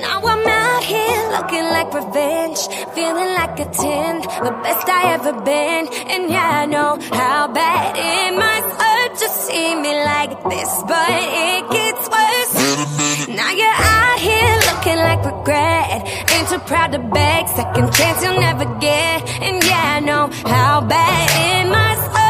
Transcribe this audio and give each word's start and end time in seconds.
Now 0.00 0.20
I'm 0.20 0.46
out 0.46 0.84
here 0.84 1.30
looking 1.30 1.64
like 1.76 1.92
revenge, 1.94 2.60
feeling 2.94 3.32
like 3.40 3.58
a 3.60 3.64
10, 3.64 4.20
the 4.44 4.52
best 4.62 4.88
I 4.88 5.14
ever 5.14 5.32
been. 5.40 5.88
And 6.12 6.30
yeah, 6.30 6.62
I 6.62 6.66
know 6.66 6.98
how 7.12 7.48
bad 7.48 7.96
it 7.96 8.32
must 8.36 8.70
hurt 8.80 9.12
to 9.22 9.28
see 9.28 9.74
me 9.74 9.92
like 10.04 10.34
this, 10.52 10.70
but 10.86 11.08
it 11.10 11.62
gets 11.70 12.04
worse. 12.14 12.54
Now 13.28 13.50
you're 13.52 13.80
out 13.96 14.18
here 14.18 14.54
looking 14.68 14.98
like 15.08 15.24
regret, 15.24 16.06
ain't 16.32 16.48
too 16.48 16.58
proud 16.60 16.92
to 16.92 16.98
beg, 16.98 17.48
second 17.48 17.92
chance 17.92 18.22
you'll 18.22 18.40
never 18.40 18.66
get. 18.80 19.28
And 19.40 19.62
yeah, 19.64 19.96
I 19.96 20.00
know 20.00 20.30
how 20.46 20.80
bad 20.80 21.64
it 21.64 21.68
must 21.70 22.02
hurt 22.16 22.23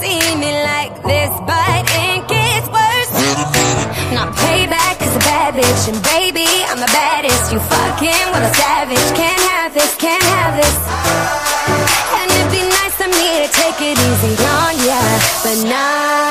see 0.00 0.34
me 0.40 0.50
like 0.64 0.94
this, 1.04 1.32
but 1.44 1.84
it 1.84 2.20
gets 2.26 2.66
worse. 2.72 3.12
Now 4.16 4.32
payback 4.32 4.96
is 5.04 5.14
a 5.14 5.22
bad 5.28 5.54
bitch, 5.54 5.84
and 5.92 6.00
baby, 6.16 6.48
I'm 6.68 6.80
the 6.80 6.90
baddest. 6.90 7.52
You 7.52 7.60
fucking 7.60 8.26
with 8.32 8.50
a 8.50 8.52
savage. 8.56 9.08
Can't 9.20 9.44
have 9.52 9.74
this, 9.74 9.92
can't 9.96 10.26
have 10.34 10.56
this. 10.56 10.76
And 12.16 12.26
it'd 12.32 12.50
be 12.50 12.64
nice 12.80 12.98
of 13.04 13.10
me 13.12 13.28
to 13.44 13.48
take 13.60 13.78
it 13.90 13.96
easy 14.08 14.32
on 14.56 14.72
ya, 14.88 15.00
but 15.44 15.58
nah. 15.68 16.29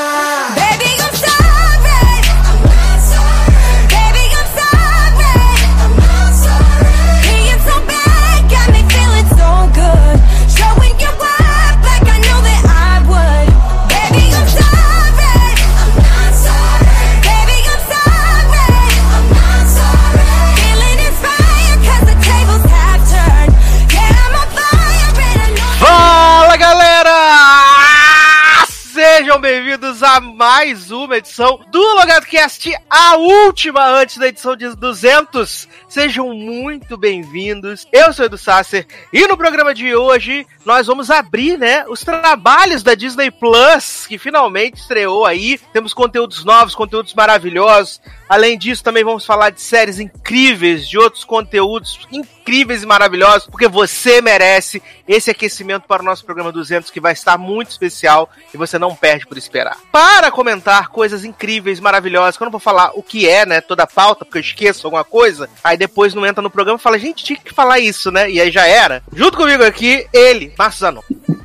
Mais 30.19 30.91
uma 30.91 31.17
edição 31.17 31.59
do 31.71 31.79
LogadoCast, 31.79 32.73
a 32.89 33.15
última 33.15 33.85
antes 33.87 34.17
da 34.17 34.27
edição 34.27 34.55
de 34.55 34.75
200. 34.75 35.67
Sejam 35.89 36.35
muito 36.35 36.95
bem-vindos. 36.95 37.87
Eu 37.91 38.13
sou 38.13 38.25
Edu 38.25 38.37
Sasser 38.37 38.85
e 39.11 39.25
no 39.25 39.35
programa 39.35 39.73
de 39.73 39.95
hoje 39.95 40.45
nós 40.63 40.85
vamos 40.85 41.09
abrir, 41.09 41.57
né, 41.57 41.83
os 41.87 42.01
trabalhos 42.01 42.83
da 42.83 42.93
Disney 42.93 43.31
Plus, 43.31 44.05
que 44.05 44.19
finalmente 44.19 44.75
estreou 44.75 45.25
aí. 45.25 45.59
Temos 45.73 45.91
conteúdos 45.91 46.45
novos, 46.45 46.75
conteúdos 46.75 47.15
maravilhosos. 47.15 47.99
Além 48.29 48.55
disso, 48.55 48.83
também 48.83 49.03
vamos 49.03 49.25
falar 49.25 49.49
de 49.49 49.61
séries 49.61 49.99
incríveis, 49.99 50.87
de 50.87 50.99
outros 50.99 51.23
conteúdos 51.23 52.07
incríveis 52.11 52.83
e 52.83 52.85
maravilhosos, 52.85 53.47
porque 53.47 53.67
você 53.67 54.21
merece 54.21 54.83
esse 55.07 55.31
aquecimento 55.31 55.87
para 55.87 56.03
o 56.03 56.05
nosso 56.05 56.23
programa 56.23 56.51
200, 56.51 56.91
que 56.91 56.99
vai 56.99 57.13
estar 57.13 57.39
muito 57.39 57.71
especial 57.71 58.29
e 58.53 58.57
você 58.57 58.77
não 58.77 58.95
perde 58.95 59.25
por 59.25 59.39
esperar. 59.39 59.75
Para 59.91 60.29
comentar 60.29 60.89
coisas 60.89 61.25
incríveis, 61.25 61.79
maravilhosas, 61.79 62.37
que 62.37 62.43
eu 62.43 62.45
não 62.45 62.51
vou 62.51 62.59
falar 62.59 62.91
o 62.93 63.01
que 63.01 63.27
é, 63.27 63.43
né, 63.43 63.59
toda 63.61 63.83
a 63.83 63.87
pauta, 63.87 64.23
porque 64.23 64.37
eu 64.37 64.41
esqueço 64.41 64.85
alguma 64.85 65.03
coisa, 65.03 65.49
aí 65.63 65.78
depois 65.79 66.13
não 66.13 66.23
entra 66.25 66.41
no 66.43 66.49
programa 66.51 66.77
e 66.77 66.81
fala, 66.81 66.99
gente, 66.99 67.23
tinha 67.23 67.39
que 67.43 67.53
falar 67.53 67.79
isso, 67.79 68.11
né, 68.11 68.29
e 68.29 68.39
aí 68.39 68.51
já 68.51 68.67
era. 68.67 69.01
Junto 69.15 69.35
comigo 69.37 69.63
aqui, 69.63 70.05
ele, 70.13 70.53
Márcio 70.57 70.81
Zanon. 70.81 71.01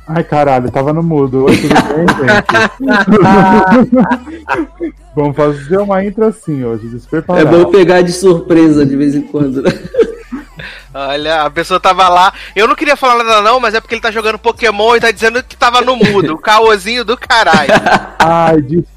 Ai, 0.07 0.23
caralho, 0.23 0.69
tava 0.69 0.93
no 0.93 1.01
mudo. 1.01 1.45
Oi, 1.45 1.57
tudo 1.57 1.73
bem, 1.73 2.05
gente? 2.19 2.45
Vamos 5.15 5.35
fazer 5.35 5.77
uma 5.79 6.03
intro 6.03 6.25
assim 6.25 6.63
hoje, 6.63 6.85
É 6.85 6.89
despreparado. 6.89 7.65
bom 7.65 7.71
pegar 7.71 8.01
de 8.01 8.11
surpresa 8.11 8.85
de 8.85 8.95
vez 8.95 9.15
em 9.15 9.21
quando. 9.21 9.61
né? 9.63 9.71
Olha, 10.93 11.41
a 11.43 11.49
pessoa 11.49 11.79
tava 11.79 12.07
lá. 12.07 12.31
Eu 12.55 12.67
não 12.67 12.75
queria 12.75 12.95
falar 12.95 13.23
nada 13.23 13.41
não, 13.41 13.59
mas 13.59 13.73
é 13.73 13.81
porque 13.81 13.95
ele 13.95 14.01
tá 14.01 14.11
jogando 14.11 14.39
Pokémon 14.39 14.95
e 14.95 14.99
tá 15.01 15.11
dizendo 15.11 15.43
que 15.43 15.57
tava 15.57 15.81
no 15.81 15.95
mudo. 15.95 16.33
O 16.33 16.37
caôzinho 16.37 17.03
do 17.03 17.17
caralho. 17.17 17.71
Ai, 18.19 18.61
desculpa. 18.61 18.94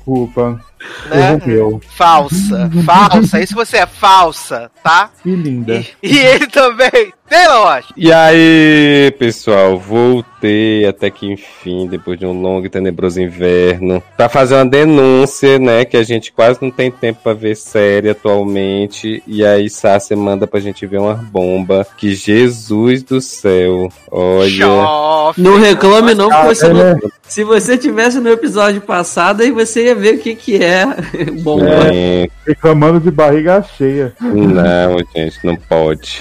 Né? 1.11 1.31
Erro 1.33 1.43
meu. 1.47 1.81
Falsa, 1.97 2.71
falsa. 2.85 3.41
Isso 3.41 3.55
você 3.55 3.79
é 3.79 3.87
falsa, 3.87 4.71
tá? 4.83 5.11
Que 5.23 5.35
linda. 5.35 5.85
E, 6.03 6.15
e 6.15 6.19
ele 6.19 6.47
também. 6.47 7.13
Taylor 7.29 7.67
Watch. 7.67 7.93
E 7.95 8.11
aí, 8.11 9.15
pessoal, 9.19 9.79
voltei 9.79 10.87
até 10.87 11.11
que 11.11 11.31
enfim, 11.31 11.87
depois 11.87 12.19
de 12.19 12.25
um 12.25 12.41
longo 12.41 12.65
e 12.65 12.71
tenebroso 12.71 13.21
inverno, 13.21 14.03
pra 14.17 14.31
fazer 14.31 14.55
uma 14.55 14.65
denúncia, 14.65 15.59
né, 15.59 15.85
que 15.85 15.99
a 15.99 16.03
gente 16.03 16.33
quase 16.33 16.59
não 16.63 16.71
tem 16.71 16.91
tempo 16.91 17.21
pra 17.23 17.35
ver 17.35 17.55
série 17.55 18.09
atualmente, 18.09 19.23
e 19.27 19.45
aí 19.45 19.69
Sácia 19.69 20.17
manda 20.17 20.47
pra 20.47 20.59
gente 20.59 20.87
ver 20.87 21.01
uma 21.01 21.13
bomba, 21.13 21.87
que 21.99 22.15
Jesus 22.15 23.03
do 23.03 23.21
céu, 23.21 23.93
olha... 24.11 24.49
Chofe. 24.49 25.41
Não 25.43 25.59
reclame 25.59 26.15
não, 26.15 26.31
porque 26.31 26.55
você 26.55 26.69
não- 26.73 26.81
é. 26.81 26.97
Se 27.29 27.45
você 27.45 27.77
tivesse 27.77 28.19
no 28.21 28.31
episódio 28.31 28.81
passado, 28.81 29.43
aí 29.43 29.51
você 29.51 29.85
ia 29.87 29.95
ver 29.95 30.15
o 30.15 30.19
que 30.19 30.35
que 30.35 30.57
é 30.57 30.85
bom. 31.43 31.61
É, 31.65 32.29
Reclamando 32.47 32.99
de 33.01 33.11
barriga 33.11 33.63
cheia. 33.77 34.13
não, 34.21 34.99
gente, 35.15 35.39
não 35.45 35.57
pode 35.57 36.21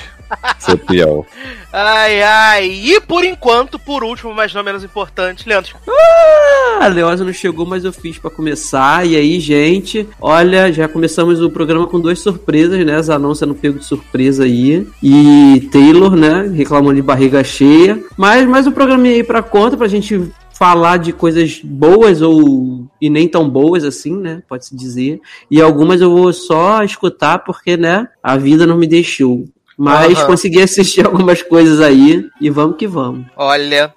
ser 0.60 0.78
pior. 0.78 1.24
Ai, 1.72 2.22
ai. 2.22 2.66
E 2.66 3.00
por 3.00 3.24
enquanto, 3.24 3.80
por 3.80 4.04
último, 4.04 4.34
mas 4.34 4.54
não 4.54 4.62
menos 4.64 4.84
importante, 4.84 5.48
Leandro. 5.48 5.76
Ah, 5.88 6.80
a 6.82 6.88
Leosa 6.88 7.24
não 7.24 7.32
chegou, 7.32 7.66
mas 7.66 7.86
eu 7.86 7.94
fiz 7.94 8.18
pra 8.18 8.30
começar. 8.30 9.08
E 9.08 9.16
aí, 9.16 9.40
gente, 9.40 10.08
olha, 10.20 10.72
já 10.74 10.88
começamos 10.88 11.42
o 11.42 11.50
programa 11.50 11.88
com 11.88 12.00
duas 12.00 12.20
surpresas, 12.20 12.86
né? 12.86 13.02
Zanon 13.02 13.34
sendo 13.36 13.56
pego 13.56 13.80
de 13.80 13.86
surpresa 13.86 14.44
aí. 14.44 14.86
E 15.02 15.70
Taylor, 15.72 16.16
né? 16.16 16.52
Reclamando 16.54 16.96
de 16.96 17.02
barriga 17.02 17.42
cheia. 17.44 17.98
Mas 18.18 18.46
mais 18.48 18.68
um 18.68 18.72
programinha 18.72 19.16
aí 19.16 19.24
pra 19.24 19.42
conta, 19.42 19.78
pra 19.78 19.88
gente 19.88 20.30
falar 20.58 20.98
de 20.98 21.14
coisas 21.14 21.60
boas 21.64 22.22
ou 22.22 22.88
e 23.00 23.10
nem 23.10 23.28
tão 23.28 23.48
boas 23.48 23.84
assim, 23.84 24.16
né? 24.18 24.42
Pode-se 24.50 24.76
dizer. 24.76 25.22
E 25.52 25.62
algumas 25.62 26.02
eu 26.02 26.10
vou 26.12 26.34
só 26.34 26.84
escutar 26.84 27.40
porque, 27.40 27.78
né? 27.78 28.08
A 28.24 28.38
vida 28.38 28.66
não 28.66 28.78
me 28.78 28.88
deixou. 28.88 29.46
Mas 29.78 30.18
Aham. 30.18 30.26
consegui 30.28 30.62
assistir 30.62 31.06
algumas 31.06 31.44
coisas 31.44 31.80
aí 31.80 32.28
e 32.42 32.50
vamos 32.50 32.78
que 32.78 32.88
vamos. 32.88 33.26
Olha. 33.36 33.94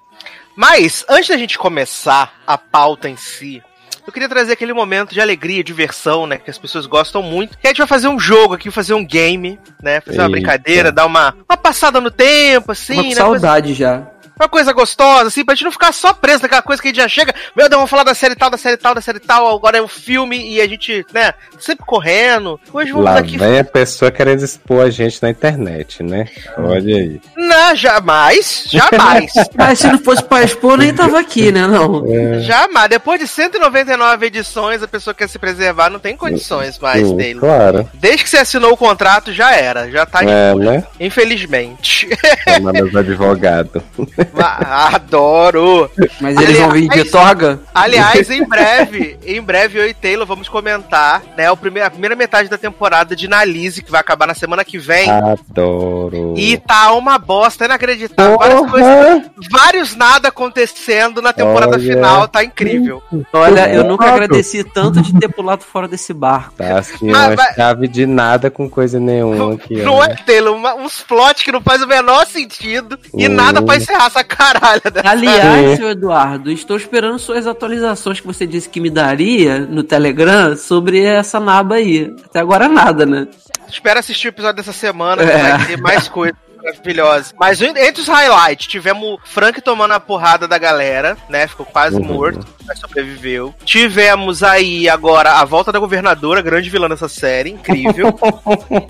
Mas, 0.55 1.03
antes 1.09 1.29
da 1.29 1.37
gente 1.37 1.57
começar 1.57 2.33
a 2.45 2.57
pauta 2.57 3.09
em 3.09 3.15
si, 3.15 3.63
eu 4.05 4.13
queria 4.13 4.29
trazer 4.29 4.53
aquele 4.53 4.73
momento 4.73 5.13
de 5.13 5.21
alegria, 5.21 5.63
diversão, 5.63 6.27
né? 6.27 6.37
Que 6.37 6.51
as 6.51 6.57
pessoas 6.57 6.85
gostam 6.85 7.23
muito. 7.23 7.57
Que 7.57 7.67
a 7.67 7.69
gente 7.69 7.79
vai 7.79 7.87
fazer 7.87 8.07
um 8.07 8.19
jogo 8.19 8.53
aqui, 8.53 8.69
fazer 8.69 8.93
um 8.93 9.05
game, 9.05 9.57
né? 9.81 10.01
Fazer 10.01 10.19
uma 10.19 10.25
Eita. 10.25 10.31
brincadeira, 10.31 10.91
dar 10.91 11.05
uma, 11.07 11.35
uma 11.49 11.57
passada 11.57 11.99
no 11.99 12.11
tempo, 12.11 12.71
assim, 12.71 12.93
Uma 12.93 13.03
né? 13.03 13.15
saudade 13.15 13.73
já. 13.73 14.10
Uma 14.41 14.49
coisa 14.49 14.73
gostosa, 14.73 15.27
assim, 15.27 15.45
pra 15.45 15.53
gente 15.53 15.65
não 15.65 15.71
ficar 15.71 15.91
só 15.91 16.13
preso 16.13 16.41
naquela 16.41 16.63
coisa 16.63 16.81
que 16.81 16.87
a 16.87 16.89
gente 16.91 16.99
já 16.99 17.07
chega. 17.07 17.31
Meu 17.55 17.69
Deus, 17.69 17.77
vamos 17.77 17.91
falar 17.91 18.03
da 18.03 18.15
série 18.15 18.33
tal, 18.33 18.49
da 18.49 18.57
série 18.57 18.75
tal, 18.75 18.95
da 18.95 18.99
série 19.01 19.19
tal. 19.19 19.55
Agora 19.55 19.77
é 19.77 19.81
um 19.83 19.87
filme 19.87 20.35
e 20.55 20.59
a 20.59 20.67
gente, 20.67 21.05
né, 21.13 21.35
sempre 21.59 21.85
correndo. 21.85 22.59
Hoje 22.73 22.91
vamos 22.91 23.05
Lá 23.05 23.19
aqui. 23.19 23.37
vem 23.37 23.59
a 23.59 23.63
pessoa 23.63 24.09
querendo 24.09 24.43
expor 24.43 24.83
a 24.83 24.89
gente 24.89 25.21
na 25.21 25.29
internet, 25.29 26.01
né? 26.01 26.27
Olha 26.57 26.95
aí. 26.97 27.21
Não, 27.37 27.75
jamais, 27.75 28.63
jamais. 28.67 29.31
Mas 29.55 29.77
se 29.77 29.87
não 29.87 29.99
fosse 29.99 30.23
pra 30.23 30.41
expor, 30.41 30.75
nem 30.75 30.91
tava 30.91 31.19
aqui, 31.19 31.51
né? 31.51 31.67
Não. 31.67 32.03
jamais. 32.41 32.89
Depois 32.89 33.19
de 33.19 33.27
199 33.27 34.25
edições, 34.25 34.81
a 34.81 34.87
pessoa 34.87 35.13
quer 35.13 35.29
se 35.29 35.37
preservar, 35.37 35.91
não 35.91 35.99
tem 35.99 36.17
condições 36.17 36.79
mais 36.79 37.05
Sim, 37.07 37.15
dele. 37.15 37.39
Claro. 37.39 37.87
Desde 37.93 38.23
que 38.23 38.29
você 38.31 38.37
assinou 38.37 38.73
o 38.73 38.77
contrato, 38.77 39.31
já 39.31 39.51
era. 39.55 39.87
Já 39.91 40.03
tá 40.03 40.23
É, 40.23 40.47
exposto. 40.49 40.71
né? 40.71 40.83
Infelizmente. 40.99 42.09
Chamar 42.55 42.73
meus 42.73 42.95
advogados. 42.95 43.83
Adoro! 44.37 45.89
Mas 46.19 46.37
eles 46.37 46.57
vão 46.59 46.71
vir 46.71 46.87
de 46.87 46.91
Aliás- 46.99 47.11
toga? 47.11 47.59
Aliás, 47.73 48.29
em 48.29 48.43
breve, 48.45 49.17
em 49.25 49.41
breve 49.41 49.79
eu 49.79 49.87
e 49.87 49.93
Taylor 49.93 50.25
vamos 50.25 50.47
comentar, 50.49 51.21
né, 51.37 51.49
o 51.51 51.57
primeiro, 51.57 51.87
a 51.87 51.91
primeira 51.91 52.15
metade 52.15 52.49
da 52.49 52.57
temporada 52.57 53.15
de 53.15 53.27
Nalise, 53.27 53.81
que 53.83 53.91
vai 53.91 54.01
acabar 54.01 54.27
na 54.27 54.33
semana 54.33 54.63
que 54.63 54.77
vem. 54.77 55.09
Adoro. 55.09 56.33
E 56.37 56.57
tá 56.57 56.93
uma 56.93 57.17
bosta, 57.17 57.65
inacreditável. 57.65 58.37
Várias 58.37 58.69
coisas, 58.71 59.29
vários 59.51 59.95
nada 59.95 60.27
acontecendo 60.29 61.21
na 61.21 61.33
temporada 61.33 61.73
Olha. 61.75 61.93
final, 61.95 62.27
tá 62.27 62.43
incrível. 62.43 63.01
Olha, 63.33 63.73
eu 63.73 63.83
nunca 63.83 64.05
agradeci 64.05 64.63
tanto 64.63 65.01
de 65.01 65.13
ter 65.19 65.27
pulado 65.29 65.63
fora 65.63 65.87
desse 65.87 66.13
barco. 66.13 66.53
Tá 66.57 66.79
assim, 66.79 67.11
Ah, 67.11 67.27
uma 67.27 67.35
vai- 67.35 67.53
chave 67.55 67.87
de 67.87 68.05
nada 68.05 68.49
com 68.49 68.69
coisa 68.69 68.99
nenhuma 68.99 69.53
aqui. 69.55 69.81
Não 69.81 69.95
ó. 69.95 70.03
é, 70.05 70.15
Taylor? 70.15 70.55
Uma- 70.55 70.75
uns 70.75 71.01
plot 71.01 71.43
que 71.43 71.51
não 71.51 71.61
faz 71.61 71.81
o 71.81 71.87
menor 71.87 72.25
sentido 72.25 72.97
e 73.15 73.27
Hum. 73.27 73.31
nada 73.33 73.61
pra 73.61 73.75
encerrar 73.77 74.09
essa 74.21 74.23
caralha 74.23 74.81
dessa 74.91 75.09
Aliás, 75.09 75.77
seu 75.77 75.89
Eduardo, 75.89 76.51
estou 76.51 76.77
esperando 76.77 77.17
suas 77.19 77.47
atualizações 77.47 78.19
que 78.19 78.27
você 78.27 78.45
disse 78.47 78.69
que 78.69 78.79
me 78.79 78.89
daria 78.89 79.59
no 79.59 79.83
Telegram 79.83 80.55
sobre 80.55 81.03
essa 81.03 81.39
naba 81.39 81.75
aí. 81.75 82.13
Até 82.25 82.39
agora 82.39 82.67
nada, 82.67 83.05
né? 83.05 83.27
Espera 83.67 83.99
assistir 83.99 84.27
o 84.27 84.29
episódio 84.29 84.57
dessa 84.57 84.73
semana, 84.73 85.23
que 85.23 85.31
É. 85.31 85.57
vai 85.57 85.65
ter 85.67 85.77
mais 85.81 86.07
coisa. 86.07 86.35
Maravilhosa. 86.63 87.33
Mas 87.39 87.61
entre 87.61 88.01
os 88.01 88.07
highlights, 88.07 88.67
tivemos 88.67 89.19
Frank 89.23 89.61
tomando 89.61 89.93
a 89.93 89.99
porrada 89.99 90.47
da 90.47 90.57
galera, 90.57 91.17
né? 91.29 91.47
Ficou 91.47 91.65
quase 91.65 91.97
Uhum. 91.97 92.03
morto, 92.05 92.45
mas 92.65 92.79
sobreviveu. 92.79 93.53
Tivemos 93.65 94.43
aí 94.43 94.87
agora 94.89 95.33
a 95.33 95.45
volta 95.45 95.71
da 95.71 95.79
governadora, 95.79 96.41
grande 96.41 96.69
vilã 96.69 96.87
dessa 96.87 97.09
série, 97.09 97.51
incrível. 97.51 98.17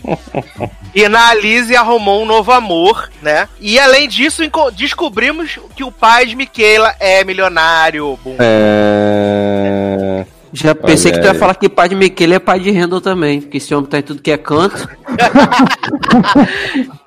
e 0.93 1.07
na 1.07 1.29
Alice 1.29 1.75
arrumou 1.75 2.23
um 2.23 2.25
novo 2.25 2.51
amor, 2.51 3.09
né? 3.21 3.47
E 3.59 3.79
além 3.79 4.07
disso, 4.07 4.41
descobrimos 4.73 5.59
que 5.75 5.83
o 5.83 5.91
pai 5.91 6.25
de 6.25 6.35
Michaela 6.35 6.95
é 6.99 7.23
milionário. 7.23 8.17
Bum. 8.23 8.35
É... 8.39 10.25
Já 10.53 10.75
pensei 10.75 11.11
Olha 11.11 11.19
que 11.19 11.25
tu 11.25 11.27
ia 11.27 11.31
aí. 11.33 11.39
falar 11.39 11.55
que 11.55 11.69
pai 11.69 11.87
de 11.89 11.95
Miquele 11.95 12.33
é 12.35 12.39
pai 12.39 12.59
de 12.59 12.71
Randall 12.71 12.99
também, 13.01 13.41
porque 13.41 13.57
esse 13.57 13.73
homem 13.73 13.89
tá 13.89 13.99
em 13.99 14.01
tudo 14.03 14.21
que 14.21 14.31
é 14.31 14.37
canto. 14.37 14.87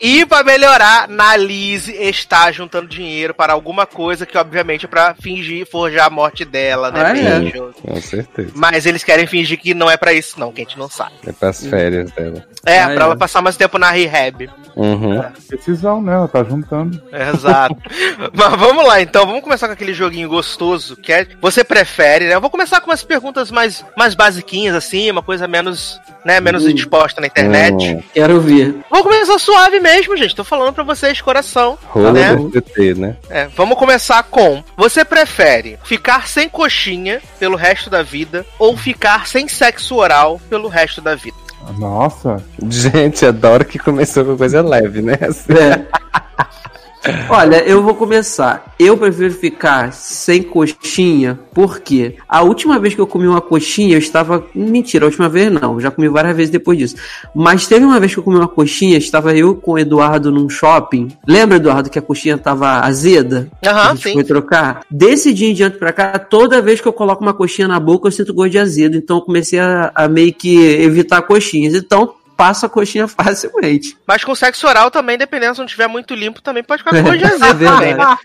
E 0.01 0.27
pra 0.27 0.45
melhorar, 0.45 1.09
na 1.09 1.37
Liz 1.37 1.89
está 1.89 2.53
juntando 2.53 2.87
dinheiro 2.89 3.33
para 3.35 3.53
alguma 3.53 3.87
coisa 3.87 4.27
que, 4.27 4.37
obviamente, 4.37 4.85
é 4.85 4.89
pra 4.89 5.15
fingir 5.15 5.67
forjar 5.67 6.07
a 6.07 6.11
morte 6.11 6.45
dela, 6.45 6.91
né? 6.91 7.03
Ah, 7.03 7.17
é. 7.17 7.51
Com 7.81 8.01
certeza. 8.01 8.51
Mas 8.55 8.85
eles 8.87 9.03
querem 9.03 9.27
fingir 9.27 9.59
que 9.59 9.73
não 9.73 9.91
é 9.91 9.97
pra 9.97 10.13
isso, 10.13 10.39
não, 10.39 10.53
que 10.53 10.61
a 10.61 10.65
gente 10.65 10.79
não 10.79 10.89
sabe. 10.89 11.13
É 11.27 11.33
pras 11.33 11.65
férias 11.67 12.11
dela. 12.13 12.45
É, 12.67 12.81
Ah, 12.83 12.87
pra 12.87 12.95
é. 12.95 13.07
ela 13.07 13.17
passar 13.17 13.41
mais 13.41 13.57
tempo 13.57 13.79
na 13.79 13.91
rehab. 13.91 14.51
Uhum. 14.77 15.23
Decisão, 15.49 16.03
né? 16.03 16.13
Ela 16.15 16.29
tá 16.29 16.43
juntando. 16.45 17.01
Exato. 17.13 17.77
Mas 18.35 18.51
vamos 18.61 18.87
lá, 18.87 19.01
então. 19.01 19.25
Vamos 19.25 19.43
começar 19.43 19.67
com 19.69 19.73
aquele 19.73 19.95
joguinho 19.95 20.29
gostoso 20.29 20.97
que 20.97 21.13
é. 21.13 21.27
Você 21.41 21.63
prefere, 21.65 22.27
né? 22.27 22.35
Eu 22.35 22.41
vou 22.41 22.51
começar 22.51 22.81
com 22.81 22.91
umas 22.91 23.03
perguntas 23.03 23.34
mais, 23.51 23.85
mais 23.97 24.15
basiquinhas, 24.15 24.75
assim, 24.75 25.11
uma 25.11 25.23
coisa 25.23 25.47
menos, 25.49 26.01
né, 26.25 26.41
menos 26.41 26.65
Hum. 26.65 26.71
exposta 26.71 27.21
na 27.21 27.27
internet. 27.27 27.95
Hum. 27.95 28.03
Quero 28.13 28.41
ver. 28.41 28.77
Vou 28.91 29.03
começar 29.03 29.39
suave 29.39 29.81
mesmo, 29.81 30.17
gente. 30.17 30.35
Tô 30.35 30.45
falando 30.45 30.73
pra 30.73 30.85
vocês, 30.85 31.21
coração. 31.21 31.79
Rola 31.89 32.13
né? 32.13 32.37
do 32.37 32.51
TT, 32.51 32.95
né? 32.95 33.17
É, 33.29 33.47
vamos 33.57 33.79
começar 33.79 34.23
com: 34.25 34.63
Você 34.77 35.05
prefere 35.05 35.79
ficar 35.85 36.27
sem 36.29 36.49
coxinha 36.49 37.21
pelo 37.39 37.57
resto 37.57 37.89
da 37.91 38.03
vida 38.03 38.45
ou 38.59 38.77
ficar 38.77 39.27
sem 39.27 39.49
sexo 39.49 39.97
oral 39.97 40.41
pelo 40.49 40.69
resto 40.69 41.01
da 41.01 41.15
vida? 41.15 41.37
Nossa. 41.79 42.43
Gente, 42.69 43.25
adoro 43.25 43.65
que 43.65 43.79
começou 43.79 44.25
com 44.25 44.37
coisa 44.37 44.61
leve, 44.63 45.01
né? 45.01 45.15
É. 45.15 46.05
Olha, 47.29 47.63
eu 47.65 47.83
vou 47.83 47.95
começar. 47.95 48.75
Eu 48.79 48.97
prefiro 48.97 49.33
ficar 49.35 49.93
sem 49.93 50.43
coxinha, 50.43 51.39
porque 51.53 52.17
a 52.29 52.43
última 52.43 52.79
vez 52.79 52.95
que 52.95 53.01
eu 53.01 53.07
comi 53.07 53.27
uma 53.27 53.41
coxinha, 53.41 53.95
eu 53.95 53.99
estava. 53.99 54.45
Mentira, 54.55 55.05
a 55.05 55.09
última 55.09 55.29
vez 55.29 55.53
não, 55.53 55.81
já 55.81 55.91
comi 55.91 56.09
várias 56.09 56.37
vezes 56.37 56.51
depois 56.51 56.79
disso. 56.79 56.97
Mas 57.35 57.67
teve 57.67 57.85
uma 57.85 58.01
vez 58.01 58.13
que 58.13 58.19
eu 58.19 58.25
comi 58.25 58.37
uma 58.37 58.49
coxinha, 58.49 58.97
estava 58.97 59.35
eu 59.37 59.55
com 59.55 59.73
o 59.73 59.79
Eduardo 59.79 60.31
num 60.31 60.49
shopping. 60.49 61.09
Lembra, 61.27 61.57
Eduardo, 61.57 61.91
que 61.91 61.99
a 61.99 62.03
coxinha 62.03 62.35
estava 62.37 62.81
azeda? 62.81 63.49
Aham, 63.65 63.91
gente 63.91 64.03
sim. 64.03 64.13
foi 64.15 64.25
trocar. 64.25 64.81
Desse 64.91 65.33
dia 65.33 65.51
em 65.51 65.55
diante 65.55 65.79
pra 65.79 65.93
cá, 65.93 66.19
toda 66.19 66.63
vez 66.63 66.81
que 66.81 66.89
eu 66.89 66.93
coloco 66.93 67.23
uma 67.23 67.35
coxinha 67.35 67.69
na 67.69 67.79
boca, 67.79 68.09
eu 68.09 68.13
sinto 68.13 68.35
gosto 68.35 68.51
de 68.51 68.59
azedo. 68.59 68.97
Então 68.97 69.19
eu 69.19 69.23
comecei 69.23 69.59
a, 69.59 69.93
a 69.95 70.09
meio 70.09 70.33
que 70.33 70.59
evitar 70.59 71.23
coxinhas. 71.23 71.75
Então, 71.75 72.15
passa 72.37 72.67
a 72.67 72.69
coxinha 72.69 73.09
facilmente. 73.09 73.97
Mas 74.07 74.25
com 74.25 74.35
sexo 74.35 74.67
oral 74.67 74.91
também, 74.91 75.17
dependendo 75.17 75.55
se 75.55 75.61
não 75.61 75.67
tiver 75.67 75.89
muito 75.89 76.15
limpo, 76.15 76.43
também 76.43 76.63
pode 76.63 76.83
ficar 76.83 77.03
com 77.03 77.17
de 77.17 77.25
É 77.25 77.27
azedo 77.27 77.65
também, 77.65 77.95
né? 77.95 78.19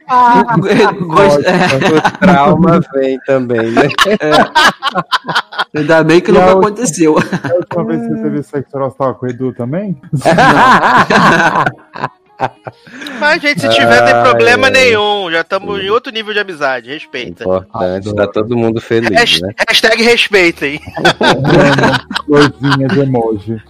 Gosto- 1.02 1.42
é, 1.46 1.98
O 1.98 2.02
trauma 2.20 2.82
vem 2.94 3.20
também, 3.26 3.72
né? 3.72 3.84
ainda 5.76 6.04
bem 6.04 6.22
que 6.22 6.32
E 6.32 6.34
nunca 6.34 6.52
aconteceu. 6.54 7.18
A 7.18 7.54
última 7.56 7.86
vez 7.86 8.02
que 8.02 8.08
você 8.10 8.24
teve 8.24 8.44
sexo 8.44 8.76
oral, 8.78 8.92
você 8.92 8.98
tava 8.98 9.14
com 9.14 9.26
o 9.26 9.30
Edu 9.30 9.54
também? 9.54 10.00
Mas, 13.20 13.42
gente, 13.42 13.62
se 13.62 13.70
tiver, 13.70 14.06
tem 14.06 14.24
problema 14.24 14.68
ai. 14.68 14.74
nenhum. 14.74 15.30
Já 15.32 15.42
estamos 15.42 15.82
em 15.84 15.90
outro 15.90 16.12
nível 16.12 16.34
de 16.34 16.40
amizade. 16.40 16.90
Respeita. 16.92 17.44
Importante, 17.44 18.16
tá 18.16 18.28
todo 18.28 18.56
mundo 18.56 18.80
feliz, 18.80 19.12
Hasht- 19.12 19.42
né? 19.42 19.54
Hashtag 19.68 20.02
respeitem. 20.04 20.80
De 22.94 23.00
emoji. 23.00 23.62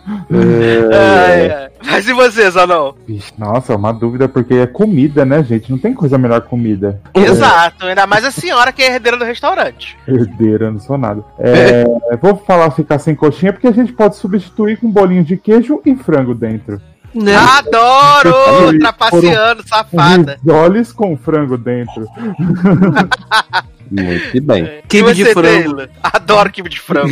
Ai, 0.92 1.51
ai. 1.51 1.69
Mas 1.86 2.07
e 2.07 2.13
vocês, 2.13 2.56
ou 2.56 2.68
não? 2.68 2.95
Vixe, 3.07 3.31
Nossa, 3.38 3.74
é 3.74 3.75
uma 3.75 3.92
dúvida, 3.94 4.27
porque 4.27 4.54
é 4.54 4.68
comida, 4.68 5.25
né, 5.25 5.44
gente? 5.44 5.72
Não 5.72 5.77
tem 5.77 5.94
coisa 5.94 6.18
melhor 6.18 6.42
que 6.42 6.50
comida. 6.50 7.00
Exato. 7.13 7.86
Ainda 7.86 8.06
mais 8.06 8.25
a 8.25 8.31
senhora 8.31 8.72
que 8.72 8.81
é 8.83 8.94
herdeira 8.95 9.18
do 9.18 9.24
restaurante. 9.25 9.98
Herdeira, 10.07 10.69
não 10.72 10.80
sou 10.80 10.98
nada. 10.98 11.24
É, 11.39 11.83
vou 12.22 12.36
falar 12.36 12.72
ficar 12.72 13.00
sem 13.00 13.15
coxinha, 13.15 13.54
porque 13.54 13.68
a 13.68 13.72
gente 13.72 13.94
pode 13.94 14.15
substituir 14.18 14.77
com 14.77 14.89
bolinho 14.92 15.24
de 15.24 15.38
queijo 15.38 15.81
e 15.86 15.95
frango 15.95 16.36
dentro. 16.36 16.81
Né? 17.14 17.36
Adoro! 17.36 18.78
Trapaceando, 18.80 19.68
safada. 19.68 20.38
Risoles 20.44 20.92
com 20.92 21.18
frango 21.18 21.58
dentro. 21.58 22.06
Muito 23.92 24.42
bem. 24.44 24.84
Quibe 24.88 25.14
de 25.16 25.24
você, 25.24 25.34
frango. 25.34 25.82
Adoro 26.04 26.52
quibe 26.52 26.70
de 26.70 26.80
frango. 26.80 27.12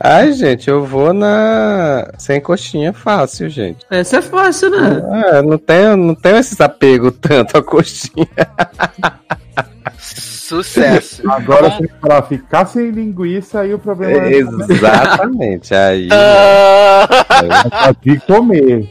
Ai, 0.00 0.32
gente, 0.32 0.68
eu 0.68 0.84
vou 0.84 1.12
na. 1.12 2.10
Sem 2.18 2.40
coxinha 2.40 2.92
fácil, 2.92 3.48
gente. 3.48 3.86
Essa 3.88 4.16
é 4.16 4.22
fácil, 4.22 4.70
né? 4.70 5.02
É, 5.28 5.42
não 5.42 5.56
tenho, 5.56 5.96
não 5.96 6.14
tenho 6.16 6.38
esse 6.38 6.60
apego 6.60 7.12
tanto 7.12 7.56
à 7.56 7.62
coxinha. 7.62 8.26
Sucesso. 9.98 11.22
Agora, 11.30 11.76
se 11.76 11.88
falar 12.00 12.22
ficar 12.22 12.64
sem 12.66 12.90
linguiça, 12.90 13.60
aí 13.60 13.74
o 13.74 13.78
problema 13.78 14.26
é 14.26 14.36
Exatamente. 14.36 15.74
Aí 15.74 16.08
Ah, 16.10 17.06
pra 17.68 17.92
de 18.00 18.18
comer. 18.20 18.88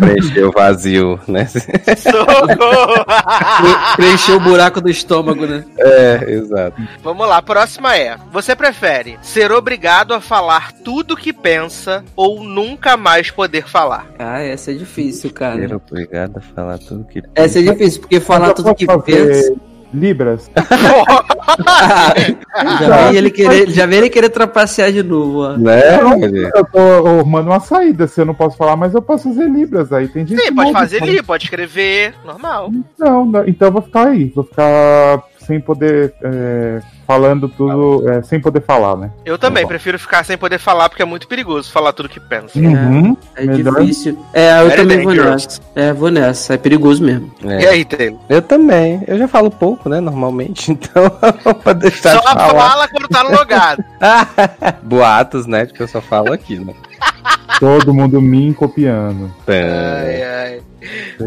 preencher 0.00 0.44
o 0.44 0.52
vazio, 0.52 1.20
né? 1.28 1.46
socorro. 1.46 3.04
Pre- 3.04 3.96
Preencheu 3.96 4.36
o 4.36 4.40
buraco 4.40 4.80
do 4.80 4.88
estômago, 4.88 5.44
né? 5.46 5.64
É, 5.78 6.24
exato. 6.30 6.80
Vamos 7.02 7.28
lá, 7.28 7.38
a 7.38 7.42
próxima 7.42 7.96
é: 7.96 8.16
Você 8.32 8.54
prefere 8.56 9.18
ser 9.22 9.52
obrigado 9.52 10.14
a 10.14 10.20
falar 10.20 10.72
tudo 10.84 11.16
que 11.16 11.32
pensa 11.32 12.04
ou 12.16 12.42
nunca 12.42 12.96
mais 12.96 13.30
poder 13.30 13.66
falar? 13.68 14.06
Ah, 14.18 14.40
essa 14.40 14.70
é 14.70 14.74
difícil, 14.74 15.30
cara. 15.32 15.56
Ser 15.56 15.74
obrigado 15.74 16.38
a 16.38 16.40
falar 16.40 16.78
tudo 16.78 17.04
que. 17.04 17.22
Essa 17.34 17.58
é 17.58 17.62
difícil, 17.62 18.00
porque 18.00 18.20
falar 18.20 18.48
Eu 18.48 18.54
tudo 18.54 18.74
que 18.74 18.86
fazer 18.86 19.02
pensa. 19.04 19.54
Libras? 19.94 20.50
já 22.80 23.10
vi 23.10 23.16
ele 23.16 23.30
querer, 23.30 23.70
já 23.70 23.86
vi 23.86 23.96
ele 23.96 24.10
querer 24.10 24.28
trapacear 24.28 24.92
de 24.92 25.02
novo, 25.02 25.42
ó. 25.42 25.56
Né? 25.56 25.98
Eu 26.54 26.64
tô 26.64 26.78
arrumando 26.78 27.46
uma 27.46 27.60
saída, 27.60 28.06
se 28.06 28.20
eu 28.20 28.24
não 28.24 28.34
posso 28.34 28.56
falar, 28.56 28.76
mas 28.76 28.94
eu 28.94 29.02
posso 29.02 29.28
fazer 29.28 29.48
Libras 29.48 29.92
aí. 29.92 30.08
Tem 30.08 30.26
gente 30.26 30.40
Sim, 30.40 30.54
pode 30.54 30.72
fazer 30.72 31.02
ali, 31.02 31.22
pode 31.22 31.44
escrever, 31.44 32.14
normal. 32.24 32.70
Não, 32.98 33.24
não, 33.24 33.46
então 33.46 33.68
eu 33.68 33.72
vou 33.72 33.82
ficar 33.82 34.08
aí. 34.08 34.32
Vou 34.34 34.44
ficar 34.44 35.22
sem 35.44 35.60
poder. 35.60 36.14
é, 36.22 36.80
falando 37.06 37.48
tudo. 37.48 38.08
é, 38.10 38.22
sem 38.22 38.40
poder 38.40 38.62
falar, 38.62 38.96
né? 38.96 39.10
Eu 39.26 39.36
também 39.38 39.62
bom. 39.64 39.68
prefiro 39.68 39.98
ficar 39.98 40.24
sem 40.24 40.38
poder 40.38 40.58
falar, 40.58 40.88
porque 40.88 41.02
é 41.02 41.06
muito 41.06 41.28
perigoso 41.28 41.70
falar 41.70 41.92
tudo 41.92 42.08
que 42.08 42.18
pensa. 42.18 42.58
Uhum. 42.58 43.14
É 43.36 43.44
Melhor. 43.44 43.74
difícil. 43.80 44.18
É, 44.32 44.60
eu 44.60 44.68
Very 44.68 44.80
também 44.82 45.02
vou 45.02 45.14
dangerous. 45.14 45.44
nessa. 45.44 45.60
É, 45.74 45.92
vou 45.92 46.10
nessa. 46.10 46.54
É 46.54 46.56
perigoso 46.56 47.02
mesmo. 47.04 47.30
é. 47.44 47.62
E 47.62 47.66
aí, 47.66 47.84
Taylor? 47.84 48.18
Eu 48.28 48.40
também. 48.40 49.02
Eu 49.06 49.18
já 49.18 49.28
falo 49.28 49.50
pouco, 49.50 49.88
né? 49.88 50.00
Normalmente, 50.00 50.70
então 50.72 51.10
pra 51.62 51.72
deixar 51.74 52.12
Só 52.12 52.20
de 52.20 52.40
falar. 52.40 52.70
fala 52.70 52.88
quando 52.88 53.08
tá 53.08 53.22
no 53.24 53.30
logado. 53.36 53.84
Boatos, 54.82 55.46
né? 55.46 55.66
De 55.66 55.72
que 55.72 55.82
eu 55.82 55.88
só 55.88 56.00
falo 56.00 56.32
aqui, 56.32 56.58
né? 56.58 56.72
Todo 57.58 57.94
mundo 57.94 58.20
me 58.20 58.52
copiando. 58.52 59.32
Ai, 59.46 60.22
ai. 60.22 60.62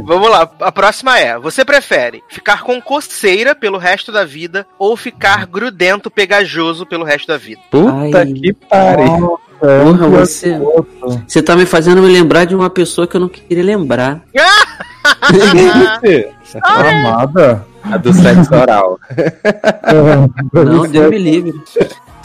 Vamos 0.04 0.30
lá, 0.30 0.50
a 0.60 0.72
próxima 0.72 1.18
é: 1.18 1.38
Você 1.40 1.66
prefere 1.66 2.24
ficar 2.30 2.62
com 2.64 2.80
coceira 2.82 3.56
pelo 3.56 3.78
resto 3.78 4.12
da 4.12 4.24
vida 4.24 4.68
ou 4.78 4.96
ficar 4.96 5.46
grudento, 5.48 6.12
pegajoso 6.12 6.86
pelo 6.86 7.04
resto 7.04 7.28
da 7.28 7.38
vida? 7.38 7.62
Puta 7.72 8.20
Ai. 8.20 8.34
que 8.34 8.54
pariu. 8.54 9.40
É, 9.62 9.84
Porra, 9.84 10.08
você-. 10.08 10.60
Você 11.28 11.42
tá 11.42 11.56
me 11.56 11.66
fazendo 11.66 12.02
me 12.02 12.12
lembrar 12.12 12.46
de 12.46 12.56
uma 12.56 12.70
pessoa 12.70 13.08
que 13.08 13.16
eu 13.16 13.22
não 13.22 13.30
queria 13.30 13.64
lembrar. 13.64 14.22
Amada. 16.64 17.66
A 17.84 17.98
do 17.98 18.14
sexo 18.14 18.54
oral. 18.54 19.00
É, 19.88 20.64
Não, 20.66 20.86
Deus 20.88 21.10
me 21.10 21.18
livre. 21.18 21.54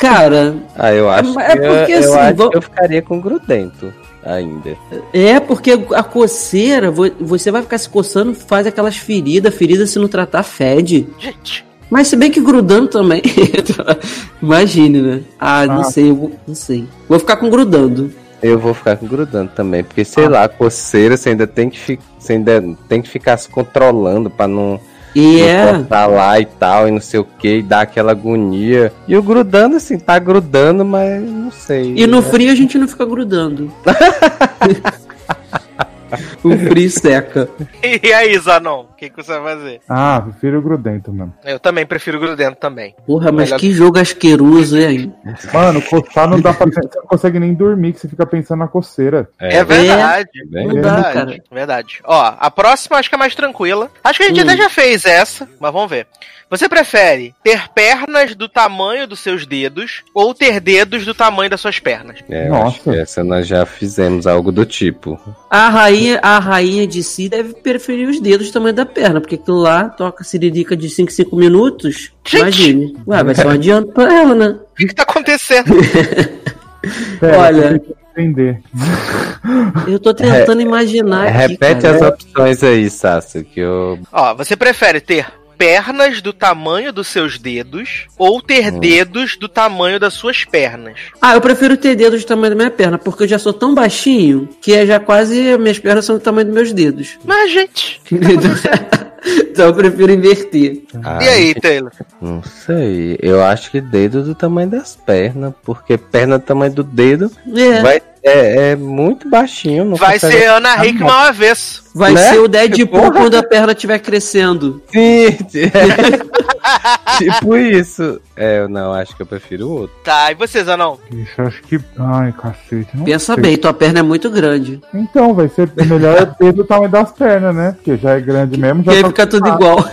Cara, 0.03 0.57
Ah, 0.77 0.93
eu 0.93 1.09
acho, 1.09 1.39
É 1.39 1.57
que, 1.57 1.65
eu- 1.65 1.75
porque, 1.79 1.93
eu, 1.93 1.99
assim, 2.01 2.19
acho 2.19 2.37
vou- 2.37 2.51
que 2.51 2.57
eu 2.57 2.63
ficaria 2.63 3.01
com 3.03 3.21
grudento 3.21 3.95
ainda. 4.25 4.77
é 5.13 5.39
porque 5.39 5.79
a 5.95 6.03
coceira, 6.03 6.91
vo- 6.91 7.11
você 7.21 7.51
vai 7.53 7.63
ficar 7.63 7.79
se 7.79 7.89
coçando, 7.89 8.35
faz 8.35 8.67
aquelas 8.67 8.97
feridas, 8.97 9.55
ferida 9.55 9.87
se 9.87 9.99
não 10.01 10.09
tratar, 10.09 10.43
fede. 10.43 11.07
Gente, 11.19 11.65
Mas 11.91 12.09
se 12.09 12.17
bem 12.17 12.31
que 12.31 12.41
grudando 12.41 12.89
também. 12.89 13.21
Imagine, 14.43 15.03
né? 15.03 15.21
Ah, 15.39 15.67
não 15.67 15.81
Ah. 15.83 15.85
sei, 15.85 16.11
eu 16.11 16.15
vou, 16.17 16.33
não 16.49 16.55
sei. 16.55 16.89
Vou 17.09 17.19
ficar 17.19 17.37
com 17.37 17.51
grudando. 17.51 18.11
Eu 18.43 18.59
vou 18.59 18.73
ficar 18.75 18.97
com 18.97 19.07
grudando 19.07 19.51
também, 19.55 19.85
porque 19.85 20.05
sei 20.05 20.25
Ah. 20.25 20.29
lá, 20.31 20.49
coceira 20.49 21.17
você 21.17 21.29
ainda 21.29 21.47
tem 21.47 21.69
que, 21.71 21.79
fi- 21.79 22.01
você 22.19 22.33
ainda 22.33 22.65
tem 22.89 23.01
que 23.03 23.09
ficar 23.09 23.37
se 23.37 23.49
controlando 23.49 24.31
pra 24.31 24.49
não, 24.49 24.81
E 25.15 25.41
é. 25.41 25.67
cortar 25.67 26.07
lá 26.07 26.41
e 26.41 26.47
tal, 26.47 26.89
e 26.89 26.91
não 26.91 27.01
sei 27.01 27.21
o 27.21 27.25
que, 27.25 27.59
e 27.59 27.63
dar 27.63 27.83
aquela 27.83 28.13
agonia. 28.13 28.93
E 29.07 29.17
o 29.17 29.23
grudando, 29.23 29.77
assim, 29.77 29.99
tá 29.99 30.19
grudando, 30.19 30.85
mas 30.85 31.23
não 31.23 31.51
sei. 31.51 31.95
E 31.97 32.07
no 32.07 32.23
frio 32.23 32.51
a 32.51 32.55
gente 32.55 32.79
não 32.79 32.89
fica 32.89 33.05
grudando. 33.05 33.71
O 36.45 36.59
frio 36.59 36.91
seca. 36.91 37.49
E 38.03 38.13
aí, 38.13 38.37
Zanon, 38.39 38.83
o 38.83 38.95
que, 38.97 39.11
que 39.11 39.17
você 39.17 39.39
vai 39.39 39.55
fazer? 39.57 39.81
Ah, 39.89 40.21
prefiro 40.21 40.59
o 40.59 40.63
grudento, 40.63 41.13
mano. 41.13 41.33
Eu 41.45 41.59
também 41.59 41.85
prefiro 41.85 42.19
grudento 42.21 42.57
também. 42.57 42.95
Porra, 43.07 43.31
mas 43.33 43.45
Melhor- 43.51 43.59
que 43.61 43.73
jogo 43.73 43.99
asqueroso, 43.99 44.79
hein? 44.79 45.13
Mano, 45.53 45.83
coçar 45.83 46.29
não 46.29 46.41
dá 46.41 46.53
pra. 46.53 46.67
Você 46.67 46.81
não 46.99 47.07
consegue 47.07 47.39
nem 47.41 47.55
dormir, 47.55 47.93
que 47.93 48.01
você 48.01 48.09
fica 48.09 48.25
pensando 48.27 48.61
na 48.61 48.69
coceira. 48.69 49.29
É, 49.39 49.63
verdade. 49.65 50.29
bem 50.51 50.67
Não 50.69 50.75
dá, 50.81 50.95
Verdade, 50.95 51.15
cara. 51.15 51.43
verdade. 51.51 52.01
Ó, 52.05 52.35
a 52.39 52.51
próxima 52.51 52.97
acho 52.99 53.09
que 53.09 53.15
é 53.15 53.19
mais 53.19 53.35
tranquila. 53.35 53.91
Acho 54.03 54.19
que 54.19 54.25
a 54.25 54.29
gente 54.29 54.41
Hum. 54.41 54.45
até 54.45 54.57
já 54.57 54.71
fez 54.71 55.05
essa, 55.05 55.49
mas 55.61 55.73
vamos 55.73 55.91
ver. 55.91 56.07
Você 56.49 56.69
prefere 56.69 57.35
ter 57.43 57.69
pernas 57.71 58.35
do 58.35 58.47
tamanho 58.47 59.07
dos 59.07 59.21
seus 59.21 59.47
dedos 59.47 60.03
ou 60.15 60.35
ter 60.35 60.61
dedos 60.61 61.03
do 61.07 61.15
tamanho 61.15 61.49
das 61.49 61.63
suas 61.63 61.79
pernas? 61.79 62.19
É, 62.29 62.47
Nossa. 62.49 62.67
acho 62.67 62.81
que 62.83 62.91
essa 62.91 63.25
nós 63.25 63.47
já 63.47 63.65
fizemos 63.65 64.27
algo 64.27 64.53
do 64.53 64.67
tipo. 64.67 65.19
A 65.51 65.71
rainha, 65.71 66.21
a 66.23 66.32
rainha 66.39 66.87
de 66.87 67.03
si 67.03 67.29
deve 67.29 67.55
preferir 67.55 68.09
os 68.09 68.21
dedos 68.21 68.49
do 68.49 68.53
tamanho 68.53 68.75
da 68.75 68.87
perna, 68.87 69.21
porque 69.21 69.35
aquilo 69.37 69.59
lá 69.59 69.89
toca 69.89 70.25
siririca 70.25 70.77
de 70.77 70.89
5 70.89 71.11
5 71.13 71.37
minutos. 71.37 72.13
Gente! 72.27 72.41
Imagine. 72.41 72.97
Ué, 73.07 73.25
vai 73.25 73.35
ser 73.35 73.47
um 73.47 73.51
adianto 73.51 73.93
pra 73.93 74.13
ela, 74.15 74.35
né? 74.35 74.49
O 74.73 74.75
que, 74.77 74.87
que 74.87 74.95
tá 74.95 75.03
acontecendo? 75.03 75.73
Pera, 77.21 77.39
Olha. 77.39 77.83
entender. 78.17 78.61
Eu 79.89 79.99
tô 79.99 80.13
tentando 80.15 80.61
imaginar 80.61 81.27
aqui, 81.29 81.37
Repete 81.53 81.83
cara. 81.83 81.97
as 81.97 82.03
opções 82.03 82.63
aí, 82.63 82.89
Sassi, 82.91 83.43
que 83.45 83.59
eu. 83.61 83.99
Ó, 84.13 84.35
você 84.35 84.55
prefere 84.57 85.01
ter 85.01 85.27
pernas 85.63 86.21
do 86.21 86.33
tamanho 86.33 86.93
dos 86.93 87.07
seus 87.07 87.39
dedos 87.39 88.09
ou 88.19 88.43
ter 88.43 88.75
Hum. 88.75 88.81
dedos 88.81 89.37
do 89.37 89.49
tamanho 89.49 90.01
das 90.01 90.13
suas 90.13 90.45
pernas? 90.45 90.99
Ah, 91.21 91.35
eu 91.35 91.41
prefiro 91.41 91.77
ter 91.77 91.95
dedos 91.95 92.25
do 92.25 92.27
tamanho 92.27 92.51
da 92.51 92.57
minha 92.57 92.71
perna, 92.71 92.99
porque 92.99 93.23
eu 93.23 93.29
já 93.29 93.39
sou 93.39 93.53
tão 93.53 93.73
baixinho 93.73 94.49
que 94.61 94.73
é 94.73 94.85
já 94.85 94.99
quase. 94.99 95.57
Minhas 95.59 95.79
pernas 95.79 96.05
são 96.05 96.17
do 96.17 96.21
tamanho 96.21 96.47
dos 96.47 96.55
meus 96.55 96.73
dedos. 96.73 97.17
Mas, 97.25 97.53
gente. 97.53 98.01
então 98.11 99.67
eu 99.67 99.75
prefiro 99.75 100.11
inverter. 100.11 100.83
E 101.21 101.29
aí, 101.29 101.55
Taylor? 101.55 101.93
Não 102.21 102.43
sei. 102.43 103.17
Eu 103.23 103.41
acho 103.41 103.71
que 103.71 103.81
dedo 103.81 104.25
do 104.25 104.35
tamanho 104.35 104.69
das 104.69 104.97
pernas, 104.97 105.55
porque 105.63 105.97
perna 105.97 106.41
do 106.41 106.45
tamanho 106.45 106.73
do 106.73 106.83
dedo 106.83 107.31
É. 107.55 107.81
Vai, 107.83 108.01
vai, 108.01 108.03
é, 108.25 108.71
é 108.73 108.77
muito 108.77 109.29
baixinho. 109.29 109.85
Não 109.85 109.97
Vai 109.97 110.19
ser 110.19 110.47
Ana 110.47 110.85
Hickman 110.87 111.11
ao 111.11 111.19
avesso. 111.29 111.83
Né? 111.95 112.17
ser 112.31 112.39
o 112.39 112.49
Deadpool 112.49 112.87
Porra. 112.87 113.11
quando 113.13 113.35
a 113.35 113.43
perna 113.43 113.73
estiver 113.73 113.99
crescendo. 113.99 114.81
Sim, 114.91 115.27
é. 115.55 117.19
tipo 117.19 117.57
isso. 117.57 118.21
É, 118.37 118.61
eu 118.61 118.69
não, 118.69 118.93
acho 118.95 119.15
que 119.15 119.21
eu 119.23 119.27
prefiro 119.27 119.69
o 119.69 119.73
outro. 119.81 119.97
Tá, 120.03 120.31
e 120.33 120.35
você, 120.35 120.65
Zanão? 120.65 120.99
Ixi, 121.11 121.33
eu 121.39 121.47
acho 121.47 121.63
que. 121.63 121.79
Ai, 121.99 122.33
cacete. 122.33 122.89
Não 122.95 123.05
Pensa 123.05 123.35
sei. 123.35 123.43
bem, 123.43 123.57
tua 123.59 123.75
perna 123.75 123.99
é 123.99 124.03
muito 124.03 124.31
grande. 124.31 124.81
Então, 124.95 125.35
vai 125.35 125.49
ser 125.49 125.71
melhor 125.77 126.35
ter 126.37 126.53
do 126.53 126.65
tamanho 126.65 126.91
das 126.91 127.13
pernas, 127.13 127.55
né? 127.55 127.73
Porque 127.73 127.97
já 127.99 128.13
é 128.17 128.21
grande 128.21 128.59
mesmo. 128.59 128.83
Já 128.85 128.93
E 128.93 128.97
aí 128.97 129.03
tá- 129.03 129.09
fica 129.09 129.27
tudo 129.27 129.49
igual. 129.49 129.85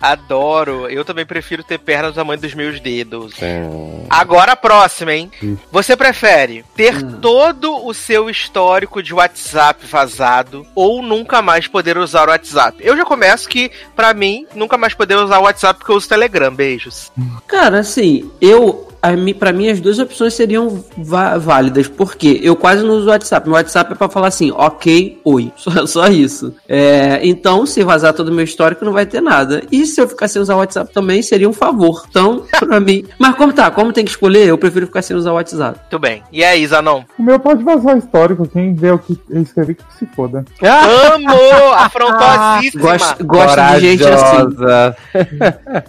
Adoro. 0.00 0.88
Eu 0.88 1.04
também 1.04 1.26
prefiro 1.26 1.62
ter 1.64 1.78
pernas 1.78 2.12
do 2.12 2.16
tamanho 2.16 2.40
dos 2.40 2.54
meus 2.54 2.80
dedos. 2.80 3.34
Hum, 3.42 4.06
Agora 4.08 4.52
a 4.52 4.56
próxima, 4.56 5.12
hein? 5.12 5.30
Ixi. 5.42 5.58
Você 5.70 5.96
prefere 5.96 6.64
ter 6.74 6.96
Hum. 7.04 7.18
todo 7.20 7.84
o 7.86 7.92
seu 7.92 8.30
histórico 8.30 9.02
de 9.02 9.12
WhatsApp 9.12 9.84
vazado 9.86 10.66
ou 10.74 11.02
nunca 11.02 11.42
mais 11.42 11.66
poder 11.66 11.98
usar 11.98 12.28
o 12.28 12.30
WhatsApp? 12.30 12.78
Eu 12.80 12.96
já 12.96 13.04
começo 13.04 13.48
que, 13.48 13.70
pra 13.94 14.14
mim, 14.14 14.46
nunca 14.54 14.78
mais 14.78 14.94
poder 14.94 15.16
usar 15.16 15.38
o 15.38 15.42
WhatsApp 15.44 15.78
porque 15.78 15.92
eu 15.92 15.96
uso 15.96 16.08
Telegram. 16.08 16.54
Beijos. 16.54 17.12
Cara, 17.46 17.80
assim, 17.80 18.30
eu. 18.40 18.87
A 19.00 19.12
mi, 19.12 19.32
pra 19.32 19.52
mim, 19.52 19.68
as 19.68 19.80
duas 19.80 19.98
opções 19.98 20.34
seriam 20.34 20.82
válidas, 20.96 21.86
porque 21.86 22.40
eu 22.42 22.56
quase 22.56 22.82
não 22.84 22.94
uso 22.94 23.06
o 23.06 23.10
WhatsApp. 23.10 23.48
Meu 23.48 23.56
WhatsApp 23.56 23.92
é 23.92 23.94
pra 23.94 24.08
falar 24.08 24.28
assim, 24.28 24.50
ok, 24.50 25.20
oi. 25.24 25.52
Só, 25.58 25.86
só 25.86 26.06
isso. 26.08 26.54
É, 26.68 27.20
então, 27.22 27.66
se 27.66 27.82
vazar 27.82 28.14
todo 28.14 28.28
o 28.28 28.32
meu 28.32 28.44
histórico, 28.44 28.84
não 28.84 28.92
vai 28.92 29.04
ter 29.04 29.20
nada. 29.20 29.62
E 29.70 29.84
se 29.84 30.00
eu 30.00 30.08
ficar 30.08 30.28
sem 30.28 30.40
usar 30.40 30.54
o 30.54 30.58
WhatsApp 30.58 30.92
também, 30.92 31.20
seria 31.20 31.48
um 31.48 31.52
favor. 31.52 32.04
Então, 32.08 32.44
pra 32.58 32.80
mim. 32.80 33.04
Mas 33.18 33.34
como 33.36 33.52
tá? 33.52 33.70
Como 33.70 33.92
tem 33.92 34.04
que 34.04 34.10
escolher, 34.10 34.48
eu 34.48 34.56
prefiro 34.56 34.86
ficar 34.86 35.02
sem 35.02 35.16
usar 35.16 35.32
o 35.32 35.34
WhatsApp. 35.34 35.78
Muito 35.80 35.98
bem. 35.98 36.22
E 36.32 36.42
aí, 36.42 36.66
Zanon? 36.66 37.02
O 37.18 37.22
meu 37.22 37.38
pode 37.38 37.62
vazar 37.62 37.98
histórico. 37.98 38.48
Quem 38.48 38.74
vê 38.74 38.90
o 38.90 38.98
que 38.98 39.18
eu 39.28 39.42
escrevi 39.42 39.74
que 39.74 39.84
se 39.98 40.06
foda. 40.06 40.44
Amo! 40.62 41.72
Afrontosíssima! 41.74 42.82
Gosto, 42.82 43.24
gosto 43.24 43.60
de 43.74 43.80
gente 43.80 44.04
assim. 44.04 44.56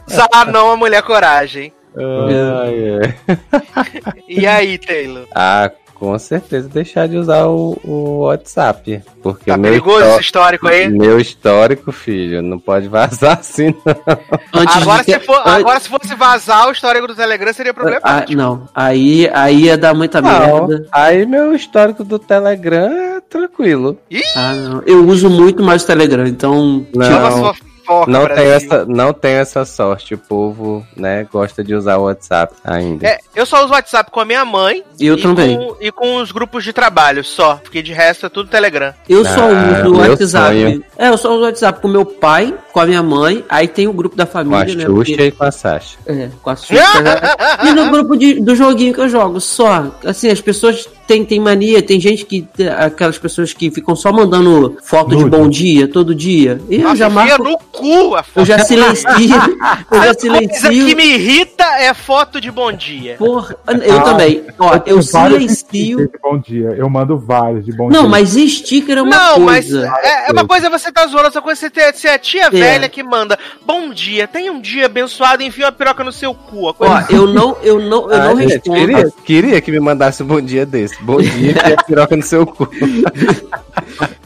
Zanon, 0.10 0.72
a 0.72 0.78
mulher 0.78 1.02
coragem. 1.04 1.72
Ai, 2.00 3.00
ai. 3.02 4.14
E 4.28 4.46
aí, 4.48 4.78
Taylor? 4.78 5.26
Ah, 5.34 5.72
com 5.96 6.18
certeza 6.18 6.70
deixar 6.70 7.08
de 7.10 7.18
usar 7.18 7.48
o, 7.48 7.78
o 7.84 8.20
WhatsApp. 8.20 9.02
Porque 9.22 9.52
Tá 9.52 9.58
meu, 9.58 9.72
perigoso 9.72 10.06
esse 10.12 10.22
histórico 10.22 10.68
aí? 10.68 10.88
meu 10.88 11.20
histórico, 11.20 11.92
filho, 11.92 12.42
não 12.42 12.58
pode 12.58 12.88
vazar 12.88 13.40
assim, 13.42 13.76
não. 13.86 14.62
Antes 14.62 14.78
Agora 14.78 15.04
de 15.04 15.12
se, 15.12 15.20
que- 15.20 15.26
for, 15.26 15.36
an- 15.46 15.58
agora, 15.58 15.80
se 15.80 15.90
fosse 15.90 16.16
vazar 16.16 16.68
o 16.70 16.72
histórico 16.72 17.08
do 17.08 17.16
Telegram, 17.16 17.52
seria 17.52 17.72
Ah, 17.72 17.76
problemático. 17.76 18.38
não, 18.38 18.70
aí, 18.74 19.30
aí 19.34 19.64
ia 19.64 19.78
dar 19.78 19.94
muita 19.94 20.22
Não, 20.22 20.68
merda. 20.68 20.88
aí 20.92 21.26
meu 21.26 21.54
histórico 21.54 22.04
do 22.06 22.18
Telegram 22.18 22.90
é 23.18 23.20
tranquilo. 23.22 23.98
Ih, 24.10 24.22
Ah, 24.38 24.54
não. 24.54 24.84
Eu 24.86 25.06
uso 25.06 25.30
muito 25.30 25.62
mais 25.64 25.84
o 25.84 25.88
Telegram, 25.88 26.26
então. 26.26 26.86
Não. 26.96 27.10
nova 27.10 27.54
fofoca, 27.90 28.12
Não 28.12 28.24
Brasil. 28.24 28.44
tenho, 28.44 28.54
essa, 28.56 28.86
não 28.86 29.14
tenho 29.14 29.38
essa 29.40 29.66
sorte. 29.66 30.14
O 30.14 30.18
povo, 30.18 30.86
né, 30.96 31.28
gosta 31.32 31.64
de 31.64 31.74
usar 31.74 31.98
o 31.98 32.04
WhatsApp 32.04 32.54
ainda. 32.64 33.08
É, 33.08 33.18
eu 33.36 33.46
só 33.46 33.64
uso 33.64 33.74
WhatsApp 33.74 34.12
com 34.12 34.20
a 34.20 34.26
minha 34.26 34.46
mãe. 34.46 34.84
Eu 35.00 35.18
e 35.18 35.22
também. 35.22 35.58
Com, 35.58 35.76
e 35.82 35.92
com 35.92 36.16
os 36.18 36.32
grupos 36.32 36.64
de 36.64 36.72
trabalho 36.72 37.24
só. 37.24 37.56
Porque 37.56 37.82
de 37.82 37.92
resto 37.94 38.26
é 38.26 38.30
tudo 38.30 38.50
Telegram. 38.50 38.94
Eu 39.08 39.24
só 39.26 39.32
Ah, 39.50 39.82
uso 39.84 39.94
o 39.94 39.98
WhatsApp. 39.98 40.56
sonho. 40.62 40.84
É, 40.98 41.10
eu 41.10 41.18
só 41.18 41.30
uso 41.32 41.40
o 41.42 41.46
WhatsApp 41.46 41.82
com 41.82 41.88
meu 41.88 42.06
pai, 42.06 42.54
com 42.72 42.80
a 42.80 42.86
minha 42.86 43.02
mãe, 43.04 43.44
aí 43.50 43.68
tem 43.68 43.88
o 43.88 43.94
grupo 43.94 44.16
da 44.16 44.26
com 44.26 44.30
a 44.30 44.34
família, 44.44 44.76
né? 44.76 44.86
Xuxa 44.86 44.94
porque- 45.12 45.24
e 45.24 45.32
com 45.32 45.44
a 45.44 45.52
Sasha. 45.52 45.98
É, 46.06 46.30
com 46.42 46.50
a 46.50 46.56
Xuxa. 46.56 46.74
e 47.66 47.72
no 47.74 47.90
grupo 47.90 48.16
de- 48.16 48.40
do 48.40 48.56
joguinho 48.56 48.94
que 48.94 49.02
eu 49.02 49.10
jogo, 49.10 49.40
só. 49.42 49.88
Assim, 50.06 50.30
as 50.30 50.40
pessoas 50.42 50.88
têm, 51.10 51.26
têm 51.26 51.40
mania, 51.40 51.82
tem 51.82 52.00
gente 52.00 52.24
que. 52.24 52.48
Aquelas 52.78 53.18
pessoas 53.18 53.52
que 53.52 53.72
ficam 53.72 53.96
só 53.96 54.12
mandando 54.14 54.78
foto 54.84 55.10
de 55.10 55.24
Nude. 55.24 55.30
bom 55.30 55.50
dia 55.50 55.88
todo 55.88 56.14
dia. 56.14 56.62
Eu 56.70 56.82
Nossa, 56.84 56.96
já 56.98 57.10
marco. 57.10 57.44
no 57.44 57.58
cu 57.58 58.14
a 58.16 58.20
Eu 58.20 58.24
foto. 58.24 58.46
já 58.46 58.60
silencio. 58.60 59.10
eu 59.20 59.28
já 59.28 59.72
A 59.72 59.84
coisa 59.86 60.16
que 60.16 60.22
silencio. 60.22 60.96
me 60.96 61.04
irrita 61.16 61.64
é 61.80 61.94
foto 61.96 62.40
de 62.40 62.52
bom 62.52 62.72
dia. 62.72 63.16
Porra, 63.18 63.56
eu 63.84 63.98
Ah, 63.98 64.02
também. 64.02 64.44
Ó, 64.60 64.74
eu 64.86 65.02
vários 65.02 65.52
silencio. 65.60 65.98
de 65.98 66.20
bom 66.22 66.38
dia. 66.38 66.76
Eu 66.78 66.88
mando 66.90 67.18
vários 67.18 67.66
de 67.66 67.72
bom 67.76 67.90
Não, 67.90 68.02
dia. 68.02 68.10
mas 68.10 68.30
sticker 68.30 68.98
é 68.98 69.02
uma 69.02 69.10
Não, 69.16 69.40
mas 69.40 69.66
coisa. 69.70 69.92
é, 70.04 70.30
é 70.30 70.32
uma 70.32 70.46
coisa 70.46 70.70
você 70.70 70.92
tá 70.92 71.08
zoando, 71.08 71.26
outra 71.26 71.42
coisa 71.42 71.60
você 71.60 71.70
ter, 71.70 71.94
ser 71.96 72.10
a 72.10 72.20
tia 72.20 72.46
É. 72.46 72.50
velha 72.50 72.88
que 72.88 73.02
manda 73.02 73.38
bom 73.66 73.90
dia, 73.90 74.28
tenha 74.28 74.52
um 74.52 74.62
dia 74.62 74.86
abençoado 74.86 75.42
e 75.42 75.48
enfia 75.48 75.66
uma 75.66 75.72
piroca 75.72 76.04
no 76.04 76.12
seu 76.12 76.34
cu. 76.34 76.70
A 76.70 76.74
coisa 76.74 76.94
Ó, 77.10 77.14
eu 77.16 77.28
não, 77.28 77.58
eu 77.64 77.80
não, 77.80 78.12
eu 78.12 78.18
não 78.20 78.32
Ah, 78.32 78.36
gente, 78.36 78.52
respondo. 78.54 78.80
queria, 78.80 79.12
queria 79.26 79.62
que 79.62 79.72
me 79.72 79.80
mandasse 79.80 80.22
um 80.22 80.26
bom 80.28 80.42
dia 80.42 80.66
desse. 80.66 80.99
Bom 81.02 81.18
dia 81.18 81.54
e 81.70 81.74
a 81.74 81.84
piroca 81.84 82.16
no 82.16 82.24
seu 82.24 82.46
cu. 82.46 82.68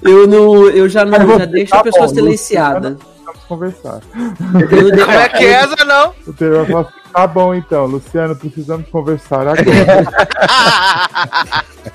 Eu 0.02 0.28
não, 0.28 0.68
eu 0.70 0.90
já 0.90 1.06
não, 1.06 1.38
já 1.38 1.46
deixo 1.46 1.72
tá 1.72 1.80
a 1.80 1.84
pessoa 1.84 2.08
bom, 2.08 2.14
silenciada. 2.14 2.98
Vamos 3.26 3.44
conversar. 3.48 4.02
Eu 4.60 4.90
Como 4.90 5.12
é 5.12 5.30
que 5.30 5.46
é 5.46 5.52
essa, 5.52 5.86
não? 5.86 6.14
O 6.28 6.34
vai 6.34 6.66
falar 6.66 6.82
assim, 6.82 6.92
tá 7.14 7.28
bom 7.28 7.54
então, 7.54 7.86
Luciano, 7.86 8.36
precisamos 8.36 8.90
conversar 8.90 9.48
agora. 9.48 9.64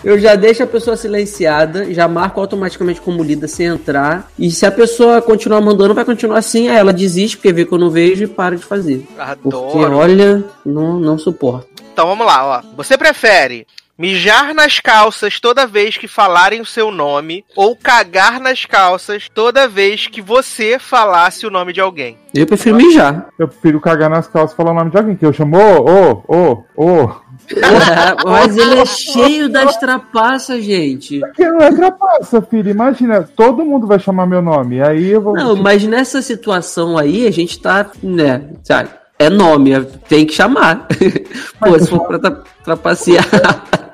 Eu 0.05 0.19
já 0.19 0.35
deixo 0.35 0.63
a 0.63 0.67
pessoa 0.67 0.97
silenciada, 0.97 1.93
já 1.93 2.07
marco 2.07 2.41
automaticamente 2.41 3.01
como 3.01 3.23
lida 3.23 3.49
sem 3.49 3.67
entrar. 3.67 4.31
E 4.39 4.51
se 4.51 4.65
a 4.65 4.71
pessoa 4.71 5.21
continuar 5.21 5.61
mandando, 5.61 5.95
vai 5.95 6.05
continuar 6.05 6.39
assim. 6.39 6.69
Aí 6.69 6.77
ela 6.77 6.93
desiste, 6.93 7.37
porque 7.37 7.53
vê 7.53 7.65
que 7.65 7.73
eu 7.73 7.79
não 7.79 7.91
vejo 7.91 8.25
e 8.25 8.29
para 8.29 8.57
de 8.57 8.65
fazer. 8.65 9.07
Porque, 9.43 9.79
Adoro. 9.79 9.97
olha, 9.97 10.45
não, 10.65 11.01
não 11.01 11.19
suporto. 11.19 11.69
Então 11.93 12.07
vamos 12.07 12.27
lá, 12.27 12.47
ó. 12.47 12.63
Você 12.77 12.97
prefere 12.97 13.67
mijar 13.99 14.55
nas 14.55 14.79
calças 14.79 15.41
toda 15.41 15.67
vez 15.67 15.97
que 15.97 16.07
falarem 16.07 16.61
o 16.61 16.67
seu 16.67 16.91
nome 16.93 17.45
ou 17.57 17.75
cagar 17.75 18.39
nas 18.41 18.65
calças 18.65 19.29
toda 19.35 19.67
vez 19.67 20.07
que 20.07 20.23
você 20.23 20.79
falasse 20.79 21.47
o 21.47 21.51
nome 21.51 21.73
de 21.73 21.81
alguém? 21.81 22.17
Eu 22.33 22.47
prefiro 22.47 22.77
mijar. 22.77 23.29
Eu 23.39 23.49
prefiro 23.49 23.81
cagar 23.81 24.09
nas 24.09 24.29
calças 24.29 24.53
e 24.53 24.57
falar 24.57 24.71
o 24.71 24.75
nome 24.75 24.91
de 24.91 24.97
alguém, 24.97 25.17
que 25.17 25.27
eu 25.27 25.33
chamo, 25.33 25.57
ô, 25.59 26.23
ô, 26.29 26.63
ô, 26.77 27.03
ô. 27.05 27.11
Mas 28.27 28.57
ele 28.57 28.79
é 28.79 28.85
cheio 28.85 29.49
das 29.49 29.77
trapaças, 29.79 30.63
gente. 30.63 31.21
Que 31.35 31.49
não 31.49 31.59
é 31.61 31.73
trapaça, 31.73 32.43
filho. 32.43 32.71
Imagina, 32.71 33.23
todo 33.23 33.65
mundo 33.65 33.87
vai 33.87 33.99
chamar 33.99 34.27
meu 34.27 34.43
nome. 34.43 34.83
Aí 34.83 35.09
eu 35.11 35.21
vou. 35.23 35.35
Não, 35.35 35.57
mas 35.57 35.83
nessa 35.85 36.21
situação 36.21 36.99
aí, 36.99 37.27
a 37.27 37.31
gente 37.31 37.59
tá, 37.59 37.91
né, 38.03 38.51
sabe? 38.63 38.91
É 39.19 39.31
nome, 39.31 39.81
tem 40.09 40.27
que 40.27 40.35
chamar. 40.35 40.87
Pô, 41.59 41.79
se 41.79 41.89
for 41.89 42.07
pra 42.07 42.19
tra- 42.19 42.43
trapacear. 42.63 43.25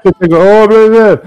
Você 0.04 0.12
chegou, 0.20 0.38
ô, 0.64 0.68
bebê. 0.68 1.18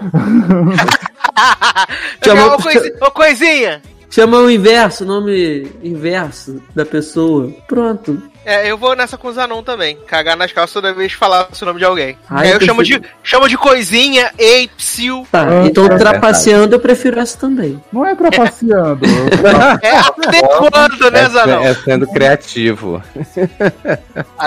Chamou- 2.24 2.54
Ô, 2.56 2.58
coisinha, 2.62 2.94
ô, 3.02 3.12
coisinha! 3.12 3.82
Chama 4.10 4.38
o 4.38 4.50
inverso, 4.50 5.04
o 5.04 5.08
nome 5.08 5.68
inverso 5.84 6.62
da 6.76 6.86
pessoa. 6.86 7.52
Pronto. 7.68 8.22
É, 8.48 8.72
eu 8.72 8.78
vou 8.78 8.96
nessa 8.96 9.18
com 9.18 9.28
o 9.28 9.34
Zanon 9.34 9.62
também. 9.62 9.98
Cagar 10.08 10.38
nas 10.38 10.54
calças 10.54 10.72
toda 10.72 10.94
vez 10.94 11.12
que 11.12 11.18
falar 11.20 11.50
o 11.62 11.66
nome 11.66 11.80
de 11.80 11.86
alguém. 11.86 12.18
Ai, 12.30 12.46
Aí 12.48 12.54
eu 12.54 12.60
eu 12.60 12.66
chamo 12.66 12.82
de, 12.82 13.02
chamo 13.22 13.50
de 13.50 13.58
coisinha, 13.58 14.32
ei, 14.38 14.70
psiu. 14.70 15.28
Tá, 15.30 15.44
Ah, 15.44 15.66
então 15.66 15.86
é 15.86 15.98
trapaceando 15.98 16.74
eu 16.74 16.80
prefiro 16.80 17.20
essa 17.20 17.38
também. 17.38 17.82
Não 17.92 18.06
é 18.06 18.16
trapaceando. 18.16 19.02
É 19.82 19.98
adequando, 19.98 21.12
né, 21.12 21.24
É, 21.24 21.30
Zanon? 21.30 21.62
é 21.62 21.74
sendo 21.74 22.08
criativo. 22.08 23.04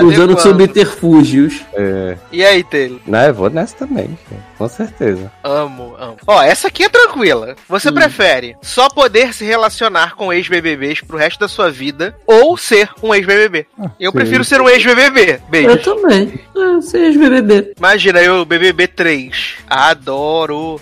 Usando 0.02 0.40
subterfúgios. 0.40 1.60
É. 1.74 2.16
E 2.32 2.42
aí, 2.44 2.64
Taylor? 2.64 3.00
Não, 3.06 3.20
eu 3.20 3.34
vou 3.34 3.50
nessa 3.50 3.76
também, 3.76 4.18
com 4.56 4.68
certeza. 4.68 5.30
Amo, 5.44 5.94
amo. 5.98 6.16
Ó, 6.26 6.42
essa 6.42 6.68
aqui 6.68 6.84
é 6.84 6.88
tranquila. 6.88 7.54
Você 7.68 7.92
prefere 7.92 8.56
só 8.62 8.88
poder 8.88 9.34
se 9.34 9.44
relacionar 9.44 10.14
com 10.16 10.32
ex-BBBs 10.32 11.00
pro 11.02 11.18
resto 11.18 11.38
da 11.40 11.48
sua 11.48 11.70
vida 11.70 12.16
ou 12.26 12.56
ser 12.56 12.88
um 13.02 13.14
ex-BBB? 13.14 13.66
Eu 13.98 14.10
sim. 14.10 14.18
prefiro 14.18 14.44
ser 14.44 14.60
um 14.60 14.68
ex-BBB. 14.68 15.40
Eu 15.52 15.82
também. 15.82 16.40
Ah, 16.56 16.80
seja 16.80 17.18
BBB. 17.18 17.74
Imagina 17.78 18.20
eu, 18.22 18.44
BBB 18.44 18.86
3. 18.86 19.56
Adoro. 19.68 20.80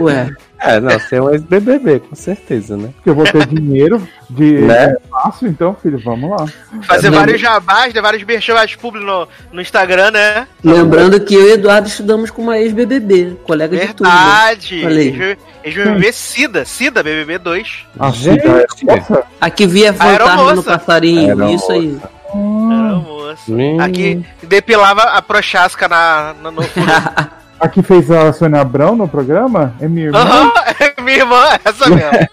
Ué. 0.00 0.30
É, 0.64 0.78
não, 0.80 0.98
ser 1.00 1.20
um 1.20 1.30
ex-BBB, 1.30 2.00
com 2.00 2.14
certeza, 2.14 2.76
né? 2.76 2.90
Porque 2.94 3.10
eu 3.10 3.14
vou 3.14 3.24
ter 3.24 3.46
dinheiro 3.46 4.06
de 4.30 4.60
Né? 4.62 4.84
é 4.84 4.96
fácil, 5.10 5.48
então, 5.48 5.76
filho, 5.82 5.98
vamos 5.98 6.30
lá. 6.30 6.46
Fazer 6.82 7.10
Não. 7.10 7.18
vários 7.18 7.40
jabás, 7.40 7.92
né, 7.92 8.00
vários 8.00 8.22
merchavas 8.22 8.74
públicos 8.76 9.06
no, 9.06 9.28
no 9.52 9.60
Instagram, 9.60 10.12
né? 10.12 10.46
Lembrando 10.62 11.18
que 11.20 11.34
eu 11.34 11.48
e 11.48 11.52
Eduardo 11.52 11.88
estudamos 11.88 12.30
com 12.30 12.42
uma 12.42 12.58
ex-BBB, 12.58 13.38
colega 13.44 13.76
de 13.76 13.92
turma. 13.94 14.12
Verdade. 14.12 14.82
Olha 14.86 15.00
aí. 15.00 15.38
Ex-BBB 15.64 16.12
Cida. 16.12 16.64
Cida, 16.64 17.02
BBB 17.02 17.38
2. 17.38 17.86
A 17.98 18.10
Gente. 18.10 18.42
Cida 18.42 18.66
é 18.90 18.96
moça? 18.96 19.24
Aqui 19.40 19.66
via 19.66 19.92
fantasma 19.92 20.28
Aeromoça. 20.30 20.54
no 20.54 20.62
passarinho, 20.62 21.20
Aeromoça. 21.28 21.54
isso 21.54 21.72
aí. 21.72 21.98
Era 22.00 22.22
Hum, 22.34 23.04
moço. 23.06 23.52
Hum. 23.54 23.80
Aqui 23.80 24.24
depilava 24.42 25.02
a 25.02 25.20
prochasca 25.20 25.86
na, 25.88 26.34
na, 26.40 26.50
no. 26.50 26.62
a 27.62 27.68
que 27.68 27.80
fez 27.80 28.10
a 28.10 28.32
Sônia 28.32 28.60
Abrão 28.60 28.96
no 28.96 29.06
programa? 29.06 29.72
É 29.80 29.86
minha 29.86 30.06
irmã? 30.06 30.18
Aham, 30.18 30.52
é 30.80 31.00
minha 31.00 31.18
irmã, 31.18 31.44
essa 31.64 31.88
mesmo. 31.88 32.28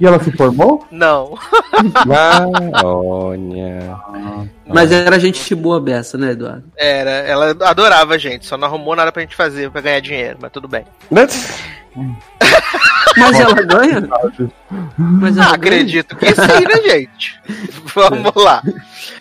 E 0.00 0.06
ela 0.06 0.18
se 0.22 0.32
formou? 0.32 0.86
Não. 0.90 1.34
Olha. 2.82 3.94
Mas 4.66 4.90
era 4.92 5.18
gente 5.20 5.54
boa 5.54 5.80
beça, 5.80 6.16
né, 6.16 6.30
Eduardo? 6.32 6.64
Era, 6.76 7.10
ela 7.10 7.50
adorava 7.60 8.14
a 8.14 8.18
gente, 8.18 8.46
só 8.46 8.56
não 8.56 8.66
arrumou 8.68 8.96
nada 8.96 9.12
pra 9.12 9.22
gente 9.22 9.36
fazer 9.36 9.70
pra 9.70 9.80
ganhar 9.80 10.00
dinheiro, 10.00 10.38
mas 10.40 10.50
tudo 10.52 10.66
bem. 10.68 10.84
Mas 13.16 13.38
ela 13.38 13.54
ganha? 13.54 14.08
Mas 14.98 15.36
ela 15.36 15.50
Ah, 15.50 15.54
acredito 15.54 16.16
que 16.16 16.26
sim, 16.26 16.64
né, 16.66 16.82
gente? 16.90 17.40
Vamos 17.94 18.32
lá. 18.34 18.60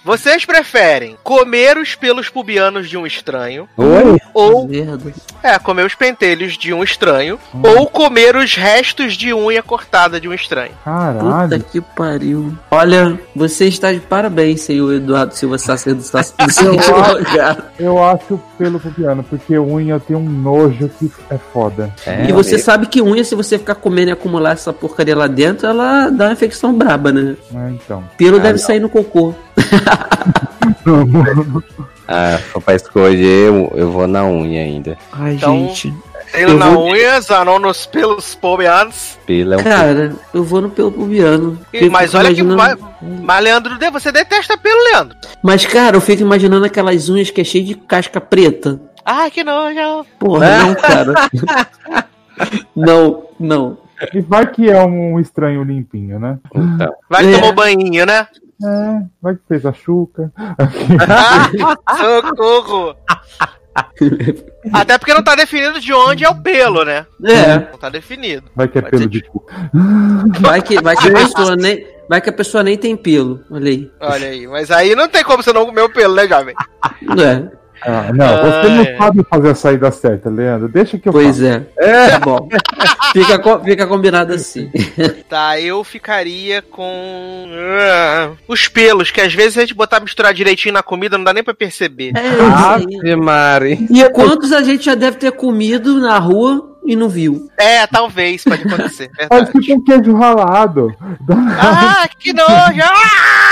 Vocês 0.04 0.46
preferem 0.46 1.16
comer 1.24 1.78
os 1.78 1.94
pelos 1.94 2.28
pubianos 2.30 2.90
de 2.90 2.98
um 2.98 3.06
estranho 3.06 3.70
Oi? 3.78 4.20
ou? 4.34 4.68
Merda. 4.68 5.14
é, 5.44 5.60
comer 5.60 5.86
os 5.86 5.94
pentelhos 5.94 6.58
de 6.58 6.74
um 6.74 6.84
estranho 6.84 7.40
ou 7.64 7.86
comer 7.88 8.36
os 8.36 8.56
restos 8.56 9.14
de 9.14 9.32
unha 9.34 9.62
cortada 9.62 10.20
de 10.20 10.28
um 10.28 10.34
estranho? 10.34 10.72
Puta 10.84 10.86
Caralho. 10.86 11.64
que 11.72 11.80
pariu. 11.82 12.58
Olha, 12.72 13.20
você 13.36 13.68
está 13.68 13.94
de 13.94 14.00
parabéns, 14.00 14.62
senhor 14.62 14.92
Eduardo 14.94 15.33
Silva 15.36 15.58
Sácer 15.58 15.94
do 15.94 16.02
Sácer 16.02 16.36
do 16.46 16.52
seguinte 16.52 16.90
lugar. 16.92 17.72
Eu 17.80 18.04
acho 18.04 18.40
pelo 18.58 18.80
pubiano, 18.80 19.24
porque 19.24 19.58
unha 19.58 20.00
tem 20.00 20.16
um 20.16 20.28
nojo 20.30 20.90
que 21.00 21.12
é 21.30 21.38
foda. 21.38 21.94
É, 22.06 22.28
E 22.30 22.32
você 22.32 22.58
sabe 22.58 22.88
que 22.88 23.02
unha, 23.02 23.24
se 23.24 23.36
você 23.36 23.58
ficar 23.58 23.76
comendo 23.76 24.10
e 24.10 24.14
acumular 24.14 24.52
essa 24.54 24.74
porcaria 24.74 25.16
lá 25.16 25.28
dentro, 25.28 25.68
ela 25.68 26.10
dá 26.10 26.26
uma 26.26 26.34
infecção 26.34 26.74
braba, 26.74 27.12
né? 27.12 27.36
Né, 27.52 27.76
então. 27.84 28.04
Pelo 28.18 28.38
Ah, 28.38 28.42
deve 28.42 28.60
não. 28.60 28.66
sair 28.66 28.80
no 28.80 28.90
cocô. 28.90 29.34
Ah, 32.08 32.38
se 32.38 32.60
pra 32.60 32.76
escolher, 32.76 33.48
eu, 33.48 33.72
eu 33.76 33.92
vou 33.92 34.08
na 34.08 34.26
unha 34.26 34.62
ainda. 34.62 34.98
Ai, 35.12 35.36
Então- 35.36 35.68
gente. 35.70 35.94
Eu 36.34 36.58
na 36.58 36.70
vou- 36.70 36.86
unha, 36.92 37.22
Zanon 37.22 37.60
nos 37.60 37.86
pelos 37.86 38.34
pubianos. 38.36 39.20
Pila 39.26 39.56
é 39.56 39.58
um 39.60 39.64
Cara, 39.64 40.16
eu 40.34 40.44
vou 40.44 40.62
no 40.62 40.70
pelo 40.70 40.92
pubiano. 40.92 41.60
E- 41.72 41.90
Mas 41.90 42.12
Fico 42.12 42.18
olha 42.24 42.34
que. 42.34 42.42
imaginando- 42.42 42.58
Mas, 43.02 43.20
mas, 43.22 43.44
Leandro, 43.44 43.78
você 43.92 44.12
detesta 44.12 44.58
pelo, 44.58 44.84
Leandro. 44.92 45.18
Mas, 45.44 45.66
cara, 45.66 45.96
eu 45.98 46.02
fico 46.02 46.22
imaginando 46.24 46.66
aquelas 46.66 47.08
unhas 47.10 47.30
que 47.30 47.42
é 47.42 47.44
cheio 47.44 47.66
de 47.66 47.76
casca 47.76 48.20
preta. 48.20 48.82
Ai, 49.06 49.30
que 49.30 49.44
nojo. 49.44 50.06
Porra, 50.18 50.58
não, 50.60 50.76
cara. 50.76 51.14
não, 52.76 53.24
não. 53.40 53.78
E 54.14 54.20
vai 54.22 54.46
que 54.50 54.70
é 54.70 54.84
um 54.84 55.20
estranho 55.20 55.64
limpinho, 55.64 56.20
né? 56.20 56.38
então. 56.56 56.94
Vai 57.10 57.24
que 57.24 57.30
É. 57.34 57.40
tomou 57.40 57.54
banhinho, 57.54 58.06
né? 58.06 58.28
É, 58.64 59.02
vai 59.22 59.36
que 59.36 59.42
fez 59.48 59.66
a 59.66 59.74
chuca. 59.74 60.32
Ah, 61.86 61.98
socorro! 61.98 62.96
Até 64.72 64.98
porque 64.98 65.14
não 65.14 65.24
tá 65.24 65.36
definido 65.36 65.80
de 65.80 65.92
onde 65.94 66.24
é 66.24 66.30
o 66.30 66.36
pelo, 66.42 66.84
né? 66.86 67.06
É, 67.24 67.72
Não 67.72 67.78
tá 67.78 67.90
definido. 67.90 68.50
Vai 68.56 68.68
que 68.68 68.78
é 68.78 68.82
Pode 68.82 68.92
pelo 68.92 69.04
ser 69.04 69.10
de 69.10 69.22
de- 69.22 69.28
cu. 69.28 69.46
vai 70.42 70.62
que, 70.62 70.82
vai 70.82 70.96
que 70.96 71.08
a 71.10 71.14
pessoa 71.14 71.56
nem. 71.56 71.88
Vai 72.08 72.22
que 72.22 72.30
a 72.30 72.34
pessoa 72.34 72.64
nem 72.64 72.78
tem 72.78 72.96
pelo. 72.96 73.42
Olha 73.50 73.70
aí. 73.72 73.92
Olha 74.00 74.28
aí. 74.28 74.48
Mas 74.48 74.70
aí 74.72 74.94
não 74.96 75.08
tem 75.08 75.24
como 75.24 75.42
você 75.42 75.52
não 75.54 75.66
comer 75.66 75.82
o 75.82 75.90
pelo, 75.90 76.14
né, 76.16 76.28
jovem? 76.28 76.54
É, 77.20 77.63
Ah, 77.86 78.12
não, 78.14 78.28
você 78.28 78.70
não 78.70 78.82
Ai. 78.82 78.98
sabe 78.98 79.26
fazer 79.30 79.50
a 79.50 79.56
saída 79.56 79.92
certa, 79.92 80.30
Leandro. 80.30 80.68
Deixa 80.70 80.98
que 80.98 81.08
eu 81.10 81.14
pois 81.14 81.38
faço. 81.40 81.46
é. 81.78 82.10
Tá 82.10 82.20
bom. 82.20 82.48
Fica, 83.14 83.60
fica 83.64 83.88
combinado 83.88 84.34
assim. 84.34 84.72
Tá, 85.30 85.60
eu 85.60 85.84
ficaria 85.84 86.62
com. 86.62 87.46
ah, 87.80 88.32
os 88.48 88.68
pelos, 88.68 89.12
que 89.12 89.22
às 89.22 89.34
vezes 89.34 89.58
a 89.58 89.62
gente 89.62 89.74
botar 89.74 90.00
misturar 90.00 90.34
direitinho 90.34 90.74
na 90.74 90.84
comida 90.84 91.18
não 91.18 91.26
dá 91.26 91.34
nem 91.34 91.44
pra 91.44 91.54
perceber. 91.54 92.14
É, 92.16 92.28
isso 92.28 92.42
aí. 92.42 93.00
Ave 93.02 93.16
Mari. 93.16 93.88
E 93.90 94.10
quantos 94.10 94.52
a 94.52 94.62
gente 94.64 94.86
já 94.86 94.96
deve 94.96 95.18
ter 95.18 95.32
comido 95.32 96.00
na 96.00 96.18
rua 96.18 96.70
e 96.86 96.96
não 96.96 97.08
viu? 97.10 97.50
É, 97.58 97.86
talvez, 97.88 98.44
pode 98.44 98.64
acontecer. 98.68 99.10
Verdade. 99.18 99.52
tipo 99.62 99.74
um 99.74 99.84
queijo 99.84 100.14
ralado. 100.18 100.94
Ah, 101.60 102.08
que 102.20 102.34
nojo! 102.34 102.82
Ah! 102.82 103.43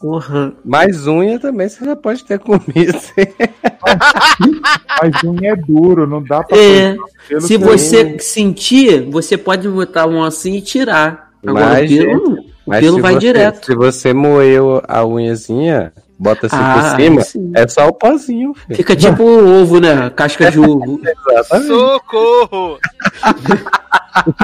Porra. 0.00 0.52
Mais 0.64 1.06
unha 1.06 1.38
também 1.38 1.68
você 1.68 1.84
já 1.84 1.96
pode 1.96 2.24
ter 2.24 2.38
comido. 2.38 2.98
Mas 5.02 5.22
unha 5.24 5.52
é 5.52 5.56
duro, 5.56 6.06
não 6.06 6.22
dá 6.22 6.42
pra 6.42 6.56
É. 6.56 6.96
Se 7.40 7.56
você 7.56 8.18
sentir, 8.18 9.02
você 9.10 9.36
pode 9.36 9.68
botar 9.68 10.06
um 10.06 10.22
assim 10.22 10.54
e 10.56 10.60
tirar. 10.60 11.32
Agora 11.46 11.66
Mas, 11.66 11.90
o 11.90 11.96
pelo, 11.96 12.38
o 12.66 12.70
pelo 12.80 13.00
vai 13.00 13.14
você- 13.14 13.20
direto. 13.20 13.66
Se 13.66 13.74
você 13.74 14.12
moeu 14.12 14.82
a 14.86 15.04
unhazinha, 15.04 15.92
bota 16.18 16.46
assim 16.46 16.56
Ah, 16.58 16.74
por 16.94 17.02
cima, 17.02 17.20
sim. 17.22 17.52
é 17.54 17.68
só 17.68 17.86
o 17.88 17.92
pozinho, 17.92 18.54
filho. 18.54 18.76
Fica 18.76 18.96
tipo 18.96 19.22
um 19.22 19.62
ovo, 19.62 19.80
né? 19.80 20.10
Casca 20.10 20.50
de 20.50 20.58
ovo. 20.60 21.00
Exatamente. 21.04 21.68
Socorro! 21.68 22.78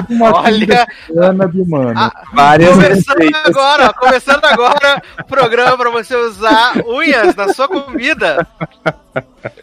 Uma 0.09 0.35
Olha, 0.41 0.87
Ana 1.17 1.47
de 1.47 1.61
humano. 1.61 1.93
Ah, 1.95 2.11
Várias 2.33 2.69
começando 2.71 3.17
receitas. 3.17 3.45
agora, 3.45 3.87
ó, 3.87 3.93
começando 3.93 4.45
agora 4.45 5.01
o 5.19 5.23
programa 5.25 5.77
pra 5.77 5.89
você 5.89 6.15
usar 6.15 6.73
unhas 6.85 7.35
na 7.35 7.51
sua 7.53 7.67
comida. 7.67 8.47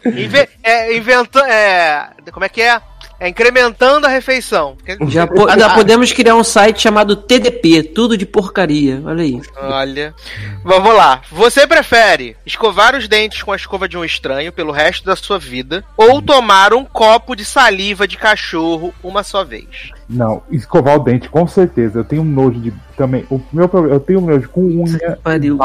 Inve 0.05 0.49
é, 0.63 0.95
inventa 0.97 1.39
é, 1.49 2.09
como 2.31 2.45
é 2.45 2.49
que 2.49 2.61
é? 2.61 2.81
É 3.21 3.27
incrementando 3.29 4.07
a 4.07 4.09
refeição. 4.09 4.75
Já, 5.07 5.27
po- 5.29 5.47
já 5.47 5.75
podemos 5.75 6.11
criar 6.11 6.35
um 6.35 6.43
site 6.43 6.81
chamado 6.81 7.15
TDP, 7.15 7.83
tudo 7.83 8.17
de 8.17 8.25
porcaria. 8.25 8.99
Olha 9.05 9.21
aí. 9.21 9.39
Olha. 9.61 10.15
Vamos 10.63 10.95
lá. 10.95 11.21
Você 11.31 11.67
prefere 11.67 12.35
escovar 12.43 12.95
os 12.95 13.07
dentes 13.07 13.43
com 13.43 13.51
a 13.51 13.55
escova 13.55 13.87
de 13.87 13.95
um 13.95 14.03
estranho 14.03 14.51
pelo 14.51 14.71
resto 14.71 15.05
da 15.05 15.15
sua 15.15 15.37
vida 15.37 15.83
ou 15.95 16.19
tomar 16.19 16.73
um 16.73 16.83
copo 16.83 17.35
de 17.35 17.45
saliva 17.45 18.07
de 18.07 18.17
cachorro 18.17 18.91
uma 19.03 19.21
só 19.21 19.43
vez? 19.43 19.91
Não, 20.09 20.41
escovar 20.49 20.95
o 20.95 21.03
dente, 21.03 21.29
com 21.29 21.45
certeza. 21.45 21.99
Eu 21.99 22.03
tenho 22.03 22.23
um 22.23 22.25
nojo 22.25 22.59
de. 22.59 22.73
Também. 22.97 23.23
O 23.29 23.39
meu 23.53 23.69
problema, 23.69 23.95
eu 23.95 23.99
tenho 23.99 24.19
um 24.19 24.25
nojo 24.25 24.49
com 24.49 24.61
unha. 24.61 25.19
Pariu. 25.23 25.59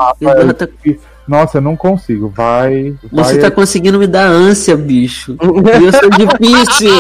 Nossa, 1.27 1.57
eu 1.59 1.63
não 1.63 1.75
consigo. 1.75 2.29
Vai. 2.29 2.95
Você 3.11 3.33
vai 3.33 3.39
tá 3.39 3.51
conseguindo 3.51 3.99
me 3.99 4.07
dar 4.07 4.27
ânsia, 4.27 4.77
bicho. 4.77 5.37
Eu 5.41 5.93
sou 5.93 6.11
difícil. 6.11 6.93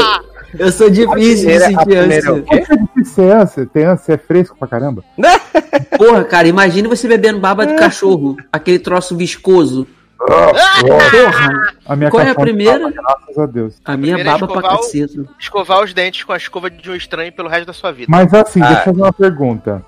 Eu 0.58 0.72
sou 0.72 0.88
difícil 0.90 1.48
de 1.50 1.58
primeira- 1.58 1.64
a 1.64 1.68
sentir 1.68 1.84
primeira 1.84 2.14
é 2.14 2.18
ânsia. 2.18 2.32
o? 2.34 2.44
Você 2.46 2.72
é 2.72 2.76
difícil 2.76 3.14
ser 3.14 3.32
ânsia. 3.32 3.66
Tem 3.66 3.84
ânsia, 3.84 4.12
é 4.14 4.18
fresco 4.18 4.56
pra 4.58 4.68
caramba. 4.68 5.04
Porra, 5.98 6.24
cara, 6.24 6.48
imagine 6.48 6.88
você 6.88 7.06
bebendo 7.08 7.38
baba 7.40 7.66
de 7.66 7.74
cachorro. 7.74 8.36
Aquele 8.52 8.78
troço 8.78 9.16
viscoso. 9.16 9.86
Porra, 10.18 11.70
A 11.86 11.94
minha 11.96 12.10
Qual 12.10 12.22
é 12.22 12.30
a 12.30 12.34
primeira? 12.34 12.78
fala, 12.78 12.90
graças 12.92 13.38
a 13.38 13.46
Deus. 13.46 13.74
a 13.84 13.96
minha 13.96 14.14
Primeiro 14.16 14.28
é 14.28 14.32
baba 14.40 14.46
pra 14.46 14.56
escovar 14.56 14.74
o- 14.74 14.78
caceta. 14.82 15.24
Escovar 15.38 15.84
os 15.84 15.92
dentes 15.94 16.24
com 16.24 16.32
a 16.32 16.36
escova 16.36 16.70
de 16.70 16.90
um 16.90 16.94
estranho 16.96 17.32
pelo 17.32 17.48
resto 17.48 17.66
da 17.66 17.72
sua 17.72 17.92
vida. 17.92 18.06
Mas 18.10 18.32
assim, 18.32 18.60
Ah. 18.62 18.66
deixa 18.68 18.80
eu 18.80 18.84
fazer 18.84 19.02
uma 19.02 19.12
pergunta. 19.12 19.84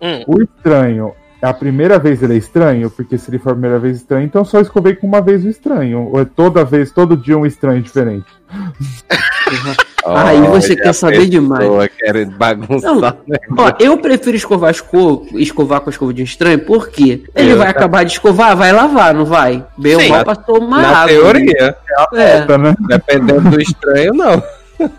Hum. 0.00 0.22
O 0.28 0.42
estranho, 0.42 1.12
a 1.42 1.52
primeira 1.52 1.98
vez 1.98 2.22
ele 2.22 2.34
é 2.34 2.36
estranho? 2.36 2.88
Porque 2.90 3.18
se 3.18 3.30
ele 3.30 3.38
for 3.38 3.50
a 3.50 3.52
primeira 3.52 3.78
vez 3.78 3.96
estranho, 3.98 4.24
então 4.24 4.44
só 4.44 4.60
escovei 4.60 4.94
com 4.94 5.06
uma 5.06 5.20
vez 5.20 5.44
o 5.44 5.48
estranho. 5.48 6.08
Ou 6.12 6.20
é 6.20 6.24
toda 6.24 6.64
vez, 6.64 6.90
todo 6.92 7.16
dia 7.16 7.36
um 7.36 7.44
estranho 7.44 7.82
diferente? 7.82 8.26
Aí 10.06 10.40
você 10.42 10.76
quer 10.76 10.92
saber 10.92 11.26
demais. 11.26 11.66
quer 11.98 12.26
bagunçar, 12.26 12.94
Não? 12.94 13.16
Ó, 13.58 13.72
eu 13.80 13.96
prefiro 13.98 14.36
escovar, 14.36 14.70
esco- 14.70 15.26
escovar 15.34 15.80
com 15.80 15.88
a 15.88 15.92
escova 15.92 16.12
de 16.12 16.20
um 16.22 16.24
estranho, 16.24 16.58
porque 16.60 17.24
ele 17.34 17.52
Eu 17.52 17.56
vai 17.58 17.66
já- 17.66 17.70
acabar 17.70 18.04
de 18.04 18.12
escovar, 18.12 18.56
vai 18.56 18.72
lavar, 18.72 19.14
não 19.14 19.24
vai? 19.24 19.64
Bem 19.78 19.98
Sim. 19.98 20.08
mal 20.10 20.24
passou 20.24 20.58
uma 20.58 20.82
Na 20.82 20.88
água. 20.98 21.08
teoria, 21.08 21.76
É. 22.14 22.40
Tá, 22.42 22.58
né? 22.58 22.74
dependendo 22.88 23.50
do 23.50 23.60
estranho, 23.60 24.12
não. 24.14 24.42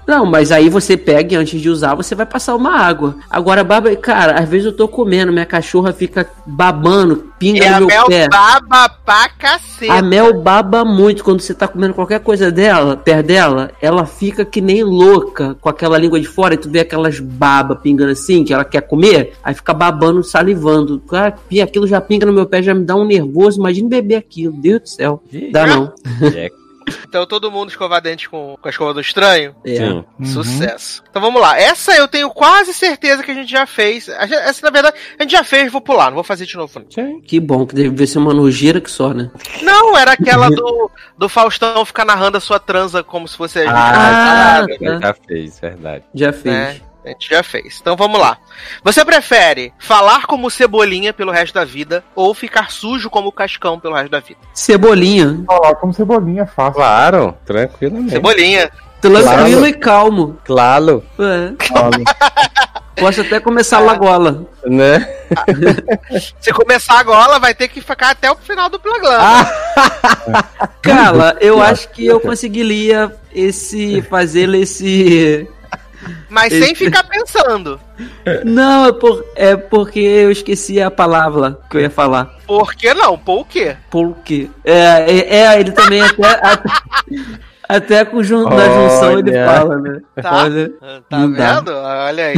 Não, 0.08 0.26
mas 0.26 0.52
aí 0.52 0.70
você 0.70 0.96
pega 0.96 1.34
e 1.34 1.38
antes 1.38 1.60
de 1.60 1.70
usar, 1.70 1.96
você 1.96 2.16
vai 2.16 2.26
passar 2.26 2.56
uma 2.56 2.72
água. 2.72 3.16
Agora, 3.30 3.64
baba, 3.64 3.96
cara, 3.96 4.40
às 4.40 4.48
vezes 4.48 4.66
eu 4.66 4.74
tô 4.74 4.88
comendo, 4.88 5.32
minha 5.32 5.46
cachorra 5.46 5.92
fica 5.94 6.28
babando, 6.46 7.32
pinga 7.38 7.66
E 7.66 7.70
no 7.70 7.76
a 7.76 7.80
meu 7.80 7.88
Mel 7.88 8.08
pé. 8.08 8.28
baba 8.30 8.90
pra 8.90 9.30
cacete. 9.30 9.90
A 9.92 10.02
Mel 10.02 10.42
baba 10.42 10.86
muito 10.86 11.24
quando 11.24 11.42
você 11.42 11.54
tá 11.54 11.68
comendo 11.68 11.94
qualquer 11.94 12.20
coisa 12.20 12.52
dela, 12.52 12.96
perto 12.98 13.26
dela, 13.28 13.72
ela 13.82 14.06
fica 14.06 14.46
que 14.46 14.62
nem 14.62 14.84
louca 14.84 15.56
com 15.60 15.70
aquela 15.70 15.98
língua 15.98 16.20
de 16.20 16.28
fora 16.28 16.54
e 16.54 16.58
tu 16.58 16.70
vê 16.70 16.82
aquelas 16.82 17.20
babas 17.20 17.80
pingando 17.82 18.12
assim, 18.12 18.44
que 18.44 18.54
ela 18.54 18.66
quer 18.66 18.82
comer, 18.82 19.34
aí 19.44 19.54
fica 19.54 19.74
babando, 19.74 20.24
salivando. 20.24 21.00
Cara, 21.00 21.36
aquilo 21.64 21.88
já 21.88 22.00
pinga 22.00 22.26
no 22.26 22.34
meu 22.34 22.46
pé, 22.46 22.62
já 22.62 22.74
me 22.74 22.84
dá 22.84 22.96
um 22.96 23.06
nervoso. 23.06 23.60
Imagina 23.60 23.90
beber 23.90 24.16
aquilo, 24.16 24.54
Deus 24.54 24.82
do 24.82 24.90
céu. 24.90 25.24
Dá 25.52 25.66
não. 25.68 25.94
Então 27.08 27.26
todo 27.26 27.52
mundo 27.52 27.70
escovar 27.70 28.02
dente 28.02 28.28
com, 28.30 28.58
com 28.62 28.68
a 28.68 28.72
escova 28.72 28.94
do 28.94 29.02
estranho. 29.02 29.56
É. 29.66 29.76
Sim. 29.78 30.04
Uhum. 30.20 30.26
Sucesso. 30.26 31.04
Então 31.10 31.22
vamos 31.22 31.42
lá. 31.42 31.58
Essa 31.60 31.96
eu 31.96 32.08
tenho 32.08 32.30
quase 32.30 32.74
certeza 32.74 33.24
que 33.24 33.32
a 33.32 33.34
gente 33.34 33.50
já 33.50 33.66
fez. 33.66 34.08
Essa, 34.10 34.66
na 34.66 34.72
verdade, 34.72 34.96
a 35.18 35.24
gente 35.24 35.32
já 35.32 35.44
fez, 35.44 35.72
vou 35.72 35.82
pular, 35.82 36.08
não 36.08 36.16
vou 36.16 36.24
fazer 36.24 36.46
de 36.46 36.56
novo. 36.58 36.80
não. 36.98 37.22
Que 37.22 37.40
bom, 37.40 37.66
que 37.66 37.76
deve 37.76 38.06
ser 38.08 38.18
uma 38.20 38.34
nojeira 38.34 38.82
que 38.82 38.92
só, 38.92 39.14
né? 39.14 39.32
Não, 39.62 39.98
era 39.98 40.12
aquela 40.14 40.50
do, 40.54 40.92
do 41.18 41.30
Faustão 41.30 41.86
ficar 41.86 42.06
narrando 42.06 42.38
a 42.38 42.42
sua 42.42 42.60
transa 42.60 43.04
como 43.04 43.28
se 43.28 43.38
fosse 43.38 43.60
a 43.60 43.62
gente 43.64 43.74
Ah, 43.74 44.66
tá. 44.80 45.00
Já 45.00 45.14
fez, 45.28 45.60
verdade. 45.60 46.04
Já 46.14 46.34
fez. 46.34 46.44
né? 46.56 46.82
A 47.06 47.10
gente 47.10 47.30
já 47.30 47.44
fez. 47.44 47.78
Então 47.80 47.96
vamos 47.96 48.20
lá. 48.20 48.38
Você 48.84 49.06
prefere 49.06 49.72
falar 49.78 50.26
como 50.26 50.50
cebolinha 50.50 51.14
pelo 51.14 51.32
resto 51.32 51.54
da 51.54 51.64
vida 51.64 52.04
ou 52.16 52.34
ficar 52.34 52.72
sujo 52.72 53.10
como 53.10 53.32
cascão 53.32 53.80
pelo 53.80 53.94
resto 53.96 54.10
da 54.12 54.20
vida? 54.20 54.40
Cebolinha. 54.54 55.44
Falar 55.46 55.76
como 55.76 55.94
cebolinha 55.94 56.46
fácil. 56.48 56.74
Claro, 56.74 57.38
tranquilamente. 57.46 58.12
Cebolinha. 58.12 58.70
Tranquilo 59.02 59.24
Claro. 59.60 59.68
e 59.68 59.74
calmo. 59.74 60.38
Claro, 60.44 61.04
É. 61.20 61.54
Posso 62.98 63.20
até 63.22 63.42
começar 63.42 63.78
a 63.78 63.82
lagola. 63.82 64.48
né? 64.66 65.06
Se 66.40 66.54
começar 66.54 66.98
agora, 66.98 67.38
vai 67.40 67.54
ter 67.54 67.68
que 67.68 67.82
ficar 67.82 68.12
até 68.12 68.32
o 68.32 68.38
final 68.38 68.70
do 68.70 68.80
programa. 68.80 69.18
Ah, 69.22 70.68
Cara, 70.82 71.36
eu 71.42 71.62
acho 71.62 71.90
que 71.90 72.06
eu 72.06 72.22
conseguiria 72.22 73.14
esse 73.34 74.02
fazer 74.04 74.48
esse 74.56 75.46
mas 76.30 76.52
esse- 76.54 76.66
sem 76.66 76.76
ficar 76.76 77.04
pensando. 77.04 77.80
Não, 78.44 78.86
é, 78.88 78.92
por- 78.92 79.26
é 79.36 79.56
porque 79.56 80.00
eu 80.00 80.32
esqueci 80.32 80.82
a 80.82 80.92
palavra 80.92 81.58
que 81.70 81.78
eu 81.78 81.82
ia 81.82 81.90
falar. 81.90 82.34
Por 82.46 82.74
que 82.76 82.94
não? 82.94 83.18
Por 83.18 83.46
quê? 83.48 83.76
Por 83.90 84.16
quê? 84.24 84.50
É, 84.64 85.06
é, 85.08 85.36
é, 85.38 85.60
ele 85.60 85.72
também 85.72 86.02
até 86.02 86.26
até, 86.28 86.70
até 87.68 88.06
com 88.06 88.22
jun, 88.24 88.44
na 88.50 88.66
junção 88.70 89.20
ele 89.20 89.32
fala, 89.34 89.78
né? 89.80 90.02
Tá. 90.22 90.44
Olha, 90.44 90.70
Tá 91.10 91.18
não 91.18 91.32
dá. 91.32 91.54
vendo? 91.56 91.72
Olha 91.74 92.26
aí. 92.28 92.36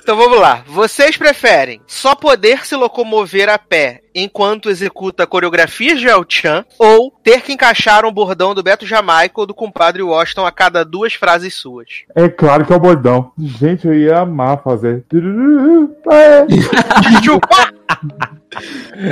então 0.00 0.16
vamos 0.16 0.40
lá. 0.40 0.62
Vocês 0.66 1.16
preferem 1.16 1.80
só 1.86 2.14
poder 2.14 2.64
se 2.66 2.74
locomover 2.76 3.48
a 3.48 3.58
pé 3.58 4.00
enquanto 4.14 4.68
executa 4.68 5.26
coreografias 5.26 5.98
de 5.98 6.06
El 6.08 6.24
Chan 6.28 6.64
ou 6.78 7.10
ter 7.24 7.40
que 7.40 7.52
encaixar 7.52 8.04
um 8.04 8.12
bordão 8.12 8.54
do 8.54 8.62
Beto 8.62 8.86
Jamaica 8.86 9.40
ou 9.40 9.46
do 9.46 9.54
compadre 9.54 10.02
Washington 10.02 10.44
a 10.46 10.52
cada 10.52 10.84
duas 10.84 11.14
frases 11.14 11.54
suas? 11.54 11.88
É 12.14 12.28
claro 12.28 12.64
que 12.66 12.72
é 12.72 12.76
o 12.76 12.80
bordão. 12.80 13.32
Gente, 13.38 13.86
eu 13.86 13.94
ia 13.94 14.18
amar 14.18 14.62
fazer. 14.62 15.04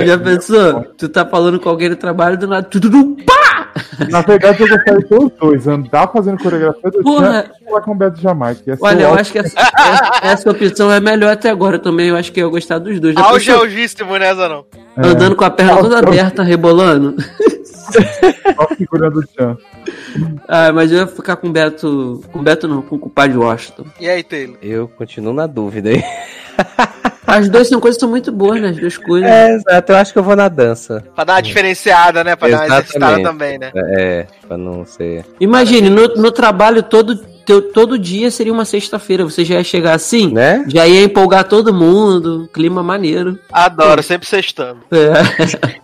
Já 0.05 0.17
pensou? 0.17 0.83
Tu 0.97 1.09
tá 1.09 1.25
falando 1.25 1.59
com 1.59 1.69
alguém 1.69 1.89
no 1.89 1.95
trabalho 1.95 2.37
do 2.37 2.47
nada. 2.47 2.67
Na 4.09 4.21
verdade, 4.21 4.61
eu 4.61 4.67
gostaria 4.67 4.99
de 4.99 5.05
ter 5.07 5.17
os 5.17 5.31
dois. 5.39 5.67
Andar 5.67 6.07
fazendo 6.11 6.41
coreografia 6.41 6.91
do 6.91 7.03
Porra. 7.03 7.43
Tchan 7.43 7.51
e 7.61 7.65
falar 7.65 7.81
com 7.81 7.91
o 7.91 7.95
Beto 7.95 8.21
Jamaica. 8.21 8.77
Olha, 8.81 9.03
eu 9.03 9.13
acho 9.13 9.31
que 9.31 9.39
essa, 9.39 9.59
essa, 9.59 10.19
essa 10.23 10.51
opção 10.51 10.91
é 10.91 10.99
melhor 10.99 11.33
até 11.33 11.49
agora 11.49 11.79
também. 11.79 12.09
Eu 12.09 12.15
acho 12.15 12.31
que 12.31 12.41
eu 12.41 12.47
ia 12.47 12.51
gostar 12.51 12.79
dos 12.79 12.99
dois. 12.99 13.15
Auge 13.17 13.45
pensou? 13.45 13.63
algíssimo 13.63 14.17
nessa 14.17 14.49
não. 14.49 14.65
É, 14.97 15.07
Andando 15.07 15.35
com 15.35 15.45
a 15.45 15.49
perna 15.49 15.77
toda 15.77 15.99
aberta, 15.99 16.43
rebolando. 16.43 17.15
Só 17.63 18.67
segurando 18.77 19.19
o 19.19 19.23
Tchan. 19.25 19.57
Ah, 20.47 20.71
mas 20.73 20.91
eu 20.91 20.99
ia 20.99 21.07
ficar 21.07 21.35
com 21.35 21.47
o 21.47 21.51
Beto. 21.51 22.21
Com 22.31 22.39
o 22.39 22.43
Beto 22.43 22.67
não, 22.67 22.81
com 22.81 22.95
o 22.95 22.99
compadre 22.99 23.37
Washington. 23.37 23.85
E 23.99 24.09
aí, 24.09 24.23
Taylor? 24.23 24.57
eu 24.61 24.87
continuo 24.87 25.33
na 25.33 25.47
dúvida 25.47 25.89
aí. 25.89 26.03
As 27.31 27.49
duas 27.49 27.67
são 27.67 27.79
coisas 27.79 27.97
que 27.97 28.01
são 28.01 28.09
muito 28.09 28.31
boas, 28.31 28.61
né? 28.61 28.69
As 28.69 28.77
duas 28.77 28.97
coisas. 28.97 29.29
É, 29.29 29.55
exato, 29.55 29.91
eu 29.91 29.95
acho 29.97 30.13
que 30.13 30.19
eu 30.19 30.23
vou 30.23 30.35
na 30.35 30.47
dança. 30.49 31.03
Pra 31.15 31.23
dar 31.23 31.33
uma 31.33 31.41
diferenciada, 31.41 32.23
né? 32.23 32.35
Pra 32.35 32.49
dar 32.49 32.57
uma 32.57 32.65
exercitada 32.65 33.19
Exatamente. 33.19 33.23
também, 33.23 33.57
né? 33.57 33.71
É, 33.75 34.25
pra 34.47 34.57
não 34.57 34.85
ser. 34.85 35.25
Imagine, 35.39 35.89
no, 35.89 36.07
no 36.15 36.31
trabalho 36.31 36.83
todo, 36.83 37.15
teu- 37.45 37.61
todo 37.71 37.97
dia 37.97 38.29
seria 38.31 38.51
uma 38.53 38.65
sexta-feira. 38.65 39.23
Você 39.23 39.43
já 39.45 39.55
ia 39.55 39.63
chegar 39.63 39.93
assim, 39.93 40.31
Né? 40.31 40.63
já 40.67 40.85
ia 40.87 41.03
empolgar 41.03 41.43
todo 41.45 41.73
mundo, 41.73 42.49
clima 42.53 42.81
maneiro. 42.83 43.37
Adoro, 43.51 44.03
sempre 44.03 44.27
sextando. 44.27 44.79
É. 44.91 45.71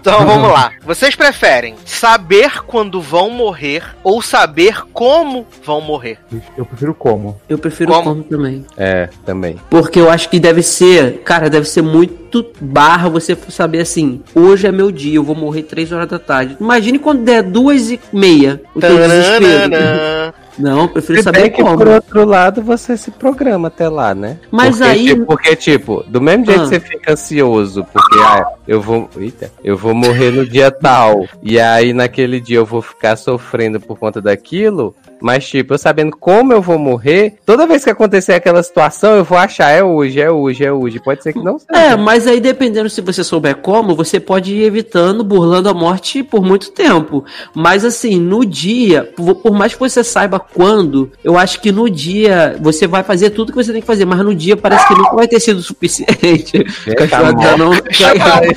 Então 0.00 0.24
vamos 0.26 0.50
lá. 0.50 0.72
Vocês 0.84 1.14
preferem 1.16 1.74
saber 1.84 2.62
quando 2.64 3.00
vão 3.00 3.30
morrer 3.30 3.82
ou 4.02 4.20
saber 4.22 4.82
como 4.92 5.46
vão 5.64 5.80
morrer? 5.80 6.18
Eu 6.56 6.64
prefiro 6.64 6.94
como. 6.94 7.40
Eu 7.48 7.58
prefiro 7.58 7.92
Como? 7.92 8.02
como 8.04 8.22
também. 8.24 8.64
É, 8.76 9.08
também. 9.24 9.56
Porque 9.70 10.00
eu 10.00 10.10
acho 10.10 10.28
que 10.28 10.38
deve 10.40 10.62
ser, 10.62 11.18
cara, 11.24 11.48
deve 11.50 11.68
ser 11.68 11.82
muito 11.82 12.46
barra 12.60 13.08
você 13.08 13.36
saber 13.48 13.80
assim, 13.80 14.22
hoje 14.34 14.66
é 14.66 14.72
meu 14.72 14.90
dia, 14.92 15.16
eu 15.16 15.24
vou 15.24 15.34
morrer 15.34 15.64
três 15.64 15.90
horas 15.92 16.08
da 16.08 16.18
tarde. 16.18 16.56
Imagine 16.60 16.98
quando 16.98 17.22
der 17.24 17.42
duas 17.42 17.90
e 17.90 17.98
meia, 18.12 18.62
o 18.74 18.80
teu 18.80 18.96
desespero. 18.96 20.34
Não, 20.58 20.82
eu 20.82 20.88
prefiro 20.88 21.18
Se 21.18 21.24
saber 21.24 21.42
bem 21.42 21.50
que 21.52 21.62
como. 21.62 21.78
por 21.78 21.88
outro 21.88 22.24
lado 22.26 22.60
você 22.60 22.94
se 22.96 23.10
programa 23.10 23.68
até 23.68 23.88
lá, 23.88 24.14
né? 24.14 24.36
Mas 24.50 24.76
porque, 24.76 24.84
aí- 24.90 25.06
tipo, 25.06 25.24
porque, 25.26 25.56
tipo, 25.56 26.04
do 26.06 26.20
mesmo 26.20 26.44
jeito 26.44 26.60
Ah. 26.60 26.64
que 26.64 26.68
você 26.68 26.80
fica 26.80 27.12
ansioso, 27.12 27.86
porque 27.92 28.18
ah, 28.20 28.44
eu 28.70 28.80
vou. 28.80 29.10
Eita, 29.18 29.50
eu 29.64 29.76
vou 29.76 29.92
morrer 29.92 30.30
no 30.30 30.46
dia 30.46 30.70
tal. 30.70 31.26
E 31.42 31.58
aí 31.58 31.92
naquele 31.92 32.40
dia 32.40 32.58
eu 32.58 32.64
vou 32.64 32.80
ficar 32.80 33.16
sofrendo 33.16 33.80
por 33.80 33.98
conta 33.98 34.22
daquilo. 34.22 34.94
Mas, 35.20 35.46
tipo, 35.46 35.74
eu 35.74 35.78
sabendo 35.78 36.16
como 36.16 36.52
eu 36.52 36.62
vou 36.62 36.78
morrer, 36.78 37.34
toda 37.44 37.66
vez 37.66 37.84
que 37.84 37.90
acontecer 37.90 38.32
aquela 38.32 38.62
situação, 38.62 39.16
eu 39.16 39.24
vou 39.24 39.36
achar, 39.36 39.68
é 39.68 39.82
hoje, 39.84 40.18
é 40.20 40.30
hoje, 40.30 40.64
é 40.64 40.72
hoje. 40.72 40.98
Pode 40.98 41.22
ser 41.22 41.32
que 41.32 41.42
não 41.42 41.58
seja. 41.58 41.78
É, 41.78 41.96
mas 41.96 42.26
aí 42.26 42.40
dependendo 42.40 42.88
se 42.88 43.00
você 43.02 43.22
souber 43.22 43.56
como, 43.56 43.94
você 43.94 44.18
pode 44.18 44.54
ir 44.54 44.62
evitando, 44.62 45.22
burlando 45.22 45.68
a 45.68 45.74
morte 45.74 46.22
por 46.22 46.42
muito 46.42 46.70
tempo. 46.70 47.24
Mas 47.54 47.84
assim, 47.84 48.18
no 48.18 48.46
dia, 48.46 49.12
por 49.42 49.52
mais 49.52 49.74
que 49.74 49.80
você 49.80 50.02
saiba 50.02 50.38
quando, 50.38 51.10
eu 51.22 51.36
acho 51.36 51.60
que 51.60 51.70
no 51.72 51.90
dia 51.90 52.56
você 52.60 52.86
vai 52.86 53.02
fazer 53.02 53.30
tudo 53.30 53.52
que 53.52 53.62
você 53.62 53.72
tem 53.72 53.80
que 53.82 53.86
fazer, 53.86 54.06
mas 54.06 54.24
no 54.24 54.34
dia 54.34 54.56
parece 54.56 54.86
que 54.88 54.94
nunca 54.94 55.16
vai 55.16 55.28
ter 55.28 55.40
sido 55.40 55.58
o 55.58 55.62
suficiente. 55.62 56.64
É, 56.86 56.94
Cachorra 56.94 57.36
tá 57.36 57.56
não- 57.58 57.72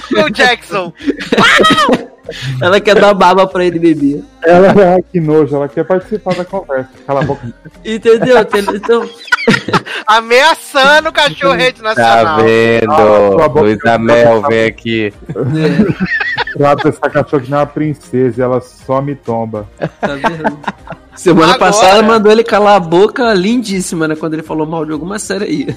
o 0.03 0.07
Phil 0.07 0.29
Jackson. 0.29 0.93
ela 2.61 2.79
quer 2.79 2.95
dar 2.95 3.13
baba 3.13 3.45
pra 3.47 3.65
ele 3.65 3.79
beber. 3.79 4.23
Ela, 4.43 5.01
que 5.11 5.19
nojo, 5.19 5.55
ela 5.55 5.67
quer 5.67 5.83
participar 5.83 6.35
da 6.35 6.45
conversa. 6.45 6.89
Cala 7.05 7.21
a 7.21 7.23
boca. 7.23 7.53
Entendeu? 7.83 8.37
Então, 8.73 9.09
Ameaçando 10.07 11.09
o 11.09 11.13
cachorro 11.13 11.53
rede 11.53 11.81
Tá 11.81 11.95
nacional. 11.95 12.37
vendo? 12.43 13.87
Ah, 13.89 13.97
Mel, 13.97 14.41
vem 14.43 14.65
aqui. 14.65 15.13
Trata 16.57 16.89
essa 16.89 17.09
cachorra 17.09 17.41
que 17.43 17.49
nem 17.51 17.59
uma 17.59 17.65
princesa 17.65 18.39
e 18.39 18.43
ela 18.43 18.61
só 18.61 19.01
me 19.01 19.15
tomba. 19.15 19.67
tá 19.99 20.15
vendo? 20.15 20.59
Semana 21.15 21.53
Agora- 21.53 21.71
passada 21.71 21.93
ela 21.99 22.03
mandou 22.03 22.31
ele 22.31 22.43
calar 22.43 22.75
a 22.75 22.79
boca 22.79 23.33
lindíssima, 23.33 24.07
né? 24.07 24.15
Quando 24.15 24.33
ele 24.33 24.43
falou 24.43 24.65
mal 24.65 24.85
de 24.85 24.91
alguma 24.91 25.19
série 25.19 25.43
aí. 25.45 25.67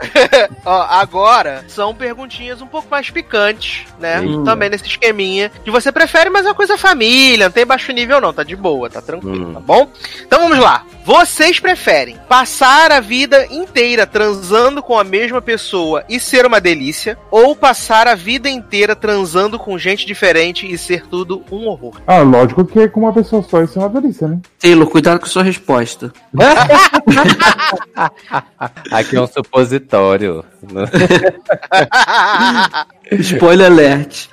Ó, 0.64 0.82
agora 0.88 1.64
são 1.68 1.94
perguntinhas 1.94 2.60
um 2.60 2.66
pouco 2.66 2.88
mais 2.90 3.10
picantes, 3.10 3.84
né? 3.98 4.22
Eita. 4.24 4.44
Também 4.44 4.68
nesse 4.70 4.86
esqueminha. 4.86 5.50
Que 5.64 5.70
você 5.70 5.90
prefere, 5.90 6.30
mas 6.30 6.44
é 6.44 6.48
uma 6.48 6.54
coisa 6.54 6.76
família, 6.76 7.46
não 7.46 7.52
tem 7.52 7.66
baixo 7.66 7.92
nível 7.92 8.20
não, 8.20 8.32
tá 8.32 8.42
de 8.42 8.56
boa, 8.56 8.90
tá 8.90 9.00
tranquilo, 9.00 9.50
Hum. 9.50 9.54
tá 9.54 9.60
bom? 9.60 9.90
Então 10.22 10.40
vamos 10.40 10.58
lá. 10.58 10.84
Vocês 11.06 11.58
preferem 11.60 12.18
passar 12.28 12.90
a 12.90 12.98
vida 12.98 13.46
inteira 13.48 14.04
transando 14.04 14.82
com 14.82 14.98
a 14.98 15.04
mesma 15.04 15.40
pessoa 15.40 16.02
e 16.08 16.18
ser 16.18 16.44
uma 16.44 16.60
delícia? 16.60 17.16
Ou 17.30 17.54
passar 17.54 18.08
a 18.08 18.16
vida 18.16 18.48
inteira 18.48 18.96
transando 18.96 19.56
com 19.56 19.78
gente 19.78 20.04
diferente 20.04 20.68
e 20.68 20.76
ser 20.76 21.06
tudo 21.06 21.44
um 21.48 21.68
horror? 21.68 22.00
Ah, 22.08 22.22
lógico 22.22 22.64
que 22.64 22.88
com 22.88 23.02
uma 23.02 23.12
pessoa 23.12 23.40
só 23.40 23.62
isso 23.62 23.78
é 23.78 23.82
uma 23.82 24.00
delícia, 24.00 24.26
né? 24.26 24.40
Taylor, 24.58 24.88
cuidado 24.88 25.20
com 25.20 25.26
sua 25.26 25.44
resposta. 25.44 26.12
Aqui 28.90 29.14
é 29.14 29.20
um 29.20 29.28
supositório. 29.28 30.44
Spoiler 33.12 33.70
alert. 33.70 34.26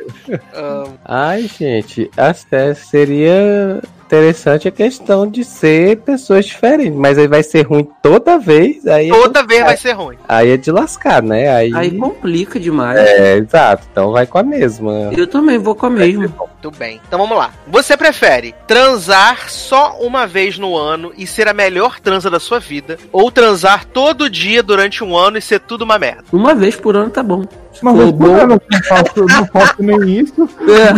Ai, 1.06 1.48
gente, 1.56 2.10
até 2.18 2.74
seria 2.74 3.80
interessante 4.18 4.68
a 4.68 4.72
questão 4.72 5.28
de 5.28 5.44
ser 5.44 5.98
pessoas 6.02 6.46
diferentes, 6.46 6.94
mas 6.96 7.18
aí 7.18 7.28
vai 7.28 7.42
ser 7.42 7.64
ruim 7.64 7.88
toda 8.02 8.38
vez, 8.38 8.86
aí, 8.86 9.10
é- 9.10 9.14
Toda 9.14 9.44
vez 9.44 9.64
vai 9.64 9.76
ser 9.78 9.94
ruim. 9.94 10.18
aí 10.30 10.52
é 10.52 10.58
de 10.58 10.72
lascar, 10.72 11.24
né? 11.24 11.50
Aí, 11.56 11.72
Aí 11.74 11.98
complica 11.98 12.60
demais. 12.60 13.00
é, 13.00 13.38
exato, 13.38 13.88
então 13.92 14.12
vai 14.12 14.28
com 14.28 14.38
a 14.38 14.44
mesma. 14.44 15.10
Eu 15.18 15.26
também 15.26 15.58
vou 15.58 15.74
com 15.74 15.88
a 15.88 15.90
mesma. 15.90 16.28
Muito 16.28 16.78
bem. 16.78 17.02
Então 17.08 17.18
vamos 17.20 17.36
lá. 17.38 17.52
Você 17.68 17.98
prefere 17.98 18.54
transar 18.68 19.50
só 19.50 19.98
uma 20.00 20.28
vez 20.28 20.58
no 20.60 20.78
ano 20.78 21.12
e 21.18 21.26
ser 21.26 21.48
a 21.48 21.54
melhor 21.54 22.00
transa 22.00 22.30
da 22.30 22.40
sua 22.40 22.60
vida? 22.60 22.98
Ou 23.12 23.32
transar 23.32 23.84
todo 23.86 24.30
dia 24.30 24.62
durante 24.62 25.04
um 25.04 25.18
ano 25.18 25.38
e 25.38 25.42
ser 25.42 25.60
tudo 25.60 25.82
uma 25.82 25.98
merda? 25.98 26.24
Uma 26.32 26.54
vez 26.54 26.76
por 26.76 26.96
ano 26.96 27.10
tá 27.10 27.24
bom. 27.24 27.44
Mas 27.84 27.96
for 27.96 28.40
eu 28.40 28.48
não 28.48 28.62
faço, 28.88 29.26
não 29.28 29.46
faço 29.48 29.76
nem 29.84 30.20
isso. 30.20 30.50
é. 30.62 30.94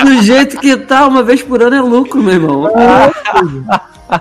Do 0.04 0.22
jeito 0.22 0.58
que 0.58 0.76
tá, 0.76 1.06
uma 1.06 1.22
vez 1.22 1.42
por 1.42 1.62
ano 1.62 1.76
é 1.76 1.80
lucro, 1.80 2.22
meu 2.22 2.34
irmão. 2.34 2.70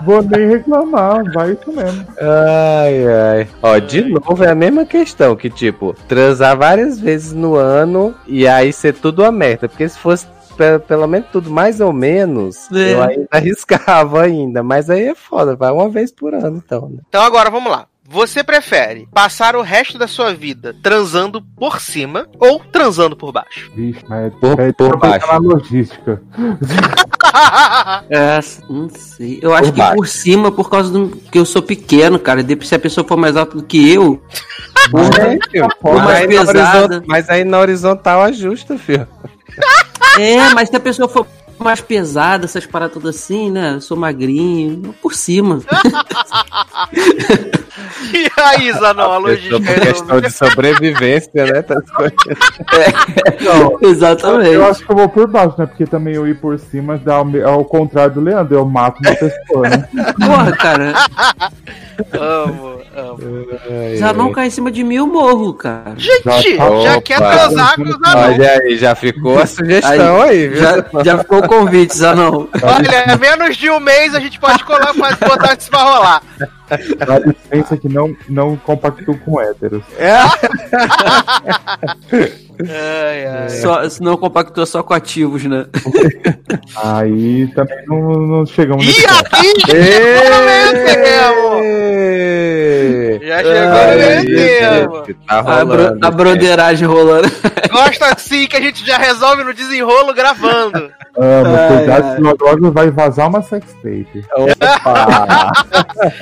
Vou 0.03 0.21
nem 0.21 0.47
reclamar, 0.49 1.23
vai 1.33 1.51
isso 1.53 1.71
mesmo. 1.71 2.05
Ai, 2.19 3.07
ai. 3.07 3.47
Ó, 3.61 3.77
de 3.79 4.03
novo 4.03 4.43
é 4.43 4.51
a 4.51 4.55
mesma 4.55 4.85
questão, 4.85 5.35
que 5.35 5.49
tipo, 5.49 5.95
transar 6.07 6.55
várias 6.57 6.99
vezes 6.99 7.33
no 7.33 7.55
ano 7.55 8.13
e 8.27 8.47
aí 8.47 8.71
ser 8.71 8.93
tudo 8.93 9.23
uma 9.23 9.31
merda. 9.31 9.67
Porque 9.67 9.89
se 9.89 9.97
fosse 9.97 10.27
pe- 10.55 10.77
pelo 10.87 11.07
menos 11.07 11.27
tudo 11.31 11.49
mais 11.49 11.79
ou 11.81 11.91
menos, 11.91 12.71
É. 12.71 12.93
eu 12.93 13.01
ainda 13.01 13.27
arriscava 13.31 14.21
ainda. 14.21 14.61
Mas 14.61 14.89
aí 14.91 15.07
é 15.07 15.15
foda, 15.15 15.55
vai 15.55 15.71
uma 15.71 15.89
vez 15.89 16.11
por 16.11 16.35
ano, 16.35 16.61
então, 16.63 16.87
né? 16.89 16.99
Então 17.09 17.23
agora 17.23 17.49
vamos 17.49 17.71
lá. 17.71 17.85
Você 18.11 18.43
prefere 18.43 19.07
passar 19.13 19.55
o 19.55 19.61
resto 19.61 19.97
da 19.97 20.07
sua 20.07 20.33
vida 20.33 20.75
transando 20.81 21.41
por 21.55 21.79
cima 21.79 22.27
ou 22.39 22.59
transando 22.59 23.15
por 23.15 23.31
baixo? 23.31 23.69
Vixe, 23.75 24.03
mas 24.09 24.33
Por- 24.35 24.59
é, 24.59 24.71
por 24.71 24.97
pra 24.97 25.11
pensar 25.19 25.27
baixo. 25.27 25.43
na 25.43 25.53
logística. 25.55 26.21
É, 28.09 28.39
não 28.69 28.89
sei. 28.89 29.39
Eu 29.41 29.53
acho 29.53 29.65
Por 29.65 29.73
que 29.73 29.79
baixo. 29.79 29.95
por 29.95 30.07
cima, 30.07 30.51
por 30.51 30.69
causa 30.69 30.89
do 30.91 31.09
que 31.09 31.37
eu 31.37 31.45
sou 31.45 31.61
pequeno, 31.61 32.17
cara. 32.17 32.41
Depois, 32.41 32.67
se 32.67 32.73
a 32.75 32.79
pessoa 32.79 33.05
for 33.07 33.17
mais 33.17 33.35
alta 33.35 33.55
do 33.57 33.63
que 33.63 33.93
eu, 33.93 34.21
É, 34.89 35.49
filho. 35.51 35.67
Por 35.79 35.95
mas, 35.95 36.05
mais 36.05 36.27
pesada. 36.27 37.03
mas 37.05 37.29
aí 37.29 37.43
na 37.43 37.59
horizontal 37.59 38.21
ajusta, 38.23 38.77
filho. 38.77 39.07
é, 40.17 40.49
mas 40.55 40.69
se 40.69 40.75
a 40.75 40.79
pessoa 40.79 41.07
for 41.07 41.27
mais 41.63 41.81
pesada, 41.81 42.45
essas 42.45 42.65
paradas 42.65 42.93
todas 42.93 43.15
assim, 43.15 43.51
né? 43.51 43.73
Eu 43.75 43.81
sou 43.81 43.97
magrinho, 43.97 44.93
por 45.01 45.13
cima. 45.13 45.61
E 48.13 48.29
aí, 48.41 48.71
Zanon, 48.73 49.11
a 49.11 49.17
logística 49.17 49.59
Por 49.59 49.81
questão 49.81 50.21
de 50.21 50.31
sobrevivência, 50.31 51.45
né? 51.45 51.61
tá 51.61 51.75
coisas. 51.93 52.17
Exatamente. 53.81 54.53
Eu 54.53 54.65
acho 54.65 54.85
que 54.85 54.91
eu 54.91 54.95
vou 54.95 55.09
por 55.09 55.27
baixo, 55.27 55.55
né? 55.57 55.65
Porque 55.65 55.85
também 55.85 56.15
eu 56.15 56.27
ir 56.27 56.35
por 56.35 56.57
cima 56.59 56.97
dá 56.97 57.15
ao, 57.45 57.65
contrário 57.65 58.15
do 58.15 58.21
Leandro, 58.21 58.55
eu 58.55 58.65
mato 58.65 58.99
uma 59.03 59.15
pessoa, 59.15 59.69
né? 59.69 59.87
Porra, 60.19 60.51
cara. 60.53 60.93
Amo, 62.13 62.81
amo. 62.95 63.97
Já 63.97 64.13
não 64.13 64.31
cai 64.31 64.47
em 64.47 64.51
cima 64.51 64.71
de 64.71 64.83
mim, 64.83 64.95
eu 64.95 65.07
morro, 65.07 65.53
cara. 65.53 65.93
Gente, 65.97 66.23
Já 66.23 66.41
já, 66.81 66.95
tá- 66.95 67.01
quer 67.01 67.17
Opa. 67.17 67.31
transar 67.31 67.75
com 67.75 67.81
o 67.83 67.91
Zanon. 67.91 68.33
Olha 68.33 68.51
aí, 68.51 68.77
já 68.77 68.95
ficou 68.95 69.39
a 69.39 69.45
sugestão 69.45 70.21
aí, 70.21 70.47
viu? 70.47 70.61
Já, 70.61 70.85
já 71.03 71.17
ficou 71.19 71.39
o 71.39 71.47
convite, 71.49 71.97
Zanão. 71.97 72.47
Olha, 72.61 73.17
menos 73.17 73.57
de 73.57 73.69
um 73.69 73.79
mês 73.79 74.13
a 74.13 74.19
gente 74.19 74.39
pode 74.39 74.63
colar, 74.63 74.93
mas 74.95 75.17
botar 75.17 75.57
isso 75.57 75.69
pra 75.69 75.81
rolar. 75.81 76.21
Dá 77.05 77.19
licença 77.19 77.75
que 77.77 77.89
não, 77.89 78.15
não 78.27 78.55
compactuo 78.57 79.17
com 79.19 79.39
héteros. 79.41 79.83
Ai, 82.67 83.25
ai. 83.25 83.49
Só, 83.49 83.87
se 83.89 84.01
não 84.03 84.17
compactou 84.17 84.65
só 84.65 84.83
com 84.83 84.93
ativos, 84.93 85.45
né? 85.45 85.65
Aí 86.75 87.47
também 87.55 87.77
não, 87.87 88.01
não 88.27 88.45
chegamos 88.45 88.83
E 88.83 88.87
nesse 88.87 89.07
ponto. 89.07 89.35
aqui. 89.35 89.61
Já 93.25 93.37
chegou 93.39 93.59
no 93.59 93.95
meio 93.95 94.25
termo. 94.35 95.03
Tá 95.27 95.39
A, 95.39 95.41
bro- 95.43 95.77
rolando. 95.77 96.07
a 96.07 96.11
broderagem 96.11 96.87
rolando. 96.87 97.29
Gosta 97.71 98.13
assim 98.13 98.47
que 98.47 98.57
a 98.57 98.61
gente 98.61 98.85
já 98.85 98.97
resolve 98.97 99.43
no 99.43 99.53
desenrolo 99.53 100.13
gravando. 100.13 100.91
Amo, 101.17 101.55
Ai, 101.55 101.77
cuidado, 101.77 102.05
ai. 102.05 102.15
senão 102.15 102.29
agora 102.31 102.71
vai 102.71 102.89
vazar 102.91 103.27
uma 103.27 103.41
sextape. 103.41 104.23
Opa! 104.35 105.51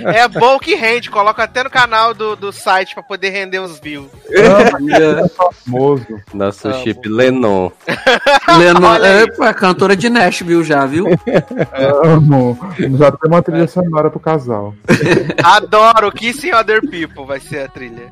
É 0.05 0.27
bom 0.39 0.60
que 0.60 0.76
rende, 0.76 1.10
coloca 1.10 1.43
até 1.43 1.63
no 1.63 1.69
canal 1.69 2.13
do, 2.13 2.36
do 2.36 2.52
site 2.52 2.93
pra 2.93 3.04
poder 3.04 3.30
render 3.30 3.60
os 3.60 3.80
views. 3.80 4.08
É 4.30 5.28
famoso. 5.30 6.06
Nosso 6.34 6.67
Amo. 6.67 6.84
chip 6.84 7.08
Lenon. 7.08 7.69
Lennon, 8.58 8.93
aí. 9.02 9.50
é, 9.50 9.54
cantora 9.54 9.95
de 9.95 10.10
Nashville 10.10 10.63
já, 10.63 10.86
viu? 10.86 11.08
Amo. 12.04 12.58
Já 12.97 13.12
tem 13.12 13.32
uma 13.32 13.41
trilha 13.41 13.67
sonora 13.67 14.10
pro 14.10 14.19
casal. 14.19 14.73
Adoro 15.43 16.12
Kissing 16.12 16.54
Other 16.54 16.82
People, 16.82 17.26
vai 17.26 17.39
ser 17.39 17.65
a 17.65 17.67
trilha. 17.67 18.12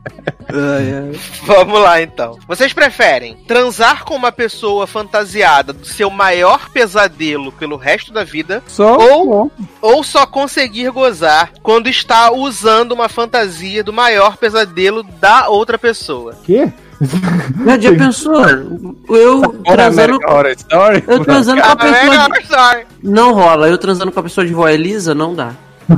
Ai, 0.49 0.93
ai. 0.93 1.19
Vamos 1.43 1.79
lá 1.79 2.01
então. 2.01 2.37
Vocês 2.47 2.73
preferem 2.73 3.35
transar 3.47 4.03
com 4.03 4.15
uma 4.15 4.31
pessoa 4.31 4.87
fantasiada 4.87 5.73
do 5.73 5.85
seu 5.85 6.09
maior 6.09 6.69
pesadelo 6.69 7.51
pelo 7.51 7.75
resto 7.75 8.11
da 8.13 8.23
vida 8.23 8.63
Só 8.67 8.97
ou, 8.97 9.51
ou 9.81 10.03
só 10.03 10.25
conseguir 10.25 10.89
gozar 10.91 11.51
quando 11.61 11.87
está 11.87 12.14
usando 12.31 12.91
uma 12.93 13.07
fantasia 13.09 13.83
do 13.83 13.93
maior 13.93 14.37
pesadelo 14.37 15.03
da 15.21 15.47
outra 15.49 15.77
pessoa? 15.77 16.35
Quê? 16.43 16.71
Já, 17.65 17.77
já 17.77 17.95
pensou? 17.95 18.45
Eu 19.09 19.41
transando, 19.65 20.19
eu 21.07 21.19
transando 21.23 21.61
com 21.61 21.67
a 21.69 21.75
pessoa. 21.75 22.75
de- 22.79 22.85
não. 23.03 23.27
Não 23.27 23.33
rola. 23.33 23.67
Eu 23.67 23.77
transando 23.77 24.11
com 24.11 24.19
a 24.19 24.23
pessoa 24.23 24.45
de 24.47 24.53
voz 24.53 24.73
Elisa, 24.73 25.13
não 25.13 25.35
dá. 25.35 25.51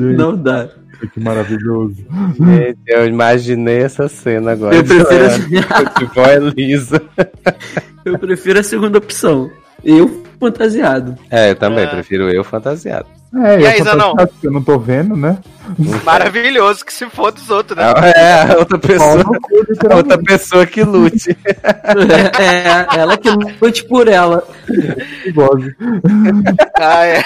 Não 0.00 0.36
dá. 0.36 0.68
que 1.12 1.18
maravilhoso. 1.20 1.96
Gente, 2.38 2.78
eu 2.86 3.06
imaginei 3.06 3.78
essa 3.82 4.08
cena 4.08 4.52
agora. 4.52 4.76
Eu 4.76 4.84
prefiro, 4.84 5.28
De 5.98 6.04
voz 6.14 6.54
lisa. 6.54 7.02
eu 8.04 8.18
prefiro 8.18 8.60
a 8.60 8.62
segunda 8.62 8.98
opção. 8.98 9.50
Eu 9.84 10.21
fantasiado. 10.42 11.16
É, 11.30 11.50
eu 11.50 11.56
também 11.56 11.84
É. 11.84 11.86
prefiro 11.86 12.28
eu 12.30 12.42
fantasiado. 12.44 13.06
É, 13.34 13.60
E 13.60 13.62
eu 13.62 13.68
aí, 13.70 13.82
Zanão? 13.82 14.14
eu 14.42 14.50
não 14.52 14.62
tô 14.62 14.78
vendo, 14.78 15.16
né? 15.16 15.38
Maravilhoso 16.04 16.84
que 16.84 16.92
se 16.92 17.08
for 17.08 17.32
dos 17.32 17.48
outros, 17.48 17.76
né? 17.78 17.84
É, 18.14 18.52
a 18.52 18.58
outra 18.58 18.78
pessoa. 18.78 19.24
cu, 19.24 19.38
Outra 19.96 20.18
pessoa 20.22 20.66
que 20.66 20.82
lute. 20.82 21.36
É, 22.94 22.98
ela 22.98 23.16
que 23.16 23.28
lute 23.60 23.84
por 23.84 24.08
ela. 24.08 24.42
Ah, 26.78 27.06
é. 27.06 27.22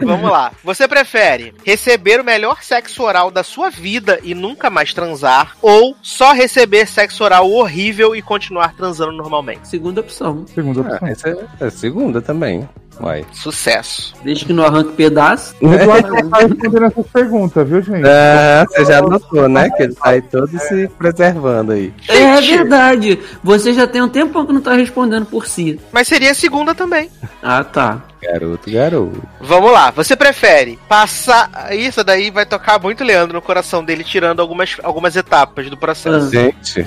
Vamos 0.00 0.30
lá. 0.30 0.52
Você 0.62 0.86
prefere 0.86 1.54
receber 1.64 2.20
o 2.20 2.24
melhor 2.24 2.62
sexo 2.62 3.02
oral 3.02 3.30
da 3.30 3.42
sua 3.42 3.70
vida 3.70 4.18
e 4.22 4.34
nunca 4.34 4.70
mais 4.70 4.92
transar? 4.94 5.56
Ou 5.62 5.96
só 6.02 6.32
receber 6.32 6.86
sexo 6.86 7.24
oral 7.24 7.50
horrível 7.50 8.14
e 8.14 8.22
continuar 8.22 8.74
transando 8.76 9.12
normalmente? 9.12 9.66
Segunda 9.68 10.00
opção. 10.00 10.44
Segunda 10.46 10.80
Ah, 10.82 10.92
opção. 10.94 11.08
essa 11.08 11.28
é 11.60 11.64
a 11.66 11.70
segunda 11.70 12.20
também. 12.22 12.68
Uai. 13.00 13.24
Sucesso. 13.32 14.14
Desde 14.22 14.44
que 14.44 14.52
não 14.52 14.64
arranque 14.64 14.92
pedaço. 14.92 15.54
O 15.60 15.72
Eduardo 15.72 16.08
não 16.14 16.30
tá 16.30 16.38
respondendo 16.38 16.84
essas 16.84 17.06
perguntas, 17.06 17.68
viu, 17.68 17.82
gente? 17.82 18.06
Ah, 18.06 18.64
você 18.68 18.84
já 18.84 19.02
notou, 19.02 19.48
né? 19.48 19.68
Que 19.70 19.82
ele 19.84 19.94
tá 19.94 20.10
aí 20.10 20.22
todo 20.22 20.58
se 20.58 20.88
preservando 20.98 21.72
aí. 21.72 21.92
É 22.08 22.40
verdade. 22.40 23.18
Você 23.42 23.72
já 23.72 23.86
tem 23.86 24.02
um 24.02 24.08
tempão 24.08 24.46
que 24.46 24.52
não 24.52 24.60
tá 24.60 24.74
respondendo 24.74 25.26
por 25.26 25.46
si. 25.46 25.78
Mas 25.92 26.08
seria 26.08 26.30
a 26.30 26.34
segunda 26.34 26.74
também. 26.74 27.10
Ah, 27.42 27.62
tá. 27.62 28.02
Garoto, 28.22 28.70
garoto. 28.70 29.22
Vamos 29.40 29.72
lá. 29.72 29.90
Você 29.90 30.16
prefere 30.16 30.78
passar. 30.88 31.68
Isso 31.72 32.02
daí 32.02 32.30
vai 32.30 32.46
tocar 32.46 32.80
muito 32.80 33.04
Leandro 33.04 33.34
no 33.34 33.42
coração 33.42 33.84
dele, 33.84 34.02
tirando 34.02 34.40
algumas, 34.40 34.76
algumas 34.82 35.14
etapas 35.16 35.68
do 35.70 35.76
processo. 35.76 36.30
Gente, 36.30 36.86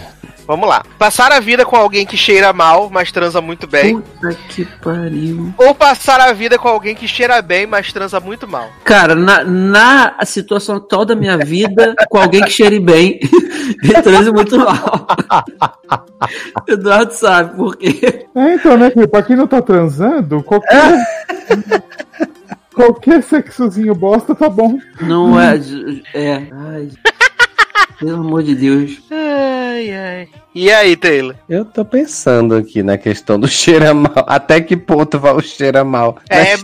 Vamos 0.50 0.68
lá. 0.68 0.82
Passar 0.98 1.32
a 1.32 1.40
vida 1.40 1.64
com 1.64 1.76
alguém 1.76 2.08
que 2.08 2.18
cheira 2.18 2.52
mal, 2.52 2.90
mas 2.92 3.12
transa 3.12 3.40
muito 3.40 3.68
bem. 3.68 4.02
Puta 4.02 4.36
que 4.50 4.66
pariu. 4.66 5.54
Ou 5.56 5.76
passar 5.76 6.20
a 6.20 6.34
vida 6.34 6.58
com 6.58 6.68
alguém 6.68 6.96
que 6.96 7.08
cheira 7.08 7.40
bem, 7.40 7.68
mas 7.68 7.94
transa 7.94 8.20
muito 8.20 8.48
mal. 8.48 8.68
Cara, 8.84 9.14
na, 9.14 9.44
na 9.44 10.16
situação 10.26 10.78
atual 10.78 11.06
da 11.06 11.16
minha 11.16 11.38
vida, 11.38 11.94
com 12.10 12.18
alguém 12.18 12.42
que 12.42 12.50
cheire 12.50 12.80
bem 12.80 13.20
e 13.84 14.02
transe 14.02 14.32
muito 14.32 14.58
mal. 14.58 15.06
Eduardo 16.68 17.14
sabe 17.14 17.56
por 17.56 17.78
quê. 17.78 18.26
É, 18.34 18.56
então, 18.56 18.76
né, 18.76 18.90
filho? 18.90 19.08
Pra 19.08 19.22
quem 19.22 19.36
não 19.36 19.46
tá 19.46 19.62
transando, 19.62 20.42
qualquer. 20.42 20.98
qualquer 22.74 23.22
sexozinho 23.22 23.94
bosta 23.94 24.34
tá 24.34 24.50
bom. 24.50 24.80
Não 25.00 25.40
é. 25.40 25.60
É. 26.16 26.48
Ai. 26.52 26.90
Pelo 28.00 28.22
amor 28.22 28.42
de 28.42 28.56
Deus. 28.56 29.00
Ai, 29.12 29.92
ai. 29.92 30.30
E 30.54 30.72
aí, 30.72 30.96
Taylor? 30.98 31.36
eu 31.48 31.64
tô 31.64 31.86
pensando 31.86 32.56
aqui 32.56 32.82
na 32.82 32.98
questão 32.98 33.40
do 33.40 33.48
cheira 33.48 33.94
mal. 33.94 34.26
Até 34.28 34.60
que 34.60 34.76
ponto 34.76 35.20
vai 35.20 35.34
o 35.34 35.42
cheira 35.42 35.84
mal? 35.84 36.18
É-? 36.30 36.56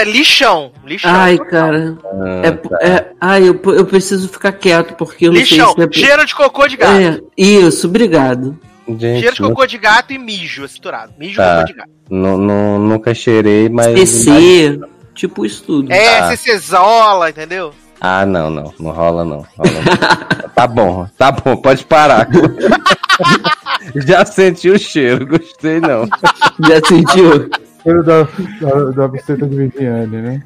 É 0.00 0.04
lixão. 0.04 0.72
Lixão. 0.84 1.10
Ai, 1.12 1.36
cara. 1.38 1.98
Ah, 2.04 2.42
É, 2.80 2.88
é, 2.88 3.06
ai, 3.20 3.48
eu, 3.48 3.60
eu 3.72 3.84
preciso 3.86 4.28
ficar 4.28 4.52
quieto, 4.52 4.94
porque 4.94 5.26
eu 5.26 5.32
não 5.32 5.38
lixão. 5.40 5.74
sei 5.74 5.84
se 5.92 6.00
é. 6.02 6.06
Cheiro 6.06 6.24
de 6.24 6.34
cocô 6.34 6.66
de 6.68 6.76
gato. 6.76 7.00
É, 7.00 7.20
isso, 7.36 7.86
obrigado. 7.88 8.58
Gente, 8.86 9.20
Cheiro 9.20 9.34
de 9.34 9.42
cocô 9.42 9.66
de 9.66 9.78
gato 9.78 10.12
e 10.12 10.18
mijo 10.18 10.62
misturado. 10.62 11.12
Mijo 11.18 11.36
Tá. 11.36 11.54
cocô 11.56 11.66
de 11.66 11.72
gato. 11.72 11.90
nu- 12.10 12.36
nu- 12.36 12.78
nunca 12.78 13.14
cheirei, 13.14 13.68
mas. 13.68 13.98
CC, 13.98 14.78
tipo 15.14 15.44
isso 15.46 15.62
tudo. 15.64 15.90
É, 15.92 16.18
Ah. 16.18 16.36
CCzola, 16.36 17.30
entendeu? 17.30 17.72
Ah, 18.00 18.26
não, 18.26 18.50
não. 18.50 18.74
Não 18.78 18.90
rola, 18.90 19.24
não. 19.24 19.46
Rola, 19.56 19.70
não. 19.72 20.48
tá 20.54 20.66
bom, 20.66 21.06
tá 21.16 21.32
bom, 21.32 21.56
pode 21.56 21.84
parar. 21.84 22.28
Já 24.06 24.24
senti 24.24 24.70
o 24.70 24.78
cheiro, 24.78 25.26
gostei 25.26 25.80
não. 25.80 26.06
Já 26.66 26.80
sentiu? 26.86 27.50
Cheiro 27.82 28.02
da, 28.02 28.22
da, 28.60 28.84
da 28.92 29.08
buceta 29.08 29.46
de 29.46 29.56
Viviane, 29.56 30.16
né? 30.22 30.42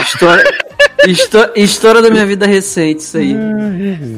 História, 0.00 0.44
histó- 1.06 1.50
história 1.54 2.00
da 2.02 2.10
minha 2.10 2.24
vida 2.26 2.46
recente, 2.46 3.00
isso 3.00 3.18
aí. 3.18 3.36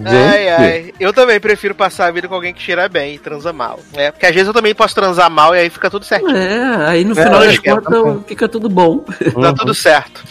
Ai, 0.07 0.49
ai. 0.49 0.95
Eu 1.01 1.13
também 1.13 1.41
prefiro 1.41 1.75
passar 1.75 2.07
a 2.07 2.11
vida 2.11 2.29
com 2.29 2.35
alguém 2.35 2.55
que 2.55 2.63
cheira 2.63 2.89
bem 2.89 3.15
e 3.17 3.19
transa 3.19 3.53
mal. 3.53 3.81
É, 3.95 4.11
porque 4.13 4.27
às 4.27 4.33
vezes 4.33 4.47
eu 4.49 4.55
também 4.55 4.75
posso 4.75 4.95
transar 4.95 5.29
mal 5.31 5.55
e 5.55 5.59
aí 5.59 5.71
fica 5.71 5.91
tudo 5.91 6.05
certinho. 6.05 6.37
É, 6.37 6.87
aí 6.89 7.05
no 7.05 7.19
É, 7.19 7.25
final 7.25 7.41
das 7.41 7.55
é, 7.55 7.59
contas 7.59 8.23
fica 8.27 8.49
tudo 8.49 8.69
bom. 8.69 8.99
Tá 9.41 9.53
tudo 9.53 9.75
certo. 9.75 10.23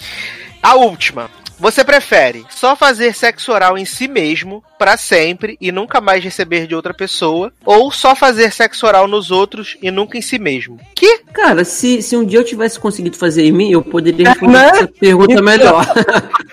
A 0.62 0.76
última. 0.76 1.30
Você 1.60 1.84
prefere 1.84 2.46
só 2.50 2.76
fazer 2.76 3.14
sexo 3.16 3.52
oral 3.52 3.78
em 3.78 3.86
si 3.86 4.08
mesmo 4.08 4.64
pra 4.78 4.98
sempre 4.98 5.56
e 5.62 5.72
nunca 5.72 6.02
mais 6.02 6.24
receber 6.24 6.68
de 6.68 6.76
outra 6.76 6.94
pessoa 6.94 7.54
ou 7.66 7.90
só 7.92 8.16
fazer 8.16 8.52
sexo 8.52 8.86
oral 8.86 9.08
nos 9.08 9.32
outros 9.32 9.78
e 9.82 9.90
nunca 9.90 10.18
em 10.18 10.22
si 10.22 10.38
mesmo? 10.38 10.78
Que? 10.96 11.20
Cara, 11.32 11.64
se, 11.64 12.02
se 12.02 12.18
um 12.18 12.26
dia 12.26 12.40
eu 12.40 12.44
tivesse 12.44 12.80
conseguido 12.80 13.18
fazer 13.18 13.46
em 13.46 13.52
mim, 13.52 13.72
eu 13.72 13.82
poderia 13.82 14.30
responder 14.30 14.52
Né? 14.58 14.68
essa 14.70 14.88
pergunta 14.88 15.42
melhor. 15.42 15.86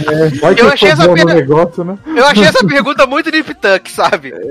É, 0.00 0.28
vai 0.40 0.54
que 0.54 0.62
Eu 0.62 0.68
achei 0.68 0.88
essa 0.90 1.02
bom 1.04 1.10
no 1.10 1.14
pena- 1.16 1.34
negócio, 1.34 1.84
né? 1.84 1.96
Eu 2.06 2.26
achei 2.26 2.44
essa 2.44 2.66
pergunta 2.66 3.06
muito 3.06 3.30
Nip 3.30 3.54
Tuck, 3.54 3.90
sabe? 3.90 4.34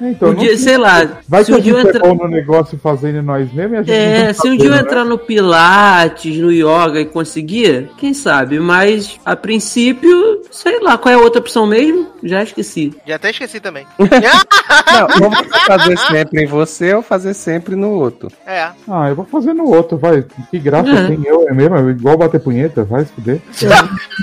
Então, 0.00 0.28
Um 0.30 0.32
não 0.32 0.38
dia, 0.40 0.56
sei 0.56 0.78
lá, 0.78 1.06
Vai 1.28 1.44
se 1.44 1.52
que 1.52 1.58
um 1.58 1.60
dia 1.60 1.72
eu 1.72 1.78
é 1.78 1.82
entrar. 1.82 2.00
bom 2.00 2.14
no 2.14 2.28
negócio 2.28 2.78
fazendo 2.78 3.20
nós 3.22 3.52
mesmos 3.52 3.72
e 3.74 3.76
a 3.76 3.82
gente 3.82 3.92
É, 3.92 4.26
não 4.28 4.34
se 4.34 4.48
um 4.48 4.56
dia 4.56 4.66
eu 4.66 4.70
sabendo, 4.72 4.86
entrar 4.86 5.04
no 5.04 5.18
Pilates, 5.18 6.38
no 6.38 6.50
Yoga 6.50 7.00
e 7.00 7.04
conseguir, 7.04 7.90
quem 7.98 8.14
sabe? 8.14 8.58
Mas, 8.60 9.18
a 9.26 9.36
princípio, 9.36 10.42
sei 10.50 10.80
lá, 10.80 10.96
qual 10.96 11.12
é 11.12 11.16
a 11.18 11.20
outra 11.20 11.40
opção 11.40 11.66
mesmo? 11.66 12.08
Já 12.22 12.42
esqueci. 12.42 12.94
Já 13.06 13.16
até 13.16 13.30
esqueci 13.30 13.60
também. 13.60 13.86
Não, 13.98 14.08
vamos 15.30 15.46
fazer 15.66 15.98
sempre 15.98 16.44
em 16.44 16.46
você 16.46 16.94
ou 16.94 17.02
fazer 17.02 17.34
sempre 17.34 17.76
no 17.76 17.90
outro. 17.90 18.28
é. 18.46 18.64
né? 18.66 18.72
Ah, 18.88 19.08
eu 19.10 19.16
vou 19.16 19.24
fazer 19.26 19.52
no 19.52 19.64
outro, 19.68 19.98
vai. 19.98 20.24
Que 20.50 20.58
graça 20.58 20.88
É. 20.90 21.06
tem 21.08 21.20
eu, 21.26 21.46
é 21.48 21.52
mesmo? 21.52 21.76
É 21.76 21.90
igual 21.90 22.16
bater 22.16 22.40
punheta, 22.40 22.84
vai 22.84 23.04
se 23.04 23.12
fuder. 23.12 23.40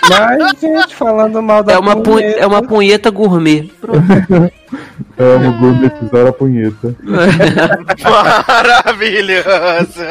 Mas, 0.09 0.59
gente, 0.59 0.95
falando 0.95 1.41
mal 1.41 1.63
da 1.63 1.73
É 1.73 1.77
uma, 1.77 1.95
pu- 1.95 2.03
punheta, 2.13 2.39
é 2.39 2.45
uma 2.47 2.61
punheta 2.63 3.09
gourmet. 3.11 3.63
Pronto. 3.81 3.99
Amo 5.17 5.57
gourmetizar 5.59 6.27
a 6.27 6.33
punheta. 6.33 6.95
Maravilhoso. 8.45 10.01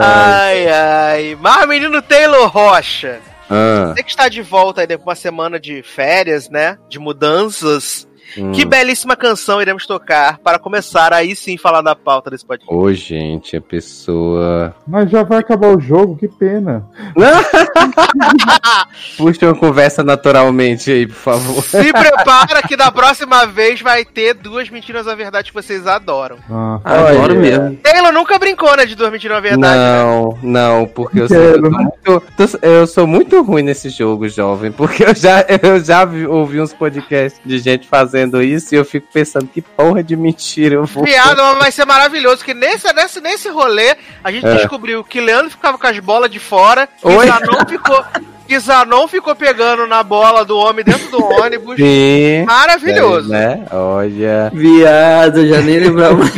Ai, 0.00 0.68
ai. 0.68 1.38
Mas, 1.40 1.68
menino 1.68 2.02
Taylor 2.02 2.48
Rocha, 2.48 3.18
Ah, 3.48 3.92
você 3.94 4.02
que 4.02 4.10
está 4.10 4.28
de 4.28 4.42
volta 4.42 4.80
aí 4.80 4.86
depois 4.86 5.04
de 5.04 5.08
uma 5.08 5.14
semana 5.30 5.60
de 5.60 5.82
férias, 5.82 6.50
né? 6.50 6.78
De 6.88 6.98
mudanças. 6.98 8.06
Hum. 8.38 8.52
Que 8.52 8.64
belíssima 8.64 9.16
canção 9.16 9.60
iremos 9.62 9.86
tocar 9.86 10.38
para 10.38 10.58
começar 10.58 11.12
aí 11.12 11.34
sim 11.36 11.56
falar 11.56 11.82
da 11.82 11.94
pauta 11.94 12.30
desse 12.30 12.44
podcast. 12.44 12.74
Ô, 12.74 12.92
gente, 12.92 13.56
a 13.56 13.60
pessoa. 13.60 14.74
Mas 14.86 15.10
já 15.10 15.22
vai 15.22 15.38
acabar 15.38 15.68
o 15.76 15.80
jogo, 15.80 16.16
que 16.16 16.28
pena. 16.28 16.86
Puxa 19.16 19.46
uma 19.46 19.54
conversa 19.54 20.02
naturalmente 20.02 20.90
aí, 20.90 21.06
por 21.06 21.14
favor. 21.16 21.62
Se 21.62 21.92
prepara 21.92 22.62
que 22.62 22.76
da 22.76 22.90
próxima 22.90 23.46
vez 23.46 23.80
vai 23.80 24.04
ter 24.04 24.34
duas 24.34 24.68
mentiras 24.70 25.06
na 25.06 25.14
verdade 25.14 25.48
que 25.50 25.54
vocês 25.54 25.86
adoram. 25.86 26.36
Ah, 26.50 26.80
Adoro 26.84 27.22
Olha. 27.22 27.34
mesmo. 27.34 27.76
Taylor 27.76 28.12
nunca 28.12 28.38
brincou, 28.38 28.76
né, 28.76 28.86
de 28.86 28.94
duas 28.94 29.10
mentiras 29.10 29.36
na 29.36 29.40
verdade. 29.40 29.78
né? 29.78 30.02
Não, 30.02 30.38
não, 30.42 30.86
porque 30.86 31.20
eu 31.20 31.28
sou, 31.28 31.36
eu 31.36 31.62
né? 31.62 31.68
muito, 31.70 32.22
eu 32.62 32.86
sou 32.86 33.06
muito 33.06 33.42
ruim 33.42 33.62
nesse 33.62 33.88
jogo, 33.90 34.28
jovem. 34.28 34.72
Porque 34.72 35.04
eu 35.04 35.14
já, 35.14 35.44
eu 35.62 35.82
já 35.82 36.04
vi- 36.04 36.26
ouvi 36.26 36.60
uns 36.60 36.72
podcasts 36.72 37.40
de 37.44 37.58
gente 37.58 37.86
fazendo 37.86 38.15
isso 38.42 38.74
e 38.74 38.78
eu 38.78 38.84
fico 38.84 39.06
pensando 39.12 39.46
que 39.46 39.60
porra 39.60 40.02
de 40.02 40.16
mentira 40.16 40.76
eu 40.76 40.84
vou. 40.84 41.04
Piada, 41.04 41.42
mas 41.42 41.58
vai 41.58 41.72
ser 41.72 41.84
maravilhoso, 41.84 42.44
que 42.44 42.54
nesse, 42.54 42.92
nesse, 42.92 43.20
nesse 43.20 43.48
rolê 43.48 43.96
a 44.22 44.30
gente 44.32 44.46
É. 44.46 44.54
descobriu 44.56 45.02
que 45.04 45.20
Leandro 45.20 45.50
ficava 45.50 45.76
com 45.78 45.86
as 45.86 45.98
bolas 45.98 46.30
de 46.30 46.38
fora, 46.38 46.88
Oi? 47.02 47.26
Zanon 47.26 47.66
ficou. 47.68 48.04
Que 48.46 48.60
Zanon 48.60 49.08
ficou 49.08 49.34
pegando 49.34 49.86
na 49.88 50.02
bola 50.04 50.44
do 50.44 50.56
homem 50.56 50.84
dentro 50.84 51.10
do 51.10 51.24
ônibus. 51.24 51.74
Sim. 51.76 52.44
Maravilhoso. 52.46 53.34
É, 53.34 53.56
né? 53.56 53.66
Olha. 53.72 54.50
Viado, 54.54 55.46
já 55.48 55.60
nem 55.60 55.80
lembrava 55.80 56.14
mais 56.14 56.30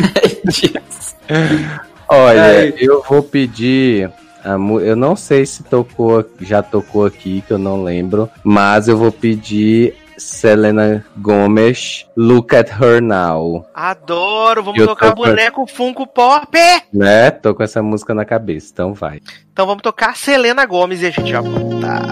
disso. 0.44 1.16
Olha, 2.08 2.42
Ai. 2.42 2.74
eu 2.78 3.02
vou 3.06 3.22
pedir. 3.22 4.10
eu 4.82 4.96
não 4.96 5.14
sei 5.14 5.44
se 5.44 5.62
tocou, 5.62 6.24
já 6.40 6.62
tocou 6.62 7.04
aqui, 7.04 7.42
que 7.46 7.52
eu 7.52 7.58
não 7.58 7.82
lembro. 7.82 8.30
Mas 8.42 8.88
eu 8.88 8.96
vou 8.96 9.12
pedir 9.12 9.94
Selena 10.18 11.04
Gomez, 11.16 12.06
Look 12.16 12.54
at 12.54 12.68
Her 12.70 13.00
Now. 13.00 13.66
Adoro, 13.74 14.62
vamos 14.62 14.80
Eu 14.80 14.88
tocar 14.88 15.10
tô 15.10 15.16
com- 15.22 15.28
boneco 15.28 15.66
Funko 15.66 16.06
Pop. 16.06 16.48
Né? 16.92 17.30
Tô 17.30 17.54
com 17.54 17.62
essa 17.62 17.82
música 17.82 18.14
na 18.14 18.24
cabeça, 18.24 18.70
então 18.72 18.92
vai. 18.94 19.20
Então 19.52 19.66
vamos 19.66 19.82
tocar 19.82 20.16
Selena 20.16 20.66
Gomes 20.66 21.00
e 21.02 21.06
a 21.06 21.10
gente 21.10 21.30
já 21.30 21.40
volta. 21.40 22.02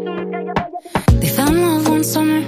They 0.00 1.28
found 1.28 1.56
love 1.60 1.88
one 1.88 2.04
summer, 2.04 2.42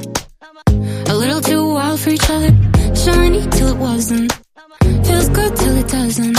a 1.08 1.14
little 1.14 1.40
too 1.40 1.74
wild 1.74 2.00
for 2.00 2.10
each 2.10 2.30
other. 2.30 2.50
Shiny 2.94 3.46
till 3.50 3.68
it 3.68 3.76
wasn't, 3.78 4.32
feels 5.04 5.28
good 5.30 5.56
till 5.56 5.76
it 5.76 5.88
doesn't. 5.88 6.38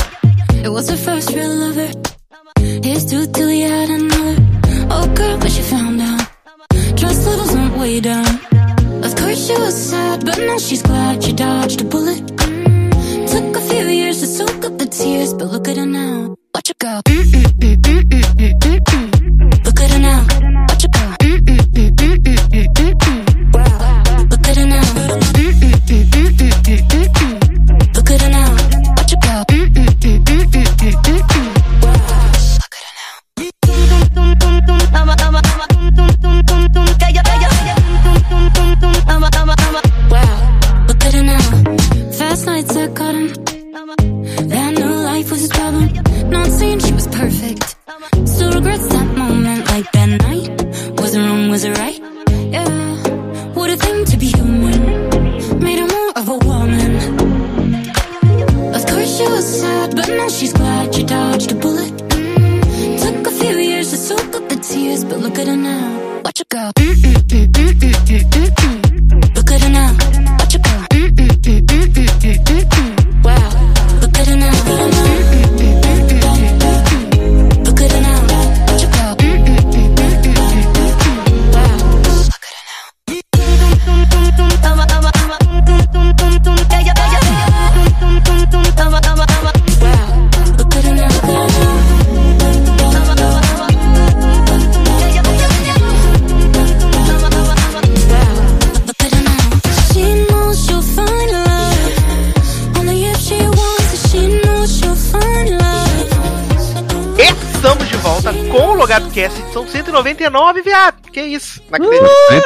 It 0.66 0.70
was 0.70 0.90
her 0.90 0.98
first 0.98 1.30
real 1.36 1.54
lover, 1.54 1.92
here's 2.84 3.06
two 3.06 3.26
till 3.28 3.48
he 3.50 3.62
had 3.62 3.90
another. 3.90 4.36
Oh 4.90 5.08
girl, 5.16 5.38
but 5.40 5.52
she 5.52 5.62
found 5.62 6.02
out. 6.02 6.22
Trust 6.98 7.26
levels 7.28 7.52
went 7.54 7.78
way 7.78 8.00
down. 8.00 8.34
Of 9.04 9.16
course 9.16 9.40
she 9.48 9.54
was 9.54 9.76
sad, 9.90 10.26
but 10.26 10.38
now 10.38 10.58
she's 10.58 10.82
glad 10.82 11.24
she 11.24 11.34
dodged 11.34 11.82
a 11.82 11.86
bullet. 11.86 12.22
Mm, 12.38 13.32
Took 13.32 13.56
a 13.58 13.62
few 13.70 13.86
years 13.88 14.20
to 14.22 14.28
soak 14.28 14.64
up 14.66 14.78
the 14.78 14.86
tears, 14.86 15.34
but 15.34 15.48
look 15.52 15.68
at 15.68 15.78
her 15.78 15.86
now. 15.86 16.36
Watch 16.54 16.68
her 16.70 16.76
go. 16.80 17.02
Mm, 17.06 17.24
mm. 17.60 18.93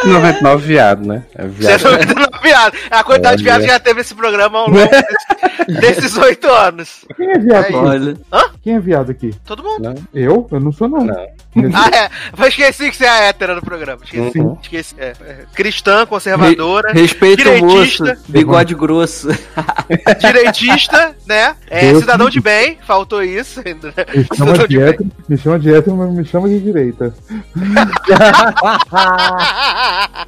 199 0.03 0.65
viado, 0.67 1.05
né? 1.07 1.23
É 1.35 1.45
viado. 1.47 1.79
199 1.79 2.39
viado. 2.43 2.77
A 2.91 3.03
quantidade 3.03 3.37
de 3.37 3.43
viado 3.43 3.61
que 3.61 3.67
já 3.67 3.79
teve 3.79 4.01
esse 4.01 4.13
programa 4.15 4.59
ao 4.59 4.69
longo 4.69 4.79
desses- 5.79 6.17
oito 6.17 6.47
anos. 6.49 7.05
Quem 7.15 7.31
é 7.31 7.37
viado 7.39 7.63
aqui? 7.65 7.73
Olha. 7.75 8.17
Quem 8.63 8.75
é 8.75 8.79
viado 8.79 9.09
aqui? 9.11 9.33
Todo 9.45 9.63
mundo. 9.63 9.81
Não, 9.83 9.95
Eu? 10.13 10.47
Eu 10.51 10.59
não 10.59 10.71
sou, 10.71 10.87
não. 10.87 10.99
não. 11.05 11.15
Ah, 11.73 11.89
é. 11.95 12.09
Mas 12.37 12.49
esqueci 12.49 12.89
que 12.89 12.97
você 12.97 13.05
é 13.05 13.29
hétera 13.29 13.55
no 13.55 13.61
programa. 13.61 13.99
Esqueci. 14.03 14.39
Uhum. 14.39 14.57
esqueci. 14.61 14.95
É. 14.97 15.13
Cristã, 15.53 16.05
conservadora, 16.05 16.91
Respeita 16.93 17.49
o 17.49 17.59
moço. 17.59 18.03
Direitista. 18.03 18.17
Bigode 18.27 18.75
grosso. 18.75 19.27
direitista, 20.19 21.15
né? 21.25 21.55
É, 21.69 21.93
cidadão 21.95 22.29
de 22.29 22.39
bem, 22.39 22.77
faltou 22.85 23.23
isso 23.23 23.61
ainda. 23.65 23.87
né? 23.95 24.05
Me 24.17 24.37
chama 24.37 24.67
de 24.67 24.81
hétero, 24.81 25.11
me 25.27 25.37
chama 25.37 25.59
de 25.59 25.73
hétero, 25.73 25.95
mas 25.97 26.09
me 26.11 26.25
chama 26.25 26.49
de 26.49 26.59
direita. 26.59 27.13
Ah, 28.91 30.25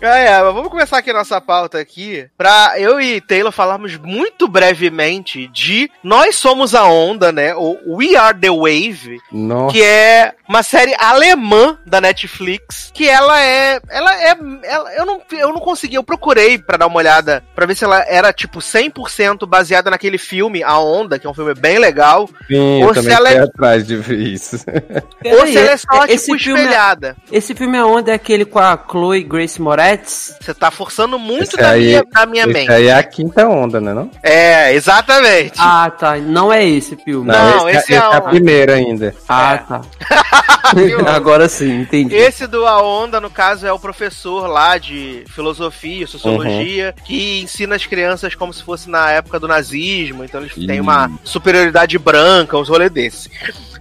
é, 0.00 0.42
mas 0.42 0.54
vamos 0.54 0.70
começar 0.70 0.98
aqui 0.98 1.10
a 1.10 1.14
nossa 1.14 1.40
pauta 1.40 1.78
aqui 1.78 2.26
pra 2.36 2.74
eu 2.78 3.00
e 3.00 3.20
Taylor 3.20 3.52
falarmos 3.52 3.96
muito 3.96 4.48
brevemente 4.48 5.48
de 5.48 5.90
Nós 6.02 6.36
Somos 6.36 6.74
a 6.74 6.84
Onda, 6.84 7.32
né? 7.32 7.54
O 7.54 7.96
We 7.96 8.16
Are 8.16 8.36
the 8.38 8.50
Wave, 8.50 9.18
Nossa. 9.32 9.72
que 9.72 9.82
é 9.82 10.32
uma 10.48 10.62
série 10.62 10.94
alemã 10.98 11.78
da 11.86 12.00
Netflix, 12.00 12.90
que 12.92 13.08
ela 13.08 13.40
é, 13.40 13.80
ela 13.88 14.14
é, 14.22 14.36
ela- 14.64 14.92
eu 14.94 15.06
não, 15.06 15.20
eu 15.32 15.48
não 15.52 15.60
consegui, 15.60 15.94
eu 15.96 16.02
procurei 16.02 16.58
pra 16.58 16.76
dar 16.76 16.86
uma 16.86 16.96
olhada 16.98 17.42
pra 17.54 17.66
ver 17.66 17.74
se 17.76 17.84
ela 17.84 18.04
era 18.08 18.32
tipo 18.32 18.58
100% 18.60 19.46
baseada 19.46 19.90
naquele 19.90 20.18
filme 20.18 20.62
A 20.62 20.78
Onda, 20.78 21.18
que 21.18 21.26
é 21.26 21.30
um 21.30 21.34
filme 21.34 21.54
bem 21.54 21.78
legal, 21.78 22.28
Sim, 22.48 22.82
Ou 22.82 22.92
eu 22.94 23.02
se 23.02 23.10
ela 23.10 23.30
é- 23.30 23.38
atrás 23.40 23.86
de 23.86 23.96
ver 23.96 24.18
isso. 24.18 24.56
ou 25.24 25.46
se 25.46 25.56
ela 25.56 25.70
é 25.70 25.76
só 25.76 26.04
esse 26.06 26.26
tipo 26.32 26.38
filme 26.38 26.60
é- 26.60 26.64
espelhada. 26.64 27.16
Esse 27.30 27.54
filme 27.54 27.78
é 27.78 27.84
onde 27.84 28.10
é 28.10 28.14
aquele 28.14 28.44
com 28.44 28.58
a 28.58 28.76
Chloe 28.90 29.22
Grace 29.22 29.60
Moretz? 29.60 30.36
Você 30.40 30.52
tá 30.54 30.70
forçando 30.70 31.18
muito 31.18 31.42
Esse 31.44 31.56
da 31.56 31.70
aí- 31.70 31.86
minha, 31.86 32.04
da 32.12 32.26
minha 32.26 32.44
Esse 32.44 32.52
mente. 32.52 32.72
aí 32.72 32.86
é 32.88 32.94
a 32.94 33.02
quinta 33.02 33.46
onda, 33.48 33.80
né? 33.80 33.94
Não, 33.94 34.10
É, 34.22 34.72
exatamente. 34.74 35.54
Ah, 35.58 35.90
tá. 35.90 36.16
Não 36.16 36.52
é 36.52 36.64
esse 36.64 36.96
filme. 36.96 37.28
Não, 37.30 37.68
esse, 37.68 37.78
esse 37.78 37.92
é, 37.92 37.96
é 37.96 37.98
esse 37.98 38.12
é 38.12 38.16
a 38.16 38.18
o- 38.18 38.22
primeira 38.30 38.74
ainda. 38.74 39.14
Ah, 39.28 39.54
É. 39.54 39.58
tá. 39.58 39.80
Agora 41.06 41.48
sim, 41.48 41.80
entendi. 41.80 42.14
Esse 42.14 42.46
do 42.46 42.66
A 42.66 42.82
Onda, 42.82 43.20
no 43.20 43.30
caso, 43.30 43.66
é 43.66 43.72
o 43.72 43.78
professor 43.78 44.46
lá 44.46 44.78
de 44.78 45.24
filosofia, 45.28 46.06
sociologia, 46.06 46.94
que 47.04 47.40
ensina 47.40 47.76
as 47.76 47.86
crianças 47.86 48.34
como 48.34 48.52
se 48.52 48.62
fosse 48.62 48.88
na 48.88 49.10
época 49.10 49.40
do 49.40 49.48
nazismo, 49.48 50.24
então 50.24 50.40
eles 50.40 50.54
têm 50.54 50.80
uma 50.80 51.10
superioridade 51.24 51.98
branca, 51.98 52.56
uns 52.56 52.68
rolês 52.68 52.90
desse. 52.90 53.30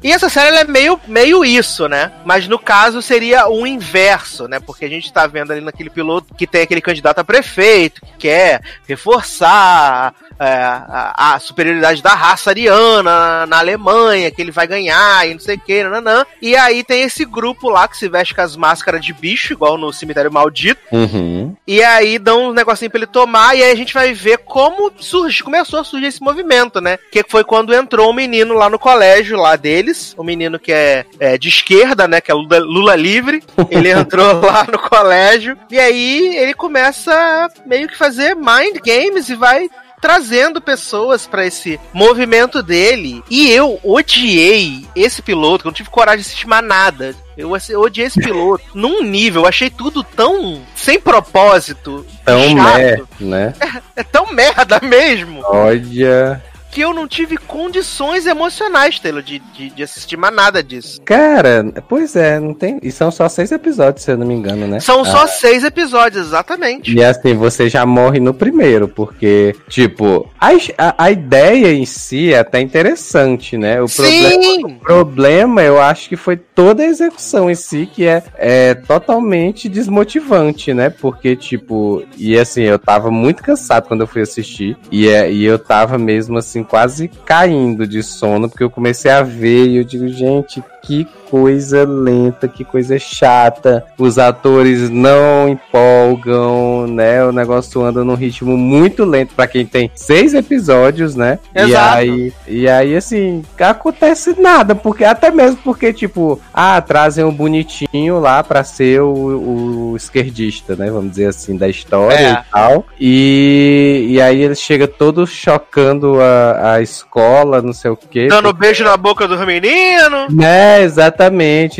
E 0.01 0.11
essa 0.11 0.29
série 0.29 0.55
é 0.55 0.63
meio, 0.63 0.99
meio 1.07 1.43
isso, 1.43 1.87
né? 1.89 2.11
Mas 2.23 2.47
no 2.47 2.57
caso 2.57 3.01
seria 3.01 3.49
o 3.49 3.67
inverso, 3.67 4.47
né? 4.47 4.59
Porque 4.59 4.85
a 4.85 4.89
gente 4.89 5.11
tá 5.11 5.27
vendo 5.27 5.51
ali 5.51 5.61
naquele 5.61 5.89
piloto 5.89 6.33
que 6.33 6.47
tem 6.47 6.61
aquele 6.61 6.81
candidato 6.81 7.19
a 7.19 7.23
prefeito 7.23 8.01
que 8.01 8.29
quer 8.29 8.61
reforçar 8.87 10.13
a, 10.39 11.35
a 11.35 11.39
superioridade 11.39 12.01
da 12.01 12.13
raça 12.13 12.49
ariana 12.49 13.03
na, 13.03 13.45
na 13.45 13.59
Alemanha, 13.59 14.31
que 14.31 14.41
ele 14.41 14.51
vai 14.51 14.67
ganhar 14.67 15.27
e 15.27 15.33
não 15.33 15.39
sei 15.39 15.55
o 15.55 15.59
que, 15.59 15.83
nananã. 15.83 16.25
E 16.41 16.55
aí 16.55 16.83
tem 16.83 17.01
esse 17.01 17.25
grupo 17.25 17.69
lá 17.69 17.87
que 17.87 17.97
se 17.97 18.07
veste 18.07 18.33
com 18.33 18.41
as 18.41 18.55
máscaras 18.55 19.03
de 19.03 19.13
bicho, 19.13 19.53
igual 19.53 19.77
no 19.77 19.91
Cemitério 19.91 20.31
Maldito. 20.31 20.81
Uhum. 20.91 21.55
E 21.67 21.83
aí 21.83 22.17
dão 22.17 22.49
um 22.49 22.53
negocinho 22.53 22.89
pra 22.89 22.99
ele 22.99 23.07
tomar, 23.07 23.55
e 23.55 23.63
aí 23.63 23.71
a 23.71 23.75
gente 23.75 23.93
vai 23.93 24.13
ver 24.13 24.39
como 24.39 24.91
surge, 24.97 25.43
começou 25.43 25.79
a 25.79 25.83
surgir 25.83 26.07
esse 26.07 26.21
movimento, 26.21 26.79
né? 26.79 26.97
Que 27.11 27.23
foi 27.27 27.43
quando 27.43 27.73
entrou 27.73 28.09
um 28.09 28.13
menino 28.13 28.53
lá 28.53 28.69
no 28.69 28.79
colégio 28.79 29.37
lá 29.37 29.55
deles, 29.55 30.15
um 30.17 30.23
menino 30.23 30.59
que 30.59 30.71
é, 30.71 31.05
é, 31.19 31.37
de 31.37 31.49
esquerda, 31.49 32.07
né? 32.07 32.21
Que 32.21 32.31
é 32.31 32.33
Lula, 32.33 32.59
Lula 32.59 32.95
livre. 32.95 33.43
Ele 33.69 33.89
entrou 33.91 34.41
lá 34.41 34.65
no 34.71 34.79
colégio, 34.79 35.57
e 35.69 35.79
aí 35.79 36.37
ele 36.37 36.53
começa 36.53 37.49
meio 37.65 37.87
que 37.87 37.97
fazer 37.97 38.35
mind 38.35 38.77
games 38.83 39.29
e 39.29 39.35
vai 39.35 39.69
trazendo 39.99 40.61
pessoas 40.61 41.27
pra 41.27 41.45
esse 41.45 41.79
movimento 41.93 42.61
dele. 42.63 43.23
E 43.29 43.49
eu 43.51 43.79
odiei 43.83 44.85
esse 44.95 45.21
piloto, 45.21 45.63
que 45.63 45.67
eu 45.67 45.71
não 45.71 45.75
tive 45.75 45.89
coragem 45.89 46.21
de 46.21 46.27
assistir 46.27 46.47
mais 46.47 46.65
nada. 46.65 47.15
Eu, 47.37 47.51
eu 47.69 47.81
odiei 47.81 48.07
esse 48.07 48.19
piloto 48.19 48.63
num 48.75 49.01
nível, 49.03 49.43
eu 49.43 49.47
achei 49.47 49.69
tudo 49.69 50.03
tão 50.03 50.61
sem 50.75 50.99
propósito, 50.99 52.05
Tão 52.25 52.57
chato, 52.57 52.77
meh, 52.77 53.01
né? 53.19 53.53
é 53.95 54.03
tão 54.03 54.31
merda 54.33 54.79
mesmo, 54.81 55.41
Olha. 55.45 56.43
Que 56.71 56.81
eu 56.81 56.93
não 56.93 57.07
tive 57.07 57.37
condições 57.37 58.25
emocionais, 58.25 58.99
Taylor, 58.99 59.21
de, 59.21 59.39
de, 59.39 59.69
de 59.69 59.83
assistir 59.83 60.17
mais 60.17 60.33
nada 60.33 60.63
disso. 60.63 61.01
Cara, 61.03 61.65
pois 61.87 62.15
é, 62.15 62.39
não 62.39 62.53
tem. 62.53 62.79
E 62.83 62.91
são 62.91 63.11
só 63.11 63.27
seis 63.27 63.51
episódios, 63.51 64.03
se 64.03 64.11
eu 64.11 64.17
não 64.17 64.25
me 64.27 64.33
engano, 64.33 64.67
né? 64.67 64.79
São 64.79 65.03
só 65.03 65.23
Ah, 65.23 65.27
seis 65.27 65.63
episódios, 65.63 66.27
exatamente. 66.27 66.93
E 66.93 67.03
assim, 67.03 67.33
você 67.35 67.69
já 67.69 67.85
morre 67.85 68.19
no 68.19 68.33
primeiro, 68.33 68.87
porque, 68.87 69.55
tipo, 69.67 70.29
a, 70.39 70.49
a, 70.77 71.05
a 71.05 71.11
ideia 71.11 71.73
em 71.73 71.85
si 71.85 72.33
é 72.33 72.39
até 72.39 72.59
interessante, 72.61 73.57
né? 73.57 73.81
O 73.81 73.87
problema, 73.87 74.43
Sim! 74.43 74.65
o 74.65 74.79
problema, 74.79 75.61
eu 75.63 75.81
acho 75.81 76.07
que 76.07 76.15
foi 76.15 76.37
toda 76.37 76.83
a 76.83 76.85
execução 76.85 77.49
em 77.49 77.55
si, 77.55 77.89
que 77.91 78.05
é, 78.05 78.23
é 78.35 78.73
totalmente 78.75 79.67
desmotivante, 79.67 80.73
né? 80.73 80.89
Porque, 80.89 81.35
tipo, 81.35 82.03
e 82.17 82.37
assim, 82.37 82.63
eu 82.63 82.77
tava 82.77 83.09
muito 83.09 83.43
cansado 83.43 83.87
quando 83.87 84.01
eu 84.01 84.07
fui 84.07 84.21
assistir, 84.21 84.77
e, 84.91 85.07
é, 85.07 85.31
e 85.31 85.43
eu 85.43 85.57
tava 85.57 85.97
mesmo 85.97 86.37
assim, 86.37 86.58
quase 86.63 87.07
caindo 87.25 87.87
de 87.87 88.01
sono, 88.03 88.49
porque 88.49 88.63
eu 88.63 88.69
comecei 88.69 89.11
a 89.11 89.21
ver 89.21 89.67
e 89.67 89.77
eu 89.77 89.83
digo, 89.83 90.07
gente, 90.07 90.63
que 90.81 91.07
coisa 91.29 91.85
lenta, 91.85 92.47
que 92.47 92.63
coisa 92.63 92.97
chata. 92.97 93.85
Os 93.97 94.17
atores 94.17 94.89
não 94.89 95.47
empolgam, 95.49 96.87
né? 96.87 97.23
O 97.23 97.31
negócio 97.31 97.81
anda 97.83 98.03
num 98.03 98.15
ritmo 98.15 98.57
muito 98.57 99.05
lento 99.05 99.33
pra 99.35 99.47
quem 99.47 99.65
tem 99.65 99.91
seis 99.95 100.33
episódios, 100.33 101.15
né? 101.15 101.39
E 101.55 101.59
Exato. 101.61 101.97
aí, 101.97 102.33
e 102.47 102.67
aí, 102.67 102.95
assim, 102.95 103.43
acontece 103.59 104.35
nada, 104.39 104.75
porque 104.75 105.03
até 105.03 105.31
mesmo 105.31 105.57
porque, 105.63 105.93
tipo, 105.93 106.39
ah, 106.53 106.81
trazem 106.81 107.23
um 107.23 107.31
bonitinho 107.33 108.19
lá 108.19 108.43
pra 108.43 108.63
ser 108.63 109.01
o, 109.01 109.91
o 109.91 109.95
esquerdista, 109.95 110.75
né? 110.75 110.89
Vamos 110.89 111.11
dizer 111.11 111.27
assim, 111.27 111.57
da 111.57 111.67
história 111.67 112.15
É. 112.15 112.31
e 112.31 112.51
tal. 112.51 112.85
E, 112.99 114.07
e 114.11 114.21
aí 114.21 114.41
ele 114.41 114.55
chega 114.55 114.87
todo 114.87 115.25
chocando 115.27 116.19
a, 116.21 116.73
a 116.73 116.81
escola, 116.81 117.61
não 117.61 117.73
sei 117.73 117.91
o 117.91 117.97
quê. 117.97 118.27
Dando 118.27 118.53
beijo 118.53 118.83
na 118.83 118.97
boca 118.97 119.27
do 119.27 119.37
menino. 119.45 120.27
É, 120.41 120.81
exatamente, 120.81 121.18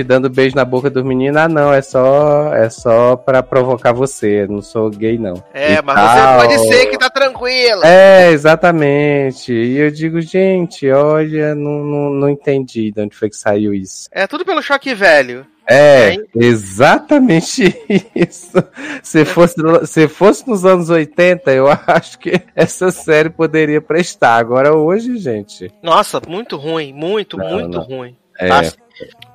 dando 0.04 0.30
beijo 0.30 0.56
na 0.56 0.66
boca 0.66 0.90
dos 0.90 1.04
meninos. 1.04 1.38
Ah, 1.38 1.48
não, 1.48 1.74
é 1.74 1.82
só 1.82 2.54
é 2.54 2.70
só 2.70 3.16
para 3.16 3.42
provocar 3.42 3.94
você, 3.94 4.46
não 4.48 4.62
sou 4.62 4.90
gay 4.90 5.18
não. 5.18 5.42
É, 5.54 5.74
E 5.76 5.82
mas 5.82 5.96
tal. 5.96 6.40
você 6.40 6.48
pode 6.48 6.68
ser 6.68 6.86
que 6.88 6.98
tá 6.98 7.10
tranquila. 7.10 7.86
É, 7.88 8.32
exatamente. 8.32 9.54
E 9.54 9.78
eu 9.78 9.92
digo, 9.92 10.20
gente, 10.22 10.90
olha, 10.92 11.56
não, 11.56 11.84
não, 11.84 12.10
não 12.10 12.30
entendi 12.30 12.92
de 12.92 13.02
onde 13.02 13.16
foi 13.16 13.30
que 13.30 13.36
saiu 13.38 13.74
isso. 13.74 14.10
É 14.12 14.28
tudo 14.28 14.44
pelo 14.44 14.62
choque 14.62 14.94
velho. 14.94 15.46
É, 15.72 16.16
exatamente 16.36 17.76
isso. 18.16 18.58
Se 19.04 19.24
fosse, 19.24 19.56
se 19.86 20.08
fosse 20.08 20.48
nos 20.48 20.66
anos 20.66 20.90
80, 20.90 21.52
eu 21.52 21.68
acho 21.86 22.18
que 22.18 22.42
essa 22.56 22.90
série 22.90 23.30
poderia 23.30 23.80
prestar. 23.80 24.38
Agora 24.38 24.74
hoje, 24.74 25.18
gente, 25.18 25.72
Nossa, 25.84 26.20
muito 26.28 26.58
ruim, 26.58 26.92
muito, 26.92 27.38
Não, 27.38 27.50
muito 27.52 27.78
não. 27.78 27.84
ruim. 27.84 28.16
É, 28.40 28.48
Passem, 28.48 28.74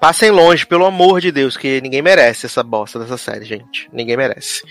passem 0.00 0.30
longe, 0.30 0.66
pelo 0.66 0.84
amor 0.86 1.20
de 1.20 1.30
Deus, 1.30 1.56
que 1.56 1.80
ninguém 1.80 2.02
merece 2.02 2.46
essa 2.46 2.62
bosta 2.62 2.98
dessa 2.98 3.16
série, 3.16 3.44
gente. 3.44 3.88
Ninguém 3.92 4.16
merece. 4.16 4.62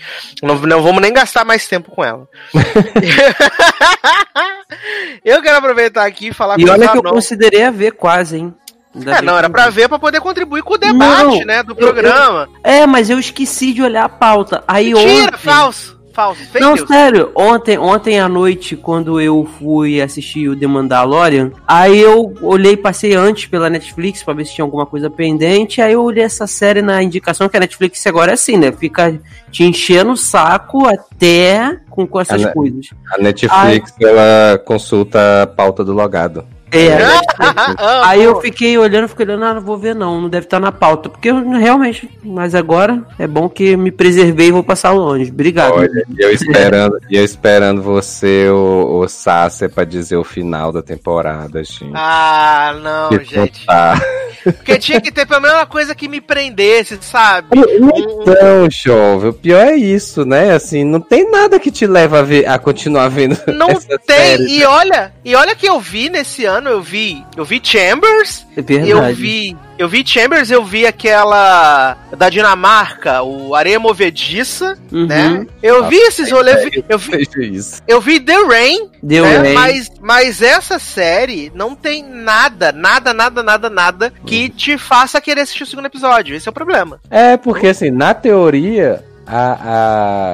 Não, 0.42 0.56
não 0.56 0.82
vamos 0.82 1.00
nem 1.00 1.12
gastar 1.12 1.44
mais 1.44 1.66
tempo 1.66 1.90
com 1.90 2.04
ela. 2.04 2.28
eu 5.24 5.42
quero 5.42 5.56
aproveitar 5.58 6.04
aqui 6.06 6.28
e 6.28 6.32
falar 6.34 6.58
E 6.58 6.64
com 6.64 6.70
olha 6.72 6.88
que 6.88 6.98
eu 6.98 7.02
considerei 7.02 7.64
a 7.64 7.70
ver 7.70 7.92
quase, 7.92 8.38
hein? 8.38 8.54
Ainda 8.94 9.16
É, 9.16 9.22
não, 9.22 9.36
era 9.36 9.48
eu 9.48 9.50
pra 9.50 9.68
vi. 9.70 9.82
ver 9.82 9.88
pra 9.88 9.98
poder 9.98 10.20
contribuir 10.20 10.62
com 10.62 10.74
o 10.74 10.78
debate, 10.78 11.24
Não, 11.24 11.44
né, 11.44 11.62
do 11.64 11.72
eu- 11.72 11.76
programa. 11.76 12.48
É, 12.62 12.86
mas 12.86 13.10
eu 13.10 13.18
esqueci 13.18 13.72
de 13.72 13.82
olhar 13.82 14.04
a 14.04 14.08
pauta. 14.08 14.62
Aí 14.68 14.94
Mentira, 14.94 15.24
ontem... 15.34 15.38
falso. 15.38 15.93
Falso, 16.14 16.40
fake 16.44 16.60
Não, 16.60 16.76
news. 16.76 16.86
sério, 16.86 17.32
ontem, 17.34 17.76
ontem 17.76 18.20
à 18.20 18.28
noite, 18.28 18.76
quando 18.76 19.20
eu 19.20 19.44
fui 19.58 20.00
assistir 20.00 20.48
o 20.48 20.56
The 20.56 20.66
Mandalorian, 20.66 21.50
aí 21.66 22.00
eu 22.00 22.32
olhei, 22.40 22.76
passei 22.76 23.14
antes 23.14 23.46
pela 23.46 23.68
Netflix 23.68 24.22
pra 24.22 24.32
ver 24.32 24.46
se 24.46 24.54
tinha 24.54 24.64
alguma 24.64 24.86
coisa 24.86 25.10
pendente, 25.10 25.82
aí 25.82 25.92
eu 25.92 26.02
olhei 26.04 26.22
essa 26.22 26.46
série 26.46 26.80
na 26.80 27.02
indicação, 27.02 27.48
que 27.48 27.56
a 27.56 27.60
Netflix 27.60 28.06
agora 28.06 28.30
é 28.30 28.34
assim, 28.34 28.56
né? 28.56 28.70
Fica 28.70 29.20
te 29.50 29.64
enchendo 29.64 30.12
o 30.12 30.16
saco 30.16 30.86
até 30.86 31.80
com, 31.90 32.06
com 32.06 32.20
essas 32.20 32.42
né? 32.42 32.52
coisas. 32.52 32.90
a 33.12 33.20
Netflix 33.20 33.92
ela 34.00 34.56
consulta 34.64 35.42
a 35.42 35.46
pauta 35.48 35.84
do 35.84 35.92
logado. 35.92 36.46
É, 36.78 36.98
Ah, 37.38 38.08
Aí 38.08 38.22
eu 38.22 38.40
fiquei 38.40 38.76
olhando, 38.78 39.08
fiquei 39.08 39.24
olhando, 39.26 39.44
ah, 39.44 39.54
não 39.54 39.60
vou 39.60 39.76
ver 39.78 39.94
não, 39.94 40.20
não 40.22 40.28
deve 40.28 40.46
estar 40.46 40.60
na 40.60 40.72
pauta. 40.72 41.08
Porque 41.08 41.30
eu 41.30 41.50
realmente, 41.50 42.08
mas 42.22 42.54
agora 42.54 43.02
é 43.18 43.26
bom 43.26 43.48
que 43.48 43.76
me 43.76 43.90
preservei 43.90 44.48
e 44.48 44.52
vou 44.52 44.62
passar 44.64 44.90
longe. 44.92 45.30
Obrigado. 45.30 45.74
Olha, 45.74 46.04
e 46.18 46.22
eu 46.22 46.30
esperando, 46.30 46.98
e 47.10 47.16
eu 47.16 47.24
esperando 47.24 47.82
você, 47.82 48.48
o, 48.50 49.00
o 49.02 49.08
Sasser, 49.08 49.70
pra 49.70 49.84
dizer 49.84 50.16
o 50.16 50.24
final 50.24 50.72
da 50.72 50.82
temporada, 50.82 51.62
gente. 51.62 51.90
Ah, 51.94 52.74
não, 52.82 53.08
Que 53.18 53.24
gente. 53.24 53.64
tá. 53.66 54.00
Porque 54.44 54.78
tinha 54.78 55.00
que 55.00 55.10
ter 55.10 55.26
pelo 55.26 55.40
menos 55.40 55.56
uma 55.56 55.66
coisa 55.66 55.94
que 55.94 56.06
me 56.08 56.20
prendesse, 56.20 56.98
sabe? 57.00 57.48
Então, 57.52 58.68
jovem, 58.70 59.30
o 59.30 59.32
pior 59.32 59.66
é 59.66 59.76
isso, 59.76 60.24
né? 60.24 60.52
Assim, 60.52 60.84
não 60.84 61.00
tem 61.00 61.30
nada 61.30 61.58
que 61.58 61.70
te 61.70 61.86
leva 61.86 62.20
a, 62.20 62.22
ver, 62.22 62.46
a 62.46 62.58
continuar 62.58 63.08
vendo. 63.08 63.38
Não 63.48 63.68
tem. 63.74 63.98
séries. 64.06 64.50
E 64.50 64.64
olha, 64.64 65.12
e 65.24 65.34
olha 65.34 65.54
que 65.54 65.68
eu 65.68 65.80
vi 65.80 66.08
nesse 66.08 66.44
ano, 66.44 66.68
eu 66.70 66.82
vi, 66.82 67.24
eu 67.36 67.44
vi 67.44 67.60
Chambers, 67.62 68.46
É 68.56 68.62
verdade. 68.62 68.90
eu 68.90 69.14
vi, 69.14 69.56
eu 69.78 69.88
vi 69.88 70.06
Chambers, 70.06 70.50
eu 70.50 70.64
vi 70.64 70.86
aquela 70.86 71.96
da 72.16 72.28
Dinamarca, 72.30 73.22
o 73.22 73.54
Areia 73.54 73.78
Movediça, 73.78 74.78
Uhum. 74.92 75.06
né? 75.06 75.46
Eu 75.62 75.88
vi 75.88 75.96
esses 75.96 76.30
rolês, 76.30 76.62
eu 76.64 76.70
vi- 76.70 76.84
eu 76.88 76.98
vi, 76.98 77.60
eu 77.88 78.00
vi 78.00 78.20
The 78.20 78.36
Rain, 78.46 78.90
Deu 79.02 79.24
né? 79.24 79.38
bem. 79.40 79.54
Mas, 79.54 79.90
mas 80.00 80.42
essa 80.42 80.78
série 80.78 81.50
não 81.54 81.74
tem 81.74 82.04
nada, 82.04 82.70
nada, 82.72 83.12
nada, 83.12 83.42
nada, 83.42 83.68
nada 83.70 84.12
que 84.24 84.48
te 84.48 84.78
faça 84.78 85.20
querer 85.20 85.40
assistir 85.42 85.64
o 85.64 85.66
segundo 85.66 85.86
episódio. 85.86 86.36
Esse 86.36 86.48
é 86.48 86.50
o 86.50 86.54
problema. 86.54 87.00
É, 87.10 87.36
porque 87.36 87.66
assim, 87.68 87.90
na 87.90 88.14
teoria, 88.14 89.04
a, 89.26 89.58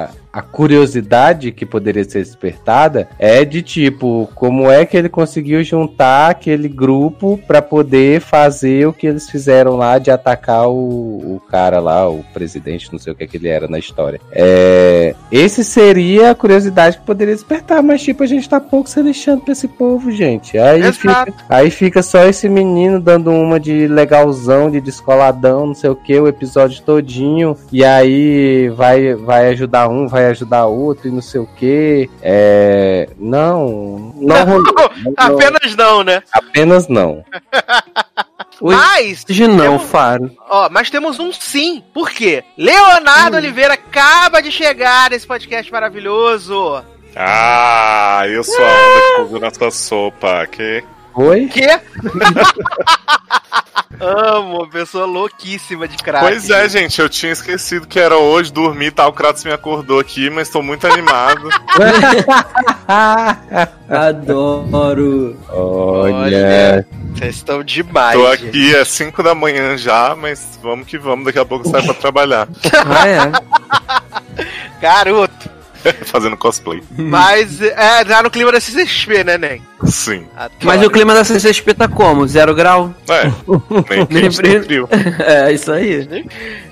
a, 0.06 0.08
a 0.32 0.40
curiosidade 0.40 1.50
que 1.50 1.66
poderia 1.66 2.04
ser 2.04 2.20
despertada 2.20 3.08
é 3.18 3.44
de 3.44 3.62
tipo, 3.62 4.30
como 4.34 4.70
é 4.70 4.86
que 4.86 4.96
ele 4.96 5.08
conseguiu 5.08 5.62
juntar 5.64 6.30
aquele 6.30 6.68
grupo 6.68 7.38
pra 7.46 7.60
poder 7.60 8.20
fazer 8.20 8.86
o 8.86 8.92
que 8.92 9.06
eles 9.06 9.28
fizeram 9.28 9.76
lá 9.76 9.98
de 9.98 10.10
atacar 10.10 10.68
o, 10.68 11.36
o 11.36 11.42
cara 11.50 11.80
lá, 11.80 12.08
o 12.08 12.24
presidente, 12.32 12.92
não 12.92 12.98
sei 12.98 13.12
o 13.12 13.16
que, 13.16 13.24
é 13.24 13.26
que 13.26 13.36
ele 13.36 13.48
era 13.48 13.66
na 13.66 13.78
história. 13.78 14.20
É, 14.30 15.14
esse 15.32 15.64
seria 15.64 16.30
a 16.30 16.34
curiosidade 16.34 16.98
que 16.98 17.04
poderia 17.04 17.34
despertar, 17.34 17.82
mas 17.82 18.02
tipo, 18.02 18.22
a 18.22 18.26
gente 18.26 18.48
tá 18.48 18.60
pouco 18.60 18.88
se 18.88 19.02
lixando 19.02 19.42
pra 19.42 19.52
esse 19.52 19.66
povo, 19.66 20.12
gente. 20.12 20.56
Aí 20.56 20.80
Exato. 20.80 21.32
fica, 21.32 21.34
aí 21.48 21.70
fica 21.70 22.02
só 22.02 22.24
esse 22.24 22.48
menino 22.48 23.00
dando 23.00 23.32
uma 23.32 23.58
de 23.58 23.88
legalzão, 23.88 24.70
de 24.70 24.80
descoladão, 24.80 25.66
não 25.66 25.74
sei 25.74 25.90
o 25.90 25.96
que, 25.96 26.18
o 26.18 26.28
episódio 26.28 26.82
todinho, 26.82 27.56
e 27.72 27.84
aí 27.84 28.68
vai, 28.70 29.14
vai 29.14 29.48
ajudar 29.48 29.88
um, 29.88 30.06
vai 30.06 30.19
ajudar 30.28 30.66
outro 30.66 31.08
e 31.08 31.10
não 31.10 31.22
sei 31.22 31.40
o 31.40 31.46
que. 31.46 32.08
É. 32.22 33.08
Não, 33.18 34.12
não 34.16 34.44
rolou. 34.44 34.62
Não- 35.04 35.14
Apenas 35.16 35.74
não, 35.76 36.02
né? 36.04 36.22
apenas 36.32 36.88
não. 36.88 37.24
Mas, 38.62 39.24
de 39.24 39.46
não, 39.48 39.56
temos- 39.78 39.82
Faro. 39.84 40.30
ó, 40.50 40.68
mas 40.70 40.90
temos 40.90 41.18
um 41.18 41.32
sim. 41.32 41.82
Por 41.94 42.10
quê? 42.10 42.44
Leonardo 42.58 43.38
Oliveira 43.38 43.72
acaba 43.72 44.42
de 44.42 44.52
chegar 44.52 45.08
nesse 45.10 45.26
podcast 45.26 45.72
maravilhoso. 45.72 46.84
Ah, 47.16 48.22
eu 48.28 48.44
sou 48.44 48.54
a 48.62 48.68
onda 48.68 49.00
que 49.00 49.16
pousou 49.16 49.40
na 49.40 49.50
sua 49.50 49.70
sopa, 49.70 50.46
que? 50.46 50.84
Oi? 51.20 51.48
Quê? 51.48 51.68
Amo, 54.00 54.66
pessoa 54.70 55.04
louquíssima 55.04 55.86
de 55.86 55.98
crack. 55.98 56.24
Pois 56.24 56.48
é, 56.48 56.66
gente, 56.66 56.98
eu 56.98 57.10
tinha 57.10 57.32
esquecido 57.32 57.86
que 57.86 58.00
era 58.00 58.16
hoje, 58.16 58.50
dormi 58.50 58.86
e 58.86 58.90
tal, 58.90 59.10
o 59.10 59.12
Kratos 59.12 59.44
me 59.44 59.52
acordou 59.52 60.00
aqui, 60.00 60.30
mas 60.30 60.48
tô 60.48 60.62
muito 60.62 60.86
animado. 60.86 61.50
Adoro. 63.86 65.38
Olha. 65.50 66.86
Vocês 67.14 67.36
estão 67.36 67.62
demais. 67.62 68.18
tô 68.18 68.26
gente. 68.36 68.48
aqui, 68.48 68.74
é 68.74 68.82
5 68.82 69.22
da 69.22 69.34
manhã 69.34 69.76
já, 69.76 70.16
mas 70.16 70.58
vamos 70.62 70.86
que 70.86 70.96
vamos, 70.96 71.26
daqui 71.26 71.38
a 71.38 71.44
pouco 71.44 71.68
sai 71.68 71.82
pra 71.82 71.92
trabalhar, 71.92 72.48
Ah, 72.86 73.06
é. 73.06 73.30
Garoto. 74.80 75.50
fazendo 76.06 76.38
cosplay. 76.38 76.82
Mas 76.96 77.60
é, 77.60 78.02
tá 78.06 78.22
no 78.22 78.30
clima 78.30 78.50
da 78.50 78.60
CCXP, 78.60 79.24
né, 79.24 79.36
Nen? 79.36 79.69
Sim. 79.86 80.26
Mas 80.62 80.82
o 80.84 80.90
clima 80.90 81.14
da 81.14 81.24
CCXP 81.24 81.74
tá 81.74 81.88
como? 81.88 82.26
Zero 82.26 82.54
grau? 82.54 82.94
É, 83.08 83.24
nem 84.12 84.30
nem 84.30 84.30
frio. 84.62 84.88
É, 85.20 85.52
isso 85.52 85.72
aí. 85.72 86.08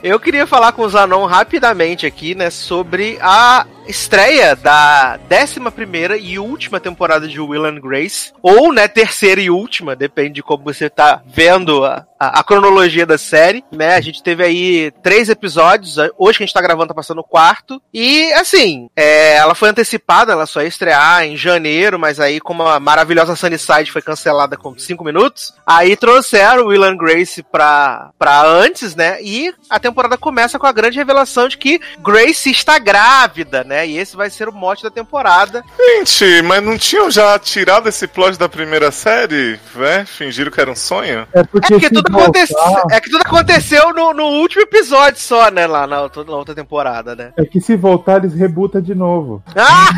Eu 0.03 0.19
queria 0.19 0.47
falar 0.47 0.73
com 0.73 0.83
o 0.83 0.89
Zanon 0.89 1.27
rapidamente 1.27 2.07
aqui, 2.07 2.35
né, 2.35 2.51
sobre 2.51 3.19
a 3.21 3.67
estreia 3.89 4.55
da 4.55 5.19
11 5.31 6.21
e 6.21 6.39
última 6.39 6.79
temporada 6.79 7.27
de 7.27 7.41
Will 7.41 7.65
and 7.65 7.81
Grace, 7.81 8.33
ou, 8.43 8.73
né, 8.73 8.87
terceira 8.87 9.41
e 9.41 9.51
última, 9.51 9.97
depende 9.97 10.35
de 10.35 10.43
como 10.43 10.63
você 10.63 10.91
tá 10.91 11.23
vendo 11.27 11.85
a, 11.85 12.07
a, 12.21 12.41
a 12.41 12.45
cronologia 12.45 13.07
da 13.07 13.17
série, 13.17 13.65
né, 13.73 13.95
a 13.95 14.01
gente 14.01 14.23
teve 14.23 14.45
aí 14.45 14.93
três 15.03 15.29
episódios, 15.29 15.97
hoje 16.19 16.39
que 16.39 16.45
a 16.45 16.47
gente 16.47 16.55
tá 16.55 16.61
gravando 16.61 16.89
tá 16.89 16.95
passando 16.95 17.21
o 17.21 17.25
quarto, 17.25 17.81
e, 17.93 18.31
assim, 18.35 18.89
é, 18.95 19.37
ela 19.37 19.55
foi 19.55 19.71
antecipada, 19.71 20.33
ela 20.33 20.47
só 20.47 20.61
ia 20.61 20.69
estrear 20.69 21.25
em 21.25 21.37
janeiro, 21.37 21.99
mas 21.99 22.21
aí 22.21 22.41
como 22.41 22.63
a 22.63 22.79
maravilhosa 22.99 23.37
Sunnyside 23.37 23.93
foi 23.93 24.03
cancelada 24.03 24.57
com 24.57 24.77
cinco 24.77 25.05
minutos, 25.05 25.55
aí 25.65 25.97
trouxeram 25.97 26.67
Will 26.67 26.83
and 26.83 26.97
Grace 26.97 27.43
pra, 27.45 28.11
pra 28.19 28.45
antes, 28.45 28.97
né, 28.97 29.23
e 29.23 29.55
a 29.71 29.79
temporada 29.79 30.17
começa 30.19 30.59
com 30.59 30.67
a 30.67 30.73
grande 30.73 30.99
revelação 30.99 31.47
de 31.47 31.57
que 31.57 31.81
Grace 32.03 32.51
está 32.51 32.77
grávida, 32.79 33.63
né? 33.63 33.87
E 33.87 33.97
esse 33.99 34.17
vai 34.17 34.31
ser 34.31 34.49
o 34.49 34.53
mote 34.53 34.83
da 34.83 34.91
temporada. 34.91 35.63
Gente, 35.79 36.43
mas 36.43 36.63
não 36.63 36.77
tinham 36.77 37.09
já 37.11 37.39
tirado 37.39 37.89
esse 37.89 38.07
plot 38.09 38.37
da 38.39 38.49
primeira 38.49 38.91
série? 38.91 39.61
Né? 39.75 40.05
Fingiram 40.05 40.51
que 40.51 40.61
era 40.61 40.71
um 40.71 40.77
sonho? 40.77 41.27
É 41.33 41.43
porque, 41.45 41.75
É 41.75 41.81
tudo 41.91 42.11
voltar- 42.11 42.23
aconteceu, 42.23 42.87
é 42.91 43.01
que 43.01 43.11
tudo 43.11 43.23
aconteceu 43.25 43.93
no, 43.95 44.13
no 44.13 44.25
último 44.41 44.63
episódio 44.63 45.21
só, 45.21 45.51
né? 45.51 45.67
Lá 45.67 45.87
na, 45.87 46.03
outra- 46.03 46.25
na 46.25 46.33
outra 46.37 46.55
temporada, 46.55 47.15
né? 47.15 47.33
É 47.37 47.45
que 47.45 47.61
se 47.61 47.77
voltar, 47.77 48.17
eles 48.25 48.35
rebuta 48.35 48.83
de 48.83 48.95
novo. 48.95 49.43
Ah, 49.55 49.91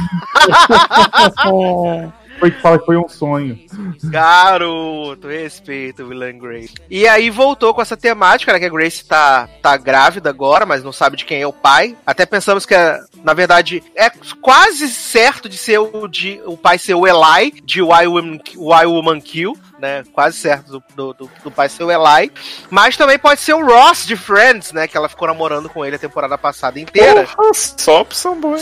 Foi 2.41 2.51
que 2.51 2.61
fala 2.61 2.79
que 2.79 2.87
foi 2.87 2.97
um 2.97 3.09
sonho. 3.09 3.59
garoto, 4.05 5.29
respeito, 5.29 6.05
Willan 6.07 6.39
Grace. 6.39 6.75
E 6.91 7.07
aí 7.07 7.31
voltou 7.31 7.73
com 7.75 7.83
essa 7.83 7.97
temática, 7.97 8.53
né? 8.53 8.59
Que 8.59 8.65
a 8.65 8.71
Grace 8.71 9.05
tá, 9.05 9.49
tá 9.63 9.77
grávida 9.77 10.31
agora, 10.31 10.65
mas 10.67 10.83
não 10.83 10.93
sabe 10.93 11.17
de 11.17 11.25
quem 11.25 11.43
é 11.43 11.47
o 11.47 11.53
pai. 11.53 11.97
Até 12.07 12.25
pensamos 12.27 12.65
que, 12.67 12.75
é, 12.75 12.99
na 13.23 13.35
verdade, 13.35 13.83
é 13.95 14.11
quase 14.41 14.89
certo 14.89 15.49
de 15.49 15.57
ser 15.57 15.79
o, 15.79 16.09
de, 16.09 16.41
o 16.47 16.57
pai 16.57 16.79
ser 16.79 16.95
o 16.95 17.07
Eli, 17.07 17.53
de 17.65 17.83
Why 17.83 18.07
Woman, 18.07 18.39
Why 18.57 18.87
Woman 18.87 19.21
Kill. 19.21 19.57
Né, 19.81 20.05
quase 20.13 20.37
certo 20.37 20.73
do, 20.73 20.83
do, 20.95 21.15
do- 21.15 21.31
do 21.45 21.51
pai 21.51 21.67
ser 21.71 21.85
o 21.85 21.91
Eli, 21.91 22.31
mas 22.69 22.99
também 22.99 23.19
pode 23.19 23.41
ser 23.41 23.55
o 23.55 23.65
Ross 23.65 24.05
de 24.07 24.15
Friends, 24.15 24.73
né? 24.73 24.87
Que 24.87 24.95
ela 24.95 25.09
ficou 25.09 25.27
namorando 25.27 25.71
com 25.71 25.83
ele 25.83 25.97
a 25.97 25.99
temporada 25.99 26.37
passada 26.37 26.79
inteira. 26.79 27.27
Porra, 27.35 27.51
só 27.55 28.03
opção 28.03 28.39
boa. 28.39 28.59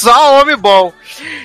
Só 0.00 0.40
homem 0.40 0.56
bom. 0.56 0.92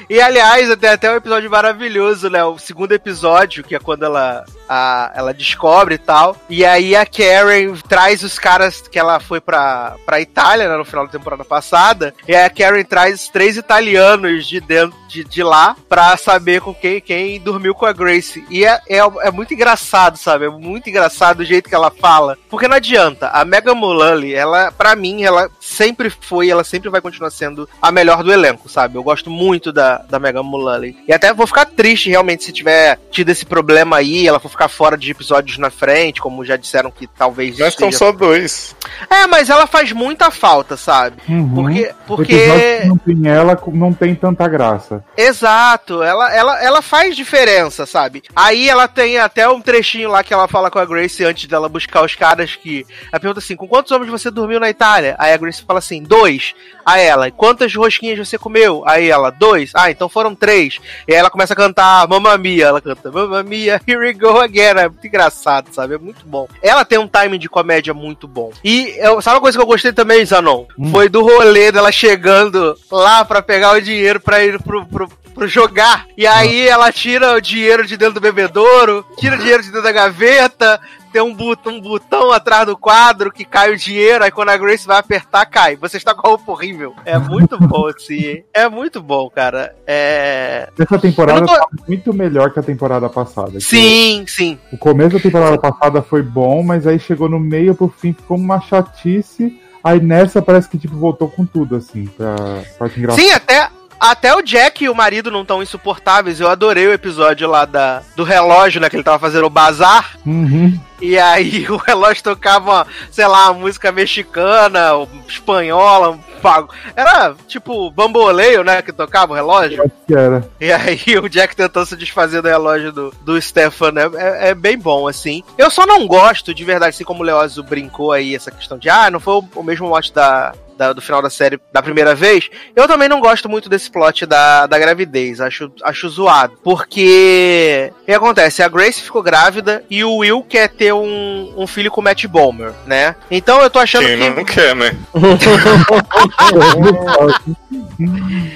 E 0.10 0.22
aliás, 0.22 0.74
tem 0.78 0.90
até 0.90 1.12
um 1.12 1.18
episódio 1.18 1.52
maravilhoso, 1.52 2.30
né? 2.30 2.42
O 2.46 2.58
segundo 2.58 2.94
episódio, 2.94 3.66
que 3.66 3.76
é 3.76 3.80
quando 3.80 4.06
ela, 4.06 4.46
a- 4.68 5.12
ela 5.16 5.34
descobre 5.34 5.96
e 5.96 6.00
tal. 6.00 6.36
E 6.50 6.66
aí 6.66 6.96
a 6.96 7.06
Karen 7.06 7.74
traz 7.88 8.24
os 8.24 8.38
caras 8.40 8.82
que 8.82 8.98
ela 9.00 9.20
foi 9.20 9.40
pra, 9.42 9.96
pra 10.06 10.22
Itália, 10.22 10.68
né, 10.70 10.78
no 10.78 10.86
final 10.86 11.06
da 11.06 11.12
temporada 11.12 11.44
passada. 11.46 12.14
E 12.28 12.36
a 12.36 12.50
Karen 12.50 12.84
traz 12.84 13.30
três 13.30 13.58
italianos 13.58 14.46
de 14.48 14.60
dentro 14.60 14.96
de, 15.08 15.24
de 15.24 15.44
lá 15.44 15.76
pra 15.88 16.18
saber 16.18 16.62
com 16.62 16.74
quem, 16.74 17.00
quem 17.00 17.40
dormiu 17.40 17.74
com 17.76 17.86
a 17.86 17.94
Grace. 17.94 18.44
E 18.50 18.66
é, 18.66 18.80
é, 18.90 18.98
é 19.24 19.32
muito 19.32 19.54
engraçado, 19.54 20.18
sabe? 20.18 20.46
É 20.46 20.50
muito 20.50 20.90
engraçado 20.90 21.40
o 21.40 21.46
jeito 21.46 21.70
que 21.70 21.76
ela 21.76 21.92
fala. 21.92 22.38
Porque 22.50 22.68
não 22.68 22.76
adianta. 22.76 23.30
A 23.30 23.46
Megan 23.46 23.76
Mullally, 23.76 24.34
ela, 24.34 24.72
pra 24.72 24.96
mim, 24.96 25.24
ela 25.24 25.50
sempre 25.60 26.10
foi, 26.10 26.50
ela 26.50 26.64
sempre 26.64 26.90
vai 26.90 27.02
continuar 27.02 27.30
sendo 27.30 27.68
a 27.82 27.92
melhor 27.92 28.24
do 28.24 28.32
elenco, 28.34 28.68
sabe? 28.70 28.96
Eu 28.98 29.04
gosto 29.04 29.30
muito 29.30 29.72
da, 29.72 29.98
da 30.10 30.20
Megan 30.20 30.44
Mullally. 30.44 30.98
E 31.08 31.14
até 31.14 31.34
vou 31.34 31.48
ficar 31.48 31.66
triste 31.66 32.10
realmente 32.10 32.44
se 32.44 32.52
tiver 32.52 33.00
tido 33.12 33.30
esse 33.30 33.46
problema 33.46 33.98
aí, 33.98 34.28
ela 34.28 34.40
for 34.40 34.50
ficar 34.56 34.68
fora 34.70 34.98
de 34.98 35.12
episódios 35.12 35.58
na 35.58 35.70
frente, 35.70 36.22
como 36.22 36.44
já 36.46 36.56
disseram 36.56 36.90
que 36.90 37.06
talvez. 37.08 37.60
Mas 37.60 37.74
são 37.76 37.90
esteja- 37.90 37.98
só 37.98 38.12
dois. 38.12 38.76
É, 39.10 39.28
mas 39.28 39.50
ela 39.50 39.68
faz 39.68 39.92
muita 39.92 40.32
falta, 40.32 40.78
sabe? 40.78 41.18
Uhum. 41.28 41.54
Porque. 41.54 41.94
Porque. 42.08 42.82
não 42.86 42.98
tem 42.98 43.28
ela, 43.28 43.60
não 43.74 43.94
tem 43.94 44.16
tanta 44.16 44.48
graça. 44.48 45.04
Exato, 45.18 46.02
ela, 46.02 46.34
ela, 46.34 46.64
ela 46.64 46.82
faz 46.82 47.16
diferença, 47.16 47.86
sabe? 47.86 48.24
Aí 48.36 48.70
ela 48.70 48.88
tem 48.88 49.18
até 49.18 49.48
um 49.50 49.62
trechinho 49.62 50.10
lá 50.10 50.24
que 50.24 50.34
ela 50.34 50.48
fala 50.48 50.72
com 50.72 50.80
a 50.80 50.86
Grace 50.86 51.24
antes 51.24 51.46
dela 51.48 51.68
buscar 51.70 52.04
os 52.04 52.16
caras 52.16 52.56
que. 52.56 52.86
Ela 53.12 53.20
pergunta 53.20 53.40
assim: 53.40 53.56
com 53.56 53.68
quantos 53.68 53.92
homens 53.92 54.10
você 54.10 54.32
dormiu 54.32 54.60
na 54.60 54.70
Itália? 54.70 55.16
Aí 55.20 55.34
a 55.34 55.38
Grace 55.38 55.62
fala 55.62 55.80
assim: 55.80 56.02
dois. 56.02 56.54
Aí 56.86 57.04
ela, 57.04 57.30
quantas 57.32 57.74
rosquinhas 57.76 58.18
você 58.20 58.38
comeu? 58.38 58.84
Aí 58.88 59.10
ela, 59.10 59.30
dois. 59.32 59.72
Ah, 59.74 59.90
então 59.90 60.08
foram 60.08 60.36
três. 60.36 60.80
E 61.08 61.14
aí 61.14 61.20
ela 61.20 61.30
começa 61.32 61.54
a 61.54 61.56
cantar 61.56 62.08
Mamma 62.08 62.38
Mia. 62.38 62.66
Ela 62.68 62.80
canta 62.82 63.12
Mamma 63.12 63.42
Mia, 63.44 63.82
here 63.88 64.00
we 64.00 64.14
go 64.14 64.45
again. 64.46 64.80
É 64.80 64.88
muito 64.88 65.06
engraçado, 65.08 65.74
sabe? 65.74 65.96
É 65.96 65.98
muito 65.98 66.26
bom. 66.26 66.48
Ela 66.62 66.86
tem 66.86 66.98
um 66.98 67.08
timing 67.08 67.40
de 67.40 67.50
comédia 67.50 67.94
muito 67.94 68.28
bom. 68.28 68.52
E 68.64 68.96
eu, 68.98 69.22
sabe 69.22 69.36
uma 69.36 69.42
coisa 69.42 69.58
que 69.58 69.62
eu 69.62 69.68
gostei 69.68 69.92
também, 69.92 70.26
Zanon? 70.26 70.66
Foi 70.92 71.10
do 71.10 71.22
rolê 71.22 71.72
dela 71.72 71.92
chegando 71.92 72.78
lá 72.92 73.26
pra 73.26 73.42
pegar 73.42 73.74
o 73.74 73.82
dinheiro 73.82 74.20
pra 74.20 74.44
ir 74.44 74.62
pro, 74.62 74.86
pro, 74.86 75.10
pro 75.34 75.48
jogar. 75.48 76.06
E 76.18 76.26
aí 76.26 76.68
ela 76.68 76.92
tira 76.92 77.34
o 77.36 77.42
dinheiro 77.42 77.86
de 77.86 77.98
dentro 77.98 78.16
do 78.16 78.22
bebedouro, 78.22 79.06
tira 79.20 79.36
o 79.36 79.40
dinheiro 79.40 79.62
de 79.62 79.70
dentro 79.70 79.84
da 79.84 79.92
gaveta, 79.92 80.80
tem 81.16 81.22
um 81.22 81.34
botão, 81.34 81.76
um 81.76 81.80
botão 81.80 82.30
atrás 82.30 82.66
do 82.66 82.76
quadro 82.78 83.32
que 83.32 83.46
cai 83.46 83.72
o 83.72 83.78
dinheiro, 83.78 84.22
aí 84.22 84.30
quando 84.32 84.50
a 84.50 84.58
Grace 84.58 84.86
vai 84.86 84.98
apertar, 84.98 85.46
cai. 85.46 85.78
Você 85.78 85.96
está 85.96 86.14
com 86.14 86.28
a 86.28 86.32
roupa 86.32 86.52
horrível. 86.52 86.94
É 87.06 87.18
muito 87.18 87.58
bom, 87.58 87.88
assim. 87.88 88.44
É 88.54 88.68
muito 88.68 89.02
bom, 89.02 89.30
cara. 89.30 89.74
É. 89.88 90.68
Essa 90.78 91.00
temporada 91.00 91.46
tô- 91.46 91.54
tá 91.54 91.68
muito 91.88 92.14
melhor 92.14 92.52
que 92.52 92.60
a 92.60 92.64
temporada 92.64 93.08
passada. 93.08 93.52
que 93.52 93.62
Sim, 93.62 94.26
sim. 94.28 94.60
O 94.74 94.78
começo 94.78 95.16
da 95.16 95.22
temporada 95.22 95.58
passada 95.58 96.02
foi 96.02 96.22
bom, 96.22 96.62
mas 96.62 96.86
aí 96.86 97.00
chegou 97.00 97.30
no 97.30 97.40
meio 97.40 97.74
pro 97.74 97.88
fim, 97.88 98.12
ficou 98.12 98.36
uma 98.36 98.60
chatice. 98.60 99.58
Aí 99.82 100.02
nessa 100.02 100.42
parece 100.42 100.68
que 100.68 100.78
tipo 100.78 100.98
voltou 100.98 101.30
com 101.30 101.46
tudo, 101.46 101.78
assim, 101.78 102.08
pra 102.08 102.36
parte 102.78 103.00
engraçada. 103.00 103.26
Sim, 103.26 103.32
até, 103.32 103.70
até 104.12 104.36
o 104.36 104.42
Jack 104.42 104.84
e 104.84 104.90
o 104.90 104.96
marido 104.96 105.32
não 105.32 105.46
tão 105.46 105.62
insuportáveis. 105.62 106.40
Eu 106.40 106.50
adorei 106.50 106.88
o 106.88 106.94
episódio 106.94 107.50
lá 107.50 107.66
da, 107.66 108.02
do 108.16 108.24
relógio, 108.24 108.82
né? 108.82 108.90
Que 108.90 108.96
ele 108.96 109.04
tava 109.04 109.20
fazendo 109.20 109.46
o 109.46 109.50
bazar. 109.50 110.18
Uhum. 110.26 110.80
E 111.02 111.18
aí 111.18 111.66
o 111.70 111.78
relógio 111.78 112.24
tocava, 112.24 112.88
sei 113.12 113.28
lá, 113.28 113.52
música 113.54 113.92
mexicana, 113.92 114.92
espanhola, 115.28 116.12
um 116.12 116.18
pago. 116.42 116.70
Era 116.96 117.36
tipo 117.48 117.92
bamboleio, 117.92 118.64
né? 118.64 118.82
Que 118.82 118.92
tocava 118.92 119.34
o 119.34 119.36
relógio. 119.36 119.82
Acho 119.82 119.92
que 120.08 120.14
era. 120.16 120.48
E 120.60 120.72
aí 120.72 121.00
o 121.22 121.30
Jack 121.30 121.56
tentando 121.56 121.86
se 121.86 121.96
desfazer 121.96 122.42
do 122.42 122.48
relógio 122.48 122.92
do, 122.92 123.14
do 123.22 123.42
Stefan 123.42 123.94
é, 123.98 124.22
é- 124.22 124.50
é 124.50 124.56
bem 124.56 124.78
bom, 124.78 125.08
assim. 125.08 125.44
Eu 125.58 125.70
só 125.70 125.86
não 125.86 126.08
gosto, 126.08 126.54
de 126.54 126.64
verdade, 126.64 126.92
assim 126.92 127.04
como 127.04 127.22
o 127.22 127.26
Leózio 127.26 127.64
brincou 127.64 128.12
aí, 128.12 128.36
essa 128.36 128.52
questão 128.52 128.78
de, 128.78 128.90
ah, 128.90 129.10
não 129.10 129.20
foi 129.20 129.36
o, 129.36 129.50
o 129.56 129.64
mesmo 129.64 129.88
mote 129.88 130.14
da, 130.14 130.54
da- 130.78 130.94
do 130.94 131.02
final 131.02 131.22
da 131.22 131.30
série 131.30 131.60
da 131.72 131.82
primeira 131.82 132.16
vez. 132.16 132.50
Eu 132.76 132.88
também 132.88 133.10
não 133.10 133.20
gosto 133.20 133.50
muito 133.50 133.70
desse 133.70 133.90
plot 133.90 134.26
da, 134.26 134.66
da 134.68 134.78
gravidez, 134.80 135.42
acho, 135.42 135.72
acho 135.84 136.10
zoado. 136.10 136.54
Porque, 136.64 137.92
o 138.02 138.06
que 138.06 138.12
acontece? 138.14 138.64
A 138.64 138.68
Grace 138.68 139.02
ficou 139.02 139.22
grávida 139.24 139.84
e 139.90 140.04
o 140.04 140.18
Will 140.18 140.44
quer 140.44 140.70
ter 140.70 140.94
um, 140.94 141.54
um 141.58 141.68
filho 141.68 141.92
com 141.92 142.02
o 142.02 142.04
Matt 142.04 142.26
Bomer, 142.26 142.72
né? 142.86 143.16
Então 143.30 143.62
eu 143.62 143.70
tô 143.70 143.80
achando 143.80 144.06
Quem 144.06 144.18
que... 144.18 144.30
não 144.30 144.46
quer, 144.46 144.76
né? 144.76 144.96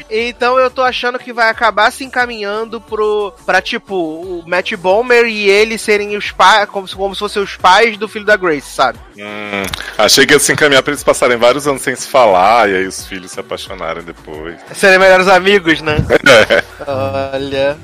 Então 0.09 0.57
eu 0.59 0.69
tô 0.69 0.81
achando 0.81 1.19
que 1.19 1.31
vai 1.33 1.49
acabar 1.49 1.91
se 1.91 2.03
encaminhando 2.03 2.79
pro. 2.81 3.33
pra 3.45 3.61
tipo, 3.61 3.95
o 3.95 4.43
Matt 4.47 4.73
Bomer 4.75 5.25
e 5.25 5.49
ele 5.49 5.77
serem 5.77 6.15
os 6.17 6.31
pais. 6.31 6.67
Como, 6.69 6.87
se- 6.87 6.95
como 6.95 7.13
se 7.15 7.19
fossem 7.19 7.41
os 7.41 7.55
pais 7.55 7.97
do 7.97 8.07
filho 8.07 8.25
da 8.25 8.35
Grace, 8.35 8.67
sabe? 8.69 8.99
Hum, 9.17 9.63
achei 9.97 10.25
que 10.25 10.33
ia 10.33 10.39
se 10.39 10.51
encaminhar 10.51 10.83
pra 10.83 10.91
eles 10.91 11.03
passarem 11.03 11.37
vários 11.37 11.67
anos 11.67 11.81
sem 11.81 11.95
se 11.95 12.07
falar 12.07 12.69
e 12.69 12.75
aí 12.75 12.87
os 12.87 13.05
filhos 13.05 13.31
se 13.31 13.39
apaixonarem 13.39 14.03
depois. 14.03 14.55
Serem 14.73 14.99
melhores 14.99 15.27
amigos, 15.27 15.81
né? 15.81 15.97
É. 16.49 16.63
Olha. 16.87 17.77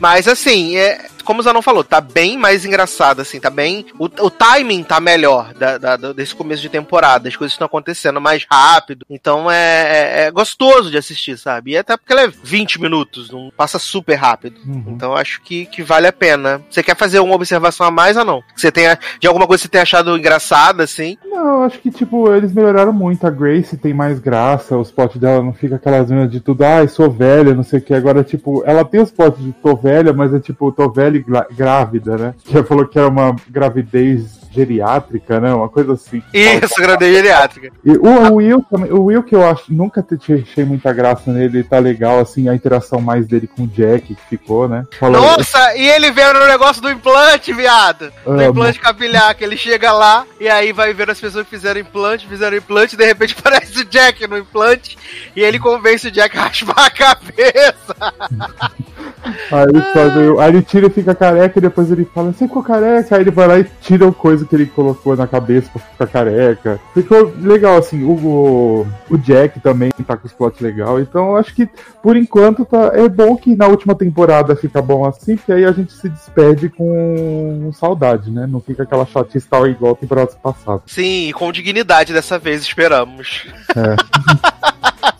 Mas 0.00 0.28
assim, 0.28 0.76
é, 0.76 1.06
como 1.28 1.40
o 1.40 1.42
Zanon 1.42 1.60
falou, 1.60 1.84
tá 1.84 2.00
bem 2.00 2.38
mais 2.38 2.64
engraçado, 2.64 3.20
assim, 3.20 3.38
tá 3.38 3.50
bem. 3.50 3.84
O, 3.98 4.06
o 4.06 4.30
timing 4.30 4.82
tá 4.82 4.98
melhor 4.98 5.52
da, 5.52 5.76
da- 5.76 6.12
desse 6.14 6.34
começo 6.34 6.62
de 6.62 6.70
temporada. 6.70 7.28
As 7.28 7.36
coisas 7.36 7.52
estão 7.52 7.66
acontecendo 7.66 8.18
mais 8.18 8.46
rápido. 8.50 9.04
Então 9.10 9.50
é, 9.50 9.56
é- 9.56 10.20
é 10.26 10.30
gostoso 10.30 10.90
de 10.90 10.96
assistir, 10.96 11.36
sabe? 11.36 11.72
E 11.72 11.76
até 11.76 11.98
porque 11.98 12.12
ela 12.14 12.22
é 12.22 12.28
20 12.42 12.80
minutos, 12.80 13.30
não 13.30 13.52
passa 13.54 13.78
super 13.78 14.14
rápido. 14.14 14.56
Uhum. 14.66 14.84
Então 14.88 15.14
acho 15.14 15.42
que, 15.42 15.66
que 15.66 15.82
vale 15.82 16.06
a 16.06 16.12
pena. 16.14 16.62
Você 16.70 16.82
quer 16.82 16.96
fazer 16.96 17.20
uma 17.20 17.34
observação 17.34 17.86
a 17.86 17.90
mais 17.90 18.16
ou 18.16 18.24
não? 18.24 18.42
Você 18.56 18.72
tenha, 18.72 18.98
de 19.20 19.26
alguma 19.26 19.46
coisa 19.46 19.60
que 19.60 19.66
você 19.66 19.72
tenha 19.72 19.82
achado 19.82 20.16
engraçada, 20.16 20.82
assim? 20.84 21.18
Não, 21.26 21.62
acho 21.64 21.78
que, 21.78 21.90
tipo, 21.90 22.32
eles 22.32 22.54
melhoraram 22.54 22.92
muito. 22.94 23.26
A 23.26 23.30
Grace 23.30 23.76
tem 23.76 23.92
mais 23.92 24.18
graça, 24.18 24.78
os 24.78 24.90
potes 24.90 25.20
dela 25.20 25.42
não 25.42 25.52
fica 25.52 25.76
aquelas 25.76 26.10
minas 26.10 26.30
de 26.30 26.40
tudo, 26.40 26.64
ai, 26.64 26.88
sou 26.88 27.10
velha, 27.10 27.52
não 27.54 27.62
sei 27.62 27.80
o 27.80 27.82
que. 27.82 27.92
Agora, 27.92 28.24
tipo, 28.24 28.62
ela 28.64 28.82
tem 28.82 29.02
os 29.02 29.10
potes 29.10 29.44
de 29.44 29.52
tô 29.52 29.76
velha, 29.76 30.12
mas 30.14 30.32
é 30.32 30.40
tipo, 30.40 30.72
tô 30.72 30.88
velha 30.88 31.17
grávida, 31.50 32.16
né? 32.16 32.34
Que 32.44 32.62
falou 32.62 32.86
que 32.86 32.98
era 32.98 33.08
uma 33.08 33.34
gravidez 33.48 34.38
geriátrica, 34.50 35.38
né? 35.40 35.52
Uma 35.52 35.68
coisa 35.68 35.92
assim. 35.92 36.22
Isso, 36.32 36.74
gravidez 36.78 37.14
geriátrica. 37.14 37.70
E 37.84 37.90
o 37.92 38.34
Will 38.34 38.64
também, 38.70 38.90
o 38.90 39.04
Will 39.04 39.22
que 39.22 39.34
eu 39.34 39.46
acho, 39.46 39.64
nunca 39.72 40.02
te- 40.02 40.32
achei 40.32 40.64
muita 40.64 40.92
graça 40.92 41.30
nele, 41.32 41.62
tá 41.62 41.78
legal, 41.78 42.18
assim, 42.18 42.48
a 42.48 42.54
interação 42.54 43.00
mais 43.00 43.26
dele 43.26 43.46
com 43.46 43.62
o 43.64 43.66
Jack 43.68 44.14
que 44.14 44.28
ficou, 44.28 44.68
né? 44.68 44.84
Falou, 44.98 45.20
Nossa, 45.20 45.76
e 45.76 45.86
ele 45.88 46.10
veio 46.10 46.32
no 46.34 46.46
negócio 46.46 46.80
do 46.82 46.90
implante, 46.90 47.52
viado. 47.52 48.10
Do 48.24 48.32
Amo. 48.32 48.42
implante 48.42 48.80
capilar, 48.80 49.36
que 49.36 49.44
ele 49.44 49.56
chega 49.56 49.92
lá 49.92 50.24
e 50.40 50.48
aí 50.48 50.72
vai 50.72 50.92
ver 50.94 51.10
as 51.10 51.20
pessoas 51.20 51.44
que 51.44 51.50
fizeram 51.50 51.80
implante, 51.80 52.26
fizeram 52.26 52.56
implante, 52.56 52.94
e 52.94 52.98
de 52.98 53.04
repente 53.04 53.36
aparece 53.38 53.80
o 53.80 53.84
Jack 53.84 54.26
no 54.26 54.38
implante 54.38 54.96
e 55.36 55.40
ele 55.42 55.58
convence 55.58 56.08
o 56.08 56.10
Jack 56.10 56.36
a 56.36 56.42
raspar 56.44 56.86
a 56.86 56.90
cabeça. 56.90 57.94
Aí 59.50 59.64
ele, 59.68 59.80
faz- 59.92 60.38
aí 60.40 60.48
ele 60.48 60.62
tira 60.62 60.86
e 60.86 60.90
fica 60.90 61.14
careca, 61.14 61.58
e 61.58 61.62
depois 61.62 61.90
ele 61.90 62.04
fala, 62.04 62.32
você 62.32 62.46
ficou 62.46 62.62
careca? 62.62 63.16
Aí 63.16 63.22
ele 63.22 63.30
vai 63.30 63.46
lá 63.46 63.58
e 63.58 63.64
tira 63.80 64.06
o 64.06 64.12
coisa 64.12 64.44
que 64.44 64.54
ele 64.54 64.66
colocou 64.66 65.16
na 65.16 65.26
cabeça 65.26 65.70
pra 65.72 65.80
ficar 65.80 66.06
careca. 66.06 66.80
Ficou 66.94 67.32
legal, 67.40 67.76
assim, 67.76 68.04
o, 68.04 68.86
o, 69.10 69.18
Jack 69.18 69.60
também 69.60 69.90
tá 70.06 70.16
com 70.16 70.26
os 70.26 70.32
plots 70.32 70.60
legal. 70.60 71.00
Então 71.00 71.30
eu 71.30 71.36
acho 71.36 71.54
que, 71.54 71.68
por 72.02 72.16
enquanto, 72.16 72.64
tá, 72.64 72.90
é 72.94 73.08
bom 73.08 73.36
que 73.36 73.54
na 73.54 73.66
última 73.66 73.94
temporada 73.94 74.56
fica 74.56 74.80
bom 74.80 75.04
assim, 75.04 75.36
porque 75.36 75.52
aí 75.52 75.64
a 75.64 75.72
gente 75.72 75.92
se 75.92 76.08
despede 76.08 76.68
com 76.68 77.70
saudade, 77.74 78.30
né? 78.30 78.46
Não 78.46 78.60
fica 78.60 78.82
aquela 78.82 79.06
chatice 79.06 79.46
tal 79.48 79.66
igual 79.66 79.94
temporada 79.96 80.30
passada. 80.42 80.82
Sim, 80.86 81.30
com 81.32 81.50
dignidade 81.52 82.12
dessa 82.12 82.38
vez, 82.38 82.62
esperamos. 82.62 83.46
É. 83.76 83.96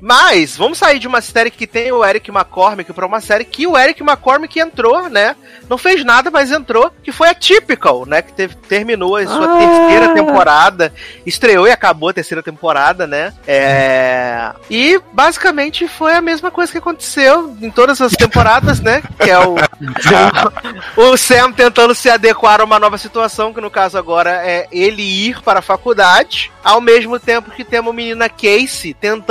Mas, 0.00 0.56
vamos 0.56 0.78
sair 0.78 0.98
de 0.98 1.06
uma 1.06 1.20
série 1.20 1.50
que 1.50 1.66
tem 1.66 1.90
o 1.92 2.04
Eric 2.04 2.30
McCormick 2.30 2.92
pra 2.92 3.06
uma 3.06 3.20
série 3.20 3.44
que 3.44 3.66
o 3.66 3.76
Eric 3.76 4.02
McCormick 4.02 4.58
entrou, 4.58 5.08
né? 5.08 5.34
Não 5.68 5.78
fez 5.78 6.04
nada, 6.04 6.30
mas 6.30 6.50
entrou, 6.50 6.90
que 7.02 7.10
foi 7.12 7.28
a 7.28 7.34
Typical, 7.34 8.04
né? 8.06 8.22
Que 8.22 8.32
teve- 8.32 8.54
terminou 8.68 9.16
a 9.16 9.26
sua 9.26 9.54
Ah. 9.54 9.58
terceira 9.58 10.14
temporada, 10.14 10.92
estreou 11.24 11.66
e 11.66 11.70
acabou 11.70 12.08
a 12.10 12.12
terceira 12.12 12.42
temporada, 12.42 13.06
né? 13.06 13.32
É... 13.46 14.50
E 14.70 15.00
basicamente 15.12 15.88
foi 15.88 16.14
a 16.14 16.20
mesma 16.20 16.50
coisa 16.50 16.70
que 16.70 16.78
aconteceu 16.78 17.56
em 17.60 17.70
todas 17.70 18.00
as 18.00 18.12
temporadas, 18.12 18.80
né? 18.80 19.02
Que 19.18 19.30
é 19.30 19.38
o, 19.38 19.54
o 20.96 21.16
Sam 21.16 21.52
tentando 21.52 21.94
se 21.94 22.10
adequar 22.10 22.60
a 22.60 22.64
uma 22.64 22.78
nova 22.78 22.98
situação, 22.98 23.52
que 23.54 23.60
no 23.60 23.70
caso 23.70 23.96
agora 23.98 24.30
é 24.46 24.66
ele 24.70 25.02
ir 25.02 25.40
para 25.42 25.60
a 25.60 25.62
faculdade, 25.62 26.52
ao 26.62 26.80
mesmo 26.80 27.18
tempo 27.18 27.50
que 27.50 27.64
temos 27.64 27.90
a 27.90 27.94
menina 27.96 28.28
Casey 28.28 28.92
tentando 28.94 29.23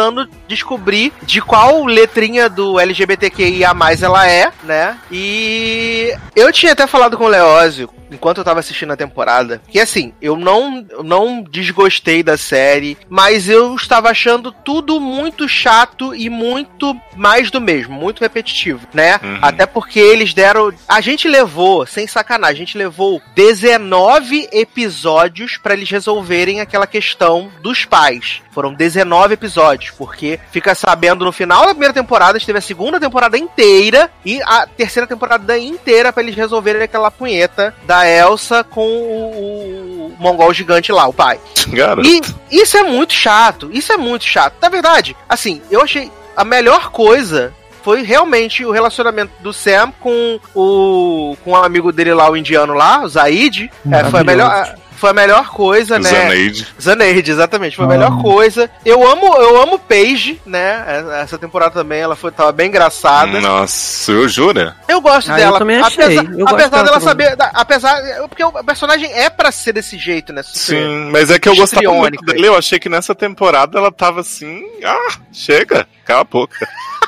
descobrir 0.48 1.14
de 1.24 1.42
qual 1.42 1.86
letrinha 1.86 2.50
do 2.50 2.80
LGBTQIA 2.80 3.72
ela 4.02 4.30
é, 4.30 4.52
né? 4.64 4.98
E 5.12 6.16
eu 6.36 6.52
tinha 6.52 6.74
até 6.74 6.88
falado 6.88 7.18
com 7.18 7.26
o 7.26 7.30
Leózio 7.30 7.90
enquanto 8.14 8.38
eu 8.38 8.44
tava 8.44 8.60
assistindo 8.60 8.94
a 8.94 8.98
temporada, 8.98 9.62
que 9.68 9.80
assim, 9.80 10.14
eu 10.22 10.38
não, 10.38 10.86
não 11.04 11.42
desgostei 11.42 12.22
da 12.24 12.38
série, 12.38 12.98
mas 13.10 13.50
eu 13.50 13.76
estava 13.76 14.10
achando 14.10 14.52
tudo 14.52 15.00
muito 15.00 15.50
chato 15.50 16.14
e 16.16 16.30
muito 16.30 16.96
mais 17.16 17.50
do 17.50 17.60
mesmo, 17.60 17.94
muito 17.94 18.22
repetitivo, 18.22 18.88
né? 18.94 19.20
Uhum. 19.22 19.40
Até 19.42 19.66
porque 19.66 20.00
eles 20.00 20.34
deram. 20.34 20.72
A 20.88 21.02
gente 21.02 21.28
levou, 21.28 21.86
sem 21.86 22.08
sacanagem, 22.08 22.56
a 22.56 22.66
gente 22.66 22.78
levou 22.78 23.22
19 23.36 24.50
episódios 24.52 25.58
pra 25.58 25.74
eles 25.74 25.90
resolverem 25.90 26.62
aquela 26.62 26.88
questão 26.88 27.52
dos 27.62 27.86
pais. 27.86 28.42
Foram 28.52 28.74
19 28.74 29.34
episódios, 29.34 29.83
porque 29.92 30.40
fica 30.52 30.74
sabendo 30.76 31.26
no 31.26 31.32
final 31.32 31.66
da 31.66 31.72
primeira 31.72 31.94
temporada, 31.94 32.36
a 32.36 32.40
gente 32.40 32.46
teve 32.46 32.60
a 32.60 32.62
segunda 32.62 33.00
temporada 33.00 33.38
inteira 33.38 34.10
e 34.26 34.42
a 34.44 34.66
terceira 34.66 35.08
temporada 35.08 35.58
inteira 35.58 36.14
pra 36.14 36.24
eles 36.24 36.36
resolverem 36.36 36.82
aquela 36.82 37.12
punheta 37.12 37.74
da 37.86 38.08
Elsa 38.08 38.64
com 38.64 38.88
o, 38.88 40.08
o 40.08 40.16
mongol 40.20 40.54
gigante 40.54 40.92
lá, 40.92 41.08
o 41.08 41.14
pai. 41.14 41.40
Garoto. 41.68 42.08
E 42.08 42.22
isso 42.52 42.78
é 42.78 42.84
muito 42.84 43.14
chato, 43.14 43.70
isso 43.74 43.92
é 43.92 43.98
muito 43.98 44.26
chato. 44.26 44.56
Na 44.62 44.70
verdade, 44.70 45.16
assim, 45.28 45.62
eu 45.70 45.82
achei 45.82 46.12
a 46.36 46.44
melhor 46.44 46.90
coisa 46.90 47.54
foi 47.84 48.02
realmente 48.02 48.66
o 48.66 48.72
relacionamento 48.72 49.32
do 49.42 49.54
Sam 49.54 49.92
com 50.00 50.40
o 50.56 51.36
com 51.44 51.52
o 51.52 51.56
amigo 51.56 51.92
dele 51.92 52.14
lá, 52.14 52.30
o 52.30 52.38
indiano 52.38 52.74
lá, 52.74 53.02
o 53.04 53.10
Zaid. 53.10 53.70
É, 53.92 54.04
foi 54.06 54.22
a 54.22 54.24
melhor 54.24 54.76
foi 54.96 55.10
a 55.10 55.14
melhor 55.14 55.50
coisa, 55.50 56.00
né? 56.00 56.10
Zaneide. 56.10 56.68
Zaneide, 56.82 57.30
exatamente, 57.30 57.76
foi 57.76 57.84
a 57.84 57.88
Ah. 57.90 57.92
melhor 57.92 58.22
coisa. 58.22 58.70
Eu 58.86 59.06
amo, 59.06 59.36
eu 59.36 59.62
amo 59.62 59.78
Paige, 59.78 60.40
né? 60.46 60.82
Essa 61.22 61.38
temporada 61.38 61.72
também 61.74 62.00
ela 62.00 62.16
foi 62.16 62.32
tava 62.32 62.54
bem 62.54 62.70
engraçada. 62.70 63.42
Nossa, 63.42 64.12
eu 64.14 64.30
juro. 64.30 64.72
Eu 64.88 65.02
gosto 65.02 65.30
Ah, 65.30 65.34
eu 65.34 65.38
dela. 65.40 65.60
também 65.60 65.76
achei. 65.82 66.06
Apesar, 66.06 66.24
Eu 66.40 66.48
apesar 66.48 66.70
dela 66.70 66.84
dela 66.86 67.00
também. 67.02 67.02
saber, 67.26 67.36
da- 67.36 67.52
apesar, 67.54 68.02
porque 68.30 68.44
o 68.46 68.52
personagem 68.64 69.12
é 69.12 69.30
pra 69.30 69.52
ser 69.52 69.74
desse 69.74 69.98
jeito, 69.98 70.32
né? 70.32 70.42
Super- 70.42 70.60
Sim, 70.60 71.10
mas 71.12 71.30
é 71.30 71.38
que 71.38 71.50
eu 71.50 71.56
gostava 71.58 71.92
muito 71.94 72.24
dele. 72.24 72.48
Eu 72.48 72.56
achei 72.56 72.80
que 72.80 72.88
nessa 72.88 73.14
temporada 73.14 73.78
ela 73.78 73.92
tava 73.92 74.22
assim. 74.22 74.64
Ah, 74.86 75.18
chega, 75.34 75.86
cala 76.06 76.22
a 76.22 76.24
boca. 76.24 76.56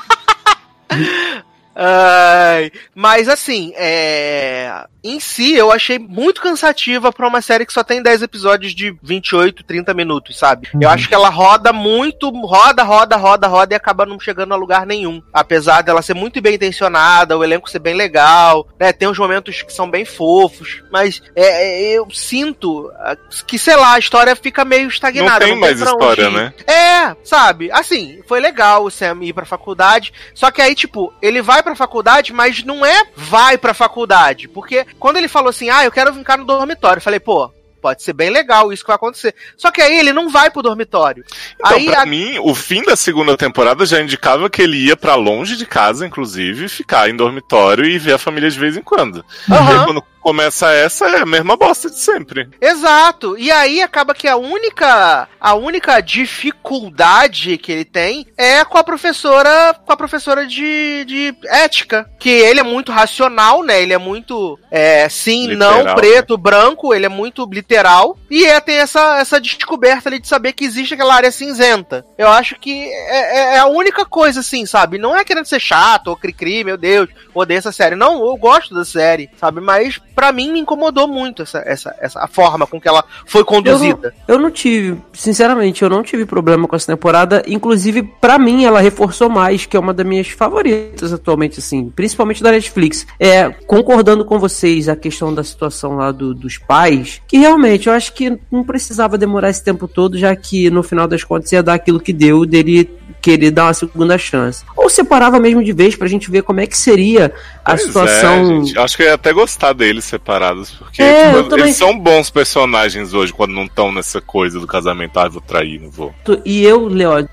Ai, 1.78 2.72
mas 2.94 3.28
assim, 3.28 3.72
é... 3.76 4.86
em 5.10 5.20
si, 5.20 5.54
eu 5.54 5.70
achei 5.72 5.98
muito 5.98 6.40
cansativa 6.40 7.12
pra 7.12 7.26
uma 7.26 7.40
série 7.40 7.66
que 7.66 7.72
só 7.72 7.82
tem 7.82 8.02
10 8.02 8.22
episódios 8.22 8.74
de 8.74 8.96
28, 9.02 9.64
30 9.64 9.94
minutos, 9.94 10.38
sabe? 10.38 10.68
Eu 10.78 10.88
acho 10.88 11.08
que 11.08 11.14
ela 11.14 11.28
roda 11.28 11.72
muito, 11.72 12.30
roda, 12.30 12.82
roda, 12.82 13.16
roda, 13.16 13.46
roda 13.46 13.74
e 13.74 13.76
acaba 13.76 14.06
não 14.06 14.18
chegando 14.18 14.52
a 14.52 14.56
lugar 14.56 14.86
nenhum. 14.86 15.22
Apesar 15.32 15.82
dela 15.82 16.02
ser 16.02 16.14
muito 16.14 16.40
bem 16.40 16.54
intencionada, 16.54 17.36
o 17.36 17.44
elenco 17.44 17.70
ser 17.70 17.78
bem 17.78 17.94
legal, 17.94 18.66
né? 18.78 18.92
Tem 18.92 19.08
uns 19.08 19.18
momentos 19.18 19.62
que 19.62 19.72
são 19.72 19.90
bem 19.90 20.04
fofos, 20.04 20.82
mas 20.90 21.22
é, 21.34 21.92
é, 21.92 21.98
eu 21.98 22.08
sinto 22.10 22.90
ah, 22.98 23.16
que, 23.46 23.58
sei 23.58 23.76
lá, 23.76 23.94
a 23.94 23.98
história 23.98 24.34
fica 24.36 24.64
meio 24.64 24.88
estagnada. 24.88 25.46
Não 25.46 25.52
tem 25.52 25.60
mais 25.60 25.80
pra 25.80 25.92
onde 25.92 26.04
história, 26.04 26.30
né? 26.30 26.54
É, 26.66 27.16
sabe? 27.24 27.70
Assim, 27.70 28.20
foi 28.26 28.40
legal 28.40 28.84
o 28.84 28.90
Sam 28.90 29.18
ir 29.22 29.32
pra 29.32 29.44
faculdade, 29.44 30.12
só 30.34 30.50
que 30.50 30.60
aí, 30.60 30.74
tipo, 30.74 31.12
ele 31.22 31.42
vai 31.42 31.62
pra 31.62 31.74
faculdade, 31.76 32.32
mas 32.32 32.64
não 32.64 32.84
é 32.84 33.04
vai 33.14 33.56
pra 33.58 33.74
faculdade. 33.74 34.48
Porque 34.48 34.86
quando 34.98 35.16
ele 35.16 35.28
falou 35.28 35.50
assim, 35.50 35.68
ah, 35.70 35.84
eu 35.84 35.92
quero 35.92 36.12
ficar 36.14 36.36
no 36.36 36.44
dormitório, 36.44 36.98
eu 36.98 37.02
falei, 37.02 37.20
pô, 37.20 37.50
pode 37.80 38.02
ser 38.02 38.12
bem 38.12 38.30
legal 38.30 38.72
isso 38.72 38.82
que 38.82 38.88
vai 38.88 38.96
acontecer. 38.96 39.34
Só 39.56 39.70
que 39.70 39.80
aí 39.80 39.98
ele 39.98 40.12
não 40.12 40.28
vai 40.28 40.50
pro 40.50 40.62
dormitório. 40.62 41.24
Então, 41.54 41.76
aí 41.76 41.86
pra 41.86 42.02
a- 42.02 42.06
mim, 42.06 42.38
o 42.40 42.54
fim 42.54 42.82
da 42.82 42.96
segunda 42.96 43.36
temporada 43.36 43.86
já 43.86 44.00
indicava 44.00 44.50
que 44.50 44.60
ele 44.62 44.76
ia 44.76 44.96
pra 44.96 45.14
longe 45.14 45.56
de 45.56 45.64
casa, 45.66 46.04
inclusive, 46.06 46.68
ficar 46.68 47.08
em 47.08 47.14
dormitório 47.16 47.84
e 47.84 47.98
ver 47.98 48.14
a 48.14 48.18
família 48.18 48.50
de 48.50 48.58
vez 48.58 48.76
em 48.76 48.82
quando. 48.82 49.24
E 49.48 49.52
aí, 49.54 49.84
quando 49.84 50.02
começa 50.26 50.72
essa, 50.72 51.06
é 51.06 51.20
a 51.20 51.24
mesma 51.24 51.56
bosta 51.56 51.88
de 51.88 52.00
sempre. 52.00 52.48
Exato. 52.60 53.38
E 53.38 53.48
aí 53.48 53.80
acaba 53.80 54.12
que 54.12 54.26
a 54.26 54.36
única 54.36 55.28
a 55.40 55.54
única 55.54 56.00
dificuldade 56.00 57.56
que 57.56 57.70
ele 57.70 57.84
tem 57.84 58.26
é 58.36 58.64
com 58.64 58.76
a 58.76 58.82
professora 58.82 59.72
com 59.86 59.92
a 59.92 59.96
professora 59.96 60.44
de, 60.44 61.04
de 61.04 61.32
ética, 61.44 62.10
que 62.18 62.28
ele 62.28 62.58
é 62.58 62.64
muito 62.64 62.90
racional, 62.90 63.62
né? 63.62 63.80
Ele 63.80 63.92
é 63.92 63.98
muito 63.98 64.58
é, 64.68 65.08
sim, 65.08 65.46
Literal, 65.46 65.84
não, 65.84 65.94
preto, 65.94 66.36
branco, 66.36 66.92
ele 66.92 67.06
é 67.06 67.08
muito 67.08 67.48
literal 67.48 68.18
e 68.30 68.44
é, 68.44 68.58
tem 68.60 68.76
essa 68.76 69.18
essa 69.18 69.40
descoberta 69.40 70.08
ali 70.08 70.18
de 70.20 70.28
saber 70.28 70.52
que 70.52 70.64
existe 70.64 70.94
aquela 70.94 71.14
área 71.14 71.30
cinzenta. 71.30 72.04
Eu 72.18 72.28
acho 72.28 72.58
que 72.58 72.70
é, 72.72 73.54
é- 73.54 73.54
é 73.56 73.58
a 73.58 73.66
única 73.66 74.04
coisa 74.04 74.40
assim, 74.40 74.66
sabe? 74.66 74.98
Não 74.98 75.16
é 75.16 75.24
querendo 75.24 75.46
ser 75.46 75.60
chato 75.60 76.08
ou 76.08 76.16
cri-cri, 76.16 76.64
meu 76.64 76.76
Deus, 76.76 77.08
odeio 77.34 77.58
essa 77.58 77.72
série. 77.72 77.94
Não, 77.96 78.24
eu 78.26 78.36
gosto 78.36 78.74
da 78.74 78.84
série, 78.84 79.28
sabe? 79.38 79.60
Mas 79.60 79.98
pra 80.14 80.32
mim 80.32 80.52
me 80.52 80.60
incomodou 80.60 81.06
muito 81.08 81.42
essa, 81.42 81.62
essa, 81.66 81.94
essa 82.00 82.20
a 82.20 82.26
forma 82.26 82.66
com 82.66 82.80
que 82.80 82.88
ela 82.88 83.04
foi 83.26 83.44
conduzida. 83.44 84.14
Eu 84.26 84.38
não 84.38 84.50
tive, 84.50 85.00
sinceramente, 85.12 85.82
eu 85.82 85.90
não 85.90 86.02
tive 86.02 86.24
problema 86.26 86.66
com 86.66 86.74
essa 86.76 86.86
temporada. 86.86 87.42
Inclusive, 87.46 88.02
pra 88.20 88.38
mim, 88.38 88.64
ela 88.64 88.80
reforçou 88.80 89.28
mais, 89.28 89.66
que 89.66 89.76
é 89.76 89.80
uma 89.80 89.92
das 89.94 90.06
minhas 90.06 90.28
favoritas 90.28 91.12
atualmente, 91.12 91.58
assim, 91.60 91.90
principalmente 91.90 92.42
da 92.42 92.50
Netflix. 92.50 93.06
É, 93.20 93.50
concordando 93.66 94.24
com 94.24 94.38
vocês 94.38 94.88
a 94.88 94.96
questão 94.96 95.34
da 95.34 95.44
situação 95.44 95.96
lá 95.96 96.10
do- 96.12 96.34
dos 96.34 96.58
pais, 96.58 97.20
que 97.28 97.38
realmente 97.38 97.86
eu 97.88 97.92
acho 97.92 98.12
que 98.16 98.38
não 98.50 98.64
precisava 98.64 99.18
demorar 99.18 99.50
esse 99.50 99.62
tempo 99.62 99.86
todo, 99.86 100.16
já 100.16 100.34
que 100.34 100.70
no 100.70 100.82
final 100.82 101.06
das 101.06 101.22
contas 101.22 101.52
ia 101.52 101.62
dar 101.62 101.74
aquilo 101.74 102.00
que 102.00 102.12
deu 102.12 102.46
dele 102.46 102.90
querer 103.20 103.50
dar 103.50 103.64
uma 103.66 103.74
segunda 103.74 104.16
chance. 104.16 104.64
Ou 104.76 104.88
separava 104.88 105.38
mesmo 105.38 105.62
de 105.62 105.72
vez 105.72 105.94
pra 105.94 106.08
gente 106.08 106.30
ver 106.30 106.42
como 106.42 106.60
é 106.60 106.66
que 106.66 106.76
seria 106.78 107.32
a 107.64 107.70
Pois 107.72 107.82
situação. 107.82 108.64
É. 108.76 108.80
Acho 108.80 108.96
que 108.96 109.02
eu 109.02 109.06
ia 109.08 109.14
até 109.14 109.32
gostar 109.32 109.72
deles 109.72 110.04
separados, 110.04 110.70
porque 110.70 111.02
É, 111.02 111.32
tipo, 111.34 111.44
também. 111.48 111.66
eles 111.66 111.76
são 111.76 111.98
bons 111.98 112.30
personagens 112.30 113.12
hoje 113.12 113.32
quando 113.32 113.52
não 113.52 113.64
estão 113.64 113.92
nessa 113.92 114.20
coisa 114.20 114.58
do 114.58 114.66
casamento. 114.66 115.18
Ah, 115.18 115.28
vou 115.28 115.40
trair, 115.42 115.80
não 115.80 115.90
vou. 115.90 116.14
E 116.44 116.64
eu, 116.64 116.86
Leó, 116.88 117.24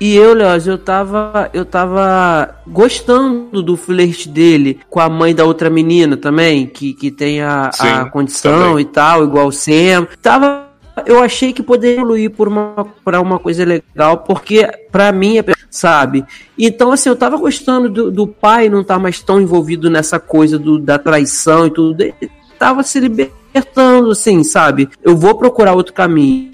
e 0.00 0.14
eu, 0.16 0.34
Leoz, 0.34 0.66
eu 0.66 0.76
tava, 0.76 1.50
eu 1.54 1.64
tava 1.64 2.54
gostando 2.66 3.62
do 3.62 3.76
flerte 3.76 4.28
dele 4.28 4.80
com 4.90 5.00
a 5.00 5.08
mãe 5.08 5.34
da 5.34 5.44
outra 5.44 5.70
menina 5.70 6.16
também, 6.16 6.66
que, 6.66 6.92
que 6.92 7.10
tem 7.10 7.40
a, 7.40 7.68
a 7.68 7.72
Sim, 7.72 8.10
condição 8.10 8.70
também. 8.70 8.80
e 8.80 8.84
tal, 8.84 9.24
igual 9.24 9.46
o 9.46 9.52
Sam. 9.52 10.06
Tava, 10.20 10.66
eu 11.06 11.22
achei 11.22 11.52
que 11.52 11.62
poderia 11.62 11.96
evoluir 11.96 12.30
por 12.30 12.48
uma, 12.48 12.86
pra 13.04 13.20
uma 13.20 13.38
coisa 13.38 13.64
legal, 13.64 14.18
porque 14.18 14.68
pra 14.90 15.10
mim, 15.10 15.38
é- 15.38 15.44
sabe? 15.70 16.24
Então, 16.58 16.92
assim, 16.92 17.08
eu 17.08 17.16
tava 17.16 17.36
gostando 17.38 17.88
do, 17.88 18.10
do 18.10 18.26
pai 18.26 18.68
não 18.68 18.82
estar 18.82 18.98
mais 18.98 19.20
tão 19.22 19.40
envolvido 19.40 19.88
nessa 19.88 20.20
coisa 20.20 20.58
do, 20.58 20.78
da 20.78 20.98
traição 20.98 21.66
e 21.66 21.70
tudo. 21.70 22.02
Ele 22.02 22.30
tava 22.58 22.82
se 22.82 23.00
libertando, 23.00 24.10
assim, 24.10 24.44
sabe? 24.44 24.88
Eu 25.02 25.16
vou 25.16 25.34
procurar 25.34 25.72
outro 25.74 25.94
caminho. 25.94 26.52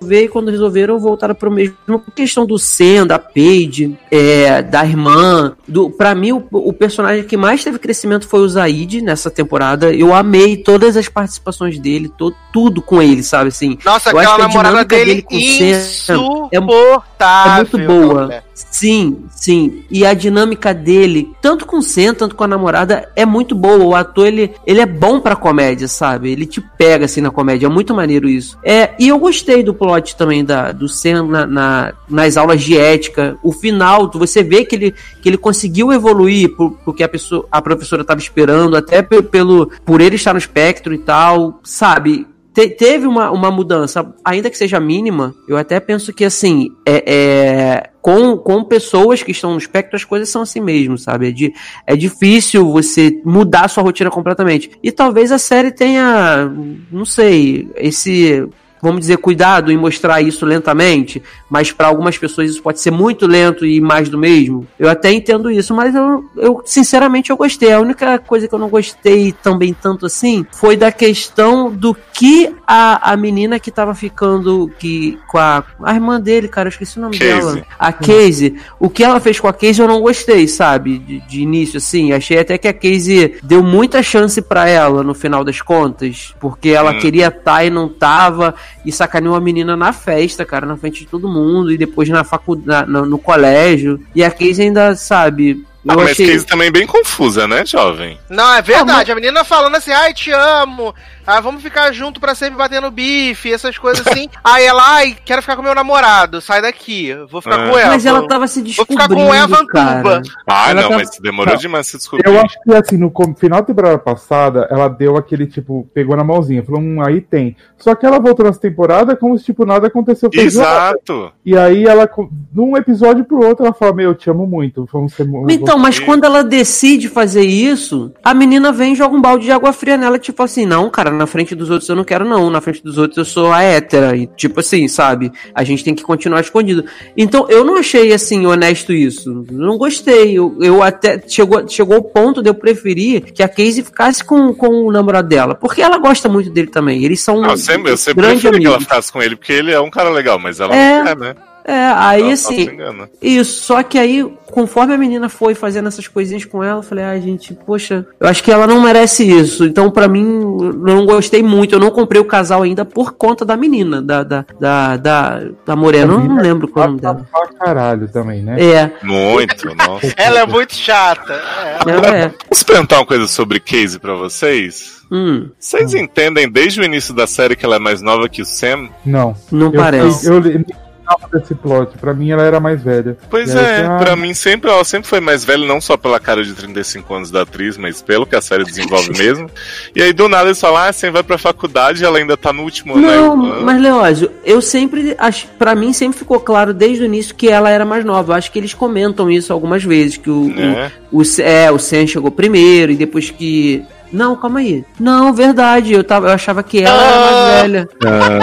Veio 0.00 0.30
quando 0.30 0.50
resolveram 0.50 0.98
voltar 0.98 1.34
pro 1.34 1.50
mesmo. 1.50 1.76
A 1.88 2.10
questão 2.10 2.46
do 2.46 2.58
Sam, 2.58 3.06
da 3.06 3.18
Paige, 3.18 3.96
é, 4.10 4.62
da 4.62 4.84
irmã. 4.84 5.54
Do, 5.66 5.90
pra 5.90 6.14
mim, 6.14 6.32
o, 6.32 6.46
o 6.50 6.72
personagem 6.72 7.24
que 7.24 7.36
mais 7.36 7.62
teve 7.62 7.78
crescimento 7.78 8.26
foi 8.26 8.40
o 8.40 8.48
Zaid 8.48 9.02
nessa 9.02 9.30
temporada. 9.30 9.92
Eu 9.92 10.14
amei 10.14 10.56
todas 10.56 10.96
as 10.96 11.08
participações 11.08 11.78
dele, 11.78 12.08
to, 12.16 12.34
tudo 12.52 12.80
com 12.80 13.02
ele, 13.02 13.22
sabe? 13.22 13.48
Assim, 13.48 13.78
Nossa, 13.84 14.10
Eu 14.10 14.18
aquela 14.18 14.38
namorada 14.38 14.84
dele, 14.84 15.04
dele 15.04 15.22
com 15.22 15.36
o 15.36 15.40
Sam 15.40 15.64
é- 15.64 16.58
insuportável. 16.58 17.52
é 17.52 17.56
muito 17.56 17.78
boa. 17.86 18.42
Sim, 18.70 19.24
sim. 19.30 19.84
E 19.90 20.04
a 20.04 20.12
dinâmica 20.14 20.74
dele, 20.74 21.32
tanto 21.40 21.64
com 21.64 21.78
o 21.78 21.82
Sam, 21.82 22.14
tanto 22.14 22.34
com 22.34 22.44
a 22.44 22.48
namorada, 22.48 23.08
é 23.14 23.24
muito 23.24 23.54
boa. 23.54 23.78
O 23.84 23.94
ator, 23.94 24.26
ele, 24.26 24.52
ele 24.66 24.80
é 24.80 24.86
bom 24.86 25.20
pra 25.20 25.36
comédia, 25.36 25.86
sabe? 25.86 26.30
Ele 26.30 26.44
te 26.46 26.60
pega, 26.60 27.04
assim, 27.04 27.20
na 27.20 27.30
comédia. 27.30 27.66
É 27.66 27.68
muito 27.68 27.94
maneiro 27.94 28.28
isso. 28.28 28.58
É, 28.64 28.90
e 28.98 29.08
eu 29.08 29.18
gostei 29.18 29.62
do 29.62 29.72
plot 29.74 30.16
também 30.16 30.44
da, 30.44 30.72
do 30.72 30.88
Sam 30.88 31.24
na, 31.28 31.46
na- 31.46 31.92
nas 32.08 32.36
aulas 32.36 32.62
de 32.62 32.76
ética. 32.76 33.36
O 33.42 33.52
final, 33.52 34.10
você 34.12 34.42
vê 34.42 34.64
que 34.64 34.74
ele, 34.76 34.94
que 35.22 35.28
ele 35.28 35.38
conseguiu 35.38 35.92
evoluir 35.92 36.54
por, 36.56 36.72
porque 36.84 37.02
a, 37.02 37.08
pessoa, 37.08 37.46
a 37.50 37.62
professora 37.62 38.02
estava 38.02 38.20
esperando, 38.20 38.76
até 38.76 39.02
pe- 39.02 39.22
pelo, 39.22 39.70
por 39.84 40.00
ele 40.00 40.16
estar 40.16 40.32
no 40.32 40.38
espectro 40.38 40.92
e 40.94 40.98
tal, 40.98 41.60
sabe? 41.62 42.26
Te- 42.58 42.70
teve 42.70 43.06
uma, 43.06 43.30
uma 43.30 43.50
mudança, 43.52 44.12
ainda 44.24 44.50
que 44.50 44.58
seja 44.58 44.80
mínima, 44.80 45.32
eu 45.48 45.56
até 45.56 45.78
penso 45.78 46.12
que 46.12 46.24
assim, 46.24 46.70
é, 46.84 47.04
é, 47.06 47.90
com, 48.02 48.36
com 48.36 48.64
pessoas 48.64 49.22
que 49.22 49.30
estão 49.30 49.52
no 49.52 49.58
espectro, 49.58 49.94
as 49.94 50.04
coisas 50.04 50.28
são 50.28 50.42
assim 50.42 50.60
mesmo, 50.60 50.98
sabe? 50.98 51.28
É, 51.28 51.30
di- 51.30 51.54
é 51.86 51.94
difícil 51.94 52.68
você 52.72 53.20
mudar 53.24 53.68
sua 53.68 53.84
rotina 53.84 54.10
completamente. 54.10 54.70
E 54.82 54.90
talvez 54.90 55.30
a 55.30 55.38
série 55.38 55.70
tenha, 55.70 56.50
não 56.90 57.04
sei, 57.04 57.68
esse. 57.76 58.44
Vamos 58.82 59.00
dizer, 59.00 59.16
cuidado 59.18 59.70
em 59.72 59.76
mostrar 59.76 60.20
isso 60.22 60.44
lentamente, 60.46 61.22
mas 61.50 61.72
para 61.72 61.88
algumas 61.88 62.16
pessoas 62.18 62.50
isso 62.50 62.62
pode 62.62 62.80
ser 62.80 62.90
muito 62.90 63.26
lento 63.26 63.64
e 63.66 63.80
mais 63.80 64.08
do 64.08 64.18
mesmo. 64.18 64.66
Eu 64.78 64.88
até 64.88 65.12
entendo 65.12 65.50
isso, 65.50 65.74
mas 65.74 65.94
eu, 65.94 66.24
eu 66.36 66.62
sinceramente 66.64 67.30
eu 67.30 67.36
gostei. 67.36 67.72
A 67.72 67.80
única 67.80 68.18
coisa 68.18 68.46
que 68.48 68.54
eu 68.54 68.58
não 68.58 68.68
gostei 68.68 69.32
também 69.32 69.74
tanto 69.74 70.06
assim 70.06 70.46
foi 70.52 70.76
da 70.76 70.90
questão 70.92 71.70
do 71.70 71.96
que 72.12 72.54
a, 72.66 73.12
a 73.12 73.16
menina 73.16 73.58
que 73.58 73.70
tava 73.70 73.94
ficando 73.94 74.70
que, 74.78 75.18
com 75.28 75.38
a, 75.38 75.64
a 75.82 75.94
irmã 75.94 76.20
dele, 76.20 76.48
cara, 76.48 76.68
eu 76.68 76.70
esqueci 76.70 76.98
o 76.98 77.02
nome 77.02 77.18
Casey. 77.18 77.36
dela. 77.38 77.62
A 77.78 77.92
Casey. 77.92 78.56
O 78.78 78.88
que 78.90 79.04
ela 79.04 79.20
fez 79.20 79.38
com 79.40 79.48
a 79.48 79.52
Casey 79.52 79.80
eu 79.82 79.88
não 79.88 80.00
gostei, 80.00 80.46
sabe? 80.48 80.98
De, 80.98 81.20
de 81.20 81.40
início, 81.42 81.78
assim. 81.78 82.12
Achei 82.12 82.38
até 82.38 82.58
que 82.58 82.68
a 82.68 82.72
Casey 82.72 83.36
deu 83.42 83.62
muita 83.62 84.02
chance 84.02 84.40
pra 84.42 84.68
ela 84.68 85.02
no 85.02 85.14
final 85.14 85.44
das 85.44 85.60
contas, 85.60 86.34
porque 86.40 86.68
ela 86.70 86.92
Hum. 86.92 86.98
queria 86.98 87.28
estar 87.28 87.64
e 87.64 87.70
não 87.70 87.88
tava, 87.88 88.54
e 88.84 88.92
sacaneou 88.92 89.34
a 89.34 89.40
menina 89.40 89.76
na 89.76 89.92
festa, 89.92 90.44
cara, 90.44 90.66
na 90.66 90.76
frente 90.76 91.00
de 91.00 91.06
todo 91.06 91.28
mundo, 91.28 91.72
e 91.72 91.78
depois 91.78 92.08
na 92.08 92.24
faculdade, 92.24 92.90
no, 92.90 93.04
no 93.04 93.18
colégio. 93.18 94.00
E 94.14 94.22
a 94.22 94.30
Casey 94.30 94.66
ainda, 94.66 94.94
sabe. 94.94 95.64
Ah, 95.86 95.96
mas 95.96 96.10
achei. 96.10 96.26
Casey 96.26 96.46
também 96.46 96.70
bem 96.70 96.86
confusa, 96.86 97.48
né, 97.48 97.64
jovem? 97.64 98.18
Não, 98.28 98.54
é 98.54 98.62
verdade. 98.62 99.10
A 99.10 99.14
menina 99.14 99.44
falando 99.44 99.76
assim, 99.76 99.92
ai, 99.92 100.12
te 100.12 100.30
amo. 100.30 100.94
Ah, 101.30 101.40
vamos 101.40 101.62
ficar 101.62 101.92
junto 101.92 102.18
pra 102.20 102.34
sempre 102.34 102.56
batendo 102.56 102.90
bife, 102.90 103.52
essas 103.52 103.76
coisas 103.76 104.06
assim. 104.06 104.28
aí 104.42 104.64
ela, 104.64 104.82
ai, 104.94 105.14
quero 105.24 105.42
ficar 105.42 105.56
com 105.56 105.62
meu 105.62 105.74
namorado, 105.74 106.40
sai 106.40 106.62
daqui. 106.62 107.12
Vou 107.30 107.42
ficar 107.42 107.60
Ah. 107.66 107.70
com 107.70 107.78
ela. 107.78 107.90
Mas 107.90 108.06
ela 108.06 108.26
tava 108.26 108.46
se 108.48 108.62
Vou 108.62 108.86
ficar 108.86 109.06
descobrindo, 109.08 109.26
com 109.26 109.30
o 109.30 109.34
Evan 109.34 109.66
cara. 109.66 109.98
Tuba. 110.02 110.22
Ah, 110.46 110.70
Ela 110.70 110.82
não, 110.82 110.88
tá- 110.88 110.96
mas 110.96 111.10
demorou 111.20 111.52
Não. 111.52 111.60
demais 111.60 111.86
se 111.86 111.98
descobrir. 111.98 112.26
Eu 112.26 112.40
acho 112.40 112.56
que 112.62 112.74
assim, 112.74 112.96
no 112.96 113.12
final 113.36 113.60
da 113.60 113.66
temporada 113.66 113.98
passada, 113.98 114.66
ela 114.70 114.88
deu 114.88 115.16
aquele 115.18 115.46
tipo, 115.46 115.86
pegou 115.92 116.16
na 116.16 116.24
mãozinha, 116.24 116.62
falou, 116.64 116.80
hum, 116.80 117.02
aí 117.04 117.20
tem. 117.20 117.54
Só 117.76 117.94
que 117.94 118.06
ela 118.06 118.18
voltou 118.18 118.46
nessa 118.46 118.60
temporada 118.60 119.14
como 119.14 119.36
se 119.38 119.44
tipo 119.44 119.66
nada 119.66 119.86
aconteceu. 119.88 120.30
Exato. 120.32 121.30
E 121.44 121.56
aí 121.56 121.84
ela, 121.84 122.08
num 122.54 122.76
episódio 122.76 123.24
pro 123.24 123.44
outro, 123.46 123.64
ela 123.66 123.74
fala, 123.74 123.92
meu, 123.92 124.10
eu 124.10 124.14
te 124.14 124.30
amo 124.30 124.46
muito. 124.46 124.88
Vamos 124.92 125.12
ser 125.12 125.26
Então, 125.50 125.78
mas 125.78 125.98
quando 125.98 126.24
ela 126.24 126.42
decide 126.42 127.08
fazer 127.08 127.42
isso, 127.44 128.12
a 128.24 128.32
menina 128.32 128.72
vem 128.72 128.92
e 128.92 128.96
joga 128.96 129.14
um 129.16 129.20
balde 129.20 129.44
de 129.44 129.52
água 129.52 129.72
fria 129.72 129.96
nela, 129.96 130.18
tipo 130.18 130.42
assim, 130.42 130.64
não, 130.66 130.88
cara, 130.90 131.10
na 131.18 131.26
frente 131.26 131.54
dos 131.54 131.68
outros 131.68 131.88
eu 131.88 131.96
não 131.96 132.04
quero 132.04 132.24
não, 132.24 132.48
na 132.48 132.60
frente 132.60 132.82
dos 132.82 132.96
outros 132.96 133.18
eu 133.18 133.24
sou 133.24 133.52
a 133.52 133.62
hétera, 133.62 134.16
e 134.16 134.26
tipo 134.28 134.60
assim, 134.60 134.88
sabe? 134.88 135.30
A 135.54 135.62
gente 135.64 135.84
tem 135.84 135.94
que 135.94 136.02
continuar 136.02 136.40
escondido. 136.40 136.84
Então, 137.16 137.46
eu 137.50 137.64
não 137.64 137.76
achei, 137.76 138.12
assim, 138.14 138.46
honesto 138.46 138.92
isso. 138.92 139.44
Não 139.50 139.76
gostei. 139.76 140.38
Eu, 140.38 140.56
eu 140.60 140.82
até, 140.82 141.20
chegou, 141.26 141.66
chegou 141.68 141.96
ao 141.96 142.02
ponto 142.04 142.42
de 142.42 142.48
eu 142.48 142.54
preferir 142.54 143.32
que 143.32 143.42
a 143.42 143.48
Casey 143.48 143.82
ficasse 143.82 144.24
com, 144.24 144.54
com 144.54 144.86
o 144.86 144.92
namorado 144.92 145.28
dela, 145.28 145.54
porque 145.54 145.82
ela 145.82 145.98
gosta 145.98 146.28
muito 146.28 146.48
dele 146.50 146.68
também. 146.68 147.04
Eles 147.04 147.20
são 147.20 147.44
Ah, 147.44 147.50
eu 147.50 147.56
sempre, 147.58 147.92
eu 147.92 147.96
sempre 147.96 148.22
preferi 148.24 148.40
que 148.60 148.66
ela 148.66 148.76
amigos. 148.76 148.84
ficasse 148.84 149.12
com 149.12 149.20
ele, 149.22 149.34
porque 149.36 149.52
ele 149.52 149.72
é 149.72 149.80
um 149.80 149.90
cara 149.90 150.10
legal, 150.10 150.38
mas 150.38 150.60
ela 150.60 150.74
É. 150.74 150.98
não 150.98 151.04
quer, 151.04 151.16
né? 151.16 151.34
É, 151.68 151.92
aí 151.94 152.22
Ela 152.22 152.32
assim. 152.32 152.62
engana. 152.62 153.10
Isso, 153.20 153.62
só 153.64 153.82
que 153.82 153.98
aí, 153.98 154.24
conforme 154.46 154.94
a 154.94 154.98
menina 154.98 155.28
foi 155.28 155.54
fazendo 155.54 155.86
essas 155.86 156.08
coisinhas 156.08 156.46
com 156.46 156.64
ela, 156.64 156.78
eu 156.78 156.82
falei, 156.82 157.04
ai, 157.04 157.20
gente, 157.20 157.52
poxa, 157.52 158.06
eu 158.18 158.26
acho 158.26 158.42
que 158.42 158.50
ela 158.50 158.66
não 158.66 158.80
merece 158.80 159.22
isso. 159.22 159.66
Então, 159.66 159.90
pra 159.90 160.08
mim, 160.08 160.24
eu 160.24 160.72
não 160.72 161.04
gostei 161.04 161.42
muito. 161.42 161.74
Eu 161.74 161.78
não 161.78 161.90
comprei 161.90 162.18
o 162.22 162.24
casal 162.24 162.62
ainda 162.62 162.86
por 162.86 163.12
conta 163.12 163.44
da 163.44 163.54
menina, 163.54 164.00
da, 164.00 164.22
da, 164.22 164.46
da, 164.58 164.96
da, 164.96 165.40
da 165.66 165.76
Morena. 165.76 166.14
Eu 166.14 166.20
não 166.20 166.38
lembro 166.38 166.68
qual 166.68 166.86
é 166.86 166.88
o 166.88 166.90
nome 166.92 167.02
dela. 167.02 167.26
Pra 167.30 167.46
caralho 167.66 168.08
também, 168.08 168.42
né? 168.42 168.56
É, 168.58 168.90
Muito, 169.02 169.68
nossa. 169.76 170.10
Ela 170.16 170.40
é 170.40 170.46
muito 170.46 170.74
chata. 170.74 171.34
É. 171.34 171.90
ela 171.90 172.16
é. 172.16 172.32
Posso 172.48 172.64
perguntar 172.64 172.96
uma 172.96 173.06
coisa 173.06 173.26
sobre 173.28 173.60
Casey 173.60 173.98
pra 173.98 174.14
vocês? 174.14 175.02
Hum, 175.12 175.50
Vocês 175.58 175.92
entendem 175.94 176.50
desde 176.50 176.80
o 176.80 176.84
início 176.84 177.12
da 177.14 177.26
série 177.26 177.56
que 177.56 177.64
ela 177.64 177.76
é 177.76 177.78
mais 177.78 178.00
nova 178.00 178.26
que 178.28 178.40
o 178.40 178.46
Sam? 178.46 178.88
Não. 179.04 179.34
não 179.52 179.66
eu, 179.66 179.72
parece. 179.72 180.26
Eu, 180.26 180.42
eu, 180.42 180.64
lembrava 181.10 181.38
desse 181.38 181.54
plot. 181.54 181.96
Pra 181.98 182.12
mim, 182.14 182.30
ela 182.30 182.42
era 182.42 182.60
mais 182.60 182.82
velha. 182.82 183.16
Pois 183.30 183.52
E 183.52 183.58
é, 183.58 183.84
ah, 183.86 183.96
pra 183.98 184.16
mim 184.16 184.34
sempre 184.34 184.70
ela 184.70 184.84
sempre 184.84 185.08
foi 185.08 185.20
mais 185.20 185.44
velha, 185.44 185.66
não 185.66 185.80
só 185.80 185.96
pela 185.96 186.20
cara 186.20 186.42
de 186.44 186.52
35 186.54 187.14
anos 187.14 187.30
da 187.30 187.42
atriz, 187.42 187.76
mas 187.76 188.02
pelo 188.02 188.26
que 188.26 188.36
a 188.36 188.40
série 188.40 188.64
desenvolve 188.64 189.10
mesmo. 189.16 189.50
E 189.94 190.02
aí 190.02 190.12
do 190.12 190.28
nada 190.28 190.46
eles 190.48 190.60
falam, 190.60 190.82
ah, 190.82 190.92
Sam 190.92 191.12
vai 191.12 191.22
pra 191.22 191.38
faculdade 191.38 192.02
e 192.02 192.06
ela 192.06 192.18
ainda 192.18 192.36
tá 192.36 192.52
no 192.52 192.62
último 192.62 192.94
ano. 192.94 193.06
Não, 193.06 193.52
"Ah". 193.52 193.60
mas 193.62 193.80
Leózio, 193.80 194.30
eu 194.44 194.60
sempre, 194.60 195.14
acho, 195.18 195.46
para 195.58 195.74
mim 195.74 195.92
sempre 195.92 196.18
ficou 196.18 196.40
claro 196.40 196.72
desde 196.74 197.02
o 197.02 197.06
início 197.06 197.34
que 197.34 197.48
ela 197.48 197.70
era 197.70 197.84
mais 197.84 198.04
nova. 198.04 198.32
Eu 198.32 198.36
acho 198.36 198.50
que 198.52 198.58
eles 198.58 198.74
comentam 198.74 199.30
isso 199.30 199.52
algumas 199.52 199.82
vezes, 199.84 200.16
que 200.16 200.30
o, 200.30 200.52
É. 200.58 200.90
o, 201.10 201.20
o, 201.20 201.22
é, 201.40 201.70
o 201.70 201.78
Sam 201.78 202.06
chegou 202.06 202.30
primeiro 202.30 202.92
e 202.92 202.96
depois 202.96 203.30
que... 203.30 203.84
Não, 204.12 204.36
calma 204.36 204.60
aí. 204.60 204.84
Não, 204.98 205.32
verdade, 205.32 205.92
eu, 205.92 206.02
tava, 206.04 206.28
eu 206.28 206.32
achava 206.32 206.62
que 206.62 206.80
ela 206.82 207.02
era 207.02 207.20
mais 207.20 207.36
Ah. 207.36 207.62
velha. 207.62 207.88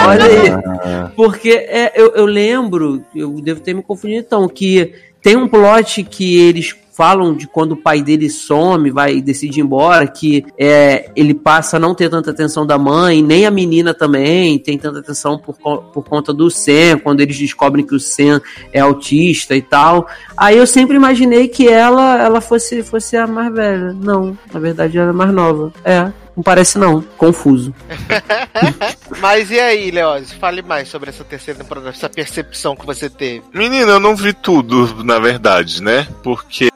Olha 0.06 0.24
aí. 0.24 1.10
Porque 1.16 1.50
é, 1.50 1.92
eu, 1.94 2.12
eu 2.14 2.24
lembro, 2.26 3.02
eu 3.14 3.30
devo 3.40 3.60
ter 3.60 3.74
me 3.74 3.82
confundido 3.82 4.24
então, 4.26 4.48
que 4.48 4.92
tem 5.22 5.36
um 5.36 5.48
plot 5.48 6.04
que 6.04 6.38
eles 6.38 6.74
falam 6.96 7.34
de 7.34 7.46
quando 7.46 7.72
o 7.72 7.76
pai 7.76 8.02
dele 8.02 8.30
some, 8.30 8.90
vai 8.90 9.20
decidir 9.20 9.60
ir 9.60 9.62
embora, 9.62 10.06
que 10.06 10.46
é, 10.58 11.10
ele 11.14 11.34
passa 11.34 11.76
a 11.76 11.80
não 11.80 11.94
ter 11.94 12.08
tanta 12.08 12.30
atenção 12.30 12.66
da 12.66 12.78
mãe, 12.78 13.22
nem 13.22 13.44
a 13.44 13.50
menina 13.50 13.92
também 13.92 14.58
tem 14.58 14.78
tanta 14.78 15.00
atenção 15.00 15.38
por, 15.38 15.54
por 15.56 16.02
conta 16.04 16.32
do 16.32 16.50
Sam, 16.50 16.98
quando 17.02 17.20
eles 17.20 17.36
descobrem 17.36 17.84
que 17.84 17.94
o 17.94 18.00
Sam 18.00 18.40
é 18.72 18.80
autista 18.80 19.54
e 19.54 19.60
tal. 19.60 20.08
Aí 20.36 20.56
eu 20.56 20.66
sempre 20.66 20.96
imaginei 20.96 21.48
que 21.48 21.68
ela 21.68 22.16
ela 22.18 22.40
fosse, 22.40 22.82
fosse 22.82 23.16
a 23.16 23.26
mais 23.26 23.52
velha. 23.52 23.92
Não, 23.92 24.36
na 24.52 24.58
verdade 24.58 24.96
ela 24.96 25.10
é 25.10 25.12
mais 25.12 25.32
nova. 25.32 25.72
É, 25.84 26.10
não 26.36 26.42
parece 26.42 26.78
não. 26.78 27.00
Confuso. 27.16 27.74
Mas 29.20 29.50
e 29.50 29.58
aí, 29.58 29.90
Leoz? 29.90 30.32
Fale 30.32 30.60
mais 30.60 30.88
sobre 30.88 31.08
essa 31.08 31.24
terceira 31.24 31.60
temporada, 31.60 31.88
essa 31.88 32.08
percepção 32.08 32.76
que 32.76 32.84
você 32.84 33.08
teve. 33.08 33.42
Menina, 33.54 33.92
eu 33.92 34.00
não 34.00 34.14
vi 34.14 34.34
tudo, 34.34 35.02
na 35.02 35.18
verdade, 35.18 35.82
né? 35.82 36.06
Porque 36.22 36.70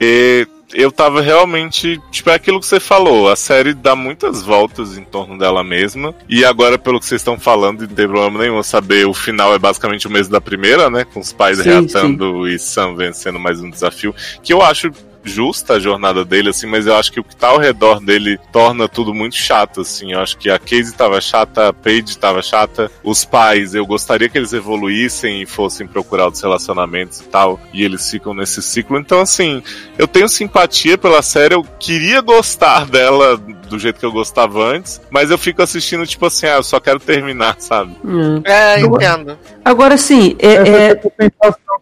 eu 0.72 0.90
tava 0.90 1.20
realmente. 1.20 2.00
Tipo, 2.10 2.30
é 2.30 2.34
aquilo 2.34 2.58
que 2.58 2.66
você 2.66 2.80
falou. 2.80 3.30
A 3.30 3.36
série 3.36 3.74
dá 3.74 3.94
muitas 3.94 4.42
voltas 4.42 4.96
em 4.96 5.04
torno 5.04 5.36
dela 5.38 5.62
mesma. 5.62 6.14
E 6.28 6.44
agora, 6.44 6.78
pelo 6.78 6.98
que 6.98 7.06
vocês 7.06 7.20
estão 7.20 7.38
falando, 7.38 7.80
não 7.80 7.88
tem 7.88 8.08
problema 8.08 8.38
nenhum 8.38 8.62
saber, 8.62 9.06
o 9.06 9.14
final 9.14 9.54
é 9.54 9.58
basicamente 9.58 10.06
o 10.06 10.10
mesmo 10.10 10.32
da 10.32 10.40
primeira, 10.40 10.88
né? 10.88 11.04
Com 11.04 11.20
os 11.20 11.32
pais 11.32 11.58
Sim, 11.58 11.64
reatando 11.64 12.48
e 12.48 12.58
Sam 12.58 12.94
vencendo 12.94 13.38
mais 13.38 13.60
um 13.60 13.68
desafio. 13.68 14.14
Que 14.42 14.52
eu 14.52 14.62
acho 14.62 14.90
justa 15.24 15.74
a 15.74 15.78
jornada 15.78 16.24
dele, 16.24 16.50
assim, 16.50 16.66
mas 16.66 16.86
eu 16.86 16.96
acho 16.96 17.12
que 17.12 17.20
o 17.20 17.24
que 17.24 17.36
tá 17.36 17.48
ao 17.48 17.58
redor 17.58 18.00
dele 18.00 18.38
torna 18.52 18.88
tudo 18.88 19.14
muito 19.14 19.36
chato, 19.36 19.80
assim. 19.80 20.12
Eu 20.12 20.20
acho 20.20 20.36
que 20.38 20.50
a 20.50 20.58
Casey 20.58 20.92
tava 20.92 21.20
chata, 21.20 21.68
a 21.68 21.72
Paige 21.72 22.18
tava 22.18 22.42
chata, 22.42 22.90
os 23.02 23.24
pais, 23.24 23.74
eu 23.74 23.86
gostaria 23.86 24.28
que 24.28 24.38
eles 24.38 24.52
evoluíssem 24.52 25.42
e 25.42 25.46
fossem 25.46 25.86
procurar 25.86 26.24
outros 26.24 26.42
relacionamentos 26.42 27.20
e 27.20 27.24
tal, 27.24 27.60
e 27.72 27.84
eles 27.84 28.10
ficam 28.10 28.34
nesse 28.34 28.62
ciclo. 28.62 28.98
Então, 28.98 29.20
assim, 29.20 29.62
eu 29.98 30.06
tenho 30.06 30.28
simpatia 30.28 30.96
pela 30.96 31.22
série, 31.22 31.54
eu 31.54 31.64
queria 31.78 32.20
gostar 32.20 32.86
dela 32.86 33.36
do 33.36 33.78
jeito 33.78 34.00
que 34.00 34.06
eu 34.06 34.12
gostava 34.12 34.64
antes, 34.64 35.00
mas 35.10 35.30
eu 35.30 35.38
fico 35.38 35.62
assistindo, 35.62 36.06
tipo 36.06 36.26
assim, 36.26 36.46
ah, 36.46 36.56
eu 36.56 36.62
só 36.62 36.80
quero 36.80 36.98
terminar, 36.98 37.56
sabe? 37.58 37.96
Hum. 38.04 38.42
É, 38.44 38.80
entendo. 38.80 39.38
Agora 39.64 39.96
sim, 39.96 40.36
é, 40.38 40.54
Essa 40.54 40.68
é, 40.68 40.94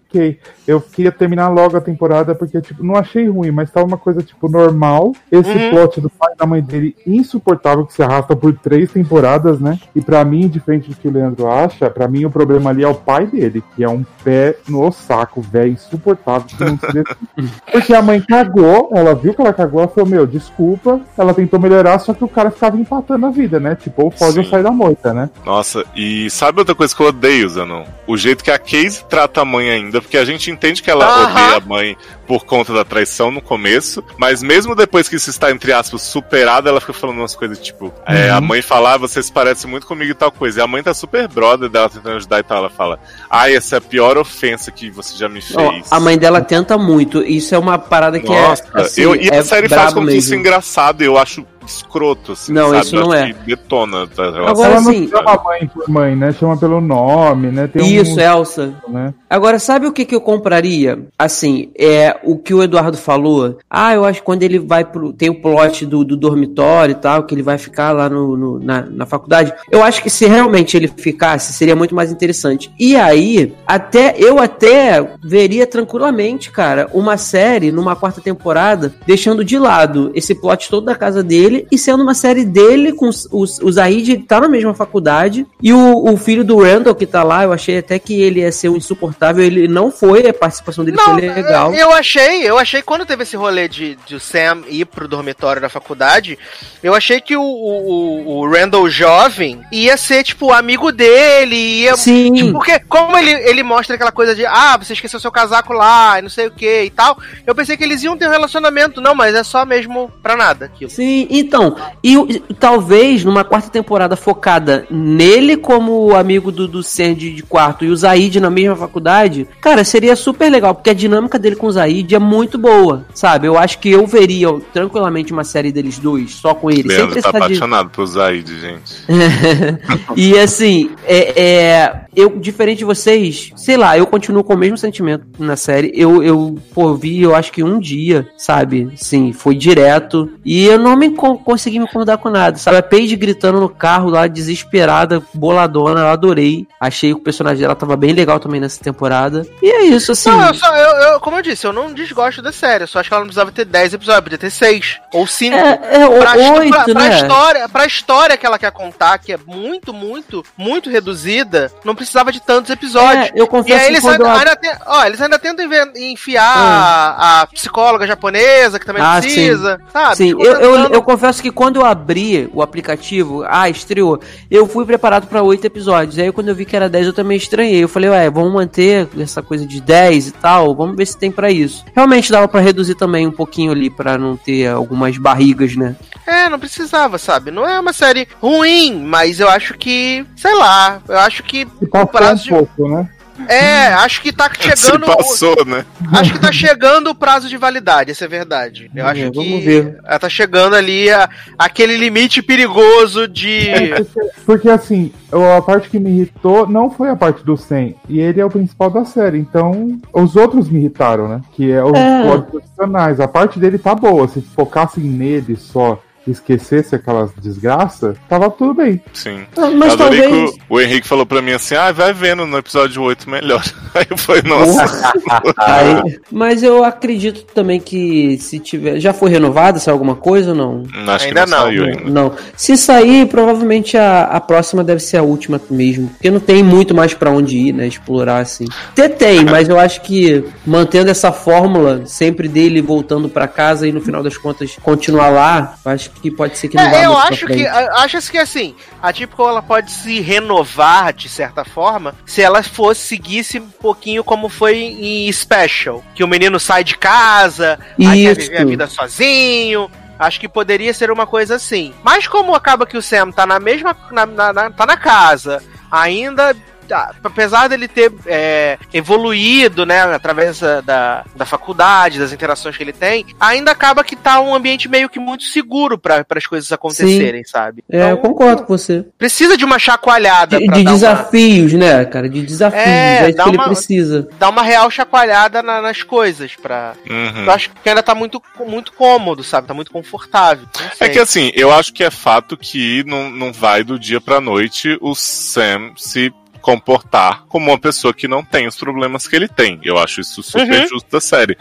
ok. 0.08 0.38
Eu 0.66 0.80
queria 0.80 1.12
terminar 1.12 1.48
logo 1.48 1.76
a 1.76 1.80
temporada 1.80 2.34
porque, 2.34 2.60
tipo, 2.60 2.82
não 2.82 2.96
achei 2.96 3.28
ruim, 3.28 3.50
mas 3.50 3.70
tava 3.70 3.86
uma 3.86 3.96
coisa, 3.98 4.22
tipo, 4.22 4.48
normal. 4.48 5.12
Esse 5.30 5.50
Uhum. 5.56 5.70
plot 5.70 6.00
do 6.00 6.10
pai 6.10 6.32
e 6.34 6.36
da 6.38 6.46
mãe 6.46 6.62
dele 6.62 6.96
insuportável 7.06 7.84
que 7.86 7.92
se 7.92 8.02
arrasta 8.02 8.34
por 8.34 8.52
três 8.54 8.90
temporadas, 8.90 9.60
né? 9.60 9.78
E 9.94 10.00
pra 10.00 10.24
mim, 10.24 10.48
diferente 10.48 10.88
do 10.90 10.96
que 10.96 11.08
o 11.08 11.10
Leandro 11.12 11.50
acha, 11.50 11.90
pra 11.90 12.08
mim 12.08 12.24
o 12.24 12.30
problema 12.30 12.70
ali 12.70 12.82
é 12.82 12.88
o 12.88 12.94
pai 12.94 13.26
dele, 13.26 13.62
que 13.76 13.84
é 13.84 13.88
um 13.88 14.04
pé 14.24 14.56
no 14.68 14.90
saco, 14.92 15.40
velho, 15.40 15.72
insuportável. 15.72 16.46
porque 17.70 17.94
a 17.94 18.02
mãe 18.02 18.20
cagou, 18.20 18.90
ela 18.94 19.14
viu 19.14 19.34
que 19.34 19.40
ela 19.40 19.52
cagou, 19.52 19.80
ela 19.80 19.88
falou, 19.88 20.08
meu, 20.08 20.26
desculpa. 20.26 21.00
Ela 21.16 21.34
tentou 21.34 21.58
melhorar, 21.60 21.98
só 21.98 22.12
que 22.14 22.24
o 22.24 22.28
cara 22.28 22.50
ficava 22.50 22.76
empatando 22.76 23.26
a 23.26 23.30
vida, 23.30 23.58
né? 23.60 23.74
Tipo, 23.74 24.04
ou 24.04 24.10
foge 24.10 24.38
ou 24.38 24.44
Sim. 24.44 24.50
sai 24.50 24.62
da 24.62 24.70
moita, 24.70 25.12
né? 25.12 25.30
Nossa, 25.44 25.84
e 25.96 26.28
sabe 26.30 26.58
outra 26.60 26.74
coisa 26.74 26.94
que 26.94 27.02
eu 27.02 27.06
odeio, 27.08 27.48
Zanon? 27.48 27.84
O 28.06 28.16
jeito 28.16 28.42
que 28.44 28.50
a 28.50 28.58
Casey 28.58 29.04
trata 29.08 29.40
a 29.40 29.44
mãe 29.44 29.70
ainda, 29.70 30.00
porque 30.08 30.16
a 30.16 30.24
gente 30.24 30.50
entende 30.50 30.82
que 30.82 30.90
ela 30.90 31.04
Aham. 31.06 31.30
odeia 31.30 31.56
a 31.56 31.60
mãe 31.60 31.96
por 32.26 32.46
conta 32.46 32.72
da 32.72 32.82
traição 32.82 33.30
no 33.30 33.42
começo, 33.42 34.02
mas 34.16 34.42
mesmo 34.42 34.74
depois 34.74 35.06
que 35.06 35.16
isso 35.16 35.28
está, 35.28 35.50
entre 35.50 35.70
aspas, 35.70 36.00
superado, 36.00 36.66
ela 36.66 36.80
fica 36.80 36.94
falando 36.94 37.18
umas 37.18 37.36
coisas 37.36 37.58
tipo, 37.58 37.92
é, 38.06 38.30
a 38.30 38.40
mãe 38.40 38.62
fala, 38.62 38.94
ah, 38.94 38.96
você 38.96 39.22
se 39.22 39.30
parece 39.30 39.66
muito 39.66 39.86
comigo 39.86 40.10
e 40.10 40.14
tal 40.14 40.32
coisa. 40.32 40.60
E 40.60 40.62
a 40.62 40.66
mãe 40.66 40.82
tá 40.82 40.94
super 40.94 41.28
brother 41.28 41.68
dela 41.68 41.90
tentando 41.90 42.16
ajudar 42.16 42.40
e 42.40 42.42
tal. 42.42 42.58
Ela 42.58 42.70
fala, 42.70 42.98
ai, 43.30 43.54
essa 43.54 43.76
é 43.76 43.78
a 43.78 43.80
pior 43.82 44.16
ofensa 44.16 44.70
que 44.70 44.90
você 44.90 45.16
já 45.16 45.28
me 45.28 45.42
fez. 45.42 45.92
a 45.92 46.00
mãe 46.00 46.16
dela 46.16 46.40
tenta 46.40 46.78
muito. 46.78 47.22
Isso 47.22 47.54
é 47.54 47.58
uma 47.58 47.78
parada 47.78 48.18
que 48.18 48.26
Nossa, 48.26 48.64
é. 48.74 48.80
Assim, 48.80 49.02
eu, 49.02 49.14
e 49.14 49.28
é 49.28 49.38
a 49.38 49.44
série 49.44 49.68
faz 49.68 49.92
com 49.92 50.06
que 50.06 50.16
isso 50.16 50.30
mesmo. 50.30 50.40
engraçado, 50.40 51.02
eu 51.02 51.18
acho 51.18 51.46
escroto, 51.68 52.32
assim, 52.32 52.52
Não, 52.52 52.70
sabe? 52.70 52.80
isso 52.86 52.96
não 52.96 53.12
é. 53.14 53.32
detona 53.46 54.08
relação. 54.16 54.46
Agora 54.46 54.72
ela 54.72 54.80
não 54.80 54.92
sim. 54.92 55.08
chama 55.08 55.42
mãe 55.44 55.66
por 55.72 55.88
mãe, 55.88 56.16
né? 56.16 56.32
Chama 56.32 56.56
pelo 56.56 56.80
nome, 56.80 57.50
né? 57.50 57.66
Tem 57.66 57.86
Isso, 57.96 58.16
um, 58.16 58.20
Elsa. 58.20 58.74
né? 58.88 59.14
Agora, 59.28 59.58
sabe 59.58 59.86
o 59.86 59.92
que, 59.92 60.04
que 60.04 60.14
eu 60.14 60.20
compraria? 60.20 61.06
Assim, 61.18 61.70
é 61.78 62.16
o 62.24 62.36
que 62.38 62.54
o 62.54 62.62
Eduardo 62.62 62.96
falou. 62.96 63.58
Ah, 63.68 63.94
eu 63.94 64.04
acho 64.04 64.20
que 64.20 64.26
quando 64.26 64.42
ele 64.42 64.58
vai 64.58 64.84
pro. 64.84 65.12
Tem 65.12 65.28
o 65.28 65.40
plot 65.40 65.84
do, 65.86 66.04
do 66.04 66.16
dormitório 66.16 66.92
e 66.92 66.96
tal, 66.96 67.24
que 67.24 67.34
ele 67.34 67.42
vai 67.42 67.58
ficar 67.58 67.92
lá 67.92 68.08
no, 68.08 68.36
no- 68.36 68.58
na, 68.58 68.82
na 68.82 69.06
faculdade. 69.06 69.52
Eu 69.70 69.82
acho 69.82 70.02
que 70.02 70.08
se 70.10 70.26
realmente 70.26 70.76
ele 70.76 70.88
ficasse, 70.88 71.52
seria 71.52 71.76
muito 71.76 71.94
mais 71.94 72.10
interessante. 72.10 72.72
E 72.78 72.96
aí, 72.96 73.54
até 73.66 74.14
eu 74.18 74.38
até 74.38 75.06
veria 75.22 75.66
tranquilamente, 75.66 76.50
cara, 76.50 76.88
uma 76.92 77.16
série 77.16 77.70
numa 77.72 77.94
quarta 77.96 78.20
temporada, 78.20 78.94
deixando 79.06 79.44
de 79.44 79.58
lado 79.58 80.10
esse 80.14 80.34
plot 80.34 80.68
todo 80.70 80.84
da 80.86 80.94
casa 80.94 81.22
dele 81.22 81.57
e 81.70 81.78
sendo 81.78 82.02
uma 82.02 82.14
série 82.14 82.44
dele 82.44 82.92
com 82.92 83.08
os, 83.08 83.28
os, 83.30 83.58
o 83.60 83.70
Zaid 83.70 84.18
tá 84.18 84.40
na 84.40 84.48
mesma 84.48 84.74
faculdade 84.74 85.46
e 85.62 85.72
o, 85.72 86.12
o 86.12 86.16
filho 86.16 86.44
do 86.44 86.62
Randall 86.62 86.94
que 86.94 87.06
tá 87.06 87.22
lá, 87.22 87.44
eu 87.44 87.52
achei 87.52 87.78
até 87.78 87.98
que 87.98 88.20
ele 88.20 88.40
ia 88.40 88.52
ser 88.52 88.68
um 88.68 88.76
insuportável, 88.76 89.44
ele 89.44 89.68
não 89.68 89.90
foi, 89.90 90.26
a 90.26 90.34
participação 90.34 90.84
dele 90.84 90.96
Não, 90.96 91.04
foi 91.04 91.28
legal. 91.28 91.74
eu 91.74 91.92
achei, 91.92 92.42
eu 92.48 92.58
achei 92.58 92.82
quando 92.82 93.06
teve 93.06 93.22
esse 93.22 93.36
rolê 93.36 93.68
de, 93.68 93.96
de 94.06 94.14
o 94.14 94.20
Sam 94.20 94.62
ir 94.68 94.84
pro 94.84 95.08
dormitório 95.08 95.60
da 95.60 95.68
faculdade, 95.68 96.38
eu 96.82 96.94
achei 96.94 97.20
que 97.20 97.36
o, 97.36 97.42
o, 97.42 98.38
o 98.38 98.50
Randall 98.50 98.88
jovem 98.88 99.60
ia 99.72 99.96
ser, 99.96 100.24
tipo, 100.24 100.52
amigo 100.52 100.92
dele, 100.92 101.56
ia. 101.56 101.96
Sim. 101.96 102.32
Tipo, 102.32 102.52
porque 102.52 102.78
como 102.80 103.16
ele, 103.16 103.30
ele 103.48 103.62
mostra 103.62 103.94
aquela 103.94 104.12
coisa 104.12 104.34
de, 104.34 104.44
ah, 104.46 104.76
você 104.76 104.92
esqueceu 104.92 105.20
seu 105.20 105.32
casaco 105.32 105.72
lá, 105.72 106.18
e 106.18 106.22
não 106.22 106.28
sei 106.28 106.46
o 106.46 106.50
que 106.50 106.84
e 106.84 106.90
tal, 106.90 107.18
eu 107.46 107.54
pensei 107.54 107.76
que 107.76 107.84
eles 107.84 108.02
iam 108.02 108.16
ter 108.16 108.28
um 108.28 108.32
relacionamento, 108.32 109.00
não, 109.00 109.14
mas 109.14 109.34
é 109.34 109.42
só 109.42 109.64
mesmo 109.64 110.10
pra 110.22 110.36
nada 110.36 110.66
aquilo. 110.66 110.90
Sim, 110.90 111.26
e, 111.30 111.44
o- 111.56 111.76
e 112.02 112.40
talvez 112.58 113.24
numa 113.24 113.44
quarta 113.44 113.70
temporada 113.70 114.16
focada 114.16 114.86
nele 114.90 115.56
como 115.56 116.14
amigo 116.14 116.50
do, 116.52 116.66
do 116.68 116.82
Sam 116.82 117.14
de, 117.14 117.32
de 117.34 117.42
quarto 117.42 117.84
e 117.84 117.88
o 117.90 117.96
Zaid 117.96 118.38
na 118.40 118.50
mesma 118.50 118.76
faculdade, 118.76 119.46
cara, 119.60 119.84
seria 119.84 120.14
super 120.16 120.50
legal, 120.50 120.74
porque 120.74 120.90
a 120.90 120.94
dinâmica 120.94 121.38
dele 121.38 121.56
com 121.56 121.66
o 121.66 121.72
Zaid 121.72 122.14
é 122.14 122.18
muito 122.18 122.58
boa, 122.58 123.04
sabe? 123.14 123.46
Eu 123.46 123.56
acho 123.58 123.78
que 123.78 123.90
eu 123.90 124.06
veria 124.06 124.48
tranquilamente 124.72 125.32
uma 125.32 125.44
série 125.44 125.72
deles 125.72 125.98
dois, 125.98 126.34
só 126.34 126.54
com 126.54 126.70
ele, 126.70 126.88
sem 126.88 126.98
Leandro 126.98 127.22
tá 127.22 127.30
de... 127.30 127.36
apaixonado 127.36 127.90
por 127.90 128.06
Zaid, 128.06 128.60
gente. 128.60 128.94
e 130.16 130.38
assim, 130.38 130.90
é, 131.06 131.42
é, 131.42 132.00
eu, 132.14 132.30
diferente 132.38 132.78
de 132.78 132.84
vocês, 132.84 133.52
sei 133.56 133.76
lá, 133.76 133.96
eu 133.96 134.06
continuo 134.06 134.42
com 134.44 134.54
o 134.54 134.58
mesmo 134.58 134.76
sentimento 134.76 135.26
na 135.38 135.56
série. 135.56 135.92
Eu, 135.94 136.22
eu 136.22 136.56
pô, 136.74 136.94
vi, 136.94 137.20
eu 137.22 137.34
acho 137.34 137.52
que 137.52 137.62
um 137.62 137.78
dia, 137.78 138.28
sabe? 138.36 138.88
Sim, 138.96 139.32
foi 139.32 139.54
direto. 139.54 140.30
E 140.44 140.64
eu 140.64 140.78
não 140.78 140.96
me 140.96 141.10
con- 141.10 141.27
consegui 141.36 141.78
me 141.78 141.84
incomodar 141.84 142.18
com 142.18 142.30
nada, 142.30 142.56
sabe? 142.58 142.76
A 142.76 142.82
Paige 142.82 143.16
gritando 143.16 143.60
no 143.60 143.68
carro 143.68 144.08
lá, 144.10 144.26
desesperada, 144.26 145.22
boladona, 145.34 146.00
eu 146.00 146.08
adorei. 146.08 146.66
Achei 146.80 147.10
que 147.10 147.16
o 147.20 147.22
personagem 147.22 147.60
dela 147.60 147.74
tava 147.74 147.96
bem 147.96 148.12
legal 148.12 148.38
também 148.40 148.60
nessa 148.60 148.82
temporada. 148.82 149.46
E 149.62 149.70
é 149.70 149.82
isso, 149.84 150.12
assim. 150.12 150.30
Não, 150.30 150.46
eu 150.48 150.54
só, 150.54 150.74
eu, 150.76 151.12
eu- 151.12 151.20
como 151.20 151.36
eu 151.38 151.42
disse, 151.42 151.66
eu 151.66 151.72
não 151.72 151.92
desgosto 151.92 152.40
da 152.42 152.52
série. 152.52 152.84
Eu 152.84 152.88
só 152.88 153.00
acho 153.00 153.08
que 153.08 153.14
ela 153.14 153.20
não 153.20 153.26
precisava 153.28 153.52
ter 153.52 153.64
10 153.64 153.94
episódios, 153.94 154.22
podia 154.24 154.38
ter 154.38 154.50
6 154.50 154.98
ou 155.12 155.26
5. 155.26 155.56
É, 155.56 155.78
é 156.02 156.18
pra, 156.18 156.36
histó- 156.38 156.54
oito, 156.58 156.70
pra- 156.74 156.84
pra 156.84 156.94
né? 156.94 157.16
história, 157.16 157.68
pra 157.68 157.86
história 157.86 158.36
que 158.36 158.46
ela 158.46 158.58
quer 158.58 158.70
contar, 158.72 159.18
que 159.18 159.32
é 159.32 159.38
muito, 159.46 159.92
muito, 159.92 160.44
muito 160.56 160.88
reduzida, 160.90 161.70
não 161.84 161.94
precisava 161.94 162.30
de 162.32 162.40
tantos 162.40 162.70
episódios. 162.70 163.26
É, 163.26 163.32
eu 163.34 163.44
E 163.44 163.48
confesso 163.48 163.78
aí 163.80 163.86
que 163.86 163.92
eles 163.92 164.04
ainda, 164.04 164.24
eu- 164.24 164.30
ainda 164.30 164.56
tem- 164.56 164.76
ó, 164.86 165.04
eles 165.04 165.20
ainda 165.20 165.38
tentam 165.38 165.64
enfiar 165.96 166.56
a, 166.56 167.40
a 167.42 167.46
psicóloga 167.48 168.06
japonesa, 168.06 168.78
que 168.78 168.86
também 168.86 169.02
Ah, 169.02 169.18
precisa, 169.20 169.80
sabe? 169.92 170.16
Sim, 170.16 170.30
eu, 170.30 170.38
eu, 170.40 170.54
tentando- 170.76 170.94
eu 170.94 171.02
confesso 171.18 171.42
que 171.42 171.50
quando 171.50 171.76
eu 171.76 171.84
abri 171.84 172.48
o 172.54 172.62
aplicativo, 172.62 173.44
ah, 173.48 173.68
estreou, 173.68 174.20
eu 174.48 174.66
fui 174.68 174.86
preparado 174.86 175.26
pra 175.26 175.42
oito 175.42 175.64
episódios. 175.64 176.16
Aí 176.16 176.30
quando 176.30 176.48
eu 176.48 176.54
vi 176.54 176.64
que 176.64 176.76
era 176.76 176.88
10, 176.88 177.08
eu 177.08 177.12
também 177.12 177.36
estranhei. 177.36 177.82
Eu 177.82 177.88
falei, 177.88 178.08
ué, 178.08 178.30
vamos 178.30 178.52
manter 178.52 179.08
essa 179.18 179.42
coisa 179.42 179.66
de 179.66 179.80
10 179.80 180.28
e 180.28 180.32
tal, 180.32 180.74
vamos 180.76 180.96
ver 180.96 181.06
se 181.06 181.18
tem 181.18 181.30
pra 181.32 181.50
isso. 181.50 181.84
Realmente 181.94 182.30
dava 182.30 182.46
pra 182.46 182.60
reduzir 182.60 182.94
também 182.94 183.26
um 183.26 183.32
pouquinho 183.32 183.72
ali, 183.72 183.90
pra 183.90 184.16
não 184.16 184.36
ter 184.36 184.68
algumas 184.68 185.18
barrigas, 185.18 185.74
né? 185.74 185.96
É, 186.24 186.48
não 186.48 186.58
precisava, 186.58 187.18
sabe? 187.18 187.50
Não 187.50 187.66
é 187.68 187.80
uma 187.80 187.92
série 187.92 188.28
ruim, 188.40 189.02
mas 189.04 189.40
eu 189.40 189.48
acho 189.48 189.74
que, 189.74 190.24
sei 190.36 190.54
lá, 190.54 191.02
eu 191.08 191.18
acho 191.18 191.42
que 191.42 191.66
E 191.80 191.84
o 191.84 191.88
passou 191.88 192.04
um 192.04 192.06
prazo 192.06 192.44
de... 192.44 192.50
pouco, 192.50 192.88
né? 192.88 193.08
É, 193.46 193.86
acho 193.94 194.20
que 194.22 194.32
tá 194.32 194.50
Se 194.54 194.76
chegando... 194.76 195.06
passou, 195.06 195.64
né? 195.64 195.84
Acho 196.12 196.32
que 196.32 196.38
tá 196.40 196.50
chegando 196.52 197.10
o 197.10 197.14
prazo 197.14 197.48
de 197.48 197.56
validade, 197.56 198.10
essa 198.10 198.24
é 198.24 198.28
verdade. 198.28 198.90
Eu 198.94 199.04
Vamos 199.04 199.20
acho 199.22 199.30
que 199.32 199.60
ver. 199.60 199.98
ela 200.04 200.18
tá 200.18 200.28
chegando 200.28 200.74
ali 200.74 201.10
a, 201.10 201.28
aquele 201.58 201.96
limite 201.96 202.42
perigoso 202.42 203.28
de. 203.28 203.68
Porque, 203.96 204.30
porque, 204.46 204.70
assim, 204.70 205.12
a 205.56 205.62
parte 205.62 205.88
que 205.88 205.98
me 205.98 206.10
irritou 206.10 206.66
não 206.66 206.90
foi 206.90 207.10
a 207.10 207.16
parte 207.16 207.44
do 207.44 207.56
Sen. 207.56 207.94
E 208.08 208.18
ele 208.20 208.40
é 208.40 208.44
o 208.44 208.50
principal 208.50 208.90
da 208.90 209.04
série. 209.04 209.38
Então, 209.38 210.00
os 210.12 210.36
outros 210.36 210.68
me 210.68 210.80
irritaram, 210.80 211.28
né? 211.28 211.40
Que 211.52 211.70
é 211.70 211.82
os 211.84 211.92
É. 211.96 212.38
profissionais. 212.50 213.20
A 213.20 213.28
parte 213.28 213.58
dele 213.58 213.78
tá 213.78 213.94
boa. 213.94 214.26
Se 214.28 214.40
focassem 214.40 215.04
nele 215.04 215.56
só 215.56 216.00
esquecesse 216.30 216.94
aquelas 216.94 217.30
desgraças, 217.40 218.16
tava 218.28 218.50
tudo 218.50 218.74
bem. 218.74 219.00
Sim. 219.12 219.40
Ah, 219.56 219.70
Mas 219.70 219.88
eu 219.88 220.06
adorei 220.06 220.22
talvez. 220.22 220.50
que 220.52 220.60
o, 220.68 220.74
o 220.76 220.80
Henrique 220.80 221.08
falou 221.08 221.26
pra 221.26 221.42
mim 221.42 221.52
assim: 221.52 221.74
ah, 221.74 221.92
vai 221.92 222.12
vendo 222.12 222.46
no 222.46 222.58
episódio 222.58 223.02
8 223.02 223.28
melhor. 223.28 223.62
Aí 223.94 224.06
eu 224.10 224.16
falei, 224.18 224.42
nossa. 224.42 225.12
Aí- 225.58 226.18
mas 226.30 226.62
eu 226.62 226.84
acredito 226.84 227.44
também 227.54 227.80
que 227.80 228.38
se 228.38 228.58
tiver. 228.58 229.00
Já 229.00 229.12
foi 229.12 229.30
renovado, 229.30 229.78
se 229.80 229.90
alguma 229.90 230.14
coisa 230.14 230.50
ou 230.50 230.56
não? 230.56 230.82
Acho 231.12 231.26
Ainda 231.26 231.44
que 231.44 231.50
não, 231.50 231.58
não. 231.58 231.64
saiu 231.66 231.84
ainda. 231.84 232.10
Não. 232.10 232.32
Se 232.56 232.76
sair, 232.76 233.26
provavelmente 233.26 233.96
a, 233.96 234.24
a 234.24 234.40
próxima 234.40 234.84
deve 234.84 235.00
ser 235.00 235.16
a 235.18 235.22
última 235.22 235.60
mesmo. 235.70 236.08
Porque 236.08 236.30
não 236.30 236.40
tem 236.40 236.62
muito 236.62 236.94
mais 236.94 237.14
pra 237.14 237.30
onde 237.30 237.56
ir, 237.56 237.72
né? 237.72 237.86
Explorar 237.86 238.38
assim. 238.38 238.66
Até 238.90 239.08
tem, 239.08 239.44
mas 239.44 239.68
eu 239.68 239.78
acho 239.78 240.00
que 240.02 240.44
mantendo 240.66 241.10
essa 241.10 241.32
fórmula, 241.32 242.02
sempre 242.06 242.48
dele 242.48 242.80
voltando 242.82 243.28
pra 243.28 243.48
casa 243.48 243.86
e 243.88 243.92
no 243.92 244.00
final 244.00 244.22
das 244.22 244.36
contas 244.36 244.76
continuar 244.82 245.28
lá, 245.30 245.74
eu 245.84 245.90
acho 245.92 246.10
que 246.10 246.17
pode 246.30 246.58
ser 246.58 246.68
que 246.68 246.76
não 246.76 246.90
vá 246.90 246.96
É, 246.96 247.04
eu 247.06 247.12
muito 247.12 247.20
pra 247.26 247.34
acho 247.34 247.46
que, 247.46 247.66
acho 247.66 248.30
que 248.32 248.38
assim, 248.38 248.74
a 249.02 249.12
Typical 249.12 249.48
ela 249.48 249.62
pode 249.62 249.90
se 249.90 250.20
renovar 250.20 251.12
de 251.12 251.28
certa 251.28 251.64
forma 251.64 252.14
se 252.26 252.42
ela 252.42 252.62
fosse 252.62 253.06
seguisse 253.08 253.58
um 253.58 253.68
pouquinho 253.68 254.24
como 254.24 254.48
foi 254.48 254.76
em 254.78 255.32
Special, 255.32 256.04
que 256.14 256.24
o 256.24 256.28
menino 256.28 256.58
sai 256.58 256.82
de 256.84 256.96
casa, 256.96 257.78
aí 258.00 258.24
quer 258.24 258.32
Isso. 258.32 258.40
viver 258.50 258.60
a 258.62 258.64
vida 258.64 258.86
sozinho. 258.86 259.90
Acho 260.18 260.40
que 260.40 260.48
poderia 260.48 260.92
ser 260.92 261.12
uma 261.12 261.26
coisa 261.28 261.54
assim. 261.54 261.94
Mas 262.02 262.26
como 262.26 262.52
acaba 262.54 262.84
que 262.84 262.96
o 262.96 263.02
Sam 263.02 263.30
tá 263.30 263.46
na 263.46 263.60
mesma. 263.60 263.96
na- 264.10 264.26
na- 264.26 264.52
na- 264.52 264.70
tá 264.70 264.84
na 264.84 264.96
casa, 264.96 265.62
ainda. 265.90 266.56
Tá, 266.88 267.14
Apesar 267.22 267.68
dele 267.68 267.86
ter 267.88 268.12
é, 268.26 268.78
evoluído, 268.92 269.84
né, 269.86 270.02
através 270.02 270.60
da, 270.60 270.80
da, 270.80 271.24
da 271.36 271.44
faculdade, 271.46 272.18
das 272.18 272.32
interações 272.32 272.76
que 272.76 272.82
ele 272.82 272.92
tem, 272.92 273.26
ainda 273.38 273.70
acaba 273.70 274.02
que 274.04 274.16
tá 274.16 274.40
um 274.40 274.54
ambiente 274.54 274.88
meio 274.88 275.08
que 275.08 275.18
muito 275.18 275.44
seguro 275.44 275.98
para 275.98 276.24
as 276.34 276.46
coisas 276.46 276.70
acontecerem, 276.72 277.44
sabe? 277.44 277.82
É, 277.90 278.02
eu 278.02 278.06
Então, 278.14 278.16
concordo 278.18 278.62
com 278.64 278.76
você. 278.76 279.04
Precisa 279.16 279.56
de 279.56 279.64
uma 279.64 279.78
chacoalhada 279.78 280.58
De, 280.58 280.66
pra 280.66 280.76
de 280.76 280.84
dar, 280.84 280.90
uma, 280.90 280.94
desafios, 280.98 281.72
né, 281.74 282.04
cara? 282.04 282.28
De 282.28 282.42
desafios. 282.42 282.82
É, 282.84 282.88
É, 283.24 283.28
isso 283.28 283.36
dá 283.36 283.44
que 283.44 283.50
ele 283.50 283.56
uma- 283.58 283.64
precisa. 283.66 284.28
dar 284.38 284.48
uma 284.48 284.62
real 284.62 284.90
chacoalhada 284.90 285.62
na- 285.62 285.80
nas 285.82 286.02
coisas. 286.02 286.54
Pra... 286.56 286.94
Uhum. 287.08 287.44
Eu 287.44 287.50
acho 287.52 287.70
que 287.70 287.88
ainda 287.88 288.02
tá 288.02 288.14
muito, 288.14 288.42
muito 288.66 288.92
cômodo, 288.92 289.42
sabe? 289.44 289.66
Tá 289.66 289.74
muito 289.74 289.90
confortável. 289.90 290.66
É 291.00 291.08
que 291.08 291.18
assim, 291.18 291.50
eu 291.54 291.72
acho 291.72 291.92
que 291.92 292.02
é 292.04 292.10
fato 292.10 292.56
que 292.56 293.04
não, 293.06 293.30
não 293.30 293.52
vai 293.52 293.82
do 293.84 293.98
dia 293.98 294.20
pra 294.20 294.40
noite 294.40 294.96
o 295.00 295.14
Sam 295.14 295.92
se 295.96 296.32
comportar 296.72 297.44
como 297.48 297.70
uma 297.70 297.78
pessoa 297.78 298.12
que 298.12 298.28
não 298.28 298.44
tem 298.44 298.66
os 298.66 298.76
problemas 298.76 299.26
que 299.26 299.34
ele 299.34 299.48
tem. 299.48 299.80
Eu 299.82 299.96
acho 299.96 300.20
isso 300.20 300.42
super 300.42 300.82
Uhum. 300.82 300.86
justo 300.88 301.10
da 301.10 301.18
série. 301.20 301.56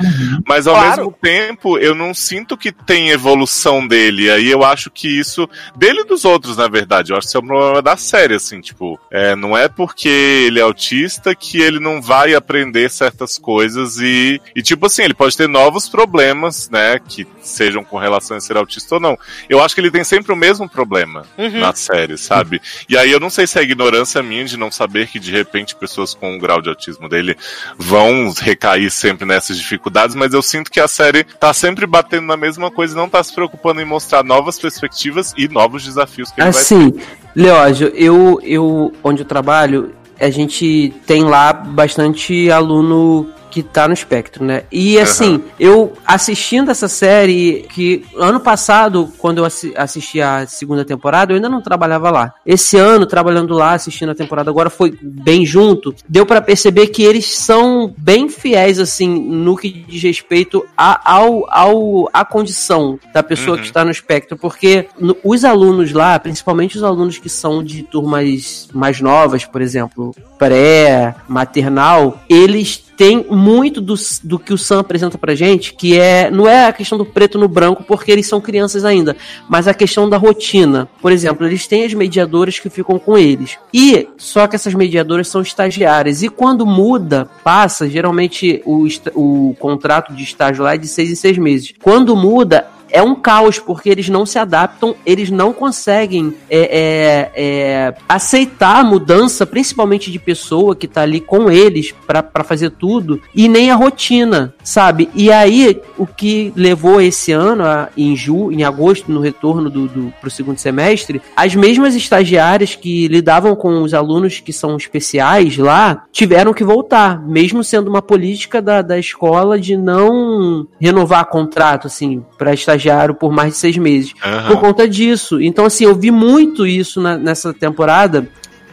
Mas 0.46 0.68
ao 0.68 0.76
Claro. 0.76 0.90
mesmo 0.98 1.16
tempo, 1.22 1.78
eu 1.78 1.96
não 1.96 2.14
sinto 2.14 2.58
que 2.58 2.74
tem 2.74 3.10
evolução 3.12 3.88
dele. 3.88 4.30
Aí 4.30 4.52
eu 4.52 4.64
acho 4.66 4.92
que 4.92 5.08
isso. 5.08 5.48
Dele 5.78 6.02
e 6.02 6.04
dos 6.06 6.26
outros, 6.26 6.58
na 6.58 6.68
verdade. 6.68 7.12
Eu 7.12 7.18
acho 7.18 7.26
que 7.28 7.30
isso 7.30 7.38
é 7.38 7.42
um 7.42 7.48
problema 7.48 7.82
da 7.82 7.96
série, 7.96 8.36
assim, 8.36 8.60
tipo. 8.60 9.00
É, 9.10 9.34
não 9.34 9.58
é 9.58 9.70
porque 9.70 10.10
ele 10.10 10.60
é 10.60 10.64
autista 10.64 11.34
que 11.34 11.62
ele 11.62 11.80
não 11.80 12.02
vai 12.02 12.34
aprender 12.36 12.90
certas 12.90 13.38
coisas 13.38 13.98
e. 14.02 14.42
E, 14.54 14.62
tipo 14.62 14.86
assim, 14.88 15.04
ele 15.04 15.14
pode 15.14 15.38
ter 15.38 15.48
novos 15.48 15.88
problemas, 15.88 16.70
né? 16.70 17.00
Que 17.00 17.26
sejam 17.42 17.82
com 17.84 17.98
relação 17.98 18.36
a 18.36 18.42
ser 18.42 18.58
autista 18.58 18.96
ou 18.96 19.02
não. 19.02 19.18
Eu 19.50 19.62
acho 19.64 19.74
que 19.74 19.80
ele 19.80 19.92
tem 19.92 20.04
sempre 20.04 20.34
o 20.34 20.36
mesmo 20.36 20.68
problema 20.68 21.24
Uhum. 21.38 21.60
na 21.60 21.74
série, 21.74 22.18
sabe? 22.18 22.62
E 22.90 22.98
aí 22.98 23.10
eu 23.10 23.20
não 23.22 23.30
sei 23.30 23.48
se 23.48 23.58
é 23.58 23.64
ignorância 23.64 24.22
minha 24.22 24.44
de 24.44 24.58
não 24.58 24.70
saber 24.70 24.97
que 25.06 25.20
de 25.20 25.32
repente 25.32 25.76
pessoas 25.76 26.14
com 26.14 26.36
o 26.36 26.40
grau 26.40 26.62
de 26.62 26.70
autismo 26.70 27.08
dele 27.08 27.36
vão 27.78 28.34
recair 28.40 28.90
sempre 28.90 29.26
nessas 29.26 29.58
dificuldades, 29.58 30.16
mas 30.16 30.34
eu 30.34 30.42
sinto 30.42 30.72
que 30.72 30.80
a 30.80 30.88
série 30.88 31.24
tá 31.24 31.54
sempre 31.54 31.86
batendo 31.86 32.26
na 32.26 32.38
mesma 32.38 32.72
coisa 32.72 32.94
e 32.94 32.98
não 32.98 33.10
tá 33.10 33.22
se 33.22 33.34
preocupando 33.34 33.82
em 33.82 33.86
mostrar 33.86 34.24
novas 34.24 34.58
perspectivas 34.58 35.34
e 35.38 35.48
novos 35.48 35.84
desafios 35.84 36.32
que 36.32 36.42
ele 36.42 36.52
vai 36.52 36.62
Assim, 36.62 36.94
Leógio, 37.36 37.92
eu, 37.96 38.40
eu, 38.44 38.94
onde 39.04 39.22
eu 39.22 39.26
trabalho, 39.26 39.94
a 40.20 40.30
gente 40.30 40.94
tem 41.06 41.24
lá 41.24 41.54
bastante 41.54 42.50
aluno 42.50 43.30
que 43.50 43.64
tá 43.64 43.88
no 43.88 43.94
espectro, 43.94 44.44
né? 44.44 44.64
E 44.72 45.00
assim, 45.00 45.44
eu 45.60 45.94
assistindo 46.06 46.70
essa 46.72 46.88
série, 46.88 47.66
que 47.74 48.06
ano 48.18 48.40
passado, 48.40 49.12
quando 49.18 49.40
eu 49.40 49.46
assi- 49.46 49.74
assisti 49.76 50.22
a 50.22 50.46
segunda 50.48 50.84
temporada, 50.86 51.32
eu 51.32 51.36
ainda 51.36 51.50
não 51.50 51.62
trabalhava 51.62 52.10
lá. 52.12 52.34
Esse 52.46 52.78
ano, 52.78 53.06
trabalhando 53.06 53.54
lá, 53.54 53.74
assistindo 53.74 54.12
a 54.12 54.16
temporada 54.16 54.50
agora, 54.50 54.70
foi 54.70 54.98
bem 55.02 55.46
junto, 55.46 55.94
deu 56.08 56.26
pra 56.26 56.42
perceber 56.42 56.88
que 56.88 57.04
eles 57.04 57.26
são 57.38 57.94
bem 57.98 58.30
fiéis, 58.30 58.80
assim, 58.80 59.08
no 59.08 59.56
que 59.56 59.70
diz 59.70 60.02
respeito 60.04 60.66
a, 60.78 61.14
ao, 61.16 61.46
ao, 61.50 62.10
à 62.14 62.24
condição 62.26 63.00
da 63.14 63.24
pessoa 63.24 63.56
Uhum. 63.56 63.62
que 63.62 63.68
está 63.68 63.86
no 63.86 63.92
espectro, 63.92 64.38
porque 64.38 64.88
os 65.24 65.46
alunos 65.46 65.92
lá, 65.94 66.20
principalmente 66.20 66.78
os 66.78 66.84
alunos 66.84 67.18
que 67.18 67.30
são 67.30 67.64
de 67.64 67.84
turmas 67.84 68.68
mais 68.74 69.00
novas, 69.00 69.46
por 69.46 69.62
exemplo, 69.62 70.14
pré, 70.38 71.16
maternal, 71.28 72.20
eles 72.30 72.84
têm 72.98 73.26
muito 73.30 73.80
do, 73.80 73.94
do 74.24 74.40
que 74.40 74.52
o 74.52 74.58
Sam 74.58 74.80
apresenta 74.80 75.18
pra 75.18 75.36
gente, 75.36 75.74
que 75.74 75.98
é 75.98 76.32
não 76.32 76.48
é 76.50 76.66
a 76.66 76.74
questão 76.74 76.98
do 76.98 77.06
preto 77.06 77.38
no 77.38 77.48
branco, 77.48 77.84
porque 77.84 78.12
eles 78.12 78.28
são 78.28 78.42
crianças 78.42 78.84
ainda, 78.84 79.16
mas 79.48 79.68
a 79.68 79.74
questão 79.74 80.10
da 80.10 80.18
rotina. 80.18 80.90
Por 81.00 81.12
exemplo, 81.12 81.46
eles 81.46 81.68
têm 81.68 81.86
as 81.86 81.94
mediadoras 81.94 82.60
que 82.60 82.70
ficam 82.70 82.98
com 82.98 83.16
eles. 83.16 83.58
E 83.72 84.10
só 84.18 84.48
que 84.48 84.56
essas 84.56 84.74
mediadoras 84.74 85.28
são 85.28 85.42
estagiárias. 85.42 86.24
E 86.24 86.30
quando 86.30 86.66
muda, 86.66 87.30
passa, 87.44 87.88
geralmente 87.88 88.62
o, 88.66 88.88
o 89.14 89.56
contrato 89.60 90.14
de 90.14 90.24
estágio 90.24 90.64
lá 90.64 90.74
é 90.74 90.78
de 90.78 90.88
seis 90.88 91.12
em 91.12 91.16
seis 91.16 91.38
meses. 91.38 91.74
Quando 91.82 92.16
muda, 92.16 92.68
é 92.92 93.02
um 93.02 93.16
caos, 93.16 93.60
porque 93.60 93.90
eles 93.90 94.10
não 94.10 94.26
se 94.26 94.40
adaptam, 94.40 94.96
eles 95.06 95.30
não 95.30 95.54
conseguem 95.54 96.34
é, 96.50 96.60
é, 96.60 97.32
é, 97.36 97.94
aceitar 98.08 98.80
a 98.80 98.84
mudança, 98.84 99.46
principalmente 99.46 100.12
de 100.12 100.20
pessoa 100.20 100.76
que 100.76 100.88
tá 100.88 101.02
ali 101.02 101.20
com 101.20 101.50
eles 101.52 101.94
pra 102.06 102.44
fazer 102.44 102.72
tudo, 102.72 103.22
e 103.34 103.48
nem 103.48 103.72
a 103.72 103.76
rotina, 103.76 104.54
sabe? 104.64 105.10
E 105.14 105.32
aí, 105.32 105.80
o 105.98 106.06
que 106.06 106.52
levou 106.56 107.02
esse 107.02 107.32
ano, 107.32 107.64
a- 107.64 107.90
em, 107.98 108.16
ju, 108.16 108.52
em 108.52 108.64
agosto, 108.64 109.12
no 109.12 109.20
retorno 109.20 109.70
do, 109.70 109.88
do, 109.88 110.14
pro 110.22 110.30
segundo 110.30 110.58
semestre, 110.58 111.22
as 111.36 111.56
mesmas 111.56 111.96
estagiárias 111.96 112.76
que 112.76 113.08
lidavam 113.08 113.56
com 113.56 113.82
os 113.82 113.94
alunos 113.94 114.40
que 114.40 114.54
são 114.54 114.76
especiais 114.78 115.58
lá, 115.58 116.04
tiveram 116.12 116.54
que 116.54 116.64
voltar, 116.64 117.22
mesmo 117.28 117.64
sendo 117.64 117.90
uma 117.90 118.02
política 118.02 118.62
da, 118.62 118.82
da 118.82 118.98
escola 118.98 119.60
de 119.60 119.76
não 119.76 120.68
renovar 120.80 121.26
contrato, 121.26 121.88
assim, 121.88 122.24
para 122.38 122.54
estagiário 122.78 123.16
por 123.16 123.32
mais 123.32 123.54
de 123.54 123.60
seis 123.60 123.78
meses 123.78 124.14
Aham. 124.24 124.48
por 124.48 124.60
conta 124.62 124.88
disso. 124.88 125.42
Então, 125.42 125.66
assim, 125.66 125.84
eu 125.86 125.96
vi 125.96 126.12
muito 126.12 126.66
isso 126.66 127.02
na- 127.02 127.18
nessa 127.18 127.54
temporada 127.54 128.28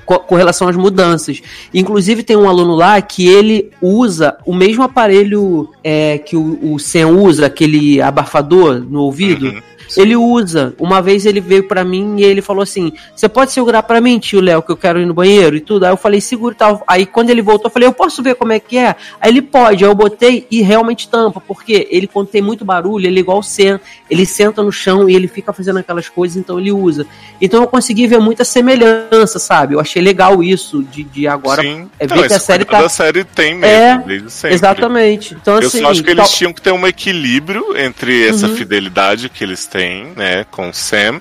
co- 0.06 0.18
com 0.20 0.34
relação 0.36 0.68
às 0.68 0.76
mudanças. 0.76 1.40
Inclusive, 1.72 2.22
tem 2.22 2.36
um 2.36 2.48
aluno 2.48 2.74
lá 2.74 3.00
que 3.00 3.26
ele 3.26 3.70
usa 3.80 4.36
o 4.44 4.54
mesmo 4.54 4.82
aparelho 4.82 5.68
é, 5.82 6.18
que 6.18 6.36
o, 6.36 6.58
o 6.74 6.78
Sam 6.78 7.08
usa, 7.08 7.46
aquele 7.46 8.00
abafador 8.00 8.80
no 8.88 9.00
ouvido. 9.00 9.46
Uhum. 9.46 9.60
Ele 9.96 10.16
usa. 10.16 10.74
Uma 10.78 11.00
vez 11.02 11.26
ele 11.26 11.40
veio 11.40 11.66
pra 11.68 11.84
mim 11.84 12.16
e 12.18 12.24
ele 12.24 12.40
falou 12.42 12.62
assim: 12.62 12.92
Você 13.14 13.28
pode 13.28 13.52
segurar 13.52 13.82
pra 13.82 14.00
mim, 14.00 14.18
tio 14.18 14.40
Léo, 14.40 14.62
que 14.62 14.72
eu 14.72 14.76
quero 14.76 15.00
ir 15.00 15.06
no 15.06 15.14
banheiro 15.14 15.56
e 15.56 15.60
tudo. 15.60 15.84
Aí 15.84 15.90
eu 15.92 15.96
falei, 15.96 16.20
segura 16.20 16.54
e 16.54 16.58
tal. 16.58 16.82
Aí 16.86 17.06
quando 17.06 17.30
ele 17.30 17.42
voltou, 17.42 17.66
eu 17.68 17.72
falei, 17.72 17.88
eu 17.88 17.92
posso 17.92 18.22
ver 18.22 18.34
como 18.34 18.52
é 18.52 18.60
que 18.60 18.76
é? 18.78 18.94
Aí 19.20 19.30
ele 19.30 19.42
pode. 19.42 19.84
Aí 19.84 19.90
eu 19.90 19.94
botei 19.94 20.46
e 20.50 20.62
realmente 20.62 21.08
tampa, 21.08 21.40
porque 21.40 21.86
ele, 21.90 22.06
quando 22.06 22.28
tem 22.28 22.42
muito 22.42 22.64
barulho, 22.64 23.06
ele 23.06 23.18
é 23.18 23.20
igual 23.20 23.38
o 23.38 23.42
Sen. 23.42 23.78
Ele 24.10 24.26
senta 24.26 24.62
no 24.62 24.72
chão 24.72 25.08
e 25.08 25.14
ele 25.14 25.28
fica 25.28 25.52
fazendo 25.52 25.78
aquelas 25.78 26.08
coisas, 26.08 26.36
então 26.36 26.58
ele 26.58 26.70
usa. 26.72 27.06
Então 27.40 27.60
eu 27.62 27.66
consegui 27.68 28.06
ver 28.06 28.18
muita 28.18 28.44
semelhança, 28.44 29.38
sabe? 29.38 29.74
Eu 29.74 29.80
achei 29.80 30.02
legal 30.02 30.42
isso 30.42 30.82
de, 30.82 31.02
de 31.04 31.26
agora 31.26 31.62
Sim. 31.62 31.88
é 31.98 32.06
ver 32.06 32.26
que 32.28 32.34
a 32.34 32.38
série 32.40 32.64
tá. 32.64 32.78
a 32.78 32.88
série 32.88 33.24
tem 33.24 33.54
mesmo, 33.54 33.64
É, 33.74 33.98
desde 33.98 34.30
sempre. 34.30 34.54
Exatamente. 34.54 35.34
Então, 35.40 35.54
Eu 35.60 35.66
assim, 35.68 35.80
só 35.80 35.90
acho 35.90 36.02
que 36.02 36.10
eles 36.10 36.24
tal- 36.28 36.36
tinham 36.36 36.52
que 36.52 36.60
ter 36.62 36.72
um 36.72 36.86
equilíbrio 36.86 37.76
entre 37.76 38.26
essa 38.28 38.46
Uhum. 38.46 38.56
fidelidade 38.56 39.28
que 39.28 39.42
eles 39.44 39.66
têm, 39.74 40.04
né, 40.14 40.44
com 40.44 40.68
o 40.68 40.72
Sam, 40.72 41.20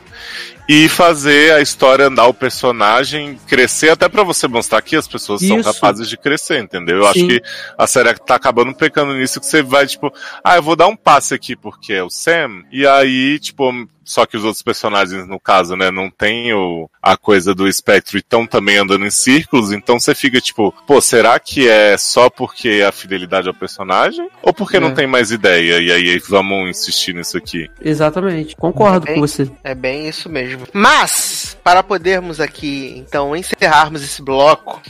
e 0.69 0.87
fazer 0.87 1.53
a 1.53 1.61
história 1.61 2.05
andar 2.05 2.27
o 2.27 2.33
personagem 2.33 3.37
crescer, 3.47 3.89
até 3.89 4.07
pra 4.07 4.23
você 4.23 4.47
mostrar 4.47 4.81
que 4.81 4.95
as 4.95 5.07
pessoas 5.07 5.41
são 5.41 5.59
Isso. 5.59 5.73
capazes 5.73 6.07
de 6.07 6.15
crescer, 6.15 6.61
entendeu? 6.61 6.97
Eu 6.97 7.03
Sim. 7.03 7.09
acho 7.09 7.27
que 7.27 7.41
a 7.75 7.87
série 7.87 8.13
tá 8.13 8.35
acabando 8.35 8.73
pecando 8.73 9.13
nisso, 9.15 9.39
que 9.39 9.45
você 9.47 9.63
vai, 9.63 9.87
tipo, 9.87 10.13
ah, 10.43 10.55
eu 10.55 10.61
vou 10.61 10.75
dar 10.75 10.87
um 10.87 10.95
passe 10.95 11.33
aqui 11.33 11.55
porque 11.55 11.93
é 11.93 12.03
o 12.03 12.09
Sam, 12.09 12.63
e 12.71 12.85
aí, 12.85 13.39
tipo, 13.39 13.73
só 14.03 14.25
que 14.25 14.35
os 14.37 14.43
outros 14.43 14.61
personagens, 14.61 15.27
no 15.27 15.39
caso, 15.39 15.75
né, 15.75 15.89
não 15.91 16.09
tem 16.09 16.53
o, 16.53 16.89
a 17.01 17.15
coisa 17.17 17.53
do 17.55 17.67
espectro 17.67 18.17
e 18.17 18.19
estão 18.19 18.45
também 18.45 18.77
andando 18.77 19.05
em 19.05 19.11
círculos, 19.11 19.71
então 19.71 19.99
você 19.99 20.13
fica 20.15 20.39
tipo, 20.41 20.73
pô, 20.85 20.99
será 21.01 21.39
que 21.39 21.67
é 21.69 21.97
só 21.97 22.29
porque 22.29 22.69
é 22.81 22.85
a 22.85 22.91
fidelidade 22.91 23.47
ao 23.47 23.53
personagem? 23.53 24.27
Ou 24.41 24.53
porque 24.53 24.77
É. 24.77 24.79
não 24.79 24.93
tem 24.93 25.07
mais 25.07 25.31
ideia? 25.31 25.79
E 25.79 25.91
aí 25.91 26.19
vamos 26.27 26.69
insistir 26.69 27.13
nisso 27.15 27.37
aqui. 27.37 27.69
Exatamente. 27.81 28.55
Concordo 28.55 29.05
Bem- 29.05 29.15
com 29.15 29.21
você. 29.21 29.49
É 29.63 29.73
bem 29.75 30.07
isso 30.07 30.29
mesmo. 30.29 30.67
Mas, 30.73 31.57
para 31.63 31.81
podermos 31.83 32.39
aqui, 32.39 32.93
então, 32.97 33.35
encerrarmos 33.35 34.03
esse 34.03 34.21
bloco, 34.21 34.81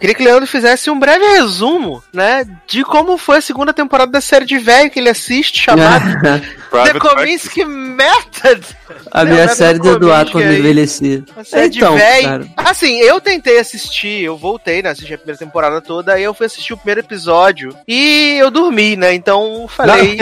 queria 0.00 0.14
que 0.14 0.22
o 0.22 0.24
Leandro 0.24 0.46
fizesse 0.46 0.90
um 0.90 0.98
breve 0.98 1.24
resumo, 1.26 2.02
né, 2.12 2.44
de 2.66 2.82
como 2.84 3.16
foi 3.18 3.38
a 3.38 3.42
segunda 3.42 3.72
temporada 3.72 4.10
da 4.12 4.20
série 4.20 4.44
de 4.44 4.58
velho 4.58 4.90
que 4.90 4.98
ele 4.98 5.08
assiste, 5.10 5.58
chamada 5.62 6.42
The 6.72 6.92
Private 6.92 6.98
Kominsky 7.00 7.64
Method. 7.64 8.64
a 9.10 9.24
minha 9.24 9.44
não 9.44 9.52
é 9.52 9.54
série 9.54 9.78
do 9.78 9.84
do 9.84 9.96
Eduardo 9.96 10.32
quando 10.32 10.44
aí. 10.46 10.58
envelhecer. 10.58 11.22
Uma 11.34 11.44
série 11.44 11.76
Então, 11.76 11.96
cara. 12.22 12.46
Assim, 12.56 12.98
eu 13.00 13.20
tentei 13.20 13.58
assistir, 13.58 14.22
eu 14.24 14.36
voltei, 14.36 14.82
né? 14.82 14.90
Assisti 14.90 15.12
a 15.14 15.18
primeira 15.18 15.38
temporada 15.38 15.80
toda, 15.80 16.14
aí 16.14 16.22
eu 16.22 16.32
fui 16.34 16.46
assistir 16.46 16.72
o 16.72 16.76
primeiro 16.76 17.00
episódio 17.00 17.76
e 17.86 18.36
eu 18.40 18.50
dormi, 18.50 18.96
né? 18.96 19.12
Então 19.14 19.66
falei. 19.68 20.18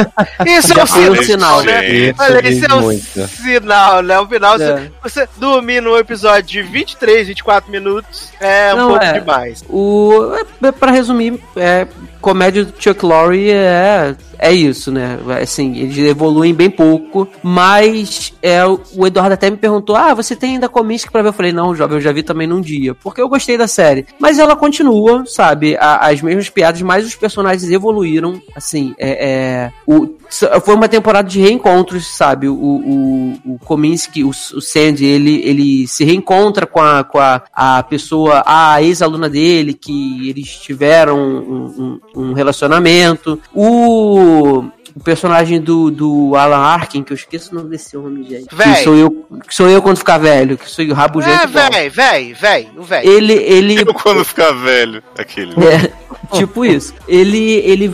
Isso 0.46 0.72
é 0.72 0.80
um 0.80 1.12
um 1.12 1.22
sinal, 1.22 1.24
sinal. 1.24 1.62
né? 1.62 1.82
Gente, 1.88 2.16
Falei, 2.16 2.42
diz 2.42 2.56
isso 2.56 2.66
é 2.66 2.74
um 2.74 2.80
muito. 2.80 3.28
sinal, 3.28 4.02
né? 4.02 4.18
O 4.18 4.26
final, 4.26 4.58
você, 4.58 4.64
É. 4.64 4.90
você 5.02 5.28
dormir 5.36 5.80
num 5.80 5.96
episódio 5.96 6.42
de 6.42 6.62
23, 6.62 7.28
24 7.28 7.70
minutos 7.70 8.30
é 8.40 8.74
um 8.74 8.76
Não, 8.76 8.88
pouco 8.90 9.04
é. 9.04 9.12
demais. 9.18 9.64
O, 9.68 10.32
é, 10.62 10.72
pra 10.72 10.90
resumir, 10.90 11.40
é, 11.56 11.86
comédia 12.20 12.64
do 12.64 12.74
Chuck 12.82 13.04
Lorre 13.04 13.50
é, 13.50 14.14
é 14.40 14.52
isso, 14.52 14.90
né? 14.90 15.18
Assim, 15.42 15.76
eles 15.76 15.98
evoluem 15.98 16.54
bem 16.54 16.70
pouco, 16.70 17.28
mas 17.42 18.32
é, 18.42 18.64
o 18.66 19.06
Eduardo 19.06 19.34
até 19.34 19.50
me 19.50 19.56
perguntou: 19.56 19.94
ah, 19.96 20.14
você 20.14 20.34
tem 20.34 20.54
ainda 20.54 20.68
Cominsky 20.68 21.10
pra 21.10 21.22
ver? 21.22 21.28
Eu 21.28 21.32
falei: 21.32 21.52
não, 21.52 21.74
jovem, 21.74 21.96
eu 21.98 22.00
já 22.00 22.12
vi 22.12 22.22
também 22.22 22.46
num 22.46 22.60
dia, 22.60 22.94
porque 22.94 23.20
eu 23.20 23.28
gostei 23.28 23.56
da 23.58 23.68
série. 23.68 24.06
Mas 24.18 24.38
ela 24.38 24.56
continua, 24.56 25.24
sabe? 25.26 25.76
A- 25.76 26.08
as 26.08 26.22
mesmas 26.22 26.48
piadas, 26.48 26.80
mas 26.82 27.06
os 27.06 27.14
personagens 27.14 27.70
evoluíram, 27.70 28.40
assim, 28.54 28.94
é, 28.98 29.28
é, 29.28 29.72
o, 29.86 30.08
foi 30.30 30.74
uma 30.74 30.88
temporada 30.88 31.28
de 31.28 31.40
reencontros, 31.40 32.06
sabe? 32.06 32.48
O, 32.48 32.54
o, 32.54 33.54
o 33.54 33.58
Kominsky, 33.58 34.22
o, 34.22 34.30
o 34.30 34.60
Sandy, 34.60 35.04
ele, 35.04 35.42
ele 35.44 35.86
se 35.88 36.04
reencontra 36.04 36.66
com 36.66 36.80
a, 36.80 37.04
com 37.04 37.18
a, 37.18 37.42
a 37.52 37.82
pessoa, 37.82 38.42
a 38.46 38.82
ex-aluna 38.82 39.28
dele, 39.28 39.74
que 39.74 40.28
eles 40.28 40.48
tiveram 40.56 41.18
um, 41.18 42.00
um, 42.14 42.22
um 42.22 42.32
relacionamento. 42.32 43.40
O, 43.54 44.64
o 44.94 45.00
personagem 45.02 45.60
do, 45.60 45.90
do 45.90 46.36
Alan 46.36 46.58
Arkin, 46.58 47.02
que 47.02 47.12
eu 47.12 47.14
esqueço 47.14 47.52
o 47.52 47.54
nome 47.54 47.70
desse 47.70 47.96
homem, 47.96 48.24
gente. 48.24 48.54
Véi. 48.54 48.74
Que 48.74 48.84
sou 48.84 48.96
eu, 48.96 49.26
que 49.46 49.54
sou 49.54 49.68
eu 49.68 49.82
quando 49.82 49.98
ficar 49.98 50.18
velho, 50.18 50.58
que 50.58 50.68
sou 50.68 50.86
rabugento. 50.92 51.42
É, 51.42 51.46
véi, 51.46 51.88
véi, 51.88 52.32
véi, 52.34 52.68
o 52.76 52.82
véi. 52.82 53.06
Ele, 53.06 53.32
ele, 53.32 53.80
Eu 53.80 53.94
quando 53.94 54.24
ficar 54.24 54.52
velho, 54.52 55.02
aquele. 55.18 55.54
é, 55.64 55.92
tipo 56.38 56.64
isso. 56.64 56.94
Ele, 57.08 57.52
ele, 57.54 57.92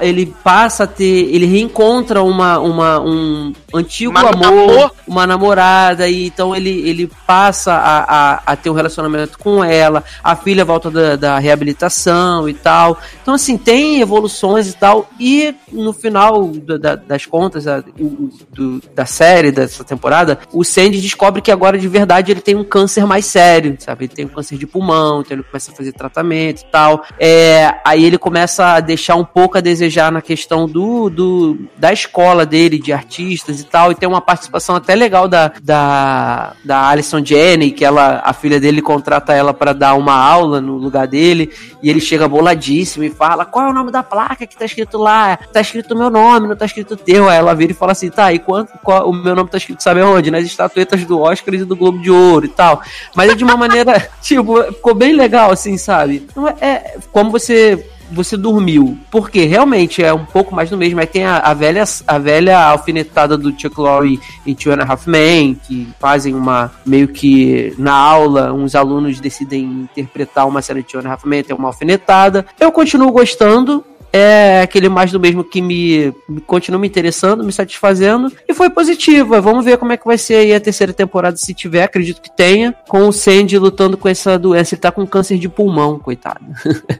ele 0.00 0.34
passa 0.42 0.84
a 0.84 0.86
ter. 0.86 1.04
Ele 1.34 1.46
reencontra 1.46 2.22
uma, 2.22 2.58
uma, 2.58 3.00
um 3.00 3.52
antigo 3.72 4.10
Uma 4.10 4.20
amor, 4.30 4.40
namor- 4.40 4.90
uma 5.06 5.26
namorada, 5.26 6.08
e 6.08 6.26
então 6.26 6.54
ele, 6.54 6.70
ele 6.88 7.10
passa 7.26 7.72
a, 7.74 7.98
a, 8.34 8.42
a 8.46 8.56
ter 8.56 8.70
um 8.70 8.74
relacionamento 8.74 9.38
com 9.38 9.62
ela. 9.62 10.02
A 10.22 10.34
filha 10.36 10.64
volta 10.64 10.90
da, 10.90 11.16
da 11.16 11.38
reabilitação 11.38 12.48
e 12.48 12.54
tal. 12.54 12.98
Então, 13.22 13.34
assim, 13.34 13.56
tem 13.56 14.00
evoluções 14.00 14.68
e 14.68 14.72
tal. 14.76 15.08
E 15.18 15.54
no 15.72 15.92
final 15.92 16.48
da- 16.48 16.76
da- 16.76 16.96
das 16.96 17.26
contas 17.26 17.66
a- 17.66 17.82
o- 17.98 18.04
o- 18.04 18.30
do- 18.52 18.82
da 18.94 19.06
série, 19.06 19.50
dessa 19.50 19.82
temporada, 19.84 20.38
o 20.52 20.64
Sandy 20.64 21.00
descobre 21.00 21.42
que 21.42 21.50
agora 21.50 21.78
de 21.78 21.88
verdade 21.88 22.30
ele 22.32 22.40
tem 22.40 22.54
um 22.54 22.64
câncer 22.64 23.06
mais 23.06 23.26
sério, 23.26 23.76
sabe? 23.78 24.04
Ele 24.04 24.14
tem 24.14 24.24
um 24.24 24.28
câncer 24.28 24.56
de 24.56 24.66
pulmão, 24.66 25.20
então 25.20 25.36
ele 25.36 25.42
começa 25.42 25.70
a 25.72 25.74
fazer 25.74 25.92
tratamento 25.92 26.62
e 26.62 26.66
tal. 26.70 27.04
É, 27.18 27.73
aí 27.84 28.04
ele 28.04 28.18
começa 28.18 28.74
a 28.74 28.80
deixar 28.80 29.16
um 29.16 29.24
pouco 29.24 29.56
a 29.56 29.60
desejar 29.60 30.12
na 30.12 30.20
questão 30.20 30.66
do, 30.66 31.08
do 31.08 31.58
da 31.76 31.92
escola 31.92 32.44
dele, 32.44 32.78
de 32.78 32.92
artistas 32.92 33.60
e 33.60 33.64
tal. 33.64 33.90
E 33.90 33.94
tem 33.94 34.08
uma 34.08 34.20
participação 34.20 34.76
até 34.76 34.94
legal 34.94 35.28
da, 35.28 35.52
da, 35.62 36.52
da 36.64 36.88
Alison 36.88 37.24
Janney, 37.24 37.70
que 37.70 37.84
ela, 37.84 38.22
a 38.24 38.32
filha 38.32 38.60
dele 38.60 38.82
contrata 38.82 39.32
ela 39.32 39.54
para 39.54 39.72
dar 39.72 39.94
uma 39.94 40.14
aula 40.14 40.60
no 40.60 40.76
lugar 40.76 41.06
dele. 41.06 41.50
E 41.82 41.90
ele 41.90 42.00
chega 42.00 42.28
boladíssimo 42.28 43.04
e 43.04 43.10
fala: 43.10 43.44
Qual 43.44 43.66
é 43.66 43.70
o 43.70 43.74
nome 43.74 43.90
da 43.90 44.02
placa 44.02 44.46
que 44.46 44.56
tá 44.56 44.64
escrito 44.64 44.98
lá? 44.98 45.36
Tá 45.36 45.60
escrito 45.60 45.96
meu 45.96 46.10
nome, 46.10 46.48
não 46.48 46.56
tá 46.56 46.66
escrito 46.66 46.96
teu. 46.96 47.28
Aí 47.28 47.38
ela 47.38 47.54
vira 47.54 47.72
e 47.72 47.74
fala 47.74 47.92
assim: 47.92 48.10
Tá, 48.10 48.32
e 48.32 48.38
quanto, 48.38 48.72
qual, 48.82 49.08
o 49.08 49.12
meu 49.12 49.34
nome 49.34 49.50
tá 49.50 49.58
escrito, 49.58 49.82
sabe 49.82 50.02
onde? 50.02 50.30
Nas 50.30 50.44
estatuetas 50.44 51.04
do 51.04 51.20
Oscar 51.20 51.54
e 51.54 51.64
do 51.64 51.76
Globo 51.76 51.98
de 52.00 52.10
Ouro 52.10 52.46
e 52.46 52.48
tal. 52.48 52.82
Mas 53.14 53.30
é 53.30 53.34
de 53.34 53.44
uma 53.44 53.56
maneira, 53.56 54.08
tipo, 54.20 54.62
ficou 54.64 54.94
bem 54.94 55.14
legal, 55.14 55.50
assim, 55.50 55.76
sabe? 55.76 56.26
É, 56.60 56.66
é 56.66 56.96
como 57.12 57.30
você 57.30 57.63
você 58.10 58.36
dormiu. 58.36 58.98
Porque 59.10 59.44
realmente 59.44 60.02
é 60.02 60.12
um 60.12 60.24
pouco 60.24 60.54
mais 60.54 60.70
do 60.70 60.76
mesmo. 60.76 61.00
Aí 61.00 61.06
tem 61.06 61.24
a, 61.24 61.38
a 61.38 61.54
velha, 61.54 61.84
a 62.06 62.18
velha 62.18 62.58
alfinetada 62.58 63.36
do 63.36 63.58
Chuck 63.58 63.78
Lorre 63.78 64.20
em 64.46 64.54
Two 64.54 64.72
and 64.72 64.82
a 64.82 64.92
Half 64.92 65.06
Men, 65.06 65.54
que 65.54 65.88
fazem 65.98 66.34
uma 66.34 66.72
meio 66.84 67.08
que 67.08 67.74
na 67.78 67.94
aula, 67.94 68.52
uns 68.52 68.74
alunos 68.74 69.20
decidem 69.20 69.88
interpretar 69.90 70.46
uma 70.46 70.62
cena 70.62 70.80
de 70.80 70.86
Two 70.86 71.00
and 71.00 71.08
a 71.08 71.12
Half 71.12 71.24
Men, 71.24 71.42
tem 71.42 71.56
uma 71.56 71.68
alfinetada. 71.68 72.46
Eu 72.58 72.70
continuo 72.70 73.10
gostando. 73.12 73.84
É 74.16 74.62
aquele 74.62 74.88
mais 74.88 75.10
do 75.10 75.18
mesmo 75.18 75.42
que 75.42 75.60
me, 75.60 76.14
me 76.28 76.40
continua 76.40 76.78
me 76.78 76.86
interessando, 76.86 77.42
me 77.42 77.52
satisfazendo. 77.52 78.30
E 78.48 78.54
foi 78.54 78.70
positiva. 78.70 79.40
Vamos 79.40 79.64
ver 79.64 79.76
como 79.76 79.90
é 79.90 79.96
que 79.96 80.06
vai 80.06 80.16
ser 80.16 80.36
aí 80.36 80.54
a 80.54 80.60
terceira 80.60 80.92
temporada, 80.92 81.36
se 81.36 81.52
tiver, 81.52 81.82
acredito 81.82 82.22
que 82.22 82.30
tenha. 82.30 82.72
Com 82.88 83.08
o 83.08 83.12
Sandy 83.12 83.58
lutando 83.58 83.96
com 83.96 84.08
essa 84.08 84.38
doença. 84.38 84.76
Ele 84.76 84.80
tá 84.80 84.92
com 84.92 85.04
câncer 85.04 85.36
de 85.36 85.48
pulmão, 85.48 85.98
coitado. 85.98 86.44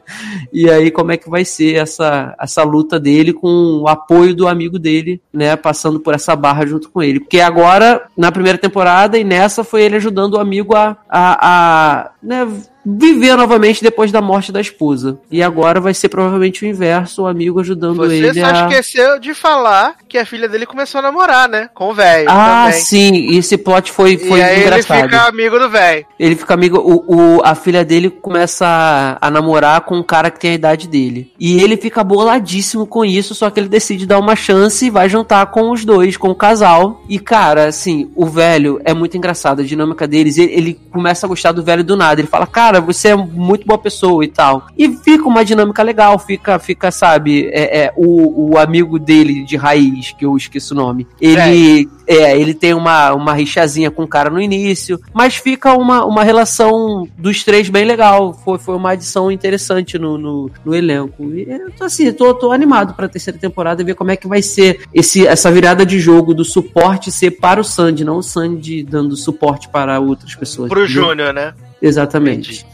E 0.53 0.71
aí, 0.71 0.91
como 0.91 1.11
é 1.11 1.17
que 1.17 1.29
vai 1.29 1.45
ser 1.45 1.77
essa, 1.77 2.35
essa 2.41 2.63
luta 2.63 2.99
dele 2.99 3.33
com 3.33 3.81
o 3.83 3.89
apoio 3.89 4.35
do 4.35 4.47
amigo 4.47 4.79
dele, 4.79 5.21
né? 5.33 5.57
Passando 5.57 5.99
por 5.99 6.15
essa 6.15 6.35
barra 6.37 6.65
junto 6.65 6.91
com 6.91 7.03
ele. 7.03 7.21
Porque 7.21 7.41
agora, 7.41 8.07
na 8.17 8.31
primeira 8.31 8.59
temporada, 8.59 9.19
e 9.19 9.25
nessa 9.25 9.65
foi 9.65 9.83
ele 9.83 9.97
ajudando 9.97 10.35
o 10.35 10.41
amigo 10.41 10.75
a, 10.75 10.97
a, 11.09 11.39
a 11.41 12.11
né, 12.23 12.47
viver 12.85 13.37
novamente 13.37 13.83
depois 13.83 14.11
da 14.13 14.21
morte 14.21 14.53
da 14.53 14.61
esposa. 14.61 15.19
E 15.31 15.43
agora 15.43 15.81
vai 15.81 15.95
ser 15.95 16.09
provavelmente 16.09 16.65
o 16.65 16.69
inverso, 16.69 17.23
o 17.23 17.27
amigo 17.27 17.61
ajudando 17.61 17.97
Você 17.97 18.15
ele 18.17 18.41
só 18.41 18.47
a. 18.47 18.69
esqueceu 18.69 19.19
de 19.19 19.35
falar 19.35 19.97
que 20.09 20.19
a 20.19 20.27
filha 20.27 20.49
dele 20.49 20.67
começou 20.67 20.99
a 20.99 21.03
namorar, 21.03 21.49
né? 21.49 21.69
Com 21.75 21.91
o 21.91 21.95
velho 21.95 22.27
Ah, 22.29 22.67
também. 22.67 22.81
sim, 22.81 23.37
esse 23.39 23.57
plot 23.57 23.91
foi, 23.91 24.17
foi 24.19 24.39
e 24.39 24.43
aí 24.43 24.61
engraçado. 24.63 24.99
ele 24.99 25.09
fica 25.09 25.23
amigo 25.29 25.59
do 25.59 25.69
velho. 25.71 26.07
Ele 26.19 26.37
fica 26.37 26.55
amigo. 26.55 26.79
O, 26.79 27.39
o- 27.39 27.41
a 27.45 27.55
filha 27.55 27.85
dele 27.85 28.11
começa 28.11 28.67
a, 28.67 29.19
a 29.27 29.31
namorar 29.31 29.81
com 29.83 29.97
um 29.97 30.03
cara 30.03 30.31
que 30.31 30.39
tem 30.41 30.51
a 30.53 30.55
idade 30.55 30.87
dele. 30.89 31.33
E 31.39 31.61
ele 31.63 31.77
fica 31.77 32.05
boladíssimo 32.05 32.87
com 32.87 33.05
isso, 33.05 33.35
só 33.35 33.51
que 33.51 33.59
ele 33.61 33.69
decide 33.69 34.07
dar 34.07 34.19
uma 34.19 34.37
chance 34.37 34.87
e 34.87 34.91
vai 34.91 35.09
jantar 35.09 35.47
com 35.47 35.71
os 35.71 35.85
dois, 35.85 36.17
com 36.17 36.29
o 36.29 36.35
casal. 36.35 37.03
E, 37.09 37.19
cara, 37.19 37.67
assim, 37.67 38.11
o 38.15 38.27
velho 38.27 38.81
é 38.85 38.93
muito 38.95 39.17
engraçado, 39.17 39.61
a 39.61 39.65
dinâmica 39.65 40.07
deles. 40.07 40.39
Ele, 40.39 40.53
ele 40.53 40.81
começa 40.93 41.27
a 41.27 41.29
gostar 41.29 41.53
do 41.53 41.63
velho 41.63 41.83
do 41.85 41.97
nada. 41.97 42.21
Ele 42.21 42.29
fala, 42.29 42.47
cara, 42.47 42.74
cara, 42.75 42.81
você 42.81 43.09
é 43.09 43.17
muito 43.17 43.67
boa 43.67 43.79
pessoa 43.79 44.25
e 44.25 44.29
tal. 44.29 44.67
E 44.77 44.89
fica 44.97 45.27
uma 45.27 45.45
dinâmica 45.45 45.83
legal, 45.83 46.19
fica, 46.19 46.59
fica 46.59 46.91
sabe, 46.91 47.49
é, 47.53 47.85
é, 47.85 47.93
o, 47.97 48.53
o 48.53 48.59
amigo 48.59 48.99
dele 48.99 49.45
de 49.45 49.57
raiz, 49.57 50.13
que 50.13 50.25
eu 50.25 50.37
esqueço 50.37 50.75
o 50.75 50.77
nome, 50.77 51.07
ele, 51.21 51.89
é, 52.07 52.39
ele 52.39 52.55
tem 52.55 52.75
uma, 52.75 53.13
uma 53.13 53.33
rixazinha 53.33 53.91
com 53.91 54.03
o 54.03 54.09
cara 54.09 54.31
no 54.31 54.41
início, 54.41 55.01
mas 55.13 55.37
fica 55.37 55.75
uma, 55.75 56.05
uma 56.05 56.25
relação 56.25 57.09
dos 57.17 57.45
três 57.45 57.69
bem 57.69 57.85
legal. 57.85 58.35
Foi, 58.45 58.59
foi 58.59 58.75
uma 58.75 58.91
adição 58.91 59.31
interessante 59.31 59.99
no, 59.99 60.19
no, 60.19 60.51
no 60.65 60.75
elenco. 60.75 61.25
E 61.33 61.47
eu 61.49 61.71
tô 61.73 61.85
assim, 61.85 62.13
tô, 62.13 62.35
tô 62.35 62.53
animado 62.53 62.95
pra 62.95 63.09
terceira 63.09 63.39
temporada 63.39 63.83
e 63.83 63.85
ver 63.85 63.95
como 63.95 64.11
é 64.11 64.17
que 64.17 64.27
vai 64.27 64.43
ser 64.43 64.81
esse, 64.93 65.27
essa 65.27 65.51
virada 65.51 65.85
de 65.87 65.99
jogo 65.99 66.35
do 66.35 66.45
suporte 66.45 67.11
ser 67.11 67.33
para 67.33 67.61
o 67.61 67.65
Sandy, 67.65 68.05
não 68.05 68.19
o 68.19 68.23
Sandy 68.23 68.83
dando 68.83 69.17
suporte 69.17 69.69
para 69.69 70.01
outras 70.01 70.35
pessoas. 70.35 70.69
Pro 70.69 70.85
entendeu? 70.85 71.03
Júnior, 71.03 71.33
né? 71.33 71.55
Exatamente. 71.85 72.67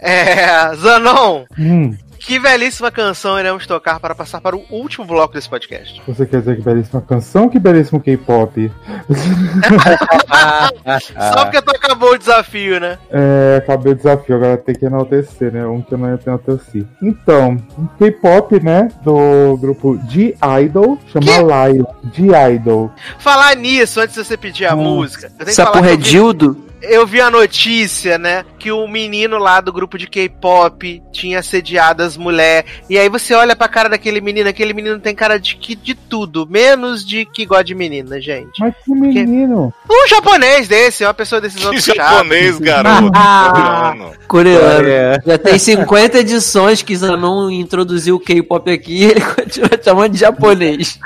É, 0.00 0.74
Zanon, 0.76 1.44
Hum, 1.58 1.94
que 2.18 2.38
belíssima 2.38 2.90
canção 2.90 3.38
iremos 3.38 3.66
tocar 3.66 4.00
para 4.00 4.14
passar 4.14 4.40
para 4.40 4.56
o 4.56 4.62
último 4.70 5.04
bloco 5.06 5.34
desse 5.34 5.48
podcast. 5.48 6.02
você 6.06 6.26
quer 6.26 6.40
dizer 6.40 6.56
que 6.56 6.62
belíssima 6.62 7.00
canção 7.00 7.48
que 7.48 7.58
belíssimo 7.58 8.00
K-pop? 8.00 8.70
Só 11.32 11.44
porque 11.44 11.62
tu 11.62 11.70
acabou 11.70 12.12
o 12.12 12.18
desafio, 12.18 12.80
né? 12.80 12.98
É, 13.10 13.56
acabei 13.58 13.92
o 13.92 13.96
desafio, 13.96 14.36
agora 14.36 14.56
tem 14.56 14.74
que 14.74 14.84
enaltecer, 14.84 15.52
né? 15.52 15.66
Um 15.66 15.80
que 15.80 15.94
eu 15.94 15.98
não 15.98 16.08
enalteci. 16.08 16.86
Então, 17.02 17.56
um 17.78 17.86
K-pop, 17.98 18.62
né? 18.62 18.88
Do 19.02 19.56
grupo 19.58 19.98
G-Idol, 20.08 20.98
chama 21.12 21.68
Lion. 21.70 21.84
G-Idol. 22.12 22.90
Falar 23.18 23.54
nisso, 23.56 24.00
antes 24.00 24.16
de 24.16 24.24
você 24.24 24.36
pedir 24.36 24.66
a 24.66 24.76
música, 24.76 25.26
eu 25.26 25.30
tenho 25.30 25.44
que 25.44 25.50
Essa 25.52 25.64
falar 25.64 25.76
porra 25.76 25.88
que 25.88 25.94
é 25.94 25.96
Dildo? 25.96 26.64
Eu 26.80 27.06
vi 27.06 27.20
a 27.20 27.30
notícia, 27.30 28.18
né, 28.18 28.44
que 28.58 28.70
o 28.70 28.86
menino 28.86 29.38
lá 29.38 29.60
do 29.60 29.72
grupo 29.72 29.98
de 29.98 30.06
K-pop 30.06 31.02
tinha 31.12 31.40
assediado 31.40 32.02
as 32.02 32.16
mulheres. 32.16 32.70
E 32.88 32.98
aí 32.98 33.08
você 33.08 33.34
olha 33.34 33.56
pra 33.56 33.68
cara 33.68 33.88
daquele 33.88 34.20
menino, 34.20 34.48
aquele 34.48 34.72
menino 34.72 34.98
tem 35.00 35.14
cara 35.14 35.38
de 35.38 35.56
que 35.56 35.74
de 35.74 35.94
tudo, 35.94 36.46
menos 36.48 37.04
de 37.06 37.24
que 37.24 37.44
gosta 37.46 37.64
de 37.64 37.74
menina, 37.74 38.20
gente. 38.20 38.60
Mas 38.60 38.74
que 38.84 38.92
menino! 38.92 39.72
Um 39.90 40.08
japonês 40.08 40.68
desse, 40.68 41.04
uma 41.04 41.14
pessoa 41.14 41.40
desses 41.40 41.58
Que 41.58 41.66
outros 41.66 41.84
chatos. 41.84 42.02
japonês, 42.02 42.58
garoto. 42.58 43.10
Ah. 43.14 43.92
Coreano. 43.96 44.12
Coreano. 44.28 45.22
Já 45.26 45.38
tem 45.38 45.58
50 45.58 46.18
edições 46.18 46.82
que 46.82 46.94
Zanon 46.96 47.50
introduziu 47.50 48.16
o 48.16 48.20
K-pop 48.20 48.70
aqui 48.70 49.02
e 49.02 49.04
ele 49.10 49.20
continua 49.20 49.70
chamando 49.82 50.12
de 50.12 50.18
japonês. 50.18 50.98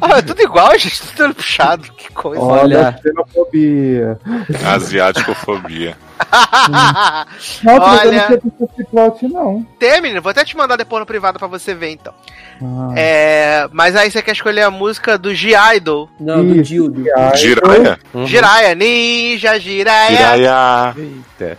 Ah, 0.00 0.18
é 0.18 0.22
tudo 0.22 0.42
igual, 0.42 0.76
gente, 0.78 1.00
tudo 1.16 1.34
puxado, 1.34 1.82
que 1.93 1.93
coisa. 2.14 2.42
Olha. 2.42 2.98
xenofobia. 3.02 4.18
Asiáticofobia. 4.66 5.96
Nossa, 6.30 7.26
mas 7.62 8.04
eu 8.04 8.08
Olha. 8.10 8.28
não 8.30 8.38
tinha 8.68 8.86
plot, 8.90 9.28
não. 9.28 9.66
Tem, 9.78 10.00
menino, 10.00 10.22
vou 10.22 10.30
até 10.30 10.44
te 10.44 10.56
mandar 10.56 10.76
depois 10.76 11.00
no 11.00 11.06
privado 11.06 11.38
pra 11.38 11.48
você 11.48 11.74
ver, 11.74 11.90
então. 11.90 12.14
Ah, 12.62 12.92
É, 12.96 13.68
mas 13.72 13.96
aí 13.96 14.10
você 14.10 14.22
quer 14.22 14.32
escolher 14.32 14.62
a 14.62 14.70
música 14.70 15.18
do 15.18 15.34
G-Idol. 15.34 16.08
Não, 16.20 16.44
do 16.44 16.54
Isso, 16.54 16.62
Dildo. 16.64 17.02
G-Idol 17.02 17.36
Jiraya. 17.36 17.98
Uhum. 18.14 18.26
Jiraya, 18.26 18.74
Ninja 18.74 19.58
Jiraya. 19.58 20.16
Jiraya. 20.36 20.94
Eita. 20.96 21.58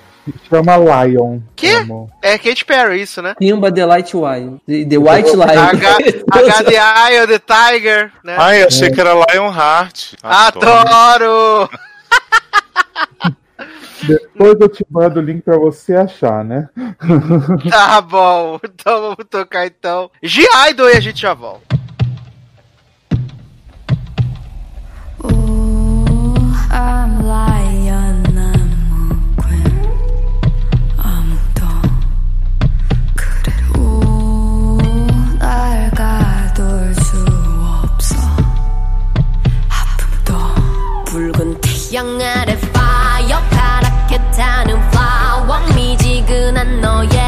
Chama 0.50 0.76
Lion. 0.78 1.40
Chama. 1.56 2.08
É 2.22 2.38
Katy 2.38 2.66
Perry, 2.66 3.02
isso, 3.02 3.22
né? 3.22 3.36
Simba 3.42 3.72
The 3.72 3.86
Light 3.86 4.14
Lion. 4.14 4.58
The, 4.68 4.86
the 4.86 4.98
White 4.98 5.36
Lion. 5.36 5.46
H, 5.46 5.98
H 6.32 6.64
the 6.64 6.76
Eye 6.76 7.24
of 7.24 7.28
the 7.28 7.40
Tiger, 7.40 8.12
né? 8.24 8.36
Ai, 8.38 8.64
achei 8.64 8.90
que 8.90 9.00
era 9.00 9.14
Lionheart. 9.14 10.16
Adoro! 10.24 11.70
Depois 14.08 14.60
eu 14.60 14.70
te 14.70 14.86
mando 14.90 15.20
o 15.20 15.24
link 15.24 15.42
pra 15.42 15.58
você 15.58 15.96
achar, 15.96 16.44
né? 16.44 16.70
Tá 17.70 18.02
bom, 18.02 18.60
então 18.64 19.02
vamos 19.02 19.26
tocar 19.30 19.66
então. 19.66 20.12
G-Idol 20.22 20.90
e 20.90 20.98
a 20.98 21.00
gente 21.00 21.22
já 21.22 21.34
volta. 21.34 21.75
양 41.96 42.20
아래 42.20 42.52
fire 42.52 43.42
파랗게 43.52 44.18
타는 44.32 44.76
flower 44.90 45.74
미지근한 45.76 46.82
너의 46.82 47.25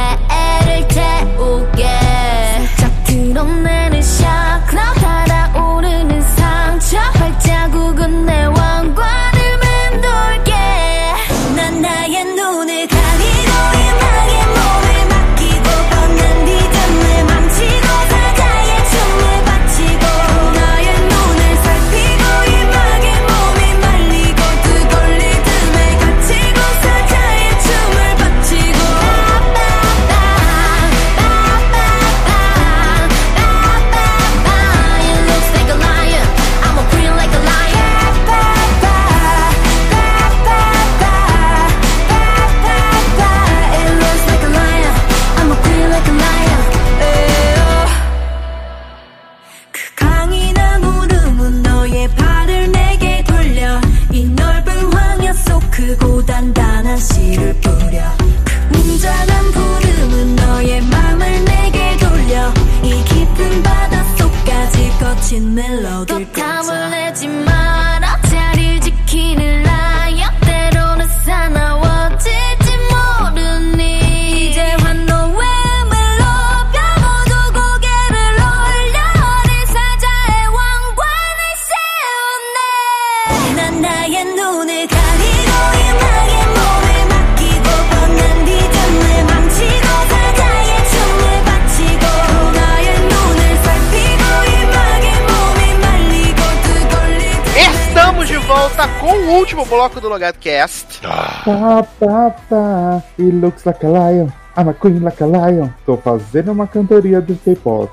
bloco 99.67 99.99
do 100.01 100.09
Logado 100.09 100.37
Cast. 100.39 100.99
Ah, 101.03 101.83
pá, 101.99 102.31
pá. 102.49 103.03
It 103.19 103.31
looks 103.33 103.65
like 103.65 103.85
a 103.85 103.89
lion. 103.89 104.31
I'm 104.57 104.69
a 104.69 104.73
queen 104.73 105.01
like 105.03 105.21
a 105.21 105.25
lion. 105.27 105.69
Tô 105.85 105.97
fazendo 105.97 106.51
uma 106.51 106.65
cantoria 106.65 107.21
do 107.21 107.35
K-pop. 107.35 107.91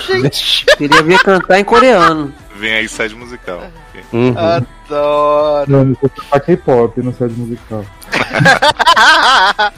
Gente, 0.00 0.66
Queria 0.76 1.02
ver 1.02 1.18
cantar 1.22 1.60
em 1.60 1.64
coreano. 1.64 2.32
vem 2.56 2.72
aí 2.72 2.88
sede 2.88 3.14
musical. 3.14 3.62
Uhum. 4.12 4.34
adoro. 4.36 5.70
Não, 5.70 5.84
não 5.84 5.94
sei 5.96 6.08
cantar 6.08 6.40
K-pop, 6.40 7.02
não 7.02 7.12
sei 7.14 7.28
de 7.28 7.38
musical. 7.40 7.84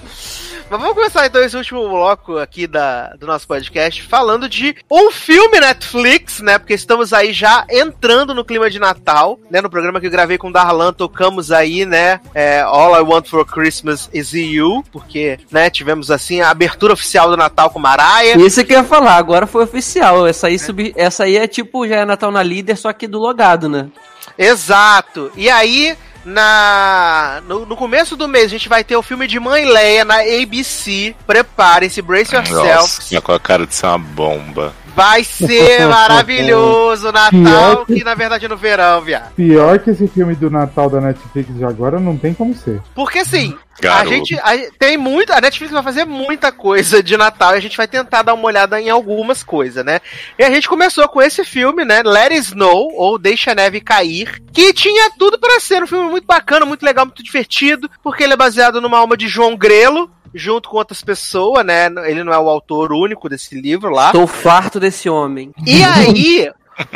Mas 0.70 0.80
vamos 0.80 0.94
começar 0.94 1.26
então 1.26 1.42
esse 1.42 1.56
último 1.56 1.88
bloco 1.88 2.36
aqui 2.36 2.66
da, 2.66 3.14
do 3.18 3.26
nosso 3.26 3.46
podcast 3.46 4.02
falando 4.02 4.46
de 4.50 4.76
um 4.90 5.10
filme 5.10 5.58
Netflix, 5.58 6.40
né? 6.40 6.58
Porque 6.58 6.74
estamos 6.74 7.14
aí 7.14 7.32
já 7.32 7.64
entrando 7.70 8.34
no 8.34 8.44
clima 8.44 8.68
de 8.68 8.78
Natal, 8.78 9.40
né? 9.50 9.62
No 9.62 9.70
programa 9.70 9.98
que 9.98 10.06
eu 10.06 10.10
gravei 10.10 10.36
com 10.36 10.48
o 10.48 10.52
Darlan, 10.52 10.92
tocamos 10.92 11.50
aí, 11.50 11.86
né? 11.86 12.20
é, 12.34 12.60
All 12.60 12.94
I 12.94 13.00
Want 13.00 13.28
for 13.28 13.46
Christmas 13.46 14.10
is 14.12 14.34
You, 14.34 14.84
porque, 14.92 15.38
né? 15.50 15.70
Tivemos 15.70 16.10
assim 16.10 16.42
a 16.42 16.50
abertura 16.50 16.92
oficial 16.92 17.30
do 17.30 17.36
Natal 17.36 17.70
com 17.70 17.78
Mariah. 17.78 18.38
Isso 18.38 18.62
que 18.62 18.74
eu 18.74 18.78
ia 18.78 18.84
falar, 18.84 19.16
agora 19.16 19.46
foi 19.46 19.64
oficial. 19.64 20.26
Essa 20.26 20.48
aí, 20.48 20.58
subi... 20.58 20.92
Essa 20.96 21.24
aí 21.24 21.38
é 21.38 21.46
tipo, 21.46 21.88
já 21.88 21.96
é 21.96 22.04
Natal 22.04 22.30
na 22.30 22.42
líder, 22.42 22.76
só 22.76 22.92
que 22.92 23.08
do 23.08 23.18
logado, 23.18 23.70
né? 23.70 23.88
Exato. 24.36 25.32
E 25.34 25.48
aí, 25.50 25.96
na 26.28 27.42
no, 27.46 27.66
no 27.66 27.76
começo 27.76 28.16
do 28.16 28.28
mês 28.28 28.46
a 28.46 28.48
gente 28.48 28.68
vai 28.68 28.84
ter 28.84 28.96
o 28.96 29.02
filme 29.02 29.26
de 29.26 29.40
Mãe 29.40 29.64
Leia 29.64 30.04
na 30.04 30.20
ABC. 30.20 31.14
Preparem-se, 31.26 32.02
brace 32.02 32.34
yourself. 32.34 32.64
Nossa, 32.64 33.20
com 33.20 33.32
a 33.32 33.40
cara 33.40 33.66
de 33.66 33.74
ser 33.74 33.86
uma 33.86 33.98
bomba. 33.98 34.74
Vai 34.98 35.22
ser 35.24 35.86
maravilhoso 35.88 37.12
Natal, 37.12 37.86
que- 37.86 37.94
que 37.96 38.04
na 38.04 38.14
verdade 38.14 38.44
é 38.46 38.48
no 38.48 38.56
verão, 38.56 39.00
viado. 39.00 39.32
Pior 39.34 39.78
que 39.78 39.90
esse 39.90 40.06
filme 40.08 40.34
do 40.34 40.50
Natal 40.50 40.90
da 40.90 41.00
Netflix 41.00 41.54
de 41.56 41.64
agora 41.64 41.98
não 42.00 42.16
tem 42.16 42.34
como 42.34 42.54
ser. 42.54 42.80
Porque 42.94 43.20
assim, 43.20 43.56
Garoto. 43.80 44.02
a 44.02 44.12
gente 44.12 44.38
a- 44.38 44.70
tem 44.78 44.96
muita. 44.96 45.36
A 45.36 45.40
Netflix 45.40 45.72
vai 45.72 45.82
fazer 45.82 46.04
muita 46.04 46.50
coisa 46.50 47.02
de 47.02 47.16
Natal 47.16 47.54
e 47.54 47.58
a 47.58 47.60
gente 47.60 47.76
vai 47.76 47.86
tentar 47.86 48.22
dar 48.22 48.34
uma 48.34 48.44
olhada 48.46 48.80
em 48.80 48.90
algumas 48.90 49.42
coisas, 49.42 49.84
né? 49.84 50.00
E 50.38 50.44
a 50.44 50.50
gente 50.50 50.68
começou 50.68 51.08
com 51.08 51.22
esse 51.22 51.44
filme, 51.44 51.84
né? 51.84 52.02
Let 52.04 52.32
It 52.32 52.36
Snow, 52.48 52.90
ou 52.96 53.18
Deixa 53.18 53.52
a 53.52 53.54
Neve 53.54 53.80
Cair, 53.80 54.42
que 54.52 54.72
tinha 54.72 55.10
tudo 55.18 55.38
pra 55.38 55.60
ser 55.60 55.82
um 55.82 55.86
filme 55.86 56.10
muito 56.10 56.26
bacana, 56.26 56.66
muito 56.66 56.84
legal, 56.84 57.06
muito 57.06 57.22
divertido, 57.22 57.88
porque 58.02 58.24
ele 58.24 58.32
é 58.32 58.36
baseado 58.36 58.80
numa 58.80 58.98
alma 58.98 59.16
de 59.16 59.28
João 59.28 59.56
Grelo. 59.56 60.10
Junto 60.34 60.68
com 60.68 60.76
outras 60.76 61.02
pessoas, 61.02 61.64
né? 61.64 61.86
Ele 62.06 62.22
não 62.24 62.32
é 62.32 62.38
o 62.38 62.48
autor 62.48 62.92
único 62.92 63.28
desse 63.28 63.60
livro 63.60 63.90
lá. 63.90 64.12
Tô 64.12 64.26
farto 64.26 64.78
desse 64.78 65.08
homem. 65.08 65.52
E 65.66 65.82
aí, 65.82 66.50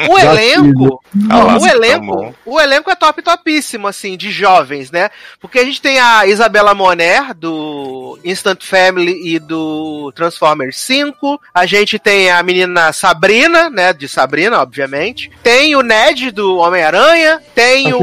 o 0.09 0.19
elenco, 0.19 1.03
Ah, 1.29 1.57
o 1.57 1.59
tão 1.59 1.67
elenco, 1.67 2.35
o 2.47 2.61
elenco 2.61 2.91
é 2.91 2.95
top 2.95 3.21
topíssimo, 3.23 3.89
assim, 3.89 4.17
de 4.17 4.31
jovens, 4.31 4.91
né? 4.91 5.11
Porque 5.41 5.59
a 5.59 5.65
gente 5.65 5.83
tem 5.83 5.99
a 5.99 6.27
Isabela 6.27 6.75
Moner, 6.75 7.35
do 7.35 8.19
Instant 8.25 8.63
Family 8.63 9.35
e 9.35 9.39
do 9.39 10.13
Transformers 10.15 10.79
5. 10.79 11.41
A 11.53 11.67
gente 11.67 11.99
tem 11.99 12.31
a 12.31 12.43
menina 12.43 12.93
Sabrina, 12.93 13.69
né? 13.69 13.93
De 13.93 14.09
Sabrina, 14.09 14.61
obviamente. 14.61 15.31
Tem 15.43 15.75
o 15.75 15.83
Ned, 15.83 16.31
do 16.31 16.59
Homem-Aranha. 16.59 17.41
Tem 17.55 17.89
era 17.89 17.97
o. 17.97 18.01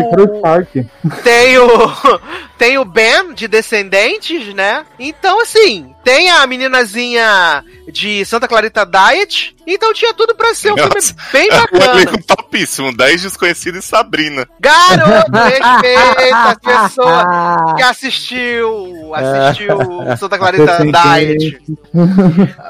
Tem 1.24 1.58
o. 1.58 1.70
Tem 2.60 2.78
o 2.78 2.84
Ben, 2.84 3.34
de 3.34 3.48
Descendentes, 3.48 4.54
né? 4.54 4.86
Então, 5.00 5.42
assim, 5.42 5.96
tem 6.04 6.30
a 6.30 6.46
meninazinha 6.46 7.64
de 7.92 8.26
Santa 8.26 8.48
Clarita 8.50 8.86
Diet. 8.86 9.56
Então 9.66 9.94
tinha 9.94 10.14
tudo 10.14 10.36
pra 10.36 10.54
ser 10.54 10.74
um 10.74 10.76
Nossa. 10.76 10.90
filme 11.14 11.16
bem 11.32 11.48
Um 11.54 11.62
bacana. 11.62 12.02
elenco 12.02 12.24
topíssimo, 12.24 12.96
10 12.96 13.22
desconhecidos 13.22 13.86
e 13.86 13.88
Sabrina. 13.88 14.48
Garoto, 14.60 15.32
respeita 15.32 16.50
as 16.50 16.58
pessoas 16.58 17.74
que 17.78 17.82
assistiu, 17.84 19.14
assistiu 19.16 19.78
Santa 20.18 20.38
Clarita 20.38 20.80
Diet. 20.84 21.62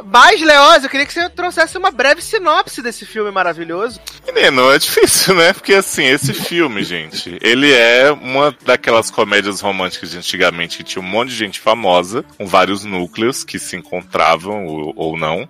Mas, 0.06 0.42
Leoz, 0.42 0.84
eu 0.84 0.90
queria 0.90 1.06
que 1.06 1.14
você 1.14 1.30
trouxesse 1.30 1.78
uma 1.78 1.90
breve 1.90 2.22
sinopse 2.22 2.82
desse 2.82 3.06
filme 3.06 3.32
maravilhoso. 3.32 4.00
Menino, 4.32 4.72
é 4.72 4.78
difícil, 4.78 5.34
né? 5.36 5.54
Porque 5.54 5.74
assim, 5.74 6.06
esse 6.06 6.34
filme, 6.34 6.84
gente, 6.84 7.38
ele 7.42 7.74
é 7.74 8.12
uma 8.12 8.54
daquelas 8.66 9.10
comédias 9.10 9.62
românticas 9.62 9.79
de 9.88 10.18
antigamente 10.18 10.78
que 10.78 10.84
tinha 10.84 11.02
um 11.02 11.08
monte 11.08 11.30
de 11.30 11.36
gente 11.36 11.60
famosa, 11.60 12.24
com 12.38 12.46
vários 12.46 12.84
núcleos 12.84 13.44
que 13.44 13.60
se 13.60 13.76
encontravam 13.76 14.66
ou, 14.66 14.94
ou 14.96 15.18
não. 15.18 15.48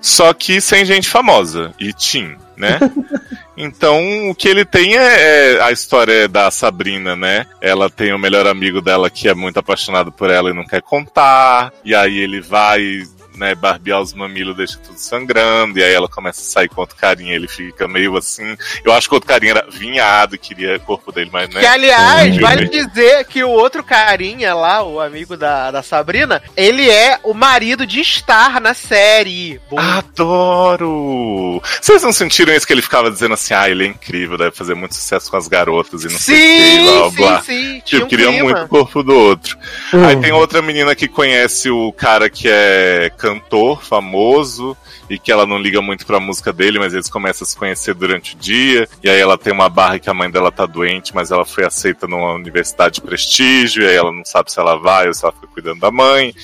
Só 0.00 0.32
que 0.32 0.60
sem 0.60 0.84
gente 0.84 1.08
famosa. 1.08 1.72
E 1.78 1.92
Tim, 1.92 2.36
né? 2.56 2.78
Então, 3.56 4.30
o 4.30 4.34
que 4.34 4.48
ele 4.48 4.64
tem 4.64 4.96
é, 4.96 5.54
é 5.54 5.62
a 5.62 5.70
história 5.70 6.26
da 6.28 6.50
Sabrina, 6.50 7.14
né? 7.14 7.46
Ela 7.60 7.88
tem 7.88 8.12
o 8.12 8.18
melhor 8.18 8.46
amigo 8.46 8.80
dela 8.80 9.08
que 9.08 9.28
é 9.28 9.34
muito 9.34 9.58
apaixonado 9.58 10.10
por 10.10 10.28
ela 10.28 10.50
e 10.50 10.54
não 10.54 10.64
quer 10.64 10.82
contar. 10.82 11.72
E 11.84 11.94
aí 11.94 12.18
ele 12.18 12.40
vai, 12.40 13.04
né, 13.36 13.54
barbear 13.54 14.00
os 14.00 14.12
mamilos, 14.12 14.56
deixa 14.56 14.78
tudo 14.78 14.98
sangrando. 14.98 15.78
E 15.78 15.84
aí 15.84 15.92
ela 15.92 16.08
começa 16.08 16.40
a 16.40 16.44
sair 16.44 16.68
com 16.68 16.80
outro 16.80 16.96
carinha, 16.96 17.34
ele 17.34 17.48
fica 17.48 17.88
meio 17.88 18.16
assim. 18.16 18.56
Eu 18.84 18.92
acho 18.92 19.08
que 19.08 19.14
o 19.14 19.16
outro 19.16 19.28
carinha 19.28 19.52
era 19.52 19.66
vinhado, 19.70 20.38
queria 20.38 20.76
o 20.76 20.80
corpo 20.80 21.12
dele, 21.12 21.30
mas 21.32 21.48
né? 21.50 21.60
Que, 21.60 21.66
aliás, 21.66 22.34
Sim. 22.34 22.40
vale 22.40 22.68
dizer 22.68 23.24
que 23.24 23.42
o 23.42 23.50
outro 23.50 23.82
carinha 23.82 24.54
lá, 24.54 24.82
o 24.82 25.00
amigo 25.00 25.36
da, 25.36 25.70
da 25.70 25.82
Sabrina, 25.82 26.42
ele 26.56 26.88
é 26.88 27.18
o 27.22 27.34
marido 27.34 27.86
de 27.86 28.02
Star 28.04 28.60
na 28.60 28.74
série. 28.74 29.60
Bom, 29.70 29.78
Adoro! 29.78 31.60
Vocês 31.80 32.02
não 32.02 32.12
sentiram 32.12 32.54
isso 32.54 32.66
que 32.66 32.72
ele 32.72 32.82
ficava 32.82 33.10
dizendo 33.10 33.34
assim, 33.34 33.54
ah, 33.54 33.68
ele 33.68 33.84
é 33.84 33.88
incrível, 33.88 34.38
deve 34.38 34.52
fazer 34.52 34.74
muito 34.74 34.94
sucesso 34.94 35.30
com 35.30 35.36
as 35.36 35.48
garotas 35.48 36.04
e 36.04 36.08
não 36.08 36.18
sei 36.18 36.34
o 36.34 36.38
que, 36.38 36.82
blá, 36.82 36.92
blá, 36.92 37.10
sim, 37.10 37.16
blá. 37.16 37.42
sim, 37.42 37.54
sim. 37.54 37.82
Tipo, 37.84 38.04
um 38.04 38.08
queria 38.08 38.28
clima. 38.28 38.44
muito 38.44 38.62
o 38.62 38.68
corpo 38.68 39.02
do 39.02 39.14
outro. 39.14 39.56
Hum. 39.92 40.04
Aí 40.04 40.16
tem 40.16 40.32
outra 40.32 40.62
menina 40.62 40.94
que 40.94 41.08
conhece 41.08 41.70
o 41.70 41.92
cara 41.92 42.28
que 42.28 42.48
é 42.48 43.10
cantor 43.24 43.82
famoso 43.82 44.76
e 45.08 45.18
que 45.18 45.32
ela 45.32 45.46
não 45.46 45.56
liga 45.58 45.80
muito 45.80 46.04
pra 46.04 46.20
música 46.20 46.52
dele, 46.52 46.78
mas 46.78 46.92
eles 46.92 47.08
começam 47.08 47.44
a 47.44 47.48
se 47.48 47.56
conhecer 47.56 47.94
durante 47.94 48.34
o 48.34 48.38
dia. 48.38 48.86
E 49.02 49.08
aí 49.08 49.18
ela 49.18 49.38
tem 49.38 49.50
uma 49.52 49.68
barra 49.70 49.98
que 49.98 50.10
a 50.10 50.14
mãe 50.14 50.30
dela 50.30 50.52
tá 50.52 50.66
doente, 50.66 51.14
mas 51.14 51.30
ela 51.30 51.44
foi 51.44 51.64
aceita 51.64 52.06
numa 52.06 52.34
universidade 52.34 52.96
de 52.96 53.00
prestígio, 53.00 53.82
e 53.82 53.88
aí 53.88 53.96
ela 53.96 54.12
não 54.12 54.24
sabe 54.24 54.52
se 54.52 54.60
ela 54.60 54.76
vai 54.76 55.08
ou 55.08 55.14
se 55.14 55.24
ela 55.24 55.32
fica 55.32 55.46
cuidando 55.46 55.80
da 55.80 55.90
mãe. 55.90 56.34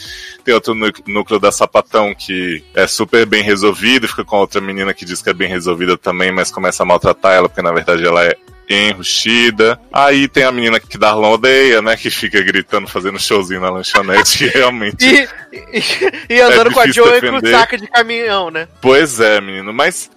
Tem 0.42 0.54
outro 0.54 0.74
nú- 0.74 0.90
núcleo 1.06 1.38
da 1.38 1.52
Sapatão 1.52 2.14
que 2.14 2.64
é 2.74 2.86
super 2.86 3.26
bem 3.26 3.42
resolvido, 3.42 4.08
fica 4.08 4.24
com 4.24 4.36
outra 4.36 4.60
menina 4.60 4.94
que 4.94 5.04
diz 5.04 5.20
que 5.20 5.28
é 5.28 5.34
bem 5.34 5.48
resolvida 5.48 5.98
também, 5.98 6.32
mas 6.32 6.50
começa 6.50 6.82
a 6.82 6.86
maltratar 6.86 7.32
ela, 7.34 7.48
porque 7.48 7.62
na 7.62 7.72
verdade 7.72 8.06
ela 8.06 8.24
é 8.24 8.34
enrustida. 8.70 9.80
Aí 9.92 10.28
tem 10.28 10.44
a 10.44 10.52
menina 10.52 10.78
que 10.78 10.96
Darlan 10.96 11.30
odeia, 11.30 11.82
né? 11.82 11.96
Que 11.96 12.10
fica 12.10 12.40
gritando, 12.40 12.86
fazendo 12.86 13.18
showzinho 13.18 13.60
na 13.60 13.70
lanchonete, 13.70 14.44
e 14.44 14.48
realmente. 14.48 15.04
E, 15.04 15.28
e, 15.52 16.34
e 16.34 16.40
andando 16.40 16.70
É 16.70 16.74
com 16.74 16.80
a 16.80 16.86
Joey 16.86 17.20
com 17.20 17.26
defender. 17.26 17.50
saca 17.50 17.76
de 17.76 17.86
caminhão, 17.88 18.50
né? 18.50 18.68
Pois 18.80 19.18
é, 19.18 19.40
menino, 19.40 19.72
mas 19.72 20.10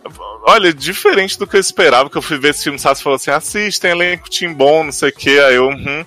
olha, 0.46 0.74
diferente 0.74 1.38
do 1.40 1.48
que 1.48 1.56
eu 1.56 1.62
esperava, 1.62 2.10
que 2.10 2.18
eu 2.18 2.22
fui 2.22 2.38
ver 2.38 2.50
esse 2.50 2.64
filme, 2.64 2.78
Sassi 2.78 3.02
falou 3.02 3.16
assim: 3.16 3.32
assiste, 3.32 3.82
tem 3.82 3.92
elenco 3.92 4.30
Tim 4.30 4.54
bom, 4.54 4.84
não 4.84 4.92
sei 4.92 5.10
o 5.10 5.14
que, 5.14 5.40
aí 5.40 5.56
eu, 5.56 5.68
uhum. 5.68 6.06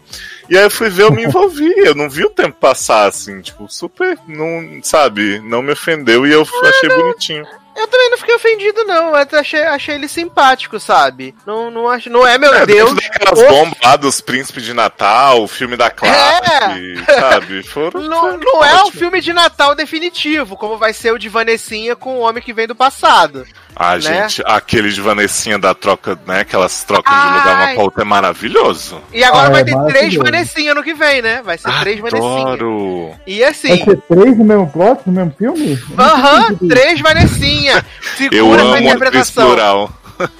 E 0.48 0.56
aí 0.56 0.62
eu 0.64 0.70
fui 0.70 0.88
ver, 0.88 1.02
eu 1.02 1.10
me 1.10 1.24
envolvi, 1.24 1.72
eu 1.78 1.94
não 1.94 2.08
vi 2.08 2.24
o 2.24 2.30
tempo 2.30 2.56
passar, 2.60 3.06
assim, 3.06 3.40
tipo, 3.40 3.66
super, 3.68 4.16
não, 4.28 4.80
sabe, 4.82 5.40
não 5.40 5.60
me 5.60 5.72
ofendeu 5.72 6.24
e 6.26 6.32
eu 6.32 6.46
achei 6.62 6.88
bonitinho. 6.88 7.44
Eu 7.76 7.86
também 7.88 8.10
não 8.10 8.18
fiquei 8.18 8.34
ofendido, 8.34 8.84
não. 8.84 9.14
Eu 9.16 9.26
achei, 9.38 9.62
achei 9.64 9.94
ele 9.96 10.08
simpático, 10.08 10.80
sabe? 10.80 11.34
Não, 11.46 11.70
não, 11.70 11.88
acho, 11.88 12.08
não 12.10 12.26
é, 12.26 12.38
meu 12.38 12.52
É, 12.54 12.64
Deus. 12.64 12.94
dentro 12.94 13.10
daquelas 13.18 13.40
o- 13.40 13.48
bombas 13.48 13.78
lá 13.82 13.96
dos 13.96 14.20
Príncipes 14.20 14.64
de 14.64 14.72
Natal, 14.72 15.42
o 15.42 15.48
filme 15.48 15.76
da 15.76 15.90
classe, 15.90 17.04
sabe, 17.04 17.62
foram... 17.62 18.00
Não, 18.02 18.20
foi 18.20 18.36
não 18.38 18.64
é 18.64 18.74
um 18.74 18.78
ótimo. 18.86 18.98
filme 18.98 19.20
de 19.20 19.32
Natal 19.32 19.74
definitivo, 19.74 20.56
como 20.56 20.78
vai 20.78 20.92
ser 20.92 21.12
o 21.12 21.18
de 21.18 21.28
Vanessinha 21.28 21.94
com 21.94 22.16
o 22.16 22.20
homem 22.20 22.42
que 22.42 22.52
vem 22.52 22.66
do 22.66 22.74
passado. 22.74 23.46
Ah, 23.78 23.94
né? 23.96 24.00
gente, 24.00 24.42
aquele 24.46 24.90
de 24.90 25.00
Vanessinha 25.02 25.58
da 25.58 25.74
troca, 25.74 26.18
né, 26.26 26.44
que 26.44 26.56
elas 26.56 26.82
trocam 26.82 27.12
de 27.14 27.26
lugar 27.26 27.56
uma 27.56 27.64
Ai. 27.66 27.74
pra 27.74 27.82
outra 27.84 28.02
é 28.02 28.06
maravilhoso. 28.06 29.02
E 29.12 29.22
agora 29.22 29.48
Ah, 29.48 29.50
vai 29.50 29.60
é 29.60 29.64
ter 29.64 29.76
três. 29.88 30.14
Vanessinha 30.14 30.74
no 30.74 30.82
que 30.82 30.94
vem, 30.94 31.20
né? 31.20 31.42
Vai 31.42 31.58
ser 31.58 31.70
três 31.80 32.00
Vanessinha. 32.00 32.40
Adoro! 32.42 33.14
E 33.26 33.44
assim, 33.44 33.68
Vai 33.68 33.78
ser 33.84 34.00
três 34.08 34.38
no 34.38 34.44
mesmo 34.44 34.70
plot, 34.72 35.02
no 35.06 35.12
mesmo 35.12 35.34
filme? 35.36 35.78
aham, 35.98 36.54
três 36.68 37.00
Vanessinha. 37.02 37.65
Eu 37.68 37.82
Segura 38.30 38.62
essa 38.62 38.70
amo 38.70 38.78
interpretação. 38.78 39.46
plural. 39.46 39.90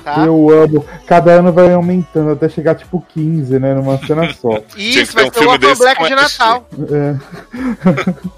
Tá? 0.03 0.25
Eu 0.25 0.49
amo. 0.51 0.87
Cada 1.07 1.33
ano 1.33 1.53
vai 1.53 1.73
aumentando 1.73 2.31
até 2.31 2.49
chegar 2.49 2.75
tipo 2.75 3.05
15, 3.13 3.59
né? 3.59 3.75
Numa 3.75 3.99
cena 3.99 4.33
só. 4.35 4.63
Isso, 4.77 5.13
vai 5.13 5.25
um 5.25 5.33
ser 5.33 5.39
o 5.39 5.43
filme 5.43 5.67
Orphan 5.67 5.75
Black 5.79 6.05
de. 6.05 6.15
Natal. 6.15 6.69
É. 6.91 7.17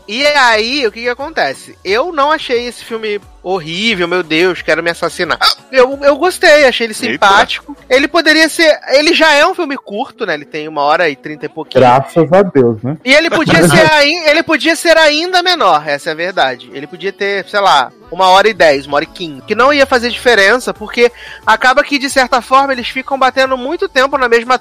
E 0.09 0.27
aí, 0.27 0.86
o 0.86 0.93
que 0.93 1.02
que 1.02 1.09
acontece? 1.09 1.78
Eu 1.85 2.12
não 2.12 2.32
achei 2.32 2.66
esse 2.66 2.85
filme 2.85 3.20
horrível, 3.43 4.09
meu 4.09 4.23
Deus, 4.23 4.62
quero 4.62 4.82
me 4.82 4.90
assassinar. 4.90 5.39
Eu, 5.70 5.98
eu 6.02 6.16
gostei, 6.16 6.66
achei 6.66 6.86
ele 6.86 6.94
simpático. 6.94 7.77
Ele 7.89 8.09
poderia 8.09 8.48
ser. 8.48 8.78
Ele 8.89 9.12
já 9.15 9.32
é 9.35 9.47
um 9.47 9.55
filme 9.55 9.77
curto, 9.77 10.24
né? 10.27 10.35
Ele 10.35 10.44
tem 10.44 10.66
uma 10.69 10.82
hora 10.82 11.09
e 11.09 11.16
trinta 11.16 11.47
e 11.47 11.48
pouquinho. 11.48 11.81
Graças 11.81 12.32
a 12.32 12.43
Deus, 12.43 12.82
né? 12.82 12.97
E 13.05 13.12
ele 13.15 13.31
podia 13.31 13.62
ser 13.69 13.90
ai- 13.93 14.28
ele 14.31 14.43
podia 14.43 14.74
ser 14.77 14.97
ainda 14.97 15.43
menor, 15.43 15.86
essa 15.86 16.10
é 16.10 16.12
a 16.12 16.16
verdade. 16.16 16.70
Ele 16.73 16.86
podia 16.86 17.12
ter, 17.12 17.44
sei 17.48 17.60
lá, 17.60 17.90
uma 18.10 18.28
hora 18.28 18.48
e 18.48 18.55
dez, 18.55 18.86
uma 18.86 18.97
hora 18.97 19.05
e 19.05 19.09
quinze. 19.09 19.43
Que 19.43 19.55
não 19.55 19.73
ia 19.73 19.86
fazer 19.86 20.09
diferença, 20.10 20.73
porque 20.73 21.12
acaba 21.47 21.85
que, 21.85 21.98
de 21.98 22.09
certa 22.09 22.40
forma, 22.40 22.73
eles 22.73 22.89
ficam 22.89 23.19
batendo 23.19 23.56
muito 23.56 23.89
tempo 23.89 24.16
na 24.19 24.28
mesma 24.28 24.59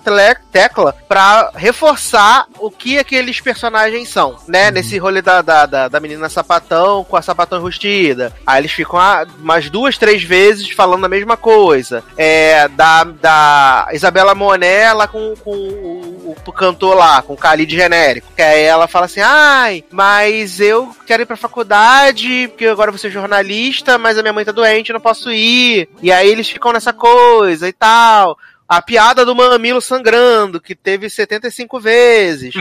tecla 0.51 0.95
pra 1.07 1.51
reforçar 1.55 2.45
o 2.59 2.69
que 2.69 2.97
aqueles 2.99 3.39
personagens 3.39 4.09
são, 4.09 4.35
né? 4.47 4.71
Nesse 4.71 4.97
rolê 4.97 5.21
da, 5.21 5.41
da, 5.41 5.65
da, 5.65 5.87
da 5.87 5.99
menina 5.99 6.27
sapatão 6.29 7.03
com 7.03 7.15
a 7.15 7.21
sapatão 7.21 7.59
enrustida. 7.59 8.33
Aí 8.45 8.66
eles 8.67 8.71
ficam 8.73 8.99
ah, 8.99 9.25
umas 9.39 9.69
duas, 9.69 9.97
três 9.97 10.21
vezes 10.21 10.69
falando 10.69 11.05
a 11.05 11.09
mesma 11.09 11.37
coisa. 11.37 12.03
É, 12.17 12.67
da, 12.67 13.05
da 13.05 13.89
Isabela 13.93 14.35
Moné 14.35 14.91
lá 14.93 15.07
com, 15.07 15.33
com 15.37 15.51
o, 15.51 16.35
o 16.45 16.51
cantor 16.51 16.95
lá, 16.95 17.21
com 17.21 17.33
o 17.33 17.37
Khalid 17.37 17.73
genérico. 17.73 18.27
Que 18.35 18.41
aí 18.41 18.63
ela 18.63 18.87
fala 18.87 19.05
assim: 19.05 19.21
ai, 19.21 19.83
mas 19.89 20.59
eu 20.59 20.93
quero 21.05 21.23
ir 21.23 21.25
pra 21.25 21.37
faculdade, 21.37 22.49
porque 22.49 22.67
agora 22.67 22.91
vou 22.91 22.97
ser 22.97 23.09
jornalista, 23.09 23.97
mas 23.97 24.17
a 24.17 24.21
minha 24.21 24.33
mãe 24.33 24.45
tá 24.45 24.51
doente, 24.51 24.89
eu 24.89 24.95
não 24.95 25.01
posso 25.01 25.31
ir. 25.31 25.89
E 26.01 26.11
aí 26.11 26.29
eles 26.29 26.49
ficam 26.49 26.73
nessa 26.73 26.91
coisa 26.91 27.67
e 27.67 27.73
tal. 27.73 28.37
A 28.67 28.81
piada 28.81 29.25
do 29.25 29.33
mamilo 29.33 29.81
sangrando, 29.81 30.59
que 30.59 30.75
teve 30.75 31.09
75 31.09 31.79
vezes. 31.79 32.53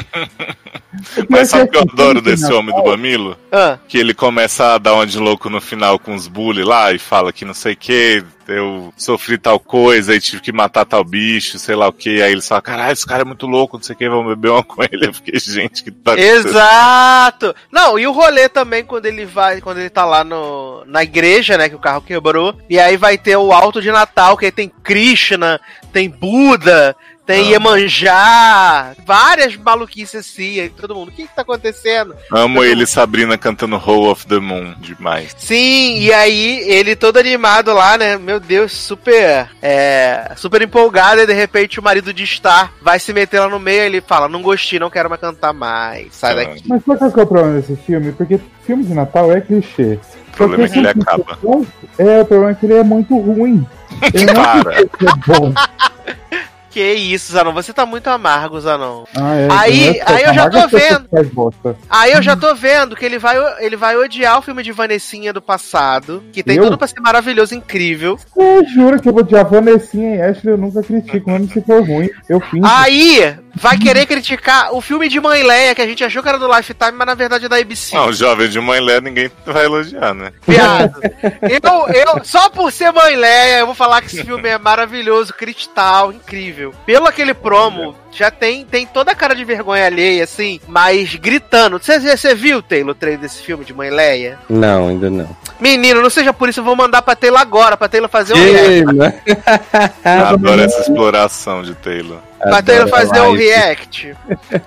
Mas 1.29 1.51
sabe 1.51 1.65
o 1.65 1.69
que 1.69 1.77
eu 1.77 1.81
assim, 1.81 1.91
adoro 1.93 2.23
desse 2.23 2.53
homem 2.53 2.75
do 2.75 2.85
Mamilo? 2.85 3.37
Ah, 3.53 3.79
Que 3.87 3.99
ele 3.99 4.15
começa 4.15 4.75
a 4.75 4.79
dar 4.79 4.95
uma 4.95 5.07
de 5.07 5.19
louco 5.19 5.51
no 5.51 5.61
final 5.61 5.99
com 5.99 6.15
os 6.15 6.27
bully 6.27 6.65
lá 6.65 6.93
e 6.93 6.99
fala 6.99 7.33
que 7.33 7.45
não 7.45 7.53
sei 7.53 7.75
o 7.75 7.77
que, 7.77 8.25
eu 8.49 8.93
sofri 8.97 9.39
tal 9.39 9.59
coisa 9.59 10.15
e 10.15 10.21
tive 10.21 10.41
que 10.41 10.53
matar 10.53 10.85
tal 10.85 11.05
bicho, 11.05 11.59
sei 11.59 11.75
lá 11.75 11.89
o 11.89 11.93
que. 11.93 12.23
Aí 12.23 12.33
eles 12.33 12.47
falam, 12.47 12.63
caralho, 12.63 12.93
esse 12.93 13.07
cara 13.07 13.23
é 13.23 13.25
muito 13.25 13.47
louco, 13.47 13.77
não 13.77 13.83
sei 13.83 13.95
o 13.95 13.99
que, 13.99 14.09
vamos 14.09 14.29
beber 14.29 14.51
uma 14.51 14.63
com 14.63 14.83
ele. 14.83 15.07
Eu 15.07 15.15
fiquei, 15.15 15.39
gente, 15.39 15.83
que 15.83 15.91
tá 15.91 16.13
acontecendo?" 16.13 16.49
Exato! 16.49 17.55
Não, 17.71 17.99
e 17.99 18.07
o 18.07 18.13
rolê 18.13 18.49
também 18.49 18.85
quando 18.85 19.07
ele 19.07 19.25
vai, 19.25 19.61
quando 19.61 19.79
ele 19.79 19.91
tá 19.91 20.05
lá 20.05 20.23
no, 20.25 20.85
na 20.87 21.03
igreja, 21.03 21.57
né, 21.57 21.69
que 21.69 21.75
o 21.75 21.81
carro 21.81 22.01
quebrou, 22.01 22.57
e 22.69 22.79
aí 22.79 22.97
vai 22.97 23.19
ter 23.19 23.37
o 23.37 23.53
alto 23.53 23.83
de 23.83 23.91
Natal, 23.91 24.37
que 24.37 24.47
aí 24.47 24.53
tem 24.53 24.69
Krishna, 24.69 25.61
tem 25.93 26.09
Buda, 26.09 26.97
tem 27.27 27.49
Ah. 27.49 27.51
Iemanjá, 27.51 28.93
várias 29.05 29.57
maluquices 29.57 30.15
assim, 30.21 30.61
aí 30.61 30.69
todo 30.71 30.95
mundo, 30.95 31.09
o 31.09 31.13
que 31.13 31.27
que 31.27 31.35
tá 31.35 31.43
acontecendo? 31.43 32.15
Amo 32.33 32.63
ele 32.63 32.85
e 32.85 32.87
Sabrina 32.87 33.37
cantando 33.37 33.77
Hole 33.77 34.09
of 34.11 34.27
the 34.27 34.39
Moon 34.39 34.75
demais. 34.79 35.35
Sim, 35.37 35.99
e 35.99 36.13
aí 36.13 36.61
ele 36.71 36.95
todo 36.97 37.19
animado 37.19 37.73
lá, 37.75 37.99
né? 37.99 38.17
Meu 38.17 38.39
Deus, 38.39 38.73
super 38.73 39.49
é, 39.61 40.33
super 40.37 40.63
empolgado, 40.63 41.21
e 41.21 41.27
de 41.27 41.33
repente 41.33 41.81
o 41.81 41.83
marido 41.83 42.13
de 42.13 42.27
Star 42.27 42.73
vai 42.81 42.99
se 42.99 43.13
meter 43.13 43.41
lá 43.41 43.49
no 43.49 43.59
meio 43.59 43.83
e 43.83 43.87
ele 43.87 44.01
fala: 44.01 44.29
Não 44.29 44.43
gostei, 44.43 44.79
não 44.79 44.91
quero 44.91 45.09
mais 45.09 45.21
cantar 45.21 45.53
mais, 45.53 46.15
sai 46.15 46.33
Ah. 46.33 46.37
daqui. 46.37 46.63
Mas 46.67 46.83
qual 46.85 46.97
que 46.97 47.05
é 47.05 47.23
o 47.23 47.27
problema 47.27 47.61
desse 47.61 47.77
filme? 47.85 48.13
Porque 48.13 48.39
filme 48.65 48.85
de 48.85 48.95
Natal 48.95 49.33
é 49.33 49.41
clichê. 49.41 49.99
O 50.29 50.37
problema 50.37 50.65
é 50.65 50.69
que 50.69 50.79
ele 50.79 50.89
acaba. 50.89 51.39
É, 51.99 52.21
o 52.21 52.25
problema 52.27 52.51
é 52.51 52.55
que 52.55 52.67
ele 52.67 52.75
é 52.75 52.83
muito 52.83 53.17
ruim. 53.19 53.67
Ele 54.13 54.27
Para. 54.35 54.75
é 54.83 54.85
bom. 55.27 55.55
Que 56.77 56.93
isso, 56.93 57.33
Zanon, 57.33 57.55
você 57.55 57.73
tá 57.73 57.87
muito 57.87 58.07
amargo, 58.09 58.61
Zanon. 58.61 59.05
Ah, 59.17 59.35
é, 59.35 59.49
Aí- 59.51 60.01
aí 60.05 60.25
eu 60.25 60.35
já 60.35 60.51
tô 60.51 60.69
vendo. 60.69 61.09
Aí 61.89 62.13
eu 62.13 62.21
já 62.23 62.37
tô 62.37 62.55
vendo 62.55 62.95
que 62.95 63.03
ele 63.03 63.19
vai, 63.19 63.39
ele 63.65 63.77
vai 63.77 63.97
odiar 63.97 64.39
o 64.39 64.43
filme 64.43 64.63
de 64.63 64.73
Vanessinha 64.73 65.33
do 65.33 65.41
passado, 65.41 66.23
que 66.31 66.43
tem 66.43 66.59
Eu? 66.59 66.65
tudo 66.65 66.77
pra 66.77 66.87
ser 66.87 67.01
maravilhoso, 67.01 67.55
incrível. 67.55 68.19
Você 68.19 68.65
jura 68.75 68.99
que 68.99 69.09
eu 69.09 69.13
vou 69.15 69.23
odiar 69.23 69.49
Vanessinha 69.49 70.17
e 70.17 70.21
Ashley, 70.21 70.53
eu 70.53 70.59
nunca 70.59 70.83
critico, 70.83 71.31
mesmo 71.31 71.49
se 71.51 71.63
for 71.63 71.83
ruim. 71.83 72.11
Eu 72.29 72.41
fingo. 72.41 72.67
Aí 72.67 73.35
vai 73.55 73.79
querer 73.79 74.05
criticar 74.05 74.75
o 74.75 74.83
filme 74.83 75.09
de 75.09 75.19
Mãe 75.19 75.43
Leia, 75.43 75.75
que 75.75 75.81
a 75.81 75.87
gente 75.87 76.05
achou 76.05 76.23
que 76.23 76.29
era 76.29 76.39
do 76.39 76.55
Lifetime, 76.55 76.93
mas 76.93 77.07
na 77.07 77.15
verdade 77.15 77.47
é 77.47 77.49
da 77.49 77.57
ABC. 77.57 77.97
Não, 77.97 78.13
jovem 78.13 78.51
de 78.51 78.61
mãe 78.61 78.81
Lé 78.81 79.01
ninguém 79.01 79.31
vai 79.47 79.65
elogiar, 79.65 80.13
né? 80.13 80.31
Viado. 80.47 81.01
Eu, 81.43 81.89
eu, 81.95 82.25
só 82.25 82.49
por 82.49 82.71
ser 82.71 82.93
Mãe 82.93 83.17
Leia, 83.17 83.59
eu 83.61 83.67
vou 83.67 83.75
falar 83.75 84.01
que 84.01 84.09
esse 84.09 84.23
filme 84.25 84.49
é 84.49 84.59
maravilhoso, 84.59 85.33
cristal, 85.33 86.13
incrível. 86.13 86.66
Pelo 86.85 87.07
aquele 87.07 87.35
promo, 87.35 87.95
já 88.17 88.31
tem, 88.31 88.65
tem 88.65 88.87
toda 88.87 89.13
a 89.13 89.15
cara 89.15 89.35
de 89.35 89.45
vergonha 89.45 89.87
alheia, 89.87 90.25
assim, 90.25 90.61
mas 90.67 91.15
gritando. 91.17 91.79
Você, 91.79 92.01
você 92.01 92.35
viu, 92.35 92.63
Taylor, 92.63 92.93
o 92.93 92.95
trailer 92.95 93.21
desse 93.21 93.43
filme 93.43 93.65
de 93.65 93.75
Mãe 93.75 93.91
Leia? 93.91 94.39
Não, 94.49 94.89
ainda 94.89 95.11
não. 95.11 95.37
Menino, 95.61 96.03
não 96.03 96.11
seja 96.11 96.33
por 96.33 96.49
isso, 96.49 96.61
eu 96.61 96.65
vou 96.65 96.77
mandar 96.77 97.03
pra 97.03 97.17
Taylor 97.17 97.41
agora, 97.41 97.77
pra 97.77 97.89
Taylor 97.89 98.09
fazer 98.09 98.35
um 98.35 98.37
react. 98.37 98.95
Né? 98.95 99.21
Adoro 100.05 100.61
essa 100.61 100.81
exploração 100.81 101.63
de 101.63 101.75
Taylor. 101.75 102.21
Pra 102.39 102.63
Taylor 102.63 102.89
fazer 102.89 103.21
um 103.23 103.35
react. 103.35 104.15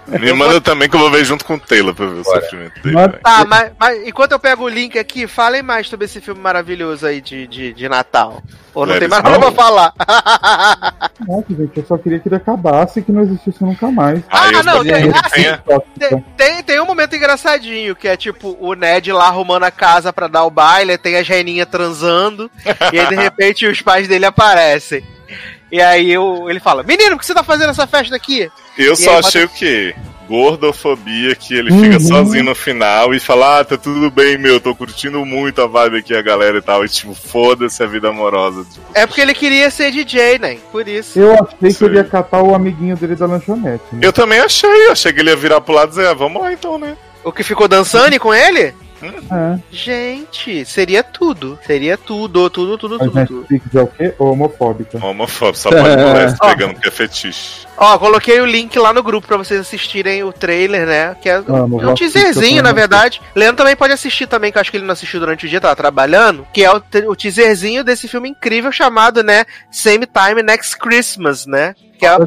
Me 0.07 0.33
manda 0.33 0.59
também 0.59 0.89
que 0.89 0.95
eu 0.95 0.99
vou 0.99 1.11
ver 1.11 1.23
junto 1.23 1.45
com 1.45 1.53
o 1.53 1.59
Taylor 1.59 1.93
pra 1.93 2.07
ver 2.07 2.19
o 2.19 2.23
sofrimento 2.23 2.81
dele. 2.81 2.97
Tá, 3.23 3.45
mas, 3.45 3.71
mas 3.79 4.07
enquanto 4.07 4.31
eu 4.31 4.39
pego 4.39 4.63
o 4.63 4.69
link 4.69 4.97
aqui, 4.97 5.27
falem 5.27 5.61
mais 5.61 5.87
sobre 5.87 6.05
esse 6.05 6.19
filme 6.19 6.41
maravilhoso 6.41 7.05
aí 7.05 7.21
de, 7.21 7.45
de, 7.47 7.73
de 7.73 7.87
Natal. 7.87 8.41
Ou 8.73 8.85
não 8.85 8.93
Let 8.93 8.99
tem 9.01 9.05
it 9.05 9.11
mais 9.11 9.23
nada 9.23 9.39
pra 9.39 9.51
falar. 9.51 9.93
Nossa, 11.27 11.45
gente, 11.49 11.77
eu 11.77 11.85
só 11.85 11.97
queria 11.97 12.19
que 12.19 12.27
ele 12.27 12.35
acabasse 12.35 12.99
e 12.99 13.03
que 13.03 13.11
não 13.11 13.21
existisse 13.21 13.38
nunca 13.61 13.91
mais. 13.91 14.21
Ah, 14.29 14.51
eu 14.51 14.63
não, 14.63 14.83
tem- 14.83 15.11
que 15.11 15.17
assim, 15.17 15.57
Tóxica. 15.65 16.23
Tem, 16.37 16.63
tem 16.63 16.79
um 16.79 16.85
momento 16.85 17.15
engraçadinho, 17.15 17.95
que 17.95 18.07
é 18.07 18.15
tipo 18.17 18.57
o 18.59 18.73
Ned 18.73 19.11
lá 19.11 19.27
arrumando 19.27 19.63
a 19.63 19.71
casa 19.71 20.11
pra 20.13 20.27
dar 20.27 20.43
o 20.45 20.49
baile, 20.51 20.97
tem 20.97 21.15
as 21.17 21.27
reninhas 21.27 21.67
transando, 21.69 22.49
e 22.93 22.99
aí 22.99 23.07
de 23.07 23.15
repente 23.21 23.65
os 23.65 23.81
pais 23.81 24.07
dele 24.07 24.25
aparecem. 24.25 25.03
E 25.71 25.81
aí 25.81 26.17
o- 26.17 26.49
ele 26.49 26.59
fala: 26.59 26.83
Menino, 26.83 27.11
por 27.11 27.19
que 27.19 27.25
você 27.25 27.33
tá 27.33 27.43
fazendo 27.43 27.69
essa 27.69 27.85
festa 27.87 28.15
aqui? 28.15 28.49
Eu 28.77 28.93
E 28.93 28.97
só 28.97 29.11
aí, 29.11 29.19
achei 29.19 29.43
o 29.43 29.49
quê? 29.49 29.95
Gordofobia, 30.29 31.35
que 31.35 31.53
ele 31.53 31.71
fica 31.71 31.95
Uhum. 31.95 31.99
sozinho 31.99 32.43
no 32.45 32.55
final 32.55 33.13
e 33.13 33.19
fala, 33.19 33.59
ah, 33.59 33.65
tá 33.65 33.77
tudo 33.77 34.09
bem, 34.11 34.37
meu, 34.37 34.59
tô 34.59 34.75
curtindo 34.75 35.25
muito 35.25 35.61
a 35.61 35.67
vibe 35.67 35.97
aqui, 35.97 36.13
a 36.15 36.21
galera 36.21 36.57
e 36.57 36.61
tal. 36.61 36.85
E 36.85 36.89
tipo, 36.89 37.13
foda-se 37.13 37.81
a 37.81 37.85
vida 37.87 38.09
amorosa. 38.09 38.63
Tipo, 38.63 38.85
É 38.93 39.05
porque 39.07 39.21
ele 39.21 39.33
queria 39.33 39.69
ser 39.71 39.91
DJ, 39.91 40.37
né? 40.39 40.57
Por 40.71 40.87
isso. 40.87 41.19
Eu 41.19 41.33
achei 41.33 41.57
que 41.59 41.71
Sei. 41.71 41.87
ele 41.87 41.97
ia 41.97 42.03
catar 42.03 42.41
o 42.41 42.53
amiguinho 42.53 42.95
dele 42.95 43.15
da 43.15 43.25
lanchonete. 43.25 43.83
Né? 43.91 43.99
Eu 44.01 44.13
também 44.13 44.39
achei, 44.39 44.87
eu 44.87 44.91
achei 44.91 45.11
que 45.11 45.19
ele 45.19 45.29
ia 45.31 45.35
virar 45.35 45.59
pro 45.61 45.73
lado 45.73 45.87
e 45.89 45.95
dizer, 45.95 46.07
ah, 46.07 46.13
vamos 46.13 46.41
lá 46.41 46.53
então, 46.53 46.77
né? 46.77 46.95
O 47.23 47.31
que 47.31 47.43
ficou 47.43 47.67
dançando 47.67 48.17
com 48.19 48.33
ele? 48.33 48.73
É, 49.01 49.59
Gente, 49.71 50.65
seria 50.65 51.03
tudo. 51.03 51.57
Seria 51.65 51.97
tudo, 51.97 52.49
tudo, 52.49 52.77
tudo, 52.77 52.97
mas 52.99 53.11
tudo, 53.11 53.25
tudo. 53.25 53.39
Netflix 53.41 53.75
é 53.75 53.81
o 53.81 53.87
quê? 53.87 54.13
Homofóbica. 54.17 55.05
Homofóbico, 55.05 55.57
só 55.57 55.69
pode 55.69 55.95
mulher 55.97 56.29
se 56.31 56.39
pegando 56.39 56.79
que 56.79 56.87
é 56.87 56.91
fetiche. 56.91 57.67
Ó, 57.77 57.97
coloquei 57.97 58.41
o 58.41 58.45
link 58.45 58.77
lá 58.77 58.91
no 58.91 59.01
grupo 59.01 59.27
pra 59.27 59.37
vocês 59.37 59.61
assistirem 59.61 60.23
o 60.23 60.33
trailer, 60.33 60.85
né? 60.85 61.15
Que 61.21 61.29
é, 61.29 61.35
Amo, 61.35 61.81
é 61.81 61.87
um 61.87 61.95
teaserzinho, 61.95 62.61
na 62.61 62.69
também 62.69 62.81
verdade. 62.81 63.21
Leandro 63.33 63.57
também 63.57 63.75
pode 63.75 63.93
assistir 63.93 64.27
também, 64.27 64.51
que 64.51 64.57
eu 64.57 64.61
acho 64.61 64.71
que 64.71 64.77
ele 64.77 64.85
não 64.85 64.93
assistiu 64.93 65.19
durante 65.19 65.45
o 65.45 65.49
dia, 65.49 65.61
tava 65.61 65.75
trabalhando. 65.75 66.45
Que 66.53 66.63
é 66.65 66.71
o, 66.71 66.81
o 67.07 67.15
teaserzinho 67.15 67.83
desse 67.83 68.07
filme 68.07 68.29
incrível 68.29 68.71
chamado, 68.71 69.23
né? 69.23 69.45
Same 69.71 70.05
Time 70.05 70.43
Next 70.43 70.77
Christmas, 70.77 71.45
né? 71.45 71.73
Que 71.99 72.05
é 72.05 72.09
a 72.09 72.19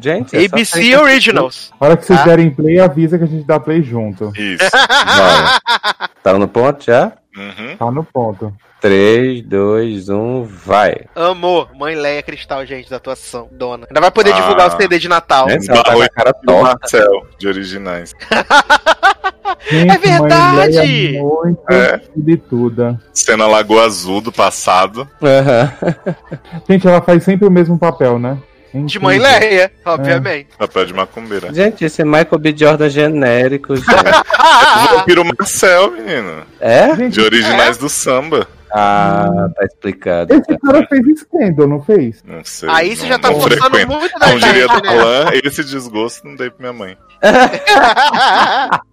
Gente, 0.00 0.36
é 0.36 0.44
ABC 0.44 0.96
Originals. 0.96 1.72
A 1.80 1.84
hora 1.86 1.96
que 1.96 2.04
vocês 2.04 2.18
Ah. 2.20 2.24
derem 2.24 2.50
play, 2.50 2.80
avisa 2.80 3.16
que 3.16 3.24
a 3.24 3.26
gente 3.26 3.46
dá 3.46 3.60
play 3.60 3.82
junto. 3.82 4.32
Isso. 4.36 4.64
Bora. 5.16 6.10
Tá 6.22 6.32
no 6.34 6.48
ponto 6.48 6.84
já? 6.84 7.12
Uhum. 7.36 7.76
Tá 7.78 7.90
no 7.90 8.02
ponto. 8.04 8.52
3, 8.80 9.42
2, 9.42 10.08
1, 10.08 10.42
vai. 10.44 10.94
Amor, 11.14 11.70
Mãe 11.74 11.94
Leia 11.94 12.22
Cristal, 12.22 12.64
gente, 12.66 12.90
da 12.90 12.96
atuação, 12.96 13.48
dona. 13.50 13.86
Ainda 13.88 14.00
vai 14.00 14.10
poder 14.10 14.32
Ah. 14.32 14.36
divulgar 14.36 14.68
o 14.68 14.76
CD 14.76 14.98
de 14.98 15.08
Natal. 15.08 15.46
Ela 15.48 15.82
tá 15.82 15.92
com 15.94 16.02
a 16.02 16.08
cara 16.08 16.32
do 16.32 16.40
torta. 16.44 16.78
Marcel, 16.80 17.26
de 17.38 17.48
originais. 17.48 18.12
Gente, 19.70 19.90
É 19.90 19.98
verdade! 19.98 21.16
É 21.16 21.22
muito 21.22 21.62
É. 21.72 22.00
de 22.16 22.36
tudo. 22.36 22.98
Cena 23.12 23.46
Lagoa 23.46 23.84
Azul 23.84 24.20
do 24.20 24.30
passado. 24.30 25.08
Aham. 25.22 25.72
Gente, 26.68 26.86
ela 26.86 27.00
faz 27.00 27.22
sempre 27.24 27.46
o 27.46 27.50
mesmo 27.50 27.78
papel, 27.78 28.18
né? 28.18 28.36
É 28.82 28.84
De 28.86 28.98
Mãe. 28.98 29.18
Leia, 29.18 29.70
obviamente. 29.84 30.48
Papel 30.58 30.86
de 30.86 30.94
macumbeira. 30.94 31.52
Gente, 31.54 31.84
esse 31.84 32.02
é 32.02 32.04
Michael 32.04 32.38
B. 32.38 32.54
Jordan 32.56 32.88
genérico, 32.90 33.74
gente. 33.76 33.86
Vira 35.06 35.22
o 35.22 35.24
Marcel, 35.24 35.90
menino. 35.92 36.42
É? 36.60 36.94
De 37.08 37.20
originais 37.20 37.76
do 37.78 37.88
samba. 37.88 38.46
Ah, 38.78 39.48
tá 39.56 39.64
explicado. 39.64 40.34
esse 40.34 40.58
cara 40.58 40.86
fez 40.88 41.20
Scandal, 41.20 41.66
não 41.68 41.82
fez? 41.82 42.22
Não 42.26 42.44
sei. 42.44 42.68
Aí 42.70 42.94
você 42.96 43.02
não- 43.04 43.08
já 43.08 43.18
tá 43.18 43.30
não 43.30 43.40
forçando 43.40 43.62
frequento. 43.70 43.98
muito 43.98 44.18
da 44.18 44.26
Como 44.26 44.38
diria 44.40 44.68
gente, 44.68 44.80
do 44.82 44.82
né? 44.88 44.98
clã, 44.98 45.24
esse 45.44 45.64
desgosto 45.64 46.26
não 46.28 46.36
dei 46.36 46.50
pra 46.50 46.58
minha 46.58 46.72
mãe. 46.72 46.98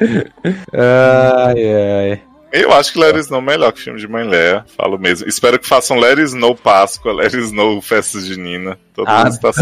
Ai, 0.72 2.10
ai. 2.10 2.22
Eu 2.52 2.72
acho 2.72 2.92
que 2.92 2.98
Let 2.98 3.10
It 3.14 3.20
Snow 3.20 3.40
é 3.40 3.44
melhor 3.44 3.72
que 3.72 3.80
filme 3.80 3.98
de 4.00 4.08
Mãe 4.08 4.26
Leia, 4.28 4.64
falo 4.76 4.98
mesmo. 4.98 5.28
Espero 5.28 5.56
que 5.58 5.66
façam 5.68 5.96
Let 5.98 6.18
It 6.18 6.22
Snow 6.30 6.54
Páscoa, 6.56 7.12
Let 7.12 7.26
It 7.34 7.38
Snow 7.44 7.80
Festas 7.80 8.26
de 8.26 8.36
Nina. 8.38 8.76
Todo 8.94 9.06
Ah, 9.08 9.24
mundo 9.24 9.28
está 9.34 9.50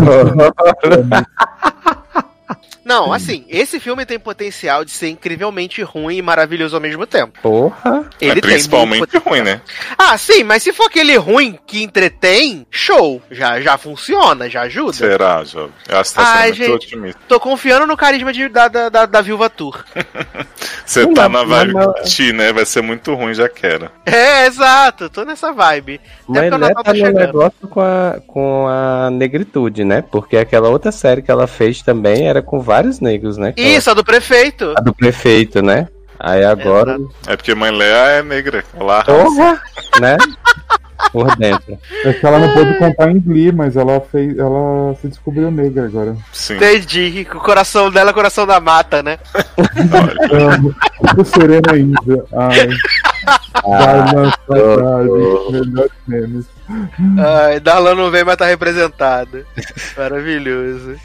Não, 2.89 3.13
assim, 3.13 3.45
esse 3.51 3.79
filme 3.79 4.07
tem 4.07 4.19
potencial 4.19 4.83
de 4.83 4.91
ser 4.91 5.11
incrivelmente 5.11 5.83
ruim 5.83 6.17
e 6.17 6.23
maravilhoso 6.23 6.75
ao 6.75 6.81
mesmo 6.81 7.07
tempo. 7.07 7.39
Porra. 7.43 8.09
Ele 8.19 8.31
é 8.31 8.35
tem 8.35 8.41
principalmente 8.41 9.19
ruim, 9.19 9.43
né? 9.43 9.61
Ah, 9.99 10.17
sim, 10.17 10.43
mas 10.43 10.63
se 10.63 10.73
for 10.73 10.85
aquele 10.87 11.15
ruim 11.19 11.59
que 11.67 11.83
entretém, 11.83 12.67
show. 12.71 13.21
Já, 13.31 13.61
já 13.61 13.77
funciona, 13.77 14.49
já 14.49 14.63
ajuda. 14.63 14.95
Será, 14.95 15.45
jovem? 15.45 15.71
Eu 15.87 15.99
acho 15.99 16.11
que 16.11 16.17
tá 16.17 16.25
sendo 16.25 16.37
Ai, 16.39 16.47
muito 16.49 16.57
gente. 16.63 16.71
otimista. 16.73 17.21
Tô 17.29 17.39
confiando 17.39 17.87
no 17.87 17.97
carisma 17.97 18.33
de- 18.33 18.49
da, 18.49 18.69
da, 18.69 18.89
da, 18.89 19.05
da 19.07 19.21
Viúva 19.21 19.51
Tour. 19.51 19.85
Você 20.87 21.05
Não, 21.05 21.13
tá 21.13 21.29
na 21.29 21.45
vibe 21.45 21.75
de 22.03 22.11
ti, 22.11 22.33
né? 22.33 22.51
Vai 22.53 22.65
ser 22.65 22.81
muito 22.81 23.15
ruim, 23.15 23.35
já 23.35 23.49
quero. 23.49 23.91
É, 24.09 24.47
exato, 24.47 25.11
tô 25.11 25.23
nessa 25.23 25.53
vibe. 25.53 26.01
Mas 26.27 26.45
porque 26.45 26.55
o 26.55 26.59
Lé 26.59 26.69
Natal 26.69 26.83
tá 26.83 26.83
tá 26.85 26.93
no 26.93 26.99
chegando. 26.99 27.19
negócio 27.27 27.69
com 27.69 27.81
a, 27.81 28.21
com 28.27 28.67
a 28.67 29.11
negritude, 29.11 29.85
né? 29.85 30.03
Porque 30.11 30.37
aquela 30.39 30.71
outra 30.71 30.91
série 30.91 31.21
que 31.21 31.31
ela 31.31 31.47
fez 31.47 31.83
também 31.83 32.27
era 32.27 32.41
com 32.41 32.59
vários 32.79 33.01
negros, 33.01 33.37
né? 33.37 33.53
Isso, 33.57 33.91
a 33.91 33.95
do 33.95 34.05
prefeito. 34.05 34.73
A 34.77 34.81
do 34.81 34.95
prefeito, 34.95 35.61
né? 35.61 35.89
Aí 36.19 36.45
agora. 36.45 36.99
É 37.27 37.37
porque 37.37 37.55
Mãe 37.55 37.71
Leia 37.71 38.19
é 38.19 38.23
negra. 38.23 38.65
Arrasa. 38.81 39.05
Porra! 39.05 39.61
né? 40.01 40.17
Por 41.13 41.37
dentro. 41.37 41.79
É 42.05 42.13
que 42.13 42.27
ela 42.27 42.41
não 42.41 42.53
pôde 42.53 42.77
contar 42.77 43.11
em 43.11 43.21
Glee, 43.21 43.53
mas 43.53 43.77
ela 43.77 44.01
fez. 44.01 44.37
Ela 44.37 44.95
se 45.01 45.09
descobriu 45.09 45.51
negra 45.51 45.85
agora. 45.85 46.17
Sim. 46.33 46.57
Entendi. 46.57 47.27
O 47.35 47.41
coração 47.41 47.91
dela 47.91 48.11
é 48.11 48.13
o 48.13 48.15
coração 48.15 48.47
da 48.47 48.61
mata, 48.61 49.03
né? 49.03 49.19
O 51.17 51.25
Serena 51.25 51.79
Índia. 51.79 52.25
Ai. 52.33 52.69
Oh. 53.63 55.53
Melhores 55.53 55.93
memes. 56.07 56.47
Darlan 57.63 57.95
não 57.95 58.11
vem, 58.11 58.25
mas 58.25 58.37
tá 58.37 58.47
representado. 58.47 59.47
Maravilhoso. 59.97 60.97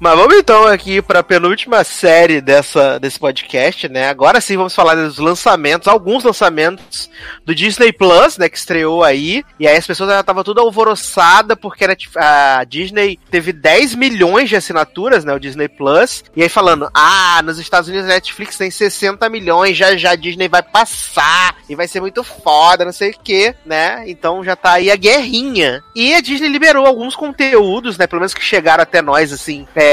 Mas 0.00 0.16
vamos 0.16 0.36
então 0.36 0.66
aqui 0.66 1.00
para 1.00 1.20
a 1.20 1.22
penúltima 1.22 1.84
série 1.84 2.40
dessa, 2.40 2.98
desse 2.98 3.18
podcast, 3.18 3.88
né? 3.88 4.08
Agora 4.08 4.40
sim 4.40 4.56
vamos 4.56 4.74
falar 4.74 4.94
dos 4.96 5.18
lançamentos, 5.18 5.86
alguns 5.86 6.24
lançamentos 6.24 7.08
do 7.44 7.54
Disney 7.54 7.92
Plus, 7.92 8.36
né? 8.36 8.48
Que 8.48 8.56
estreou 8.56 9.04
aí. 9.04 9.44
E 9.58 9.68
aí 9.68 9.76
as 9.76 9.86
pessoas 9.86 10.10
já 10.10 10.20
estavam 10.20 10.42
tudo 10.42 10.60
alvoroçada 10.60 11.54
porque 11.56 11.84
era, 11.84 11.96
a 12.16 12.64
Disney 12.64 13.18
teve 13.30 13.52
10 13.52 13.94
milhões 13.94 14.48
de 14.48 14.56
assinaturas, 14.56 15.24
né? 15.24 15.32
O 15.32 15.38
Disney 15.38 15.68
Plus. 15.68 16.24
E 16.34 16.42
aí 16.42 16.48
falando, 16.48 16.90
ah, 16.92 17.40
nos 17.44 17.58
Estados 17.58 17.88
Unidos 17.88 18.06
a 18.06 18.14
Netflix 18.14 18.58
tem 18.58 18.70
60 18.70 19.28
milhões, 19.28 19.76
já 19.76 19.96
já 19.96 20.10
a 20.10 20.16
Disney 20.16 20.48
vai 20.48 20.62
passar 20.62 21.56
e 21.68 21.76
vai 21.76 21.86
ser 21.86 22.00
muito 22.00 22.24
foda, 22.24 22.84
não 22.84 22.92
sei 22.92 23.10
o 23.10 23.18
que, 23.22 23.54
né? 23.64 24.04
Então 24.06 24.42
já 24.42 24.56
tá 24.56 24.72
aí 24.72 24.90
a 24.90 24.96
guerrinha. 24.96 25.82
E 25.94 26.14
a 26.14 26.20
Disney 26.20 26.48
liberou 26.48 26.84
alguns 26.84 27.14
conteúdos, 27.14 27.96
né? 27.96 28.06
Pelo 28.06 28.20
menos 28.20 28.34
que 28.34 28.42
chegaram 28.42 28.82
até 28.82 29.00
nós, 29.00 29.32
assim, 29.32 29.66
é, 29.74 29.83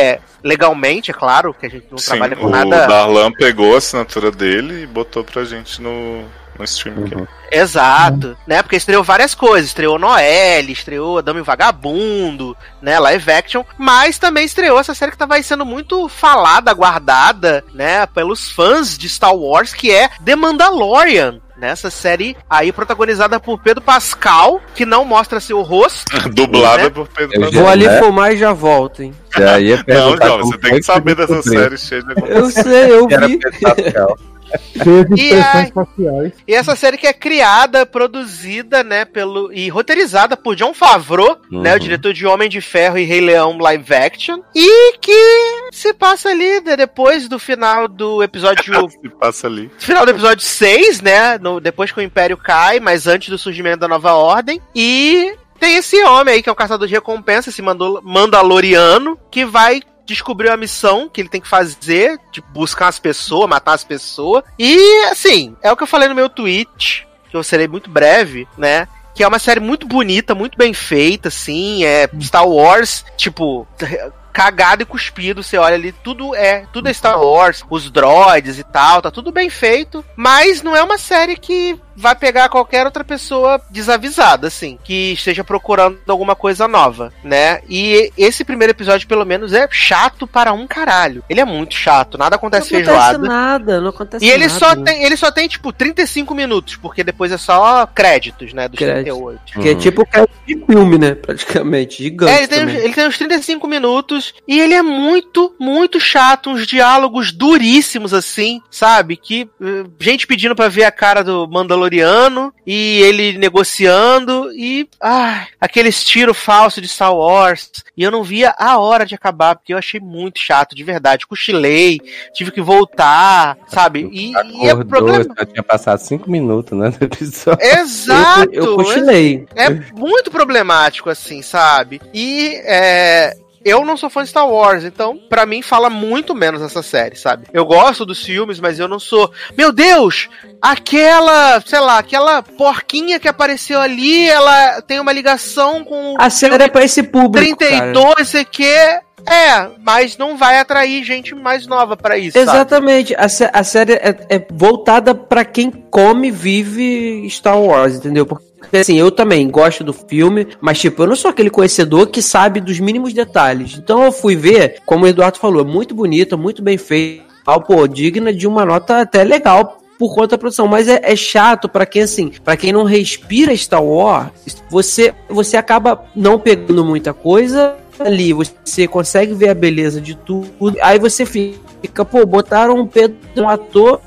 legalmente, 0.44 1.12
é 1.12 1.14
claro, 1.14 1.54
que 1.54 1.66
a 1.66 1.70
gente 1.70 1.88
não 1.90 1.98
Sim, 1.98 2.12
trabalha 2.12 2.36
com 2.36 2.48
o 2.48 2.50
nada. 2.50 2.88
Darlan 2.88 3.32
pegou 3.32 3.76
a 3.76 3.78
assinatura 3.78 4.32
dele 4.32 4.84
e 4.84 4.88
botou 4.88 5.24
pra 5.24 5.44
gente 5.44 5.82
no, 5.82 6.24
no 6.58 6.66
stream 6.66 7.06
aqui. 7.06 7.16
Uhum. 7.16 7.28
Exato, 7.52 8.38
né? 8.48 8.62
Porque 8.62 8.78
estreou 8.78 9.04
várias 9.04 9.36
coisas. 9.36 9.70
Estreou 9.70 10.00
Noelle, 10.00 10.72
estreou 10.72 11.22
Dame 11.22 11.42
Vagabundo, 11.42 12.56
né? 12.82 12.98
Live 12.98 13.32
action. 13.32 13.64
Mas 13.78 14.18
também 14.18 14.46
estreou 14.46 14.80
essa 14.80 14.96
série 14.96 15.12
que 15.12 15.18
tava 15.18 15.42
sendo 15.44 15.66
muito 15.66 16.08
falada, 16.08 16.72
aguardada, 16.72 17.64
né? 17.74 18.06
Pelos 18.06 18.50
fãs 18.50 18.98
de 18.98 19.10
Star 19.10 19.36
Wars, 19.36 19.74
que 19.74 19.92
é 19.92 20.10
The 20.24 20.36
Mandalorian. 20.36 21.42
Nessa 21.62 21.92
série 21.92 22.36
aí 22.50 22.72
protagonizada 22.72 23.40
por 23.40 23.60
Pedro 23.62 23.84
Pascal, 23.84 24.60
que 24.74 24.84
não 24.84 25.06
mostra 25.06 25.40
seu 25.40 25.62
rosto. 25.62 26.12
Dublada 26.34 26.86
Né? 26.86 26.90
por 26.90 27.08
Pedro 27.08 27.36
Eu 27.36 27.42
Pascal. 27.42 27.62
Vou 27.62 27.72
ali 27.72 27.86
É. 27.86 28.00
fumar 28.02 28.34
e 28.34 28.38
já 28.38 28.52
volto, 28.52 29.04
hein? 29.04 29.14
Já 29.38 29.60
ia 29.60 29.78
Não, 29.78 29.84
perguntar 29.84 30.26
Jovem, 30.26 30.40
como 30.42 30.52
você 30.54 30.58
tem 30.58 30.72
que 30.80 30.84
saber 30.84 31.16
dessa 31.16 31.42
série 31.44 31.78
cheia 31.78 32.02
de 32.02 32.14
Eu 32.32 32.50
sei, 32.50 32.92
eu 32.92 33.08
que 33.08 33.14
era 33.14 33.28
vi. 33.28 33.38
Pedro 33.38 33.60
Pascal. 33.62 34.18
De 34.76 35.22
E 35.22 35.30
expressões 35.34 35.70
faciais. 35.72 36.34
E 36.48 36.54
essa 36.56 36.76
série 36.76 36.98
que 36.98 37.08
é 37.08 37.14
criada, 37.14 37.86
produzida, 37.86 38.84
né, 38.84 39.06
pelo 39.06 39.52
e 39.54 39.70
roteirizada 39.70 40.36
por 40.38 40.56
John 40.56 40.74
Favreau, 40.74 41.38
Uhum. 41.52 41.62
né, 41.62 41.76
o 41.76 41.80
diretor 41.80 42.14
de 42.14 42.26
Homem 42.26 42.50
de 42.50 42.62
Ferro 42.62 42.98
e 42.98 43.04
Rei 43.04 43.22
Leão 43.22 43.58
live 43.58 43.94
action, 43.94 44.40
e 44.56 44.98
que 45.00 45.70
se 45.72 45.94
passa 45.94 46.30
ali 46.30 46.62
né, 46.62 46.76
depois 46.78 47.28
do 47.28 47.38
final 47.38 47.88
do 47.88 48.24
episódio 48.24 48.90
Se 48.90 49.10
passa 49.10 49.48
ali. 49.48 49.70
final 49.78 50.06
do 50.06 50.12
episódio 50.12 50.44
6, 50.46 51.02
né, 51.02 51.38
no- 51.38 51.60
depois 51.60 51.92
que 51.92 52.00
o 52.00 52.04
Império 52.04 52.38
cai, 52.38 52.80
mas 52.80 53.08
antes 53.08 53.30
do 53.30 53.38
surgimento 53.38 53.80
da 53.80 53.88
Nova 53.88 54.14
Ordem, 54.14 54.62
e 54.76 55.34
tem 55.60 55.76
esse 55.76 56.02
homem 56.06 56.36
aí 56.36 56.42
que 56.44 56.50
é 56.50 56.52
um 56.52 56.56
caçador 56.56 56.88
de 56.88 56.94
recompensa, 56.94 57.50
esse 57.50 57.62
Mandaloriano, 57.62 59.18
que 59.30 59.46
vai 59.46 59.82
descobrir 60.06 60.50
a 60.50 60.58
missão 60.58 61.10
que 61.10 61.22
ele 61.22 61.30
tem 61.30 61.42
que 61.42 61.48
fazer, 61.48 62.20
de 62.32 62.42
buscar 62.42 62.88
as 62.88 63.00
pessoas, 63.00 63.50
matar 63.50 63.74
as 63.74 63.84
pessoas. 63.84 64.44
E 64.58 65.06
assim, 65.06 65.56
é 65.62 65.72
o 65.72 65.78
que 65.78 65.84
eu 65.84 65.88
falei 65.88 66.08
no 66.08 66.16
meu 66.16 66.30
tweet, 66.30 67.08
que 67.30 67.36
eu 67.36 67.44
serei 67.44 67.68
muito 67.68 67.90
breve, 67.90 68.48
né? 68.58 68.88
Que 69.14 69.24
é 69.24 69.28
uma 69.28 69.40
série 69.40 69.60
muito 69.60 69.88
bonita, 69.88 70.36
muito 70.36 70.58
bem 70.58 70.74
feita, 70.74 71.28
assim, 71.28 71.84
é 71.84 72.10
Star 72.22 72.48
Wars, 72.48 73.06
tipo, 73.18 73.68
cagado 74.32 74.84
e 74.84 74.86
cuspido, 74.86 75.44
você 75.44 75.58
olha 75.58 75.76
ali, 75.76 75.92
tudo 75.92 76.34
é, 76.36 76.66
tudo 76.72 76.88
é 76.88 76.94
Star 76.94 77.22
Wars, 77.22 77.64
os 77.70 77.92
droids 77.92 78.58
e 78.58 78.64
tal, 78.64 79.02
tá 79.02 79.12
tudo 79.12 79.32
bem 79.32 79.50
feito, 79.50 80.04
mas 80.16 80.62
não 80.62 80.76
é 80.76 80.82
uma 80.82 80.98
série 80.98 81.36
que 81.36 81.80
vai 81.96 82.16
pegar 82.16 82.50
qualquer 82.50 82.86
outra 82.86 83.04
pessoa 83.04 83.62
desavisada, 83.70 84.48
assim, 84.48 84.78
que 84.84 85.14
esteja 85.14 85.44
procurando 85.44 86.00
alguma 86.08 86.36
coisa 86.36 86.68
nova, 86.68 87.14
né? 87.24 87.62
E 87.70 88.12
esse 88.18 88.44
primeiro 88.44 88.72
episódio, 88.72 89.08
pelo 89.08 89.26
menos, 89.26 89.54
é 89.54 89.68
chato 89.72 90.26
para 90.26 90.54
um 90.54 90.68
caralho. 90.68 91.24
Ele 91.30 91.42
é 91.42 91.46
muito 91.46 91.76
chato, 91.76 92.18
nada 92.18 92.36
acontece 92.36 92.74
não 92.74 92.80
acontece 92.80 93.00
feijoada. 93.00 93.28
nada, 93.28 93.82
não 93.82 93.90
acontece 93.90 94.26
E 94.26 94.30
ele 94.30 94.48
nada. 94.48 94.60
só, 94.60 94.76
tem, 94.76 95.04
ele 95.04 95.18
só 95.18 95.32
tem, 95.32 95.48
tipo, 95.48 95.72
35 95.72 96.34
minutos, 96.34 96.76
porque 96.76 97.04
depois 97.04 97.32
é 97.32 97.38
só 97.38 97.86
créditos, 97.88 98.54
né? 98.54 98.68
Dos 98.68 98.80
Crédito. 98.80 99.16
38. 99.16 99.62
Que 99.62 99.70
é 99.70 99.76
tipo 99.76 100.06
cara 100.06 100.28
de 100.46 100.66
filme, 100.66 100.98
né? 100.98 101.16
Praticamente. 101.16 102.04
Gigante. 102.04 102.32
É, 102.32 102.38
ele 102.40 102.48
tem, 102.48 102.66
uns, 102.66 102.74
ele 102.74 102.94
tem 102.94 103.08
uns 103.08 103.18
35 103.18 103.68
minutos 103.68 104.34
e 104.48 104.60
ele 104.60 104.74
é 104.74 104.82
muito, 104.82 105.54
muito 105.60 106.00
chato. 106.00 106.50
Uns 106.50 106.66
diálogos 106.66 107.32
duríssimos, 107.32 108.14
assim, 108.14 108.62
sabe? 108.70 109.18
Que 109.18 109.50
eh, 109.62 109.84
gente 110.00 110.28
pedindo 110.28 110.56
pra 110.56 110.68
ver 110.68 110.84
a 110.86 110.92
cara 110.92 111.24
do 111.24 111.48
Mandaloriano 111.82 112.54
e 112.66 113.02
ele 113.02 113.38
negociando 113.38 114.52
e. 114.54 114.88
Ai, 115.02 115.48
aqueles 115.60 116.04
tiro 116.04 116.34
falso 116.34 116.80
de 116.80 116.88
Star 116.88 117.16
Wars. 117.16 117.72
E 117.98 118.04
eu 118.04 118.12
não 118.12 118.24
via 118.24 118.54
a 118.58 118.78
hora 118.78 119.06
de 119.06 119.16
acabar, 119.16 119.56
porque 119.56 119.74
eu 119.74 119.78
achei 119.78 120.00
muito 120.00 120.40
chato, 120.40 120.76
de 120.76 120.84
verdade. 120.84 121.26
Cochilei, 121.26 122.00
tive 122.34 122.52
que 122.52 122.62
voltar, 122.62 123.58
sabe? 123.68 124.10
E, 124.12 124.32
e 124.32 124.68
é 124.68 124.72
Acordou, 124.72 124.86
problema. 124.86 125.36
já 125.38 125.46
tinha 125.46 125.64
passado 125.64 126.00
cinco 126.00 126.30
minutos, 126.30 126.78
né, 126.78 126.94
no 127.00 127.06
episódio. 127.06 127.66
Exato! 127.66 128.54
Eu, 128.54 128.64
eu 128.64 128.76
cochilei. 128.76 129.46
é 129.56 129.70
muito 129.70 130.30
problemático, 130.30 131.10
assim, 131.10 131.42
sabe? 131.42 132.02
E 132.14 132.54
é. 132.64 133.36
Eu 133.64 133.86
não 133.86 133.96
sou 133.96 134.10
fã 134.10 134.24
de 134.24 134.30
Star 134.30 134.48
Wars, 134.48 134.84
então 134.84 135.20
pra 135.30 135.46
mim 135.46 135.62
fala 135.62 135.90
muito 135.90 136.34
menos 136.34 136.62
essa 136.62 136.82
série, 136.82 137.16
sabe? 137.16 137.48
Eu 137.54 137.66
gosto 137.66 138.06
dos 138.06 138.24
filmes, 138.24 138.60
mas 138.60 138.80
eu 138.80 138.88
não 138.88 139.00
sou. 139.00 139.32
Meu 139.58 139.72
Deus! 139.72 140.30
Aquela, 140.62 141.62
sei 141.66 141.80
lá, 141.80 142.00
aquela 142.00 142.42
porquinha 142.42 143.20
que 143.20 143.28
apareceu 143.28 143.80
ali, 143.80 144.28
ela 144.28 144.82
tem 144.82 145.00
uma 145.00 145.12
ligação 145.12 145.84
com 145.84 146.16
A 146.18 146.30
série 146.30 146.64
é 146.64 146.68
pra 146.68 146.84
esse 146.84 147.04
público. 147.04 147.58
cara. 147.58 147.92
32, 147.94 148.28
sei 148.28 148.46
que. 148.46 149.02
É, 149.28 149.70
mas 149.84 150.18
não 150.18 150.36
vai 150.36 150.60
atrair 150.60 151.04
gente 151.04 151.36
mais 151.36 151.68
nova 151.68 151.96
pra 151.96 152.18
isso? 152.18 152.38
Exatamente. 152.38 153.14
A, 153.16 153.28
a 153.54 153.64
série 153.64 153.94
é, 153.94 154.16
é 154.30 154.48
voltada 154.52 155.14
pra 155.14 155.46
quem 155.46 155.70
come 155.70 156.30
e 156.30 156.32
vive 156.32 157.30
Star 157.30 157.60
Wars, 157.60 157.96
entendeu? 157.96 158.26
Porque 158.26 158.51
assim, 158.74 158.98
eu 158.98 159.12
também 159.12 159.50
gosto 159.50 159.84
do 159.84 159.94
filme, 159.94 160.48
mas 160.60 160.80
tipo, 160.80 161.04
eu 161.04 161.08
não 161.08 161.16
sou 161.16 161.30
aquele 161.30 161.50
conhecedor 161.50 162.08
que 162.08 162.22
sabe 162.22 162.60
dos 162.60 162.80
mínimos 162.80 163.14
detalhes. 163.14 163.78
Então 163.78 164.04
eu 164.04 164.12
fui 164.12 164.36
ver, 164.36 164.78
como 164.86 165.06
o 165.06 165.08
Eduardo 165.08 165.38
falou, 165.38 165.66
muito 165.66 165.94
bonita, 165.94 166.38
muito 166.38 166.62
bem 166.62 166.78
feita, 166.78 167.24
pô, 167.68 167.88
digna 167.88 168.34
de 168.34 168.48
uma 168.48 168.66
nota 168.66 169.02
até 169.02 169.24
legal 169.24 169.82
por 170.02 170.16
conta 170.16 170.30
da 170.30 170.38
produção, 170.40 170.68
mas 170.68 170.88
é, 170.88 171.00
é 171.04 171.16
chato 171.16 171.70
pra 171.70 171.86
quem 171.86 172.02
assim, 172.02 172.32
para 172.44 172.58
quem 172.58 172.74
não 172.74 172.84
respira 172.84 173.56
Star 173.56 173.84
Wars, 173.84 174.32
você 174.68 175.14
você 175.30 175.56
acaba 175.56 176.06
não 176.16 176.40
pegando 176.40 176.84
muita 176.84 177.14
coisa 177.14 177.76
ali, 178.00 178.34
você 178.34 178.88
consegue 178.88 179.36
ver 179.36 179.50
a 179.50 179.54
beleza 179.54 180.02
de 180.02 180.16
tudo, 180.16 180.50
aí 180.82 180.98
você 180.98 181.24
fica, 181.24 181.60
pô, 182.06 182.26
botaram 182.26 182.76
um 182.76 182.88
Pedro, 182.88 183.18
um 183.38 183.50
ator, 183.50 184.02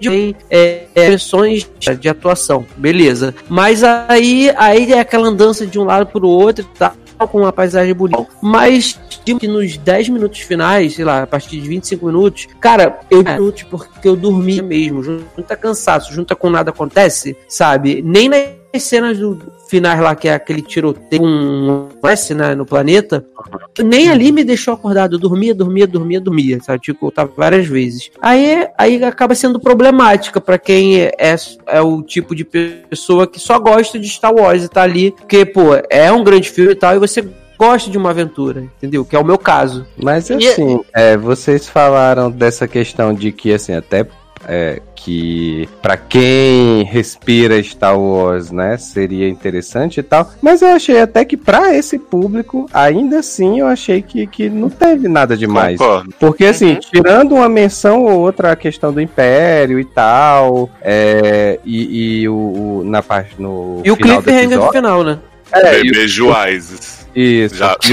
tem 0.00 0.34
é, 0.50 0.86
é, 0.94 1.10
versões 1.10 1.68
de 1.98 2.08
atuação, 2.08 2.64
beleza, 2.76 3.34
mas 3.48 3.82
aí, 3.82 4.52
aí 4.56 4.92
é 4.92 5.00
aquela 5.00 5.28
andança 5.28 5.66
de 5.66 5.78
um 5.78 5.84
lado 5.84 6.06
pro 6.06 6.26
outro 6.26 6.66
tal, 6.78 6.94
com 7.28 7.40
uma 7.40 7.52
paisagem 7.52 7.94
bonita, 7.94 8.26
mas 8.42 8.98
que 9.38 9.48
nos 9.48 9.76
10 9.76 10.10
minutos 10.10 10.40
finais, 10.40 10.94
sei 10.94 11.04
lá, 11.04 11.22
a 11.22 11.26
partir 11.26 11.60
de 11.60 11.68
25 11.68 12.06
minutos, 12.06 12.48
cara, 12.60 13.00
eu 13.10 13.22
minutos 13.22 13.62
porque 13.64 14.08
eu 14.08 14.16
dormia 14.16 14.62
mesmo, 14.62 15.02
junta 15.02 15.56
cansaço, 15.56 16.12
junta 16.12 16.34
com 16.34 16.50
nada 16.50 16.70
acontece, 16.70 17.36
sabe? 17.48 18.02
Nem 18.02 18.28
nas 18.28 18.63
cenas 18.82 19.18
do 19.18 19.38
finais 19.68 20.00
lá, 20.00 20.14
que 20.14 20.28
é 20.28 20.34
aquele 20.34 20.62
tiroteio 20.62 21.22
com 21.22 21.26
um 22.02 22.08
S 22.08 22.34
né, 22.34 22.54
no 22.54 22.66
planeta, 22.66 23.24
nem 23.82 24.08
ali 24.10 24.30
me 24.32 24.44
deixou 24.44 24.74
acordado. 24.74 25.16
Eu 25.16 25.18
dormia, 25.18 25.54
dormia, 25.54 25.86
dormia, 25.86 26.20
dormia, 26.20 26.60
sabe? 26.62 26.80
Tipo, 26.80 27.06
eu 27.06 27.10
tava 27.12 27.32
várias 27.36 27.66
vezes. 27.66 28.10
Aí, 28.20 28.66
aí 28.76 29.02
acaba 29.04 29.34
sendo 29.34 29.58
problemática 29.60 30.40
pra 30.40 30.58
quem 30.58 31.00
é, 31.00 31.12
é 31.66 31.80
o 31.80 32.02
tipo 32.02 32.34
de 32.34 32.44
pessoa 32.44 33.26
que 33.26 33.40
só 33.40 33.58
gosta 33.58 33.98
de 33.98 34.08
Star 34.08 34.34
Wars 34.34 34.64
e 34.64 34.68
tá 34.68 34.82
ali, 34.82 35.12
porque, 35.12 35.44
pô, 35.44 35.70
é 35.90 36.10
um 36.12 36.22
grande 36.24 36.50
filme 36.50 36.72
e 36.72 36.76
tal, 36.76 36.94
e 36.94 36.98
você 36.98 37.24
gosta 37.58 37.90
de 37.90 37.96
uma 37.96 38.10
aventura, 38.10 38.60
entendeu? 38.60 39.04
Que 39.04 39.16
é 39.16 39.18
o 39.18 39.24
meu 39.24 39.38
caso. 39.38 39.86
Mas 39.96 40.28
E- 40.28 40.34
assim, 40.34 40.80
é, 40.92 41.16
vocês 41.16 41.68
falaram 41.68 42.30
dessa 42.30 42.66
questão 42.68 43.14
de 43.14 43.30
que, 43.32 43.52
assim, 43.52 43.72
até 43.72 44.06
é, 44.48 44.80
que 44.94 45.68
para 45.82 45.96
quem 45.96 46.82
respira 46.84 47.62
Star 47.62 47.98
Wars, 47.98 48.50
né, 48.50 48.76
seria 48.76 49.28
interessante 49.28 50.00
e 50.00 50.02
tal. 50.02 50.30
Mas 50.40 50.62
eu 50.62 50.68
achei 50.68 51.00
até 51.00 51.24
que 51.24 51.36
para 51.36 51.74
esse 51.74 51.98
público, 51.98 52.66
ainda 52.72 53.18
assim, 53.18 53.60
eu 53.60 53.66
achei 53.66 54.00
que, 54.02 54.26
que 54.26 54.48
não 54.48 54.70
teve 54.70 55.08
nada 55.08 55.36
demais. 55.36 55.78
Concordo. 55.78 56.14
Porque, 56.18 56.44
assim, 56.46 56.74
Uhum. 56.74 56.80
tirando 56.80 57.34
uma 57.34 57.48
menção 57.48 58.02
ou 58.04 58.20
outra 58.20 58.52
a 58.52 58.56
questão 58.56 58.92
do 58.92 59.00
Império 59.00 59.78
e 59.78 59.84
tal, 59.84 60.70
é, 60.82 61.58
e, 61.64 62.20
e 62.22 62.28
o, 62.28 62.34
o- 62.34 62.82
na 62.84 63.02
parte 63.02 63.34
no 63.40 63.82
E 63.84 63.90
o 63.90 63.96
final 63.96 64.16
do 64.16 64.22
cliffhanger 64.22 64.48
do 64.48 64.54
episódio- 64.54 64.72
final, 64.72 65.04
né? 65.04 65.18
É, 65.52 65.58
o- 65.78 65.82
Bebê 65.82 66.08
Juazes. 66.08 67.03
Isso. 67.14 67.56
Já. 67.56 67.76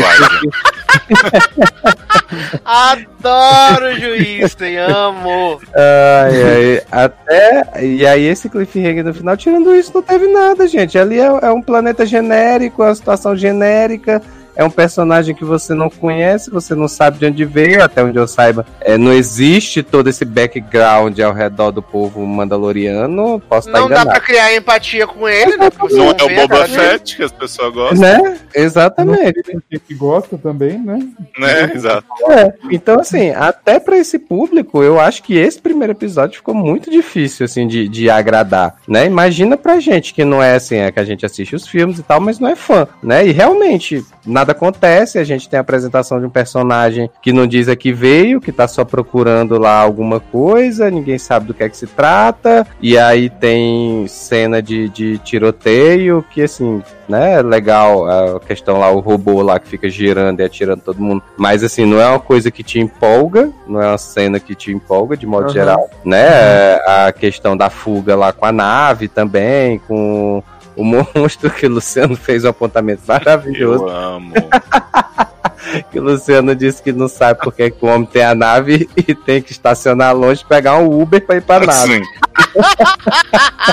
Adoro 2.65 3.99
juiz, 3.99 4.56
tem 4.56 4.77
amo. 4.77 5.60
Ai, 5.76 6.43
ai, 6.43 6.81
até. 6.91 7.84
E 7.84 8.06
aí, 8.06 8.23
esse 8.23 8.49
cliffhanger 8.49 9.03
no 9.03 9.14
final, 9.14 9.38
tirando 9.38 9.76
isso, 9.76 9.91
não 9.93 10.02
teve 10.02 10.27
nada, 10.27 10.68
gente. 10.68 10.98
Ali 10.98 11.19
é, 11.19 11.26
é 11.26 11.52
um 11.52 11.61
planeta 11.61 12.06
genérico, 12.06 12.84
é 12.84 12.88
uma 12.88 12.95
situação 12.95 13.35
genérica. 13.35 14.22
É 14.55 14.63
um 14.63 14.69
personagem 14.69 15.33
que 15.35 15.45
você 15.45 15.73
não 15.73 15.89
conhece, 15.89 16.49
você 16.49 16.75
não 16.75 16.87
sabe 16.87 17.19
de 17.19 17.25
onde 17.25 17.45
veio, 17.45 17.83
até 17.83 18.03
onde 18.03 18.17
eu 18.17 18.27
saiba. 18.27 18.65
É, 18.81 18.97
não 18.97 19.13
existe 19.13 19.83
todo 19.83 20.09
esse 20.09 20.25
background 20.25 21.17
ao 21.19 21.33
redor 21.33 21.71
do 21.71 21.81
povo 21.81 22.25
mandaloriano. 22.25 23.41
Posso 23.47 23.69
estar 23.69 23.79
Não 23.79 23.89
dá 23.89 24.05
pra 24.05 24.19
criar 24.19 24.55
empatia 24.55 25.07
com 25.07 25.27
ele, 25.27 25.57
né? 25.57 25.69
Porque 25.69 25.95
Não 25.95 26.09
é 26.09 26.23
o 26.23 26.47
Boba. 26.47 26.67
Fett 26.67 27.17
que 27.17 27.23
as 27.23 27.31
pessoas 27.31 27.73
gostam, 27.73 27.99
Né? 27.99 28.37
Exatamente. 28.53 29.41
Que 29.87 29.93
gosta 29.93 30.37
também, 30.37 30.77
né? 30.79 30.99
né? 31.37 31.71
Exato. 31.73 32.05
É, 32.29 32.53
então 32.71 32.99
assim, 32.99 33.31
até 33.31 33.79
pra 33.79 33.97
esse 33.97 34.19
público, 34.19 34.83
eu 34.83 34.99
acho 34.99 35.23
que 35.23 35.37
esse 35.37 35.59
primeiro 35.61 35.93
episódio 35.93 36.37
ficou 36.37 36.53
muito 36.53 36.89
difícil, 36.89 37.45
assim, 37.45 37.67
de, 37.67 37.87
de 37.87 38.09
agradar, 38.09 38.75
né? 38.87 39.05
Imagina 39.05 39.57
pra 39.57 39.79
gente 39.79 40.13
que 40.13 40.23
não 40.23 40.41
é 40.41 40.55
assim, 40.55 40.77
é 40.77 40.91
que 40.91 40.99
a 40.99 41.03
gente 41.03 41.25
assiste 41.25 41.55
os 41.55 41.67
filmes 41.67 41.99
e 41.99 42.03
tal, 42.03 42.19
mas 42.19 42.39
não 42.39 42.49
é 42.49 42.55
fã, 42.55 42.87
né? 43.01 43.25
E 43.25 43.31
realmente, 43.31 44.05
nada 44.41 44.51
acontece, 44.53 45.19
a 45.19 45.23
gente 45.23 45.47
tem 45.47 45.57
a 45.57 45.61
apresentação 45.61 46.19
de 46.19 46.26
um 46.26 46.30
personagem 46.30 47.09
que 47.22 47.31
não 47.31 47.45
diz 47.45 47.69
a 47.69 47.76
que 47.76 47.93
veio, 47.93 48.41
que 48.41 48.51
tá 48.51 48.68
só 48.68 48.84
procurando 48.84 49.57
lá 49.59 49.80
alguma 49.80 50.19
coisa, 50.19 50.89
ninguém 50.89 51.18
sabe 51.18 51.45
do 51.45 51.53
que 51.53 51.63
é 51.63 51.69
que 51.69 51.77
se 51.77 51.85
trata, 51.85 52.65
e 52.81 52.97
aí 52.97 53.30
tem 53.30 54.05
cena 54.07 54.61
de, 54.61 54.89
de 54.89 55.19
tiroteio, 55.19 56.26
que 56.31 56.41
assim, 56.41 56.81
né, 57.07 57.41
legal 57.41 58.07
a 58.09 58.39
questão 58.39 58.80
lá, 58.80 58.89
o 58.89 58.99
robô 58.99 59.43
lá 59.43 59.59
que 59.59 59.68
fica 59.68 59.88
girando 59.89 60.39
e 60.39 60.43
atirando 60.43 60.81
todo 60.81 60.99
mundo, 60.99 61.22
mas 61.38 61.63
assim, 61.63 61.85
não 61.85 62.01
é 62.01 62.07
uma 62.07 62.19
coisa 62.19 62.49
que 62.49 62.63
te 62.63 62.80
empolga, 62.80 63.51
não 63.68 63.80
é 63.80 63.88
uma 63.88 63.97
cena 63.97 64.39
que 64.39 64.55
te 64.55 64.72
empolga 64.72 65.15
de 65.15 65.27
modo 65.27 65.45
Aham. 65.45 65.53
geral, 65.53 65.89
né, 66.03 66.76
a 66.88 67.11
questão 67.11 67.55
da 67.55 67.69
fuga 67.69 68.15
lá 68.15 68.34
com 68.34 68.45
a 68.45 68.51
nave 68.51 69.07
também, 69.07 69.77
com 69.88 70.41
o 70.76 70.84
monstro 70.84 71.49
que 71.49 71.65
o 71.65 71.69
Luciano 71.69 72.15
fez 72.15 72.43
um 72.43 72.49
apontamento 72.49 73.02
maravilhoso, 73.07 73.85
Eu 73.85 73.89
amo. 73.89 74.34
que 75.91 75.99
o 75.99 76.03
Luciano 76.03 76.56
disse 76.56 76.81
que 76.81 76.91
não 76.91 77.07
sabe 77.07 77.39
porque 77.41 77.69
que 77.72 77.85
o 77.85 77.88
homem 77.88 78.06
tem 78.06 78.23
a 78.23 78.35
nave 78.35 78.89
e 78.95 79.14
tem 79.14 79.41
que 79.41 79.52
estacionar 79.52 80.15
longe, 80.15 80.43
pegar 80.48 80.77
um 80.77 81.02
Uber 81.02 81.26
pra 81.26 81.35
ir 81.38 81.41
pra 81.41 81.60
nave. 81.60 82.02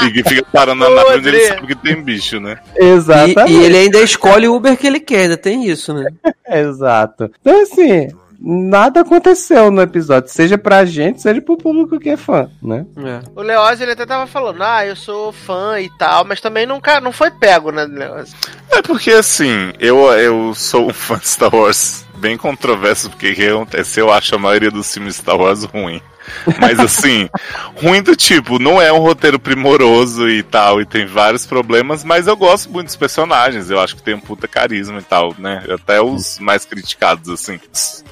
E 0.04 0.10
que 0.12 0.22
fica 0.28 0.46
parando 0.52 0.84
na 0.84 0.90
nave 0.90 1.18
onde 1.18 1.28
ele 1.28 1.46
sabe 1.46 1.66
que 1.66 1.74
tem 1.74 2.02
bicho, 2.02 2.38
né? 2.38 2.58
Exatamente. 2.76 3.52
E, 3.52 3.56
e 3.56 3.64
ele 3.64 3.78
ainda 3.78 4.00
escolhe 4.00 4.48
o 4.48 4.54
Uber 4.54 4.76
que 4.76 4.86
ele 4.86 5.00
quer, 5.00 5.22
ainda 5.22 5.36
tem 5.36 5.66
isso, 5.66 5.94
né? 5.94 6.08
Exato. 6.48 7.30
Então, 7.40 7.62
assim, 7.62 8.08
nada 8.40 9.00
aconteceu 9.00 9.70
no 9.70 9.82
episódio, 9.82 10.30
seja 10.30 10.56
pra 10.56 10.84
gente, 10.84 11.20
seja 11.20 11.40
pro 11.40 11.56
público 11.56 11.98
que 11.98 12.10
é 12.10 12.16
fã, 12.16 12.48
né? 12.62 12.86
É. 12.96 13.20
O 13.34 13.42
Leoz, 13.42 13.80
ele 13.80 13.92
até 13.92 14.06
tava 14.06 14.26
falando, 14.26 14.62
ah, 14.62 14.86
eu 14.86 14.94
sou 14.94 15.32
fã 15.32 15.80
e 15.80 15.90
tal, 15.98 16.24
mas 16.24 16.40
também 16.40 16.64
nunca, 16.66 17.00
não 17.00 17.12
foi 17.12 17.30
pego, 17.30 17.72
né, 17.72 17.84
Leoz? 17.84 18.34
É 18.70 18.80
porque 18.80 19.10
assim, 19.10 19.72
eu, 19.78 19.98
eu 20.12 20.54
sou 20.54 20.88
um 20.88 20.92
fã 20.92 21.16
de 21.16 21.28
Star 21.28 21.54
Wars 21.54 22.06
bem 22.16 22.36
controverso, 22.36 23.10
porque 23.10 23.32
o 23.32 23.34
que 23.34 23.48
acontece? 23.48 24.00
Eu 24.00 24.12
acho 24.12 24.34
a 24.34 24.38
maioria 24.38 24.70
dos 24.70 24.92
filmes 24.92 25.14
de 25.14 25.20
Star 25.20 25.36
Wars 25.36 25.64
ruim. 25.64 26.00
Mas 26.60 26.78
assim, 26.78 27.28
ruim 27.76 28.02
do 28.02 28.16
tipo, 28.16 28.58
não 28.58 28.80
é 28.80 28.92
um 28.92 28.98
roteiro 28.98 29.38
primoroso 29.38 30.28
e 30.28 30.42
tal, 30.42 30.80
e 30.80 30.86
tem 30.86 31.06
vários 31.06 31.46
problemas, 31.46 32.04
mas 32.04 32.26
eu 32.26 32.36
gosto 32.36 32.70
muito 32.70 32.86
dos 32.86 32.96
personagens, 32.96 33.70
eu 33.70 33.80
acho 33.80 33.96
que 33.96 34.02
tem 34.02 34.14
um 34.14 34.20
puta 34.20 34.48
carisma 34.48 34.98
e 34.98 35.02
tal, 35.02 35.34
né? 35.38 35.64
Até 35.70 36.00
os 36.00 36.38
mais 36.38 36.64
criticados, 36.64 37.28
assim. 37.28 37.60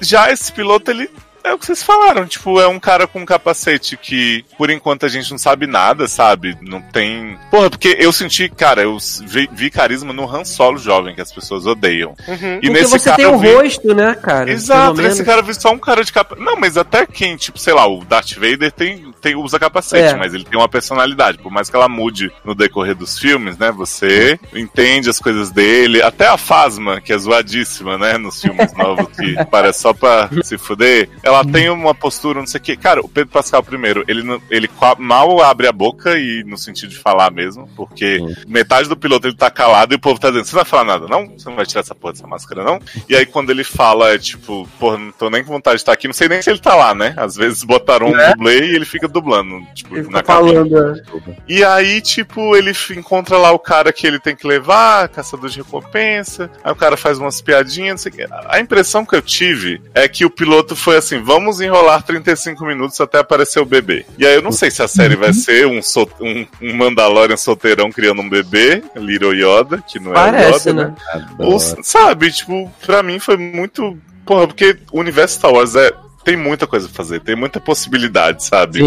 Já 0.01 0.31
esse 0.31 0.51
piloto, 0.51 0.91
ele. 0.91 1.09
É 1.47 1.53
o 1.53 1.57
que 1.59 1.65
vocês 1.65 1.81
falaram, 1.83 2.25
tipo, 2.25 2.59
é 2.59 2.67
um 2.67 2.79
cara 2.79 3.07
com 3.07 3.19
um 3.19 3.25
capacete 3.25 3.95
que, 3.97 4.43
por 4.57 4.69
enquanto, 4.69 5.05
a 5.05 5.09
gente 5.09 5.29
não 5.31 5.37
sabe 5.37 5.65
nada, 5.67 6.07
sabe? 6.07 6.57
Não 6.61 6.81
tem. 6.81 7.37
Porra, 7.49 7.69
porque 7.69 7.95
eu 7.99 8.11
senti, 8.11 8.49
cara, 8.49 8.81
eu 8.81 8.97
vi, 9.25 9.49
vi 9.53 9.69
carisma 9.69 10.11
no 10.13 10.29
Han 10.29 10.43
Solo 10.43 10.77
jovem, 10.77 11.15
que 11.15 11.21
as 11.21 11.31
pessoas 11.31 11.65
odeiam. 11.65 12.15
Uhum. 12.27 12.35
E 12.35 12.61
Porque 12.61 12.69
nesse 12.69 12.89
você 12.91 13.05
cara 13.09 13.15
tem 13.17 13.27
um 13.27 13.37
vi- 13.39 13.53
rosto, 13.53 13.93
né, 13.95 14.15
cara? 14.15 14.51
Exato, 14.51 15.01
nesse 15.01 15.23
cara 15.23 15.41
eu 15.41 15.45
vi 15.45 15.53
só 15.53 15.71
um 15.71 15.79
cara 15.79 16.03
de 16.03 16.11
capa. 16.11 16.35
Não, 16.37 16.55
mas 16.57 16.77
até 16.77 17.05
quem, 17.05 17.35
tipo, 17.37 17.57
sei 17.59 17.73
lá, 17.73 17.87
o 17.87 18.03
Darth 18.03 18.33
Vader 18.33 18.71
tem, 18.71 19.11
tem 19.21 19.35
usa 19.35 19.57
capacete, 19.59 20.13
É. 20.13 20.17
mas 20.17 20.33
ele 20.33 20.43
tem 20.43 20.59
uma 20.59 20.69
personalidade. 20.69 21.37
Por 21.37 21.51
mais 21.51 21.69
que 21.69 21.75
ela 21.75 21.87
mude 21.89 22.31
no 22.43 22.53
decorrer 22.53 22.95
dos 22.95 23.17
filmes, 23.17 23.57
né? 23.57 23.71
Você 23.71 24.39
entende 24.53 25.09
as 25.09 25.19
coisas 25.19 25.49
dele. 25.51 26.01
Até 26.01 26.27
a 26.27 26.37
Fasma, 26.37 26.99
que 27.01 27.13
é 27.13 27.17
zoadíssima, 27.17 27.97
né? 27.97 28.17
Nos 28.17 28.41
filmes 28.41 28.73
novos, 28.73 29.07
que 29.15 29.35
parece 29.49 29.81
só 29.81 29.93
pra 29.93 30.29
se 30.43 30.57
fuder. 30.57 31.09
Ela 31.23 31.36
tem 31.43 31.69
uma 31.69 31.93
postura, 31.93 32.39
não 32.39 32.47
sei 32.47 32.59
o 32.59 32.63
que. 32.63 32.77
Cara, 32.77 33.01
o 33.01 33.09
Pedro 33.09 33.31
Pascal, 33.31 33.63
primeiro, 33.63 34.03
ele, 34.07 34.23
ele 34.49 34.69
mal 34.97 35.41
abre 35.41 35.67
a 35.67 35.71
boca 35.71 36.17
e 36.17 36.43
no 36.43 36.57
sentido 36.57 36.89
de 36.89 36.97
falar 36.97 37.31
mesmo, 37.31 37.69
porque 37.75 38.19
metade 38.47 38.87
do 38.89 38.97
piloto 38.97 39.27
ele 39.27 39.35
tá 39.35 39.49
calado 39.49 39.93
e 39.93 39.95
o 39.95 39.99
povo 39.99 40.19
tá 40.19 40.29
dizendo: 40.29 40.45
Você 40.45 40.55
não 40.55 40.61
vai 40.63 40.69
falar 40.69 40.83
nada, 40.83 41.07
não? 41.07 41.27
Você 41.27 41.49
não 41.49 41.55
vai 41.55 41.65
tirar 41.65 41.81
essa 41.81 41.95
porra 41.95 42.13
dessa 42.13 42.27
máscara, 42.27 42.63
não? 42.63 42.79
E 43.09 43.15
aí 43.15 43.25
quando 43.25 43.49
ele 43.49 43.63
fala, 43.63 44.13
é 44.13 44.17
tipo, 44.17 44.67
porra, 44.79 44.97
não 44.97 45.11
tô 45.11 45.29
nem 45.29 45.43
com 45.43 45.51
vontade 45.51 45.75
de 45.77 45.81
estar 45.81 45.93
aqui, 45.93 46.07
não 46.07 46.13
sei 46.13 46.27
nem 46.27 46.41
se 46.41 46.49
ele 46.49 46.59
tá 46.59 46.75
lá, 46.75 46.93
né? 46.93 47.13
Às 47.17 47.35
vezes 47.35 47.63
botaram 47.63 48.07
um 48.07 48.31
dublê 48.31 48.67
e 48.67 48.75
ele 48.75 48.85
fica 48.85 49.07
dublando, 49.07 49.61
tipo, 49.73 49.97
Ele 49.97 50.09
na 50.09 50.21
tá 50.21 50.33
falando. 50.33 50.77
é. 50.77 51.01
E 51.47 51.63
aí, 51.63 52.01
tipo, 52.01 52.55
ele 52.55 52.71
encontra 52.95 53.37
lá 53.37 53.51
o 53.51 53.59
cara 53.59 53.91
que 53.91 54.05
ele 54.05 54.19
tem 54.19 54.35
que 54.35 54.47
levar, 54.47 55.09
caçador 55.09 55.49
de 55.49 55.57
recompensa. 55.57 56.49
Aí 56.63 56.71
o 56.71 56.75
cara 56.75 56.97
faz 56.97 57.17
umas 57.17 57.41
piadinhas, 57.41 57.91
não 57.91 57.97
sei 57.97 58.11
o 58.11 58.15
quê. 58.15 58.25
A 58.47 58.59
impressão 58.59 59.05
que 59.05 59.15
eu 59.15 59.21
tive 59.21 59.81
é 59.93 60.07
que 60.07 60.25
o 60.25 60.29
piloto 60.29 60.75
foi 60.75 60.97
assim: 60.97 61.21
vamos 61.27 61.59
enrolar 61.59 62.01
35 62.03 62.65
minutos 62.65 62.99
até 63.01 63.19
aparecer 63.19 63.59
o 63.59 63.65
bebê. 63.65 64.05
E 64.17 64.25
aí 64.25 64.35
eu 64.35 64.41
não 64.41 64.51
sei 64.53 64.71
se 64.71 64.81
a 64.81 64.87
série 64.87 65.17
vai 65.17 65.33
ser 65.33 65.67
um, 65.67 65.81
sol- 65.81 66.09
um, 66.21 66.45
um 66.61 66.73
Mandalorian 66.73 67.35
solteirão 67.35 67.91
criando 67.91 68.21
um 68.21 68.29
bebê, 68.29 68.81
Little 68.95 69.33
Yoda, 69.33 69.83
que 69.85 69.99
não 69.99 70.11
é 70.11 70.13
o 70.13 70.15
Parece, 70.15 70.69
Yoda, 70.69 70.73
né? 70.87 70.95
Ou, 71.37 71.59
sabe, 71.59 72.31
tipo, 72.31 72.71
pra 72.85 73.03
mim 73.03 73.19
foi 73.19 73.35
muito. 73.35 73.97
Porra, 74.25 74.47
porque 74.47 74.77
o 74.91 74.99
universo 75.01 75.35
Star 75.35 75.51
Wars 75.51 75.75
é. 75.75 75.91
Tem 76.23 76.35
muita 76.35 76.67
coisa 76.67 76.87
pra 76.89 76.95
fazer, 76.97 77.21
tem 77.21 77.37
muita 77.37 77.57
possibilidade, 77.57 78.43
sabe? 78.43 78.81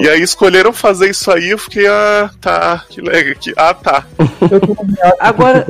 E 0.00 0.08
aí 0.08 0.22
escolheram 0.22 0.72
fazer 0.72 1.10
isso 1.10 1.30
aí, 1.30 1.50
eu 1.50 1.58
fiquei, 1.58 1.86
ah, 1.86 2.30
tá, 2.40 2.82
que 2.88 2.98
legal, 3.02 3.34
que, 3.38 3.52
ah, 3.58 3.74
tá. 3.74 4.06
Agora- 5.20 5.66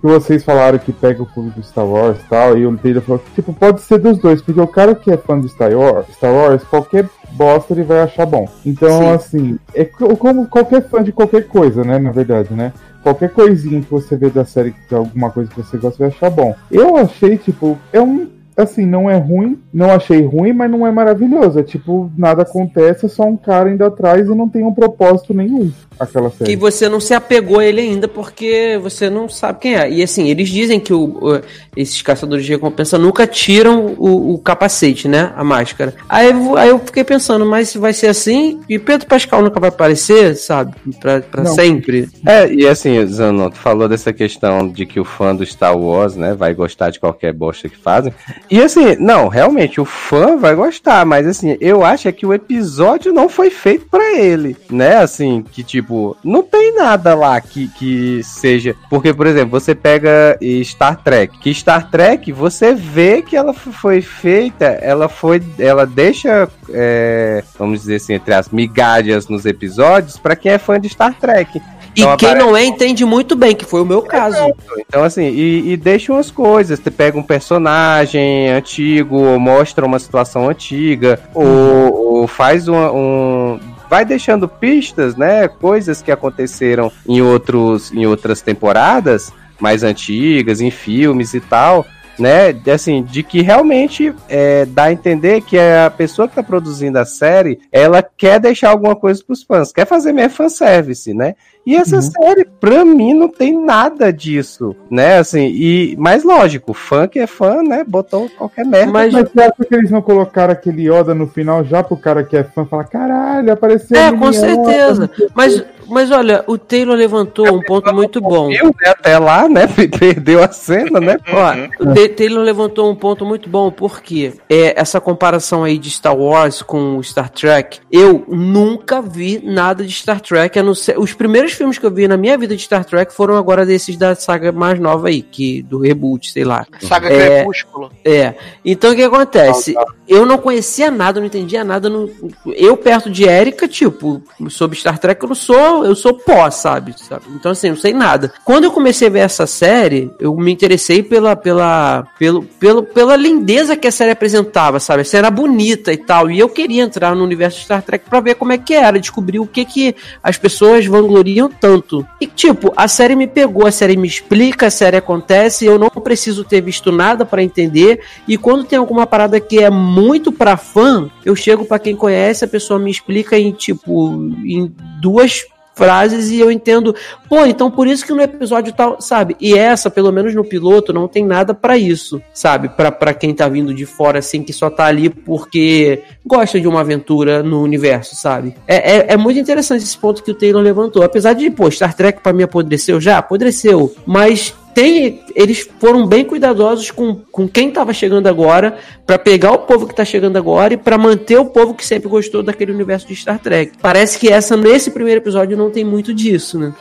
que, 0.00 0.06
vocês 0.06 0.42
falaram 0.44 0.78
que 0.78 0.92
pega 0.92 1.22
o 1.22 1.26
público 1.26 1.60
de 1.60 1.66
Star 1.66 1.86
Wars 1.86 2.18
e 2.18 2.28
tal, 2.28 2.56
e 2.56 2.66
o 2.66 2.76
Pedro 2.78 3.02
falou 3.02 3.18
que, 3.18 3.30
tipo, 3.32 3.52
pode 3.52 3.80
ser 3.82 3.98
dos 3.98 4.18
dois, 4.18 4.40
porque 4.40 4.60
o 4.60 4.66
cara 4.66 4.94
que 4.94 5.10
é 5.10 5.16
fã 5.16 5.40
de 5.40 5.48
Star 5.48 5.72
Wars, 5.72 6.06
Star 6.14 6.32
Wars 6.32 6.62
qualquer 6.64 7.08
bosta 7.32 7.72
ele 7.72 7.82
vai 7.82 8.00
achar 8.00 8.26
bom. 8.26 8.48
Então, 8.64 8.98
Sim. 8.98 9.10
assim, 9.10 9.58
é 9.74 9.84
co- 9.84 10.16
como 10.16 10.46
qualquer 10.46 10.88
fã 10.88 11.02
de 11.02 11.12
qualquer 11.12 11.46
coisa, 11.46 11.84
né, 11.84 11.98
na 11.98 12.10
verdade, 12.10 12.52
né? 12.52 12.72
Qualquer 13.02 13.30
coisinha 13.30 13.80
que 13.80 13.90
você 13.90 14.14
vê 14.16 14.28
da 14.28 14.44
série, 14.44 14.74
que 14.88 14.94
alguma 14.94 15.30
coisa 15.30 15.50
que 15.50 15.56
você 15.62 15.78
gosta, 15.78 15.98
vai 15.98 16.08
achar 16.08 16.28
bom. 16.30 16.54
Eu 16.70 16.96
achei, 16.96 17.38
tipo, 17.38 17.78
é 17.92 18.00
um. 18.00 18.28
Assim, 18.62 18.84
não 18.86 19.08
é 19.10 19.16
ruim, 19.16 19.58
não 19.72 19.90
achei 19.90 20.22
ruim, 20.22 20.52
mas 20.52 20.70
não 20.70 20.86
é 20.86 20.90
maravilhoso. 20.90 21.58
É 21.58 21.62
tipo, 21.62 22.10
nada 22.16 22.42
acontece, 22.42 23.06
é 23.06 23.08
só 23.08 23.24
um 23.24 23.36
cara 23.36 23.70
indo 23.70 23.84
atrás 23.84 24.26
e 24.26 24.34
não 24.34 24.48
tem 24.48 24.62
um 24.64 24.72
propósito 24.74 25.32
nenhum 25.34 25.70
aquela 25.98 26.30
série. 26.30 26.50
Que 26.50 26.56
você 26.56 26.88
não 26.88 26.98
se 26.98 27.12
apegou 27.12 27.58
a 27.58 27.64
ele 27.66 27.80
ainda 27.82 28.08
porque 28.08 28.78
você 28.82 29.10
não 29.10 29.28
sabe 29.28 29.58
quem 29.60 29.76
é. 29.76 29.90
E 29.90 30.02
assim, 30.02 30.28
eles 30.28 30.48
dizem 30.48 30.80
que 30.80 30.94
o, 30.94 31.02
o- 31.20 31.40
esses 31.76 32.00
caçadores 32.00 32.44
de 32.46 32.52
recompensa 32.52 32.96
nunca 32.98 33.26
tiram 33.26 33.94
o, 33.98 34.32
o 34.34 34.38
capacete, 34.38 35.06
né? 35.08 35.32
A 35.36 35.44
máscara. 35.44 35.94
Aí, 36.08 36.32
aí 36.56 36.68
eu 36.70 36.78
fiquei 36.78 37.04
pensando, 37.04 37.44
mas 37.44 37.74
vai 37.74 37.92
ser 37.92 38.06
assim? 38.06 38.60
E 38.68 38.78
Pedro 38.78 39.06
Pascal 39.06 39.42
nunca 39.42 39.60
vai 39.60 39.68
aparecer, 39.68 40.34
sabe? 40.36 40.74
Pra, 40.98 41.20
pra 41.20 41.42
Não. 41.44 41.54
sempre. 41.54 42.08
É, 42.26 42.50
e 42.50 42.66
assim, 42.66 43.04
Zanon, 43.06 43.50
tu 43.50 43.58
falou 43.58 43.86
dessa 43.88 44.10
questão 44.12 44.66
de 44.68 44.86
que 44.86 44.98
o 44.98 45.04
fã 45.04 45.34
do 45.36 45.44
Star 45.44 45.76
Wars, 45.78 46.16
né, 46.16 46.32
vai 46.34 46.54
gostar 46.54 46.88
de 46.90 46.98
qualquer 46.98 47.32
bosta 47.34 47.68
que 47.68 47.76
fazem. 47.76 48.12
E 48.50 48.60
assim, 48.60 48.96
não, 48.98 49.28
realmente, 49.28 49.80
o 49.80 49.84
fã 49.84 50.36
vai 50.36 50.56
gostar, 50.56 51.06
mas 51.06 51.24
assim, 51.24 51.56
eu 51.60 51.84
acho 51.84 52.08
é 52.08 52.12
que 52.12 52.26
o 52.26 52.34
episódio 52.34 53.12
não 53.12 53.28
foi 53.28 53.48
feito 53.48 53.86
pra 53.86 54.18
ele, 54.18 54.56
né? 54.68 54.96
Assim, 54.96 55.44
que 55.52 55.62
tipo, 55.62 56.16
não 56.24 56.42
tem 56.42 56.74
nada 56.74 57.14
lá 57.14 57.40
que, 57.40 57.68
que 57.68 58.20
seja. 58.24 58.74
Porque, 58.88 59.14
por 59.14 59.28
exemplo, 59.28 59.50
você 59.50 59.72
pega 59.72 60.36
Star 60.64 61.00
Trek, 61.00 61.38
que 61.38 61.54
Star 61.54 61.88
Trek, 61.90 62.32
você 62.32 62.74
vê 62.74 63.22
que 63.22 63.36
ela 63.36 63.54
foi 63.54 64.02
feita, 64.02 64.64
ela 64.64 65.08
foi. 65.08 65.40
Ela 65.56 65.86
deixa, 65.86 66.48
é, 66.70 67.44
vamos 67.56 67.80
dizer 67.80 67.96
assim, 67.96 68.14
entre 68.14 68.34
as 68.34 68.48
migalhas 68.48 69.28
nos 69.28 69.46
episódios, 69.46 70.18
pra 70.18 70.34
quem 70.34 70.52
é 70.52 70.58
fã 70.58 70.80
de 70.80 70.88
Star 70.88 71.14
Trek. 71.14 71.62
E 71.96 72.02
Então 72.02 72.16
quem 72.16 72.34
não 72.34 72.56
é 72.56 72.64
entende 72.64 73.04
muito 73.04 73.34
bem, 73.34 73.54
que 73.54 73.64
foi 73.64 73.80
o 73.82 73.84
meu 73.86 74.02
caso. 74.02 74.36
Então, 74.78 75.02
assim, 75.02 75.24
e, 75.28 75.72
e 75.72 75.76
deixa 75.76 76.12
umas 76.12 76.30
coisas. 76.30 76.78
Você 76.78 76.90
pega 76.90 77.18
um 77.18 77.22
personagem 77.22 78.48
antigo, 78.50 79.16
ou 79.16 79.40
mostra 79.40 79.84
uma 79.84 79.98
situação 79.98 80.48
antiga, 80.48 81.18
ou, 81.34 81.92
ou 82.20 82.26
faz 82.26 82.68
uma- 82.68 82.92
um. 82.92 83.58
Vai 83.88 84.04
deixando 84.04 84.46
pistas, 84.48 85.16
né? 85.16 85.48
Coisas 85.48 86.00
que 86.00 86.12
aconteceram 86.12 86.92
em, 87.08 87.20
outros, 87.20 87.92
em 87.92 88.06
outras 88.06 88.40
temporadas 88.40 89.32
mais 89.58 89.82
antigas, 89.82 90.60
em 90.60 90.70
filmes 90.70 91.34
e 91.34 91.40
tal. 91.40 91.84
né? 92.18 92.54
Assim, 92.72 93.02
de 93.02 93.22
que 93.22 93.40
realmente 93.40 94.14
é, 94.28 94.66
dá 94.66 94.84
a 94.84 94.92
entender 94.92 95.40
que 95.40 95.58
a 95.58 95.90
pessoa 95.90 96.28
que 96.28 96.34
tá 96.34 96.42
produzindo 96.42 96.98
a 96.98 97.04
série, 97.06 97.58
ela 97.72 98.02
quer 98.02 98.38
deixar 98.38 98.68
alguma 98.70 98.94
coisa 98.94 99.22
pros 99.26 99.42
fãs, 99.42 99.72
quer 99.72 99.86
fazer 99.86 100.12
meio 100.12 100.28
fanservice, 100.28 101.14
né? 101.14 101.34
E 101.66 101.76
essa 101.76 101.96
uhum. 101.96 102.02
série, 102.02 102.44
pra 102.44 102.84
mim, 102.84 103.14
não 103.14 103.28
tem 103.28 103.56
nada 103.56 104.12
disso, 104.12 104.74
né? 104.90 105.18
Assim, 105.18 105.46
e 105.52 105.94
mais 105.98 106.24
lógico, 106.24 106.72
fã 106.72 107.06
que 107.06 107.18
é 107.18 107.26
fã, 107.26 107.62
né? 107.62 107.84
Botou 107.86 108.28
qualquer 108.30 108.64
merda. 108.64 108.92
Mas, 108.92 109.12
mas 109.12 109.30
você 109.30 109.40
acha 109.42 109.64
que 109.68 109.74
eles 109.74 109.90
não 109.90 110.02
colocaram 110.02 110.52
aquele 110.52 110.88
Yoda 110.90 111.14
no 111.14 111.26
final 111.26 111.64
já 111.64 111.82
pro 111.82 111.96
cara 111.96 112.24
que 112.24 112.36
é 112.36 112.44
fã 112.44 112.64
falar, 112.64 112.84
caralho, 112.84 113.52
apareceu. 113.52 113.96
É, 113.96 114.12
com 114.12 114.32
certeza. 114.32 115.10
Mas 115.34 115.62
mas 115.90 116.10
olha, 116.10 116.44
o 116.46 116.56
Taylor 116.56 116.96
levantou 116.96 117.52
um 117.52 117.60
ponto 117.60 117.92
muito 117.92 118.20
bom. 118.20 118.48
Viu, 118.48 118.66
né, 118.66 118.90
até 118.90 119.18
lá, 119.18 119.48
né? 119.48 119.66
Perdeu 119.98 120.42
a 120.42 120.50
cena, 120.50 121.00
né? 121.00 121.16
Uhum. 121.28 121.92
o 121.92 122.08
Taylor 122.08 122.44
levantou 122.44 122.90
um 122.90 122.94
ponto 122.94 123.26
muito 123.26 123.48
bom, 123.50 123.70
porque 123.70 124.32
é, 124.48 124.80
essa 124.80 125.00
comparação 125.00 125.64
aí 125.64 125.76
de 125.76 125.90
Star 125.90 126.16
Wars 126.16 126.62
com 126.62 127.02
Star 127.02 127.28
Trek, 127.28 127.80
eu 127.90 128.24
nunca 128.28 129.02
vi 129.02 129.42
nada 129.44 129.84
de 129.84 129.92
Star 129.92 130.20
Trek, 130.20 130.56
a 130.58 130.62
não 130.62 130.74
ser, 130.74 130.98
os 130.98 131.12
primeiros 131.12 131.49
filmes 131.52 131.78
que 131.78 131.86
eu 131.86 131.90
vi 131.90 132.06
na 132.08 132.16
minha 132.16 132.36
vida 132.36 132.56
de 132.56 132.62
Star 132.62 132.84
Trek 132.84 133.12
foram 133.12 133.36
agora 133.36 133.64
desses 133.64 133.96
da 133.96 134.14
saga 134.14 134.52
mais 134.52 134.78
nova 134.78 135.08
aí, 135.08 135.22
que 135.22 135.62
do 135.62 135.78
reboot, 135.78 136.30
sei 136.30 136.44
lá. 136.44 136.66
Saga 136.80 137.08
é, 137.08 137.36
Crepúsculo. 137.36 137.90
É. 138.04 138.34
Então 138.64 138.92
o 138.92 138.96
que 138.96 139.02
acontece? 139.02 139.74
Eu 140.08 140.26
não 140.26 140.38
conhecia 140.38 140.90
nada, 140.90 141.20
não 141.20 141.26
entendia 141.26 141.62
nada. 141.62 141.88
No, 141.88 142.10
eu 142.46 142.76
perto 142.76 143.08
de 143.10 143.24
Erika, 143.24 143.68
tipo, 143.68 144.22
sobre 144.48 144.76
Star 144.76 144.98
Trek, 144.98 145.22
eu 145.22 145.28
não 145.28 145.34
sou 145.34 145.84
eu 145.84 145.94
sou 145.94 146.14
pó, 146.14 146.50
sabe? 146.50 146.94
sabe? 146.98 147.24
Então, 147.34 147.52
assim, 147.52 147.70
não 147.70 147.76
sei 147.76 147.92
nada. 147.92 148.32
Quando 148.44 148.64
eu 148.64 148.70
comecei 148.70 149.08
a 149.08 149.10
ver 149.10 149.20
essa 149.20 149.46
série, 149.46 150.10
eu 150.18 150.34
me 150.36 150.52
interessei 150.52 151.02
pela, 151.02 151.36
pela, 151.36 152.06
pelo, 152.18 152.42
pelo, 152.42 152.82
pela 152.82 153.16
lindeza 153.16 153.76
que 153.76 153.86
a 153.86 153.92
série 153.92 154.10
apresentava, 154.10 154.80
sabe? 154.80 155.02
A 155.02 155.04
série 155.04 155.26
era 155.26 155.30
bonita 155.30 155.92
e 155.92 155.96
tal. 155.96 156.30
E 156.30 156.38
eu 156.38 156.48
queria 156.48 156.82
entrar 156.82 157.14
no 157.14 157.24
universo 157.24 157.58
de 157.58 157.64
Star 157.64 157.82
Trek 157.82 158.08
para 158.08 158.20
ver 158.20 158.34
como 158.34 158.52
é 158.52 158.58
que 158.58 158.74
era, 158.74 158.98
descobrir 158.98 159.38
o 159.38 159.46
que 159.46 159.64
que 159.64 159.94
as 160.22 160.36
pessoas 160.36 160.86
vangloriam 160.86 161.39
tanto. 161.48 162.06
E, 162.20 162.26
tipo, 162.26 162.72
a 162.76 162.88
série 162.88 163.16
me 163.16 163.26
pegou, 163.26 163.66
a 163.66 163.72
série 163.72 163.96
me 163.96 164.06
explica, 164.06 164.66
a 164.66 164.70
série 164.70 164.96
acontece, 164.96 165.64
eu 165.64 165.78
não 165.78 165.88
preciso 165.88 166.44
ter 166.44 166.60
visto 166.60 166.90
nada 166.92 167.24
para 167.24 167.42
entender. 167.42 168.00
E 168.26 168.36
quando 168.36 168.64
tem 168.64 168.78
alguma 168.78 169.06
parada 169.06 169.40
que 169.40 169.58
é 169.58 169.70
muito 169.70 170.32
pra 170.32 170.56
fã, 170.56 171.10
eu 171.24 171.34
chego 171.36 171.64
para 171.64 171.78
quem 171.78 171.96
conhece, 171.96 172.44
a 172.44 172.48
pessoa 172.48 172.78
me 172.78 172.90
explica 172.90 173.38
em, 173.38 173.52
tipo, 173.52 174.10
em 174.44 174.72
duas 175.00 175.44
frases 175.74 176.30
e 176.30 176.38
eu 176.38 176.50
entendo, 176.50 176.94
pô, 177.28 177.46
então 177.46 177.70
por 177.70 177.86
isso 177.86 178.04
que 178.04 178.12
no 178.12 178.20
episódio 178.20 178.72
tal, 178.72 179.00
sabe? 179.00 179.36
E 179.40 179.56
essa, 179.56 179.90
pelo 179.90 180.12
menos 180.12 180.34
no 180.34 180.44
piloto, 180.44 180.92
não 180.92 181.08
tem 181.08 181.24
nada 181.24 181.54
para 181.54 181.76
isso, 181.78 182.20
sabe? 182.34 182.68
para 182.68 183.14
quem 183.14 183.34
tá 183.34 183.48
vindo 183.48 183.72
de 183.72 183.86
fora, 183.86 184.18
assim, 184.18 184.42
que 184.42 184.52
só 184.52 184.68
tá 184.68 184.86
ali 184.86 185.08
porque 185.08 186.02
gosta 186.24 186.60
de 186.60 186.68
uma 186.68 186.80
aventura 186.80 187.42
no 187.42 187.62
universo, 187.62 188.14
sabe? 188.14 188.54
É, 188.66 188.96
é, 188.96 189.06
é 189.14 189.16
muito 189.16 189.38
interessante 189.38 189.82
esse 189.82 189.96
ponto 189.96 190.22
que 190.22 190.30
o 190.30 190.34
Taylor 190.34 190.62
levantou. 190.62 191.02
Apesar 191.02 191.32
de, 191.32 191.50
pô, 191.50 191.70
Star 191.70 191.94
Trek 191.94 192.20
pra 192.22 192.32
mim 192.32 192.42
apodreceu 192.42 193.00
já, 193.00 193.18
apodreceu, 193.18 193.94
mas 194.06 194.54
tem, 194.74 195.20
eles 195.34 195.68
foram 195.78 196.06
bem 196.06 196.24
cuidadosos 196.24 196.90
com, 196.90 197.16
com 197.30 197.48
quem 197.48 197.68
estava 197.68 197.92
chegando 197.92 198.26
agora, 198.26 198.78
para 199.06 199.18
pegar 199.18 199.52
o 199.52 199.58
povo 199.58 199.86
que 199.86 199.92
está 199.92 200.04
chegando 200.04 200.36
agora 200.36 200.74
e 200.74 200.76
para 200.76 200.96
manter 200.96 201.38
o 201.38 201.46
povo 201.46 201.74
que 201.74 201.84
sempre 201.84 202.08
gostou 202.08 202.42
daquele 202.42 202.72
universo 202.72 203.06
de 203.06 203.16
Star 203.16 203.38
Trek. 203.38 203.72
Parece 203.80 204.18
que 204.18 204.28
essa 204.28 204.56
nesse 204.56 204.90
primeiro 204.90 205.20
episódio 205.20 205.56
não 205.56 205.70
tem 205.70 205.84
muito 205.84 206.14
disso, 206.14 206.58
né? 206.58 206.72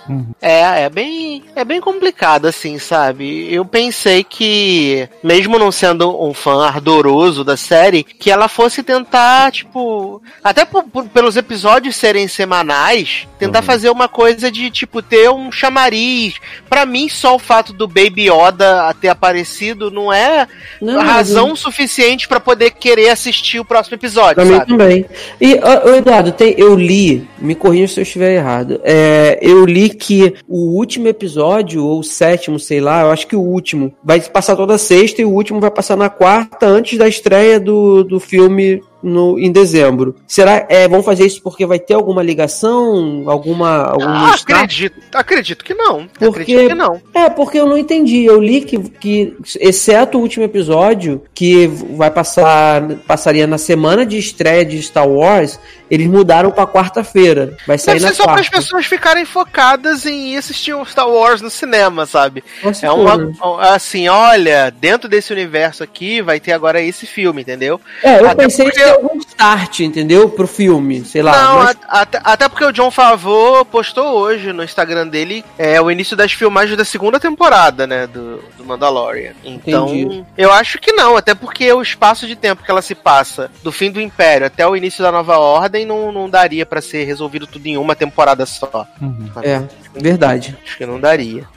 É, 0.42 0.84
é 0.84 0.90
bem, 0.90 1.44
é 1.56 1.66
bem 1.66 1.82
complicado 1.82 2.46
assim, 2.46 2.78
sabe? 2.78 3.52
Eu 3.52 3.66
pensei 3.66 4.24
que 4.24 5.10
mesmo 5.24 5.58
não 5.58 5.72
sendo 5.72 6.24
um 6.24 6.34
fã 6.34 6.66
ardoroso 6.66 7.44
da 7.44 7.58
série, 7.58 8.04
que 8.04 8.30
ela 8.30 8.48
fosse 8.48 8.84
tentar, 8.84 9.52
tipo, 9.52 10.22
até 10.44 10.66
por, 10.66 10.84
por, 10.84 11.06
pelos 11.06 11.36
episódios 11.36 11.96
serem 11.96 12.28
semanais, 12.28 13.28
tentar 13.38 13.60
uhum. 13.60 13.66
fazer 13.66 13.90
uma 13.90 14.08
coisa 14.08 14.52
de 14.52 14.70
tipo 14.70 15.02
ter 15.02 15.30
um 15.30 15.52
chamariz. 15.52 16.36
Para 16.70 16.86
mim 16.86 17.10
só 17.10 17.36
o 17.36 17.40
fato 17.40 17.74
do 17.80 17.88
Baby 17.88 18.30
Yoda 18.30 18.94
ter 19.00 19.08
aparecido 19.08 19.90
não 19.90 20.12
é 20.12 20.46
não, 20.82 21.02
razão 21.02 21.48
não. 21.50 21.56
suficiente 21.56 22.28
para 22.28 22.38
poder 22.38 22.72
querer 22.72 23.08
assistir 23.08 23.58
o 23.58 23.64
próximo 23.64 23.96
episódio. 23.96 24.36
Também, 24.36 24.58
sabe? 24.58 24.72
também. 24.72 25.06
E, 25.40 25.56
ô, 25.56 25.96
Eduardo, 25.96 26.34
tem, 26.34 26.54
eu 26.58 26.76
li, 26.76 27.26
me 27.38 27.56
corrija 27.56 27.94
se 27.94 28.00
eu 28.02 28.04
estiver 28.04 28.36
errado. 28.36 28.82
É, 28.84 29.40
eu 29.42 29.66
li 29.66 29.90
que 29.90 30.36
o 30.46 30.76
último 30.78 31.08
episódio, 31.08 31.86
ou 31.86 32.02
o 32.02 32.04
sétimo, 32.04 32.60
sei 32.60 32.82
lá, 32.82 33.04
eu 33.04 33.12
acho 33.12 33.26
que 33.26 33.36
o 33.36 33.42
último, 33.42 33.94
vai 34.04 34.20
passar 34.20 34.58
toda 34.58 34.78
sexta 34.78 35.22
e 35.22 35.26
o 35.26 35.32
último 35.32 35.62
vai 35.62 35.72
passar 35.72 35.96
na 35.96 36.10
quarta, 36.10 36.68
antes 36.68 36.98
da 36.98 37.08
estreia 37.08 37.62
do, 37.62 38.04
do 38.04 38.20
filme 38.20 38.84
no, 39.02 39.40
em 39.40 39.52
dezembro. 39.52 40.16
Será 40.28 40.66
é 40.70 40.88
vão 40.88 41.02
fazer 41.02 41.26
isso 41.26 41.42
porque 41.42 41.66
vai 41.66 41.80
ter 41.80 41.94
alguma 41.94 42.22
ligação, 42.22 43.24
alguma 43.28 43.84
alguma 43.86 44.32
ah, 44.32 44.34
acredito, 44.34 45.00
acredito 45.14 45.64
que 45.64 45.74
não. 45.74 46.08
Porque, 46.08 46.42
acredito 46.42 46.70
que 46.70 46.76
não. 46.76 47.02
É, 47.14 47.30
porque 47.30 47.60
eu 47.60 47.66
não 47.66 47.78
entendi. 47.78 48.26
Eu 48.26 48.40
li 48.40 48.62
que, 48.62 48.78
que 48.78 49.36
exceto 49.60 50.18
o 50.18 50.22
último 50.22 50.46
episódio 50.46 51.22
que 51.34 51.68
vai 51.68 52.12
passar 52.12 52.82
passaria 53.08 53.48
na 53.48 53.58
semana 53.58 54.06
de 54.06 54.18
estreia 54.18 54.66
de 54.66 54.82
Star 54.82 55.08
Wars, 55.08 55.60
eles 55.90 56.08
mudaram 56.08 56.52
para 56.52 56.68
quarta-feira. 56.68 57.58
Vai 57.66 57.78
sair 57.78 57.96
Deve 57.96 58.06
na 58.06 58.12
ser 58.12 58.24
quarta. 58.24 58.30
só 58.30 58.34
para 58.34 58.42
as 58.42 58.50
pessoas 58.50 58.86
ficarem 58.86 59.26
focadas 59.26 60.06
em 60.06 60.38
assistir 60.38 60.74
o 60.74 60.86
Star 60.86 61.10
Wars 61.10 61.42
no 61.42 61.50
cinema, 61.50 62.06
sabe? 62.06 62.44
Nossa, 62.64 62.86
é 62.86 62.92
uma 62.92 63.34
assim, 63.74 64.08
olha, 64.08 64.72
dentro 64.72 65.10
desse 65.10 65.32
universo 65.32 65.84
aqui 65.84 66.22
vai 66.22 66.40
ter 66.40 66.52
agora 66.52 66.82
esse 66.82 67.06
filme, 67.06 67.42
entendeu? 67.42 67.80
É, 68.04 68.20
eu 68.20 68.26
Até 68.30 68.44
pensei 68.44 68.66
porque 68.66 68.89
algum 68.90 69.18
start, 69.18 69.80
entendeu? 69.82 70.30
Pro 70.30 70.48
filme, 70.48 71.04
sei 71.06 71.22
lá. 71.22 71.32
Não, 71.32 71.60
mas... 71.60 71.78
até, 71.88 72.22
até, 72.24 72.50
porque 72.50 72.66
o 72.66 72.72
John 72.72 72.92
Favreau 72.92 73.66
postou 73.66 74.20
hoje 74.20 74.52
no 74.54 74.64
Instagram 74.64 75.08
dele 75.08 75.44
é, 75.58 75.80
o 75.82 75.90
início 75.90 76.16
das 76.16 76.32
filmagens 76.32 76.78
da 76.78 76.86
segunda 76.86 77.20
temporada, 77.20 77.86
né? 77.88 78.08
Do, 78.08 78.44
do 78.58 78.66
Mandalorian. 78.66 79.34
Então, 79.44 79.90
Entendi. 79.90 80.26
eu 80.38 80.52
acho 80.52 80.80
que 80.80 80.92
não, 80.92 81.16
até 81.16 81.34
porque 81.34 81.72
o 81.72 81.82
espaço 81.82 82.28
de 82.28 82.36
tempo 82.36 82.64
que 82.64 82.72
ela 82.72 82.82
se 82.82 82.96
passa 82.96 83.50
do 83.64 83.72
fim 83.72 83.92
do 83.92 84.02
Império 84.02 84.48
até 84.48 84.68
o 84.68 84.76
início 84.76 85.04
da 85.04 85.12
Nova 85.12 85.38
Ordem 85.38 85.86
não, 85.86 86.12
não 86.12 86.30
daria 86.30 86.66
para 86.66 86.82
ser 86.82 87.04
resolvido 87.04 87.48
tudo 87.48 87.66
em 87.68 87.78
uma 87.78 87.96
temporada 87.96 88.46
só. 88.46 88.86
Uhum. 89.02 89.30
É, 89.42 89.62
verdade. 89.94 90.58
Acho 90.64 90.78
que 90.78 90.86
não 90.86 91.00
daria. 91.00 91.48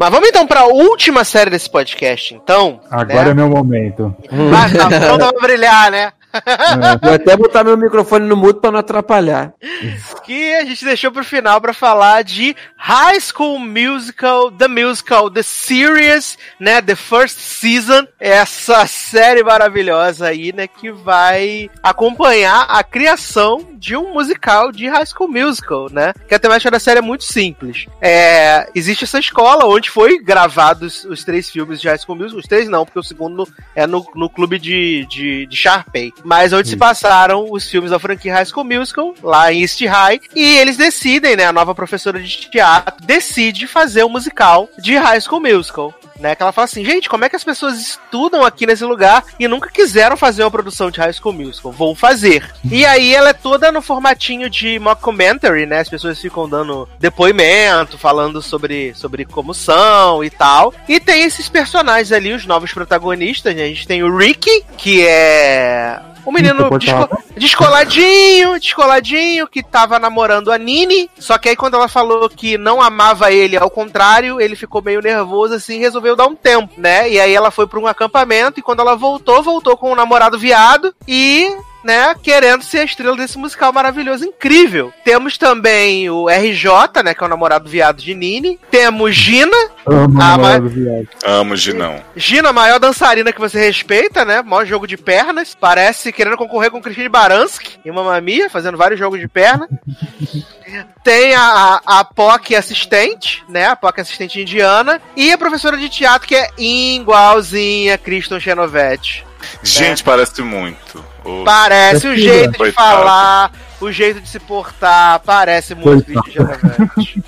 Mas 0.00 0.08
vamos 0.08 0.30
então 0.30 0.46
para 0.46 0.60
a 0.60 0.66
última 0.66 1.24
série 1.24 1.50
desse 1.50 1.68
podcast, 1.68 2.34
então. 2.34 2.80
Agora 2.90 3.26
né? 3.26 3.30
é 3.32 3.34
meu 3.34 3.50
momento. 3.50 4.16
Ah, 4.30 4.88
tá 4.88 4.98
pronto 4.98 5.34
pra 5.34 5.42
brilhar, 5.42 5.90
né? 5.90 6.10
É. 6.32 6.96
Vou 7.06 7.14
até 7.14 7.36
botar 7.36 7.64
meu 7.64 7.76
microfone 7.76 8.26
no 8.26 8.36
mudo 8.36 8.60
para 8.60 8.70
não 8.70 8.78
atrapalhar. 8.78 9.52
Que 10.30 10.54
a 10.54 10.64
gente 10.64 10.84
deixou 10.84 11.10
pro 11.10 11.24
final 11.24 11.60
para 11.60 11.74
falar 11.74 12.22
de 12.22 12.54
High 12.76 13.18
School 13.20 13.58
Musical, 13.58 14.52
The 14.52 14.68
Musical, 14.68 15.28
The 15.28 15.42
Series, 15.42 16.38
né? 16.60 16.80
The 16.80 16.94
First 16.94 17.36
Season. 17.36 18.06
Essa 18.20 18.86
série 18.86 19.42
maravilhosa 19.42 20.28
aí, 20.28 20.52
né? 20.52 20.68
Que 20.68 20.92
vai 20.92 21.68
acompanhar 21.82 22.62
a 22.68 22.84
criação 22.84 23.70
de 23.74 23.96
um 23.96 24.12
musical 24.12 24.70
de 24.70 24.86
High 24.86 25.06
School 25.06 25.28
Musical, 25.28 25.88
né? 25.90 26.12
Que 26.28 26.34
a 26.36 26.38
temática 26.38 26.70
da 26.70 26.78
série 26.78 26.98
é 26.98 27.02
muito 27.02 27.24
simples. 27.24 27.86
É, 28.00 28.68
existe 28.72 29.02
essa 29.02 29.18
escola 29.18 29.66
onde 29.66 29.90
foi 29.90 30.22
gravados 30.22 31.04
os 31.06 31.24
três 31.24 31.50
filmes 31.50 31.80
de 31.80 31.88
High 31.88 31.98
School 31.98 32.16
Musical. 32.16 32.38
Os 32.38 32.46
três 32.46 32.68
não, 32.68 32.84
porque 32.84 33.00
o 33.00 33.02
segundo 33.02 33.48
é 33.74 33.84
no, 33.84 34.06
no 34.14 34.30
clube 34.30 34.60
de, 34.60 35.04
de, 35.06 35.46
de 35.46 35.56
Sharpay 35.56 36.12
mas 36.24 36.52
onde 36.52 36.68
Isso. 36.68 36.70
se 36.70 36.76
passaram 36.76 37.50
os 37.50 37.68
filmes 37.68 37.90
da 37.90 37.98
franquia 37.98 38.34
High 38.34 38.44
School 38.44 38.64
Musical, 38.64 39.14
lá 39.22 39.52
em 39.52 39.62
East 39.62 39.80
High, 39.80 40.19
e 40.34 40.58
eles 40.58 40.76
decidem, 40.76 41.36
né, 41.36 41.46
a 41.46 41.52
nova 41.52 41.74
professora 41.74 42.20
de 42.20 42.50
teatro 42.50 42.94
decide 43.04 43.66
fazer 43.66 44.04
um 44.04 44.08
musical 44.08 44.68
de 44.78 44.96
High 44.96 45.20
School 45.20 45.40
Musical. 45.40 45.94
Né, 46.18 46.34
que 46.34 46.42
ela 46.42 46.52
fala 46.52 46.66
assim, 46.66 46.84
gente, 46.84 47.08
como 47.08 47.24
é 47.24 47.30
que 47.30 47.36
as 47.36 47.42
pessoas 47.42 47.80
estudam 47.80 48.44
aqui 48.44 48.66
nesse 48.66 48.84
lugar 48.84 49.24
e 49.38 49.48
nunca 49.48 49.70
quiseram 49.70 50.18
fazer 50.18 50.44
uma 50.44 50.50
produção 50.50 50.90
de 50.90 51.00
High 51.00 51.14
School 51.14 51.32
Musical? 51.32 51.72
Vou 51.72 51.94
fazer. 51.94 52.52
E 52.70 52.84
aí 52.84 53.14
ela 53.14 53.30
é 53.30 53.32
toda 53.32 53.72
no 53.72 53.80
formatinho 53.80 54.50
de 54.50 54.78
mockumentary, 54.78 55.64
né? 55.64 55.80
As 55.80 55.88
pessoas 55.88 56.20
ficam 56.20 56.46
dando 56.46 56.86
depoimento, 56.98 57.96
falando 57.96 58.42
sobre, 58.42 58.92
sobre 58.94 59.24
como 59.24 59.54
são 59.54 60.22
e 60.22 60.28
tal. 60.28 60.74
E 60.86 61.00
tem 61.00 61.22
esses 61.22 61.48
personagens 61.48 62.12
ali, 62.12 62.34
os 62.34 62.44
novos 62.44 62.70
protagonistas, 62.70 63.56
né? 63.56 63.62
A 63.62 63.68
gente 63.68 63.86
tem 63.86 64.02
o 64.02 64.14
Ricky, 64.14 64.62
que 64.76 65.06
é 65.06 66.02
o 66.24 66.32
menino 66.32 66.70
desco 66.78 67.08
descoladinho, 67.36 68.58
descoladinho, 68.58 69.48
que 69.48 69.62
tava 69.62 69.98
namorando 69.98 70.52
a 70.52 70.58
Nini. 70.58 71.10
Só 71.18 71.38
que 71.38 71.48
aí 71.48 71.56
quando 71.56 71.74
ela 71.74 71.88
falou 71.88 72.28
que 72.28 72.58
não 72.58 72.82
amava 72.82 73.32
ele, 73.32 73.56
ao 73.56 73.70
contrário, 73.70 74.40
ele 74.40 74.54
ficou 74.54 74.82
meio 74.82 75.00
nervoso 75.00 75.54
assim 75.54 75.76
e 75.76 75.80
resolveu 75.80 76.14
dar 76.14 76.26
um 76.26 76.36
tempo, 76.36 76.74
né? 76.76 77.10
E 77.10 77.18
aí 77.18 77.34
ela 77.34 77.50
foi 77.50 77.66
para 77.66 77.78
um 77.78 77.86
acampamento 77.86 78.60
e 78.60 78.62
quando 78.62 78.80
ela 78.80 78.94
voltou, 78.94 79.42
voltou 79.42 79.76
com 79.76 79.92
um 79.92 79.96
namorado 79.96 80.38
viado 80.38 80.94
e 81.06 81.50
né, 81.84 82.14
querendo 82.22 82.62
ser 82.62 82.78
a 82.80 82.84
estrela 82.84 83.16
desse 83.16 83.38
musical 83.38 83.72
maravilhoso, 83.72 84.24
incrível. 84.24 84.92
Temos 85.04 85.36
também 85.38 86.08
o 86.10 86.28
RJ, 86.28 87.02
né, 87.04 87.14
que 87.14 87.22
é 87.22 87.26
o 87.26 87.30
namorado 87.30 87.68
viado 87.68 88.02
de 88.02 88.14
Nini. 88.14 88.58
Temos 88.70 89.14
Gina. 89.14 89.56
Amo 89.86 90.20
Ah, 90.20 90.36
namorado 90.36 90.68
viado. 90.68 91.08
Amo 91.24 91.56
Ginão. 91.56 92.02
Gina, 92.14 92.50
a 92.50 92.52
maior 92.52 92.78
dançarina 92.78 93.32
que 93.32 93.40
você 93.40 93.58
respeita, 93.58 94.24
né? 94.24 94.42
Maior 94.42 94.66
jogo 94.66 94.86
de 94.86 94.96
pernas. 94.96 95.56
Parece 95.58 96.12
querendo 96.12 96.36
concorrer 96.36 96.70
com 96.70 96.80
Christine 96.82 97.08
Baranski 97.08 97.78
e 97.84 97.90
Mamma 97.90 98.20
Mia, 98.20 98.50
fazendo 98.50 98.76
vários 98.78 98.98
jogos 99.00 99.18
de 99.18 99.26
perna. 99.28 99.68
Tem 101.02 101.34
a, 101.34 101.80
a, 101.84 102.00
a 102.00 102.04
POC 102.04 102.54
assistente, 102.54 103.42
né? 103.48 103.66
A 103.66 103.74
POC 103.74 104.00
assistente 104.02 104.40
indiana. 104.40 105.00
E 105.16 105.32
a 105.32 105.38
professora 105.38 105.76
de 105.76 105.88
teatro, 105.88 106.28
que 106.28 106.36
é 106.36 106.48
igualzinha 106.58 107.94
a 107.94 107.98
Kristen 107.98 108.38
Chenovetti. 108.38 109.24
Gente, 109.62 110.04
parece 110.04 110.42
muito. 110.42 111.04
O- 111.24 111.44
Parece 111.44 112.06
o 112.06 112.12
É 112.12 112.16
jeito 112.16 112.64
de 112.64 112.72
falar, 112.72 113.52
o 113.80 113.90
jeito 113.92 114.20
de 114.20 114.28
se 114.28 114.38
portar, 114.38 115.20
parece 115.20 115.74
muito 115.74 116.06
Genovese. 116.30 117.22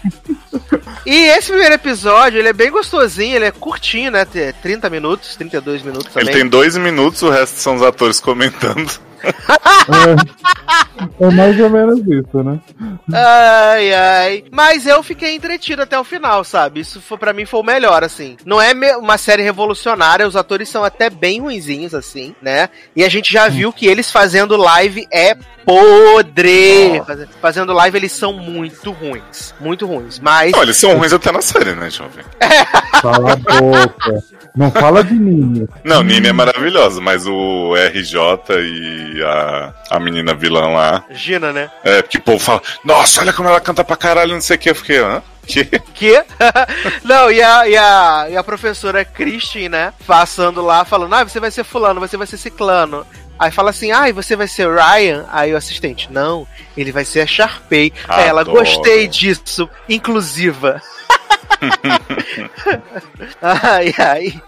E 1.05 1.25
esse 1.31 1.49
primeiro 1.49 1.75
episódio, 1.75 2.39
ele 2.39 2.49
é 2.49 2.53
bem 2.53 2.71
gostosinho, 2.71 3.37
ele 3.37 3.47
é 3.47 3.51
curtinho, 3.51 4.11
né? 4.11 4.25
Tem 4.25 4.53
30 4.63 4.89
minutos, 4.89 5.35
32 5.37 5.83
minutos 5.83 6.15
Ele 6.17 6.25
também. 6.27 6.41
tem 6.43 6.49
dois 6.49 6.77
minutos, 6.77 7.23
o 7.23 7.31
resto 7.31 7.59
são 7.59 7.75
os 7.77 7.83
atores 7.83 8.21
comentando. 8.21 8.91
É, 11.21 11.25
é 11.27 11.31
mais 11.31 11.59
ou 11.61 11.71
menos 11.71 11.99
isso, 12.01 12.43
né? 12.43 12.59
Ai, 13.13 13.93
ai. 13.95 14.45
Mas 14.51 14.87
eu 14.87 15.03
fiquei 15.03 15.35
entretido 15.35 15.83
até 15.83 15.99
o 15.99 16.05
final, 16.05 16.45
sabe? 16.45 16.81
Isso 16.81 17.01
foi, 17.01 17.19
pra 17.19 17.33
mim 17.33 17.45
foi 17.47 17.61
o 17.61 17.65
melhor, 17.65 18.05
assim. 18.05 18.37
Não 18.45 18.61
é 18.61 18.73
uma 18.97 19.19
série 19.19 19.43
revolucionária, 19.43 20.27
os 20.27 20.37
atores 20.37 20.69
são 20.69 20.85
até 20.85 21.09
bem 21.11 21.41
ruinzinhos, 21.41 21.95
assim, 21.95 22.35
né? 22.43 22.69
E 22.95 23.05
a 23.05 23.09
gente 23.09 23.33
já 23.33 23.49
viu 23.49 23.73
que 23.73 23.87
eles 23.87 24.11
fazendo 24.11 24.57
live 24.57 25.07
é 25.13 25.35
podre. 25.65 27.03
Faz- 27.07 27.29
Fazendo 27.41 27.73
live 27.73 27.97
eles 27.99 28.13
são 28.13 28.33
muito 28.33 28.91
ruins. 28.93 29.55
Muito 29.61 29.87
ruins. 29.87 30.19
Mas. 30.21 30.53
Não, 30.53 30.63
eles 30.63 30.77
são 30.77 30.97
ruins 30.97 31.13
até 31.13 31.31
na 31.33 31.43
série, 31.43 31.75
né, 31.75 31.91
jovem? 31.91 32.25
Cala 33.01 33.33
a 33.33 33.37
boca. 33.37 34.23
Não 34.55 34.71
fala 34.71 35.03
de 35.03 35.15
mim. 35.15 35.67
Não, 35.83 36.03
Nini 36.03 36.29
é 36.29 36.33
maravilhosa, 36.33 37.01
mas 37.01 37.27
o 37.27 37.75
RJ 37.75 38.19
e 38.61 39.23
a, 39.23 39.73
a 39.91 39.99
menina 40.01 40.35
vilã 40.35 40.69
lá. 40.69 41.05
Gina, 41.11 41.53
né? 41.53 41.71
É, 41.83 42.03
porque 42.03 42.19
o 42.19 42.23
povo 42.23 42.39
fala, 42.39 42.63
nossa, 42.85 43.23
olha 43.23 43.33
como 43.33 43.49
ela 43.49 43.61
canta 43.61 43.83
pra 43.83 43.97
caralho, 43.97 44.35
não 44.35 44.41
sei 44.41 44.57
o 44.57 44.59
que. 44.59 44.71
Eu 44.71 44.75
fiquei, 44.75 44.99
hã? 44.99 45.23
Que? 45.47 45.65
Que? 45.95 46.25
Não, 47.03 47.31
e 47.31 47.43
a, 47.43 47.69
e, 47.69 47.77
a, 47.77 48.27
e 48.31 48.37
a 48.37 48.45
professora 48.45 49.05
Christine, 49.05 49.69
né? 49.69 49.93
Passando 50.07 50.63
lá, 50.63 50.85
falando, 50.85 51.15
ah, 51.15 51.25
você 51.25 51.41
vai 51.41 51.51
ser 51.51 51.65
fulano, 51.65 51.99
você 51.99 52.17
vai 52.17 52.27
ser 52.27 52.37
ciclano. 52.37 53.05
Aí 53.39 53.51
fala 53.51 53.71
assim, 53.71 53.91
ah, 53.91 54.09
e 54.09 54.13
você 54.13 54.37
vai 54.37 54.47
ser 54.47 54.69
Ryan? 54.69 55.27
Aí 55.33 55.53
o 55.53 55.57
assistente, 55.57 56.09
não, 56.13 56.47
ele 56.77 56.93
vai 56.93 57.05
ser 57.05 57.23
a 57.23 57.27
Sharpay. 57.27 57.93
Aí 58.07 58.29
ela, 58.29 58.45
gostei 58.45 59.09
disso, 59.09 59.69
inclusiva. 59.89 60.81
ai, 63.41 63.95
ai. 63.99 64.43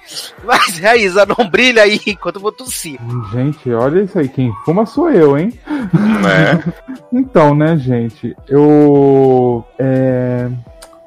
Mas 0.44 0.82
é 0.82 0.96
isso, 0.96 1.18
não 1.38 1.48
brilha 1.48 1.82
aí 1.82 2.00
enquanto 2.06 2.36
eu 2.36 2.42
vou 2.42 2.52
tossir. 2.52 2.98
Gente, 3.32 3.72
olha 3.72 4.02
isso 4.02 4.18
aí. 4.18 4.28
Quem 4.28 4.52
fuma 4.64 4.86
sou 4.86 5.10
eu, 5.10 5.38
hein? 5.38 5.52
né? 5.66 6.62
Então, 7.12 7.54
né, 7.54 7.76
gente? 7.76 8.36
Eu. 8.48 9.64
É. 9.78 10.48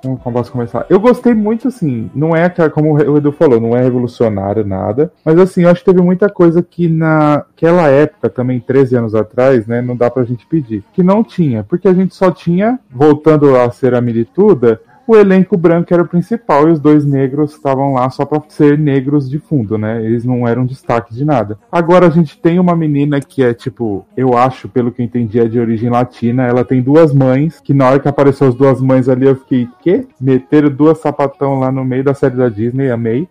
Como 0.01 0.17
como 0.17 0.37
posso 0.37 0.51
começar? 0.51 0.85
Eu 0.89 0.99
gostei 0.99 1.33
muito, 1.33 1.67
assim, 1.67 2.09
não 2.13 2.35
é 2.35 2.45
aquela, 2.45 2.69
como 2.69 2.93
o 2.93 3.17
Edu 3.17 3.31
falou, 3.31 3.59
não 3.59 3.75
é 3.75 3.81
revolucionário 3.81 4.65
nada, 4.65 5.11
mas 5.25 5.37
assim, 5.39 5.63
eu 5.63 5.69
acho 5.69 5.81
que 5.81 5.91
teve 5.91 6.01
muita 6.01 6.29
coisa 6.29 6.61
que 6.61 6.87
naquela 6.87 7.87
época, 7.87 8.29
também 8.29 8.59
13 8.59 8.95
anos 8.95 9.15
atrás, 9.15 9.65
né, 9.65 9.81
não 9.81 9.97
dá 9.97 10.09
pra 10.09 10.23
gente 10.23 10.45
pedir, 10.45 10.83
que 10.93 11.01
não 11.01 11.23
tinha, 11.23 11.63
porque 11.63 11.87
a 11.87 11.93
gente 11.93 12.15
só 12.15 12.31
tinha, 12.31 12.79
voltando 12.89 13.55
a 13.57 13.69
ser 13.71 13.95
a 13.95 14.01
milituda, 14.01 14.79
o 15.07 15.15
elenco 15.15 15.55
branco 15.57 15.93
era 15.93 16.03
o 16.03 16.07
principal 16.07 16.67
e 16.67 16.71
os 16.71 16.79
dois 16.79 17.05
negros 17.05 17.53
estavam 17.53 17.93
lá 17.93 18.09
só 18.09 18.25
pra 18.25 18.41
ser 18.49 18.77
negros 18.77 19.29
de 19.29 19.39
fundo, 19.39 19.77
né? 19.77 20.03
Eles 20.03 20.25
não 20.25 20.47
eram 20.47 20.65
destaque 20.65 21.13
de 21.13 21.23
nada. 21.23 21.57
Agora 21.71 22.07
a 22.07 22.09
gente 22.09 22.37
tem 22.37 22.59
uma 22.59 22.75
menina 22.75 23.21
que 23.21 23.41
é 23.41 23.53
tipo, 23.53 24.05
eu 24.17 24.37
acho, 24.37 24.67
pelo 24.67 24.91
que 24.91 25.01
eu 25.01 25.05
entendi, 25.05 25.39
é 25.39 25.45
de 25.45 25.59
origem 25.59 25.89
latina. 25.89 26.43
Ela 26.43 26.65
tem 26.65 26.81
duas 26.81 27.13
mães, 27.13 27.61
que 27.61 27.73
na 27.73 27.89
hora 27.89 27.99
que 27.99 28.07
apareceu 28.07 28.47
as 28.47 28.55
duas 28.55 28.81
mães 28.81 29.07
ali 29.07 29.25
eu 29.25 29.35
fiquei, 29.35 29.69
quê? 29.81 30.05
Meteram 30.19 30.69
duas 30.69 30.99
sapatão 30.99 31.59
lá 31.59 31.71
no 31.71 31.85
meio 31.85 32.03
da 32.03 32.13
série 32.13 32.35
da 32.35 32.49
Disney, 32.49 32.91
amei. 32.91 33.27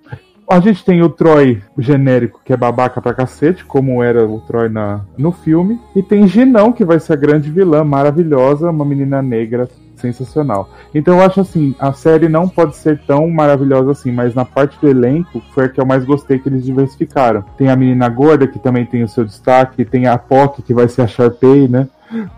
A 0.48 0.60
gente 0.60 0.84
tem 0.84 1.02
o 1.02 1.08
Troy 1.08 1.60
genérico, 1.76 2.40
que 2.44 2.52
é 2.52 2.56
babaca 2.56 3.02
pra 3.02 3.12
cacete, 3.12 3.64
como 3.64 4.00
era 4.00 4.24
o 4.24 4.40
Troy 4.42 4.68
na, 4.68 5.00
no 5.18 5.32
filme. 5.32 5.78
E 5.94 6.02
tem 6.02 6.28
Ginão, 6.28 6.72
que 6.72 6.84
vai 6.84 7.00
ser 7.00 7.14
a 7.14 7.16
grande 7.16 7.50
vilã, 7.50 7.82
maravilhosa, 7.82 8.70
uma 8.70 8.84
menina 8.84 9.20
negra 9.20 9.68
sensacional. 10.00 10.68
Então 10.94 11.18
eu 11.18 11.22
acho 11.24 11.40
assim, 11.40 11.74
a 11.78 11.92
série 11.92 12.28
não 12.28 12.48
pode 12.48 12.76
ser 12.76 13.00
tão 13.06 13.28
maravilhosa 13.30 13.90
assim, 13.92 14.12
mas 14.12 14.34
na 14.34 14.44
parte 14.44 14.78
do 14.80 14.88
elenco 14.88 15.42
foi 15.52 15.64
a 15.64 15.68
que 15.68 15.80
eu 15.80 15.86
mais 15.86 16.04
gostei 16.04 16.38
que 16.38 16.48
eles 16.48 16.64
diversificaram. 16.64 17.44
Tem 17.56 17.68
a 17.68 17.76
menina 17.76 18.08
gorda, 18.08 18.46
que 18.46 18.58
também 18.58 18.84
tem 18.86 19.02
o 19.02 19.08
seu 19.08 19.24
destaque, 19.24 19.84
tem 19.84 20.06
a 20.06 20.16
POC, 20.18 20.62
que 20.62 20.74
vai 20.74 20.88
ser 20.88 21.02
a 21.02 21.06
Sharpay, 21.06 21.68
né? 21.68 21.88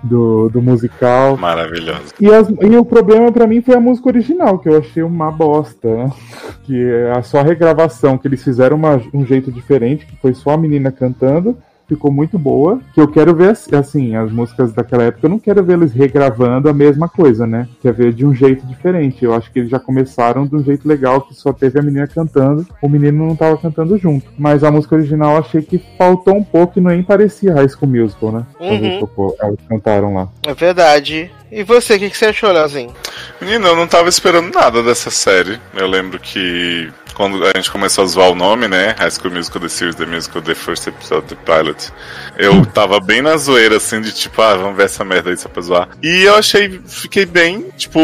Do, 0.02 0.48
do 0.48 0.62
musical. 0.62 1.36
Maravilhoso. 1.36 2.14
E, 2.18 2.32
as- 2.32 2.48
e 2.48 2.76
o 2.76 2.84
problema 2.86 3.30
pra 3.30 3.46
mim 3.46 3.60
foi 3.60 3.74
a 3.74 3.80
música 3.80 4.08
original, 4.08 4.58
que 4.58 4.66
eu 4.68 4.78
achei 4.78 5.02
uma 5.02 5.30
bosta, 5.30 5.94
né? 5.94 6.10
Que 6.64 6.84
é 6.90 7.12
a 7.12 7.22
só 7.22 7.42
regravação, 7.42 8.16
que 8.16 8.26
eles 8.26 8.42
fizeram 8.42 8.76
uma- 8.78 9.00
um 9.12 9.26
jeito 9.26 9.52
diferente, 9.52 10.06
que 10.06 10.16
foi 10.16 10.32
só 10.32 10.50
a 10.52 10.56
menina 10.56 10.90
cantando. 10.90 11.54
Ficou 11.88 12.12
muito 12.12 12.38
boa. 12.38 12.80
Que 12.94 13.00
eu 13.00 13.08
quero 13.08 13.34
ver 13.34 13.56
assim, 13.72 14.14
as 14.14 14.30
músicas 14.30 14.72
daquela 14.72 15.04
época, 15.04 15.26
eu 15.26 15.30
não 15.30 15.38
quero 15.38 15.64
ver 15.64 15.74
eles 15.74 15.92
regravando 15.92 16.68
a 16.68 16.72
mesma 16.72 17.08
coisa, 17.08 17.46
né? 17.46 17.68
Quer 17.80 17.92
ver 17.92 18.12
de 18.12 18.26
um 18.26 18.34
jeito 18.34 18.66
diferente. 18.66 19.24
Eu 19.24 19.34
acho 19.34 19.50
que 19.50 19.58
eles 19.58 19.70
já 19.70 19.78
começaram 19.78 20.46
de 20.46 20.54
um 20.54 20.62
jeito 20.62 20.86
legal, 20.86 21.22
que 21.22 21.34
só 21.34 21.52
teve 21.52 21.78
a 21.78 21.82
menina 21.82 22.06
cantando, 22.06 22.66
o 22.82 22.88
menino 22.88 23.26
não 23.26 23.34
tava 23.34 23.56
cantando 23.56 23.96
junto. 23.96 24.30
Mas 24.38 24.62
a 24.62 24.70
música 24.70 24.94
original 24.94 25.32
eu 25.32 25.38
achei 25.38 25.62
que 25.62 25.82
faltou 25.96 26.36
um 26.36 26.44
pouco 26.44 26.78
e 26.78 26.82
nem 26.82 27.02
parecia 27.02 27.54
High 27.54 27.68
School 27.68 27.90
Musical, 27.90 28.32
né? 28.32 28.46
Uhum. 28.60 29.34
elas 29.40 29.58
cantaram 29.68 30.14
lá. 30.14 30.28
É 30.46 30.54
verdade. 30.54 31.30
E 31.50 31.62
você, 31.62 31.96
o 31.96 31.98
que, 31.98 32.10
que 32.10 32.16
você 32.16 32.26
achou, 32.26 32.52
Leozinho? 32.52 32.94
Menino, 33.40 33.68
eu 33.68 33.76
não 33.76 33.86
tava 33.86 34.08
esperando 34.08 34.52
nada 34.52 34.82
dessa 34.82 35.10
série. 35.10 35.58
Eu 35.74 35.86
lembro 35.86 36.18
que 36.18 36.92
quando 37.14 37.44
a 37.44 37.52
gente 37.56 37.70
começou 37.70 38.04
a 38.04 38.06
zoar 38.06 38.30
o 38.30 38.34
nome, 38.36 38.68
né? 38.68 38.94
High 38.96 39.10
School 39.10 39.34
Musical, 39.34 39.60
The 39.62 39.68
Series, 39.68 39.96
The 39.96 40.06
Musical, 40.06 40.40
The 40.40 40.54
First 40.54 40.86
Episode, 40.86 41.26
The 41.26 41.34
Pilot. 41.34 41.92
Eu 42.36 42.64
tava 42.66 43.00
bem 43.00 43.20
na 43.20 43.36
zoeira, 43.36 43.78
assim, 43.78 44.00
de 44.00 44.12
tipo, 44.12 44.40
ah, 44.40 44.54
vamos 44.54 44.76
ver 44.76 44.84
essa 44.84 45.04
merda 45.04 45.30
aí 45.30 45.36
só 45.36 45.48
pra 45.48 45.60
zoar. 45.60 45.88
E 46.00 46.22
eu 46.22 46.36
achei, 46.36 46.80
fiquei 46.86 47.26
bem, 47.26 47.70
tipo, 47.76 48.00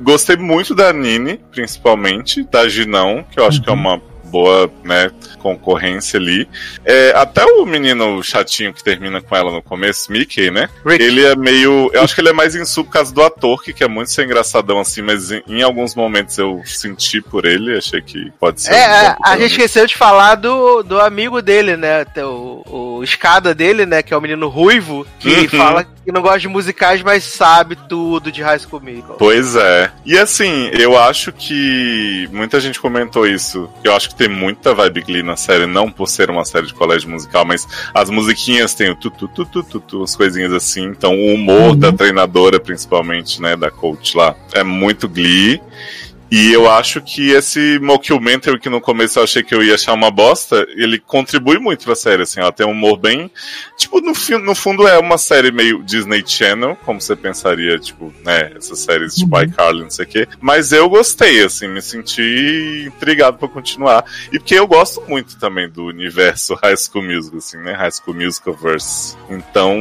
gostei 0.00 0.36
muito 0.36 0.76
da 0.76 0.92
Nini, 0.92 1.40
principalmente, 1.50 2.44
da 2.44 2.68
Ginão, 2.68 3.24
que 3.28 3.40
eu 3.40 3.46
acho 3.46 3.60
que 3.60 3.68
é 3.68 3.72
uma 3.72 4.00
boa, 4.32 4.72
né, 4.82 5.10
concorrência 5.38 6.18
ali. 6.18 6.48
É, 6.84 7.12
até 7.14 7.44
o 7.44 7.66
menino 7.66 8.22
chatinho 8.22 8.72
que 8.72 8.82
termina 8.82 9.20
com 9.20 9.36
ela 9.36 9.52
no 9.52 9.60
começo, 9.62 10.10
Mickey, 10.10 10.50
né? 10.50 10.70
Rick. 10.86 11.02
Ele 11.04 11.22
é 11.24 11.36
meio. 11.36 11.90
Eu 11.92 12.02
acho 12.02 12.14
que 12.14 12.20
ele 12.22 12.30
é 12.30 12.32
mais 12.32 12.54
insu 12.54 12.82
por 12.84 12.92
causa 12.92 13.12
do 13.12 13.22
ator, 13.22 13.62
que 13.62 13.72
quer 13.74 13.88
muito 13.88 14.10
ser 14.10 14.24
engraçadão 14.24 14.80
assim, 14.80 15.02
mas 15.02 15.30
em, 15.30 15.42
em 15.46 15.62
alguns 15.62 15.94
momentos 15.94 16.38
eu 16.38 16.62
senti 16.64 17.20
por 17.20 17.44
ele, 17.44 17.76
achei 17.76 18.00
que 18.00 18.32
pode 18.40 18.62
ser. 18.62 18.72
É, 18.72 18.76
um 18.76 18.80
é, 18.80 19.16
a 19.22 19.36
gente 19.36 19.50
esqueceu 19.52 19.86
de 19.86 19.96
falar 19.96 20.36
do, 20.36 20.82
do 20.82 20.98
amigo 20.98 21.42
dele, 21.42 21.76
né? 21.76 22.06
O, 22.18 22.62
o 22.98 23.04
escada 23.04 23.54
dele, 23.54 23.84
né? 23.84 24.02
Que 24.02 24.14
é 24.14 24.16
o 24.16 24.20
menino 24.20 24.48
ruivo, 24.48 25.06
que 25.18 25.42
Uhum. 25.42 25.48
fala 25.48 25.86
que 26.04 26.12
não 26.12 26.22
gosta 26.22 26.40
de 26.40 26.48
musicais, 26.48 27.02
mas 27.02 27.24
sabe 27.24 27.76
tudo 27.88 28.32
de 28.32 28.42
High 28.42 28.58
School 28.58 28.82
Musical. 28.82 29.16
Pois 29.18 29.56
é. 29.56 29.90
E 30.04 30.16
assim, 30.18 30.68
eu 30.72 30.98
acho 30.98 31.32
que 31.32 32.28
muita 32.32 32.60
gente 32.60 32.80
comentou 32.80 33.26
isso. 33.26 33.68
Eu 33.84 33.94
acho 33.94 34.08
que 34.08 34.14
tem 34.14 34.28
muita 34.28 34.74
vibe 34.74 35.02
Glee 35.02 35.22
na 35.22 35.36
série, 35.36 35.66
não 35.66 35.90
por 35.90 36.08
ser 36.08 36.30
uma 36.30 36.44
série 36.44 36.66
de 36.66 36.74
colégio 36.74 37.08
musical, 37.08 37.44
mas 37.44 37.66
as 37.94 38.10
musiquinhas 38.10 38.74
têm 38.74 38.90
o 38.90 38.96
tu 38.96 39.10
tu 39.10 39.28
tu 39.28 39.44
tu 39.44 39.62
tu, 39.62 39.80
tu 39.80 40.02
as 40.02 40.16
coisinhas 40.16 40.52
assim. 40.52 40.84
Então 40.84 41.14
o 41.14 41.34
humor 41.34 41.76
da 41.76 41.92
treinadora, 41.92 42.58
principalmente, 42.58 43.40
né, 43.40 43.56
da 43.56 43.70
coach 43.70 44.16
lá, 44.16 44.34
é 44.52 44.62
muito 44.62 45.08
Glee. 45.08 45.60
E 46.34 46.50
eu 46.50 46.70
acho 46.70 47.02
que 47.02 47.30
esse 47.30 47.78
mockumentary 47.82 48.58
que 48.58 48.70
no 48.70 48.80
começo 48.80 49.18
eu 49.18 49.24
achei 49.24 49.42
que 49.42 49.54
eu 49.54 49.62
ia 49.62 49.74
achar 49.74 49.92
uma 49.92 50.10
bosta, 50.10 50.66
ele 50.70 50.98
contribui 50.98 51.58
muito 51.58 51.84
pra 51.84 51.94
série, 51.94 52.22
assim, 52.22 52.40
ela 52.40 52.50
tem 52.50 52.66
um 52.66 52.70
humor 52.70 52.96
bem... 52.98 53.30
Tipo, 53.76 54.00
no, 54.00 54.14
fi- 54.14 54.38
no 54.38 54.54
fundo 54.54 54.86
é 54.86 54.96
uma 54.96 55.18
série 55.18 55.50
meio 55.50 55.82
Disney 55.82 56.22
Channel, 56.24 56.78
como 56.86 57.00
você 57.00 57.16
pensaria, 57.16 57.76
tipo, 57.80 58.14
né, 58.24 58.52
essas 58.56 58.78
séries 58.78 59.14
tipo 59.16 59.38
iCarly, 59.40 59.82
não 59.82 59.90
sei 59.90 60.04
o 60.04 60.08
quê. 60.08 60.28
Mas 60.40 60.70
eu 60.70 60.88
gostei, 60.88 61.42
assim, 61.44 61.66
me 61.66 61.82
senti 61.82 62.84
intrigado 62.86 63.38
pra 63.38 63.48
continuar. 63.48 64.04
E 64.32 64.38
porque 64.38 64.54
eu 64.54 64.68
gosto 64.68 65.02
muito 65.08 65.36
também 65.36 65.68
do 65.68 65.84
universo 65.86 66.54
High 66.62 66.76
School 66.76 67.04
Musical, 67.04 67.38
assim, 67.38 67.58
né, 67.58 67.72
High 67.72 67.90
School 67.90 68.16
Musical 68.16 68.54
Verse. 68.54 69.16
Então, 69.28 69.76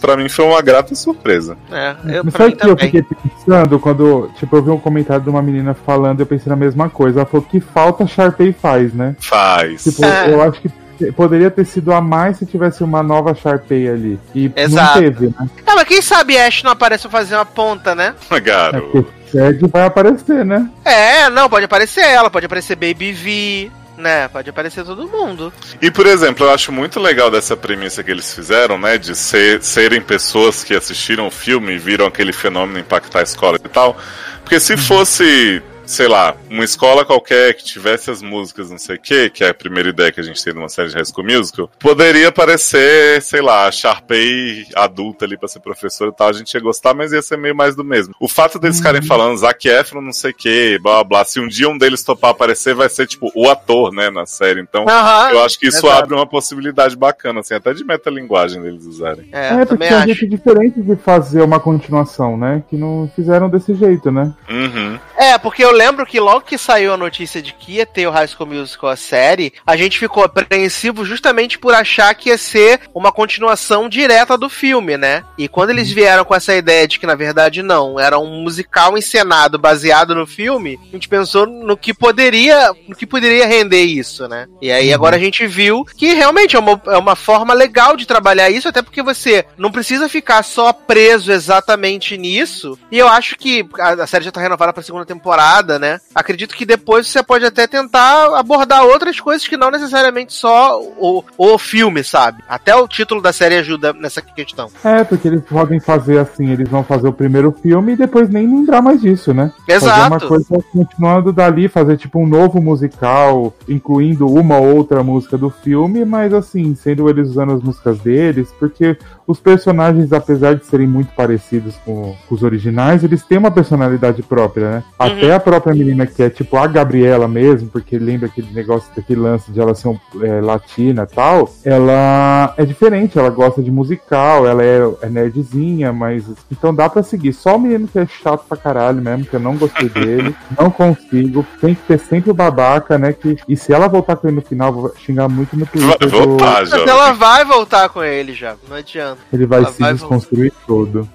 pra 0.00 0.16
mim 0.16 0.28
foi 0.28 0.44
uma 0.44 0.62
grata 0.62 0.94
surpresa. 0.94 1.58
É, 1.70 1.96
eu, 2.18 2.24
Mas 2.24 2.32
pra 2.32 2.44
sabe 2.44 2.50
mim 2.50 2.54
o 2.54 2.58
que 2.58 2.66
eu 2.66 2.76
também. 2.76 2.92
fiquei 2.92 3.02
pensando 3.02 3.78
quando, 3.80 4.30
tipo, 4.38 4.56
eu 4.56 4.62
vi 4.62 4.70
um 4.70 4.78
comentário 4.78 5.24
de 5.24 5.28
uma 5.30 5.42
menina 5.42 5.74
falando, 5.84 6.20
eu 6.20 6.26
pensei 6.26 6.48
na 6.50 6.56
mesma 6.56 6.88
coisa. 6.88 7.20
Ela 7.20 7.26
falou 7.28 7.46
que 7.48 7.60
falta 7.60 8.06
Sharpay 8.06 8.52
faz, 8.52 8.92
né? 8.92 9.14
Faz. 9.20 9.84
Tipo, 9.84 10.04
É. 10.04 10.32
eu 10.32 10.42
acho 10.42 10.60
que 10.60 10.70
poderia 11.16 11.50
ter 11.50 11.64
sido 11.64 11.92
a 11.92 12.00
mais 12.00 12.36
se 12.38 12.46
tivesse 12.46 12.84
uma 12.84 13.02
nova 13.02 13.34
Sharpay 13.34 13.88
ali. 13.88 14.20
E 14.34 14.50
Exato. 14.54 14.94
não 15.00 15.02
teve, 15.02 15.26
né? 15.26 15.48
É, 15.66 15.74
mas 15.74 15.84
quem 15.88 16.00
sabe 16.00 16.38
Ash 16.38 16.62
não 16.62 16.70
aparece 16.72 17.02
pra 17.08 17.18
fazer 17.18 17.34
uma 17.34 17.44
ponta, 17.46 17.94
né? 17.94 18.14
É 18.30 18.40
Garoto. 18.40 18.88
porque 18.92 19.10
Shed 19.30 19.60
vai 19.72 19.84
aparecer, 19.84 20.44
né? 20.44 20.68
É, 20.84 21.28
não, 21.30 21.48
pode 21.48 21.64
aparecer 21.64 22.02
ela, 22.04 22.30
pode 22.30 22.46
aparecer 22.46 22.76
Baby 22.76 23.12
V, 23.12 23.70
né? 23.96 24.28
Pode 24.28 24.48
aparecer 24.50 24.84
todo 24.84 25.08
mundo. 25.08 25.52
E, 25.80 25.90
por 25.90 26.06
exemplo, 26.06 26.46
eu 26.46 26.50
acho 26.52 26.70
muito 26.70 27.00
legal 27.00 27.30
dessa 27.30 27.56
premissa 27.56 28.02
que 28.04 28.10
eles 28.10 28.32
fizeram, 28.32 28.78
né? 28.78 28.96
De 28.98 29.16
ser, 29.16 29.62
serem 29.62 30.00
pessoas 30.02 30.62
que 30.62 30.74
assistiram 30.74 31.26
o 31.26 31.30
filme 31.30 31.72
e 31.72 31.78
viram 31.78 32.06
aquele 32.06 32.32
fenômeno 32.32 32.78
impactar 32.78 33.20
a 33.20 33.22
escola 33.22 33.56
e 33.56 33.68
tal. 33.68 33.96
Porque 34.44 34.60
se 34.60 34.76
fosse, 34.76 35.62
sei 35.86 36.08
lá, 36.08 36.34
uma 36.50 36.64
escola 36.64 37.04
qualquer 37.04 37.54
que 37.54 37.64
tivesse 37.64 38.10
as 38.10 38.22
músicas 38.22 38.70
não 38.70 38.78
sei 38.78 38.96
o 38.96 39.00
que, 39.00 39.30
que 39.30 39.44
é 39.44 39.48
a 39.50 39.54
primeira 39.54 39.88
ideia 39.88 40.12
que 40.12 40.20
a 40.20 40.22
gente 40.22 40.42
tem 40.42 40.52
numa 40.54 40.68
série 40.68 40.88
de 40.88 40.94
High 40.94 41.04
School 41.04 41.26
Musical, 41.26 41.70
poderia 41.78 42.28
aparecer, 42.28 43.20
sei 43.22 43.40
lá, 43.40 43.66
a 43.66 43.72
Sharpay 43.72 44.66
adulta 44.74 45.24
ali 45.24 45.36
pra 45.36 45.48
ser 45.48 45.60
professora 45.60 46.10
e 46.10 46.14
tal. 46.14 46.28
A 46.28 46.32
gente 46.32 46.52
ia 46.54 46.60
gostar, 46.60 46.94
mas 46.94 47.12
ia 47.12 47.22
ser 47.22 47.36
meio 47.36 47.54
mais 47.54 47.74
do 47.74 47.84
mesmo. 47.84 48.14
O 48.20 48.28
fato 48.28 48.58
deles 48.58 48.78
ficarem 48.78 49.02
falando 49.02 49.36
Zac 49.36 49.66
Efron 49.68 50.00
não 50.00 50.12
sei 50.12 50.30
o 50.30 50.34
que, 50.34 50.78
blá 50.78 50.94
blá 50.96 51.04
blá, 51.04 51.24
se 51.24 51.40
um 51.40 51.48
dia 51.48 51.68
um 51.68 51.76
deles 51.78 52.02
topar 52.02 52.30
aparecer, 52.30 52.74
vai 52.74 52.88
ser 52.88 53.06
tipo 53.06 53.30
o 53.34 53.48
ator, 53.48 53.92
né, 53.92 54.10
na 54.10 54.26
série. 54.26 54.60
Então, 54.60 54.86
Aham. 54.88 55.30
eu 55.32 55.44
acho 55.44 55.58
que 55.58 55.66
isso 55.68 55.86
exato. 55.86 56.02
abre 56.04 56.14
uma 56.14 56.26
possibilidade 56.26 56.96
bacana, 56.96 57.40
assim, 57.40 57.54
até 57.54 57.72
de 57.74 57.84
metalinguagem 57.84 58.62
deles 58.62 58.84
usarem. 58.86 59.28
É, 59.32 59.48
É, 59.48 59.50
porque 59.50 59.66
também 59.66 59.88
é 59.88 59.92
um 59.94 59.96
acho. 59.98 60.06
jeito 60.06 60.28
diferente 60.28 60.80
de 60.82 60.96
fazer 60.96 61.42
uma 61.42 61.58
continuação, 61.60 62.36
né? 62.36 62.62
Que 62.68 62.76
não 62.76 63.10
fizeram 63.14 63.48
desse 63.48 63.74
jeito, 63.74 64.10
né? 64.10 64.32
Uhum. 64.48 64.98
É, 65.16 65.36
porque 65.38 65.64
eu 65.64 65.71
lembro 65.72 66.06
que 66.06 66.20
logo 66.20 66.42
que 66.42 66.58
saiu 66.58 66.92
a 66.92 66.96
notícia 66.96 67.42
de 67.42 67.52
que 67.52 67.72
ia 67.72 67.86
ter 67.86 68.06
o 68.06 68.10
High 68.10 68.28
School 68.28 68.48
Musical 68.48 68.90
a 68.90 68.96
série, 68.96 69.52
a 69.66 69.76
gente 69.76 69.98
ficou 69.98 70.24
apreensivo 70.24 71.04
justamente 71.04 71.58
por 71.58 71.74
achar 71.74 72.14
que 72.14 72.28
ia 72.28 72.38
ser 72.38 72.80
uma 72.94 73.12
continuação 73.12 73.88
direta 73.88 74.36
do 74.36 74.48
filme, 74.48 74.96
né? 74.96 75.24
E 75.36 75.48
quando 75.48 75.70
eles 75.70 75.90
vieram 75.90 76.24
com 76.24 76.34
essa 76.34 76.54
ideia 76.54 76.86
de 76.86 76.98
que 76.98 77.06
na 77.06 77.14
verdade 77.14 77.62
não, 77.62 77.98
era 77.98 78.18
um 78.18 78.42
musical 78.42 78.96
encenado 78.96 79.58
baseado 79.58 80.14
no 80.14 80.26
filme, 80.26 80.78
a 80.90 80.96
gente 80.96 81.08
pensou 81.08 81.46
no 81.46 81.76
que 81.76 81.94
poderia, 81.94 82.72
no 82.88 82.96
que 82.96 83.06
poderia 83.06 83.46
render 83.46 83.82
isso, 83.82 84.28
né? 84.28 84.46
E 84.60 84.70
aí 84.70 84.92
agora 84.92 85.16
a 85.16 85.18
gente 85.18 85.46
viu 85.46 85.84
que 85.96 86.14
realmente 86.14 86.56
é 86.56 86.58
uma, 86.58 86.80
é 86.86 86.96
uma 86.96 87.16
forma 87.16 87.54
legal 87.54 87.96
de 87.96 88.06
trabalhar 88.06 88.50
isso, 88.50 88.68
até 88.68 88.82
porque 88.82 89.02
você 89.02 89.44
não 89.56 89.70
precisa 89.70 90.08
ficar 90.08 90.42
só 90.42 90.72
preso 90.72 91.32
exatamente 91.32 92.16
nisso. 92.16 92.78
E 92.90 92.98
eu 92.98 93.08
acho 93.08 93.36
que 93.36 93.66
a, 93.78 93.90
a 94.02 94.06
série 94.06 94.24
já 94.24 94.32
tá 94.32 94.40
renovada 94.40 94.72
pra 94.72 94.82
segunda 94.82 95.04
temporada, 95.04 95.61
né? 95.78 96.00
Acredito 96.14 96.54
que 96.54 96.66
depois 96.66 97.06
você 97.06 97.22
pode 97.22 97.44
até 97.44 97.66
tentar 97.66 98.38
abordar 98.38 98.84
outras 98.84 99.18
coisas 99.20 99.46
que 99.46 99.56
não 99.56 99.70
necessariamente 99.70 100.32
só 100.32 100.80
o, 100.80 101.24
o 101.36 101.58
filme, 101.58 102.02
sabe? 102.02 102.42
Até 102.48 102.74
o 102.74 102.88
título 102.88 103.20
da 103.20 103.32
série 103.32 103.56
ajuda 103.56 103.92
nessa 103.92 104.20
questão. 104.20 104.70
É, 104.84 105.04
porque 105.04 105.28
eles 105.28 105.42
podem 105.42 105.80
fazer 105.80 106.18
assim, 106.18 106.50
eles 106.50 106.68
vão 106.68 106.84
fazer 106.84 107.08
o 107.08 107.12
primeiro 107.12 107.52
filme 107.52 107.92
e 107.92 107.96
depois 107.96 108.28
nem 108.28 108.46
lembrar 108.46 108.82
mais 108.82 109.00
disso, 109.00 109.32
né? 109.32 109.52
Fazer 109.68 109.86
uma 109.86 110.16
Exato. 110.16 110.28
coisa 110.28 110.64
continuando 110.72 111.32
dali, 111.32 111.68
fazer 111.68 111.96
tipo 111.96 112.18
um 112.18 112.26
novo 112.26 112.60
musical, 112.60 113.54
incluindo 113.68 114.26
uma 114.26 114.58
ou 114.58 114.76
outra 114.76 115.02
música 115.02 115.36
do 115.36 115.50
filme, 115.50 116.04
mas 116.04 116.32
assim, 116.32 116.74
sendo 116.74 117.08
eles 117.08 117.28
usando 117.28 117.52
as 117.52 117.62
músicas 117.62 117.98
deles, 117.98 118.48
porque 118.58 118.96
os 119.26 119.38
personagens, 119.40 120.12
apesar 120.12 120.54
de 120.54 120.66
serem 120.66 120.86
muito 120.86 121.12
parecidos 121.14 121.76
com, 121.84 122.14
com 122.28 122.34
os 122.34 122.42
originais, 122.42 123.04
eles 123.04 123.22
têm 123.22 123.38
uma 123.38 123.50
personalidade 123.50 124.22
própria, 124.22 124.70
né? 124.70 124.84
Até 124.98 125.32
a 125.32 125.40
própria 125.52 125.74
menina 125.74 126.06
que 126.06 126.22
é 126.22 126.30
tipo 126.30 126.56
a 126.56 126.66
Gabriela 126.66 127.28
mesmo, 127.28 127.68
porque 127.68 127.98
lembra 127.98 128.26
aquele 128.26 128.50
negócio, 128.52 128.88
daquele 128.96 129.20
lance 129.20 129.50
de 129.52 129.60
ela 129.60 129.74
ser 129.74 129.88
um, 129.88 129.98
é, 130.22 130.40
latina 130.40 131.06
e 131.10 131.14
tal, 131.14 131.52
ela 131.64 132.54
é 132.56 132.64
diferente, 132.64 133.18
ela 133.18 133.28
gosta 133.30 133.62
de 133.62 133.70
musical, 133.70 134.46
ela 134.46 134.62
é, 134.64 134.80
é 135.02 135.08
nerdzinha, 135.08 135.92
mas 135.92 136.24
então 136.50 136.74
dá 136.74 136.88
pra 136.88 137.02
seguir. 137.02 137.32
Só 137.32 137.56
o 137.56 137.60
menino 137.60 137.86
que 137.88 137.98
é 137.98 138.06
chato 138.06 138.44
pra 138.48 138.56
caralho 138.56 139.00
mesmo, 139.02 139.24
que 139.26 139.34
eu 139.34 139.40
não 139.40 139.56
gostei 139.56 139.88
dele, 139.88 140.34
não 140.58 140.70
consigo, 140.70 141.46
tem 141.60 141.74
que 141.74 141.82
ter 141.82 141.98
sempre 141.98 142.30
o 142.30 142.34
babaca, 142.34 142.96
né? 142.98 143.12
Que, 143.12 143.36
e 143.48 143.56
se 143.56 143.72
ela 143.72 143.88
voltar 143.88 144.16
com 144.16 144.26
ele 144.28 144.36
no 144.36 144.42
final, 144.42 144.72
vou 144.72 144.92
xingar 144.96 145.28
muito 145.28 145.56
no 145.56 145.64
Vai 145.66 145.96
Twitter. 145.98 146.10
do- 146.10 146.28
voltar, 146.28 146.60
Mas 146.60 146.72
ela 146.72 147.12
vai 147.12 147.44
voltar 147.44 147.88
com 147.88 148.02
ele 148.02 148.32
já, 148.32 148.54
não 148.68 148.76
adianta. 148.76 149.18
Ele 149.32 149.46
vai 149.46 149.58
Ela 149.60 149.72
se 149.72 149.80
vai 149.80 149.92
desconstruir 149.92 150.52
todo. 150.66 151.08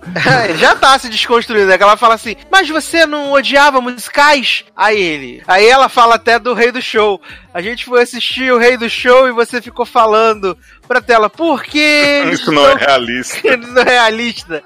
ele 0.46 0.58
já 0.60 0.76
tá 0.76 0.98
se 1.00 1.10
desconstruindo, 1.10 1.68
né? 1.68 1.78
Que 1.78 1.84
ela 1.84 1.98
fala 1.98 2.14
assim, 2.16 2.36
mas 2.52 2.70
você 2.70 3.06
não 3.06 3.32
odiava 3.32 3.82
Aí 4.76 4.99
ele. 5.02 5.44
Aí 5.48 5.66
ela 5.68 5.88
fala 5.90 6.16
até 6.16 6.38
do 6.40 6.54
Rei 6.54 6.72
do 6.72 6.82
Show. 6.82 7.22
A 7.54 7.62
gente 7.62 7.86
foi 7.86 8.02
assistir 8.02 8.52
o 8.52 8.58
Rei 8.58 8.78
do 8.78 8.90
Show 8.90 9.28
e 9.28 9.32
você 9.32 9.62
ficou 9.62 9.86
falando 9.86 10.58
pra 10.88 11.02
tela, 11.02 11.30
por 11.30 11.64
que 11.64 12.24
Isso 12.32 12.52
não 12.52 12.68
é 12.68 12.74
estão 12.74 12.88
realista. 12.88 13.40
sendo 13.41 13.84
realista? 13.84 14.64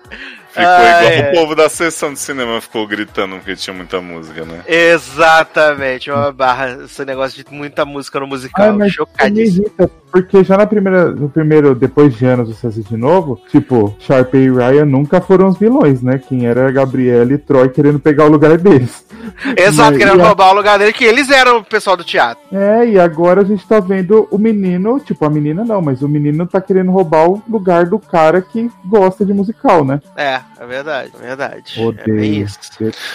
Ficou 0.49 0.65
Ah, 0.67 1.03
igual 1.03 1.11
é. 1.13 1.29
o 1.29 1.33
povo 1.33 1.55
da 1.55 1.69
sessão 1.69 2.11
de 2.13 2.19
cinema 2.19 2.59
ficou 2.59 2.85
gritando 2.85 3.38
porque 3.38 3.55
tinha 3.55 3.73
muita 3.73 4.01
música, 4.01 4.43
né? 4.43 4.61
Exatamente, 4.67 6.11
uma 6.11 6.31
barra, 6.33 6.83
esse 6.83 7.05
negócio 7.05 7.41
de 7.41 7.49
muita 7.53 7.85
música 7.85 8.19
no 8.19 8.27
musical, 8.27 8.65
Ah, 8.69 8.73
mas 8.73 8.88
me 8.88 8.91
chocadíssimo. 8.91 9.65
irrita, 9.67 9.89
porque 10.11 10.43
já 10.43 10.57
na 10.57 10.65
primeira, 10.67 11.11
no 11.11 11.29
primeiro, 11.29 11.73
depois 11.73 12.13
de 12.15 12.25
anos 12.25 12.49
você 12.49 12.67
assiste 12.67 12.89
de 12.89 12.97
novo, 12.97 13.39
tipo, 13.49 13.95
Sharpay 13.99 14.45
e 14.45 14.51
Ryan 14.51 14.85
nunca 14.85 15.21
foram 15.21 15.47
os 15.47 15.57
vilões, 15.57 16.01
né? 16.01 16.19
Quem 16.19 16.45
era 16.47 16.67
a 16.67 16.71
Gabriela 16.71 17.31
e 17.33 17.38
Troy 17.38 17.69
querendo 17.69 17.99
pegar 17.99 18.25
o 18.25 18.29
lugar 18.29 18.57
deles. 18.57 19.05
Exato, 19.55 19.91
Mas- 19.91 19.97
querendo 19.97 20.17
e 20.19 20.21
a- 20.21 20.25
roubar 20.27 20.51
o 20.51 20.55
lugar 20.55 20.77
dele, 20.79 20.93
que 20.93 21.03
eles 21.05 21.29
eram 21.29 21.57
o 21.59 21.63
pessoal 21.63 21.95
do 21.95 22.03
teatro. 22.03 22.43
É, 22.51 22.85
e 22.88 22.99
agora 22.99 23.41
a 23.41 23.45
gente 23.45 23.65
tá 23.67 23.79
vendo 23.79 24.27
o 24.31 24.38
menino, 24.38 24.99
tipo, 24.99 25.23
a 25.25 25.29
menina 25.29 25.63
não, 25.63 25.81
mas 25.81 26.01
o 26.01 26.07
menino 26.09 26.45
tá 26.47 26.59
querendo 26.59 26.91
roubar 26.91 27.29
o 27.29 27.41
lugar 27.47 27.85
do 27.85 27.99
cara 27.99 28.41
que 28.41 28.69
gosta 28.85 29.23
de 29.25 29.33
musical, 29.33 29.85
né? 29.85 30.01
É, 30.17 30.39
é 30.59 30.65
verdade, 30.65 31.11
é 31.21 31.25
verdade. 31.27 31.73
É 31.79 31.85
Odeio. 31.85 32.45
isso. 32.45 32.59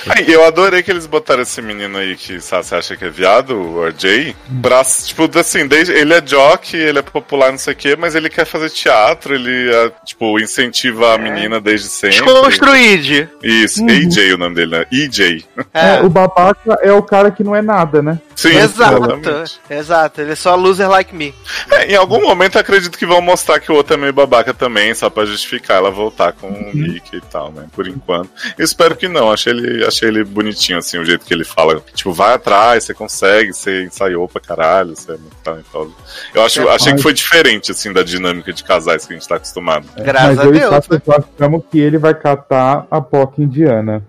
Aí, 0.08 0.32
eu 0.32 0.44
adorei 0.46 0.82
que 0.82 0.90
eles 0.90 1.06
botaram 1.06 1.42
esse 1.42 1.60
menino 1.60 1.98
aí 1.98 2.16
que 2.16 2.40
sabe, 2.40 2.64
você 2.64 2.74
acha 2.76 2.96
que 2.96 3.04
é 3.04 3.10
viado, 3.10 3.54
o 3.56 3.84
RJ, 3.86 4.34
pra, 4.62 4.82
tipo, 4.84 5.28
assim, 5.38 5.66
desde, 5.66 5.92
ele 5.92 6.14
é 6.14 6.20
jock, 6.20 6.76
ele 6.86 6.98
é 6.98 7.02
popular, 7.02 7.50
não 7.50 7.58
sei 7.58 7.72
o 7.72 7.76
quê, 7.76 7.96
mas 7.98 8.14
ele 8.14 8.28
quer 8.28 8.44
fazer 8.44 8.70
teatro, 8.70 9.34
ele, 9.34 9.70
é, 9.74 9.92
tipo, 10.04 10.38
incentiva 10.40 11.14
a 11.14 11.18
menina 11.18 11.60
desde 11.60 11.88
sempre. 11.88 12.16
Desconstruíde. 12.20 13.28
Isso, 13.42 13.82
Uhum. 13.82 13.88
AJ 13.88 14.34
o 14.34 14.38
nome 14.38 14.54
dele, 14.54 14.78
né? 14.78 14.84
EJ. 14.92 15.44
É. 15.72 15.96
É, 15.96 16.02
o 16.02 16.08
babaca 16.08 16.78
é 16.82 16.92
o 16.92 17.02
cara 17.02 17.30
que 17.30 17.44
não 17.44 17.54
é 17.54 17.62
nada, 17.62 18.02
né? 18.02 18.18
Sim, 18.36 18.50
Exato, 18.50 18.96
exatamente. 18.98 19.60
exato. 19.70 20.20
Ele 20.20 20.32
é 20.32 20.34
só 20.36 20.54
loser 20.54 20.88
like 20.90 21.14
me. 21.14 21.34
É, 21.70 21.92
em 21.92 21.96
algum 21.96 22.20
momento 22.20 22.56
eu 22.56 22.60
acredito 22.60 22.98
que 22.98 23.06
vão 23.06 23.20
mostrar 23.22 23.58
que 23.58 23.72
o 23.72 23.74
outro 23.74 23.94
é 23.94 23.96
meio 23.96 24.12
babaca 24.12 24.52
também, 24.52 24.94
só 24.94 25.08
pra 25.08 25.24
justificar 25.24 25.78
ela 25.78 25.90
voltar 25.90 26.32
com 26.34 26.46
Uhum. 26.48 26.70
o 26.72 26.76
Mickey 26.76 27.16
e 27.16 27.20
tal, 27.22 27.50
né? 27.50 27.66
Por 27.74 27.88
enquanto. 27.88 28.28
Espero 28.58 28.94
que 28.94 29.08
não, 29.08 29.32
achei 29.32 29.52
ele, 29.54 29.84
achei 29.86 30.08
ele 30.08 30.22
bonitinho, 30.22 30.78
assim, 30.78 30.98
o 30.98 31.04
jeito 31.04 31.24
que 31.24 31.32
ele 31.32 31.44
fala. 31.44 31.82
Tipo, 31.94 32.12
vai 32.12 32.34
atrás, 32.34 32.84
você 32.84 32.92
consegue, 32.92 33.54
você 33.54 33.84
ensaiou 33.84 34.28
pra 34.28 34.40
caralho, 34.40 34.94
você 34.94 35.12
é 35.12 35.16
muito 35.16 35.36
talentoso. 35.42 35.96
Eu 36.34 36.44
acho, 36.44 36.60
É, 36.60 36.74
achei 36.74 36.92
mas- 36.92 36.96
que 37.00 37.02
foi 37.02 37.14
diferente, 37.14 37.70
assim, 37.72 37.90
da 37.90 38.02
dinâmica 38.02 38.52
de 38.52 38.62
casais 38.62 39.06
que 39.06 39.14
a 39.14 39.16
gente 39.16 39.26
tá 39.26 39.36
acostumado. 39.36 39.88
Graças 39.96 40.36
mas 40.36 40.38
a 40.40 40.44
eu 40.44 40.52
Deus. 40.52 40.70
Né? 40.70 41.16
achamos 41.38 41.62
que 41.70 41.80
ele 41.80 41.96
vai 41.96 42.14
catar 42.14 42.86
a 42.90 43.00
POC 43.00 43.38
indiana. 43.42 44.04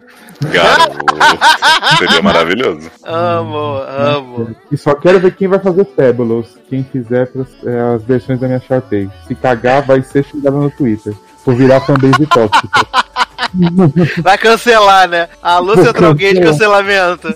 Garoto, 0.51 1.15
seria 1.97 2.21
maravilhoso. 2.21 2.91
Amo, 3.03 3.81
amo. 3.87 4.16
E 4.71 4.77
só 4.77 4.93
quero 4.95 5.19
ver 5.19 5.35
quem 5.35 5.47
vai 5.47 5.59
fazer 5.59 5.85
Fabulous. 5.95 6.57
Quem 6.69 6.83
fizer 6.83 7.29
as 7.93 8.03
versões 8.03 8.39
da 8.39 8.47
minha 8.47 8.59
Sharpay. 8.59 9.09
Se 9.27 9.35
cagar, 9.35 9.83
vai 9.85 10.01
ser 10.01 10.23
xingado 10.23 10.57
no 10.57 10.71
Twitter. 10.71 11.13
Por 11.43 11.55
virar 11.55 11.81
fanbase 11.81 12.25
tóxica. 12.27 13.07
Vai 14.21 14.37
cancelar, 14.37 15.07
né? 15.07 15.29
Alô, 15.41 15.75
Vou 15.75 15.85
Central 15.85 16.13
Gate, 16.13 16.41
cancelamento. 16.41 17.33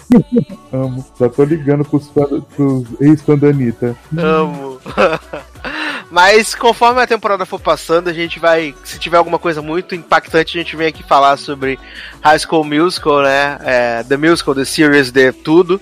Amo. 0.71 1.05
Já 1.19 1.29
tô 1.29 1.43
ligando 1.43 1.85
pros, 1.85 2.07
pros 2.07 2.85
ex-fãs 2.99 3.39
da 3.39 3.47
Anitta. 3.47 3.95
Amo. 4.17 4.79
Mas 6.11 6.53
conforme 6.53 7.01
a 7.01 7.07
temporada 7.07 7.45
for 7.45 7.59
passando, 7.59 8.09
a 8.09 8.13
gente 8.13 8.37
vai. 8.37 8.75
Se 8.83 8.99
tiver 8.99 9.17
alguma 9.17 9.39
coisa 9.39 9.61
muito 9.61 9.95
impactante, 9.95 10.57
a 10.57 10.61
gente 10.61 10.75
vem 10.75 10.87
aqui 10.87 11.03
falar 11.03 11.37
sobre 11.37 11.79
High 12.21 12.39
School 12.39 12.65
Musical, 12.65 13.21
né? 13.21 13.57
É, 13.63 14.03
the 14.03 14.17
Musical, 14.17 14.53
The 14.53 14.65
Series, 14.65 15.11
The 15.11 15.31
tudo. 15.31 15.79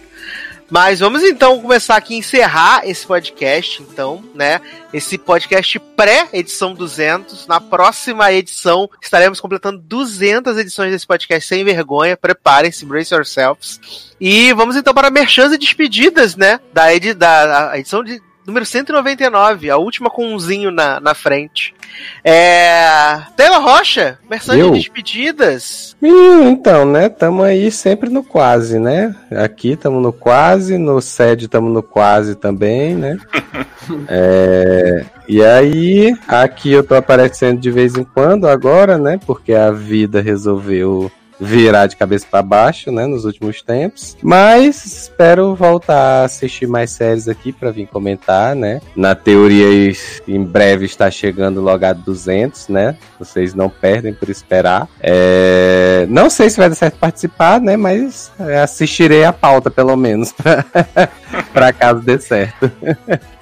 Mas 0.70 1.00
vamos 1.00 1.24
então 1.24 1.60
começar 1.60 1.96
aqui 1.96 2.16
encerrar 2.16 2.88
esse 2.88 3.06
podcast, 3.06 3.82
então, 3.82 4.24
né? 4.36 4.62
Esse 4.94 5.18
podcast 5.18 5.80
pré-edição 5.80 6.76
200. 6.76 7.48
Na 7.48 7.60
próxima 7.60 8.32
edição 8.32 8.88
estaremos 9.02 9.40
completando 9.40 9.80
200 9.80 10.58
edições 10.58 10.92
desse 10.92 11.08
podcast 11.08 11.48
sem 11.48 11.64
vergonha. 11.64 12.16
Preparem-se, 12.16 12.86
brace 12.86 13.14
yourselves. 13.14 13.80
E 14.22 14.54
vamos 14.54 14.76
então 14.76 14.94
para 14.94 15.10
merchans 15.10 15.54
e 15.54 15.58
despedidas, 15.58 16.36
né? 16.36 16.60
Da, 16.72 16.94
edi 16.94 17.16
da 17.16 17.72
edição 17.76 18.04
de 18.04 18.22
número 18.46 18.66
199, 18.66 19.70
a 19.70 19.78
última 19.78 20.10
com 20.10 20.34
umzinho 20.34 20.72
na, 20.72 21.00
na 21.00 21.14
frente. 21.14 21.74
É. 22.24 23.22
Taylor 23.36 23.62
Rocha, 23.62 24.18
Eu? 24.60 24.72
de 24.72 24.80
despedidas. 24.80 25.96
Então, 26.02 26.86
né? 26.86 27.10
Tamo 27.10 27.44
aí 27.44 27.72
sempre 27.72 28.10
no 28.10 28.24
quase, 28.24 28.80
né? 28.80 29.16
Aqui 29.32 29.76
tamo 29.76 30.00
no 30.00 30.12
quase, 30.12 30.78
no 30.78 31.02
sede 31.02 31.48
tamo 31.48 31.70
no 31.70 31.84
quase 31.84 32.36
também, 32.36 32.96
né? 32.96 33.18
É, 34.08 35.04
e 35.28 35.44
aí, 35.44 36.16
aqui 36.28 36.72
eu 36.72 36.84
tô 36.84 36.94
aparecendo 36.94 37.60
de 37.60 37.72
vez 37.72 37.96
em 37.96 38.04
quando 38.04 38.48
agora, 38.48 39.00
né? 39.00 39.20
Porque 39.26 39.52
a 39.52 39.72
vida 39.72 40.22
resolveu 40.22 41.12
virar 41.40 41.88
de 41.88 41.96
cabeça 41.96 42.26
pra 42.30 42.42
baixo, 42.42 42.92
né, 42.92 43.06
nos 43.06 43.26
últimos 43.26 43.62
tempos. 43.62 44.18
Mas 44.22 44.86
espero 44.86 45.56
voltar 45.56 46.22
a 46.22 46.24
assistir 46.26 46.68
mais 46.68 46.92
séries 46.92 47.28
aqui 47.28 47.52
pra 47.52 47.72
vir 47.72 47.88
comentar, 47.88 48.56
né? 48.56 48.82
Na 48.96 49.16
teoria 49.16 49.94
em 50.28 50.44
breve 50.44 50.86
está 50.86 51.10
chegando 51.10 51.58
o 51.58 51.64
logado 51.64 52.02
200, 52.04 52.68
né? 52.68 52.98
Vocês 53.18 53.54
não 53.54 53.70
perdem 53.70 54.14
por 54.14 54.30
esperar. 54.30 54.88
É, 55.02 56.06
Não 56.10 56.30
sei 56.30 56.50
se 56.50 56.58
vai 56.58 56.70
dar 56.70 56.76
certo 56.76 56.98
participar, 56.98 57.60
né? 57.62 57.78
Mas 57.78 58.32
assistirei 58.64 59.24
a 59.24 59.34
pauta 59.34 59.70
pelo 59.70 59.96
menos 59.96 60.34
pra 61.54 61.72
caso 61.74 62.02
dê 62.02 62.20
certo. 62.20 62.72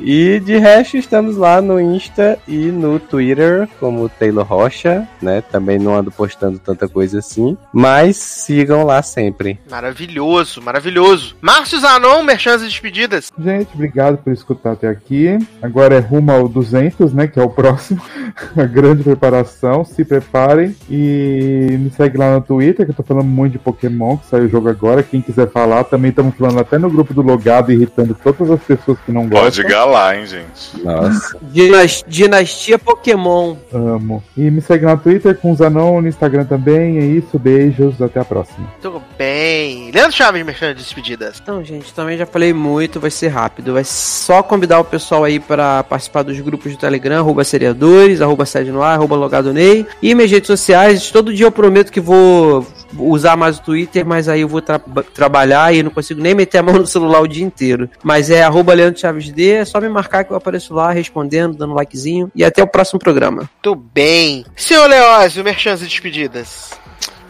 E 0.00 0.40
de 0.40 0.58
resto, 0.58 0.96
estamos 0.96 1.36
lá 1.36 1.60
no 1.60 1.80
Insta 1.80 2.38
e 2.46 2.66
no 2.66 3.00
Twitter, 3.00 3.68
como 3.80 4.08
Taylor 4.08 4.46
Rocha, 4.46 5.06
né? 5.20 5.40
Também 5.40 5.78
não 5.78 5.96
ando 5.96 6.10
postando 6.10 6.58
tanta 6.58 6.88
coisa 6.88 7.18
assim, 7.18 7.56
mas 7.72 8.16
sigam 8.16 8.84
lá 8.84 9.02
sempre. 9.02 9.58
Maravilhoso, 9.70 10.62
maravilhoso. 10.62 11.36
Márcio 11.40 11.80
Zanon, 11.80 12.22
merchans 12.22 12.62
e 12.62 12.66
despedidas. 12.66 13.32
Gente, 13.38 13.70
obrigado 13.74 14.18
por 14.18 14.32
escutar 14.32 14.72
até 14.72 14.88
aqui. 14.88 15.38
Agora 15.60 15.96
é 15.96 16.00
rumo 16.00 16.30
ao 16.30 16.48
200, 16.48 17.12
né? 17.12 17.26
Que 17.26 17.40
é 17.40 17.42
o 17.42 17.50
próximo. 17.50 18.00
A 18.56 18.64
grande 18.64 19.02
preparação. 19.02 19.84
Se 19.84 20.04
preparem. 20.04 20.74
E 20.88 21.76
me 21.78 21.90
segue 21.90 22.16
lá 22.16 22.34
no 22.34 22.40
Twitter, 22.40 22.84
que 22.84 22.92
eu 22.92 22.96
tô 22.96 23.02
falando 23.02 23.26
muito 23.26 23.52
de 23.52 23.58
Pokémon, 23.58 24.16
que 24.16 24.26
saiu 24.26 24.44
o 24.44 24.48
jogo 24.48 24.68
agora. 24.68 25.02
Quem 25.02 25.20
quiser 25.20 25.50
falar, 25.50 25.84
também 25.84 26.10
estamos 26.10 26.34
falando 26.36 26.60
até 26.60 26.78
no 26.78 26.90
grupo 26.90 27.12
do 27.12 27.22
Logado, 27.22 27.72
irritando 27.72 28.16
todas 28.22 28.50
as 28.50 28.60
pessoas 28.60 28.98
que 29.04 29.12
não 29.12 29.22
gostam. 29.22 29.37
Pode 29.40 29.62
galar, 29.64 30.18
hein, 30.18 30.26
gente. 30.26 30.82
Nossa. 30.84 31.36
Dinas- 31.42 32.04
Dinastia 32.06 32.78
Pokémon. 32.78 33.56
Amo. 33.72 34.22
E 34.36 34.50
me 34.50 34.60
segue 34.60 34.84
lá 34.84 34.92
no 34.96 35.00
Twitter, 35.00 35.36
com 35.36 35.52
o 35.52 35.54
Zanon, 35.56 36.00
no 36.00 36.08
Instagram 36.08 36.44
também. 36.44 36.98
É 36.98 37.04
isso, 37.04 37.38
beijos, 37.38 38.00
até 38.02 38.20
a 38.20 38.24
próxima. 38.24 38.66
Tudo 38.80 39.02
bem. 39.16 39.90
Leandro 39.92 40.12
Chaves, 40.12 40.44
merchans 40.44 40.76
de 40.76 40.82
despedidas. 40.82 41.40
Então, 41.42 41.62
gente, 41.64 41.92
também 41.94 42.16
já 42.18 42.26
falei 42.26 42.52
muito, 42.52 43.00
vai 43.00 43.10
ser 43.10 43.28
rápido. 43.28 43.72
Vai 43.74 43.84
só 43.84 44.42
convidar 44.42 44.80
o 44.80 44.84
pessoal 44.84 45.24
aí 45.24 45.38
para 45.40 45.82
participar 45.84 46.22
dos 46.22 46.38
grupos 46.40 46.72
do 46.72 46.78
Telegram, 46.78 47.18
arroba 47.18 47.44
seriadores, 47.44 48.20
arroba 48.20 48.44
sede 48.46 48.70
no 48.70 48.82
ar, 48.82 48.94
arroba 48.94 49.16
logado 49.16 49.52
Ney. 49.52 49.86
E 50.02 50.14
minhas 50.14 50.30
redes 50.30 50.46
sociais, 50.46 51.10
todo 51.10 51.32
dia 51.32 51.46
eu 51.46 51.52
prometo 51.52 51.90
que 51.92 52.00
vou 52.00 52.66
usar 52.96 53.36
mais 53.36 53.58
o 53.58 53.62
Twitter, 53.62 54.04
mas 54.06 54.28
aí 54.28 54.40
eu 54.40 54.48
vou 54.48 54.62
tra- 54.62 54.80
trabalhar 55.14 55.74
e 55.74 55.82
não 55.82 55.90
consigo 55.90 56.20
nem 56.20 56.34
meter 56.34 56.58
a 56.58 56.62
mão 56.62 56.76
no 56.76 56.86
celular 56.86 57.20
o 57.20 57.28
dia 57.28 57.44
inteiro. 57.44 57.88
Mas 58.02 58.30
é 58.30 58.42
arroba 58.42 58.72
Leandro 58.74 59.00
Chaves 59.00 59.30
D, 59.30 59.50
é 59.50 59.64
só 59.64 59.80
me 59.80 59.88
marcar 59.88 60.24
que 60.24 60.32
eu 60.32 60.36
apareço 60.36 60.72
lá 60.74 60.90
respondendo, 60.92 61.56
dando 61.56 61.74
likezinho. 61.74 62.30
E 62.34 62.44
até 62.44 62.62
o 62.62 62.66
próximo 62.66 62.98
programa. 62.98 63.48
Tudo 63.62 63.82
bem. 63.92 64.44
Senhor 64.56 64.86
Leózio, 64.86 65.44
merchans 65.44 65.82
e 65.82 65.84
despedidas. 65.86 66.70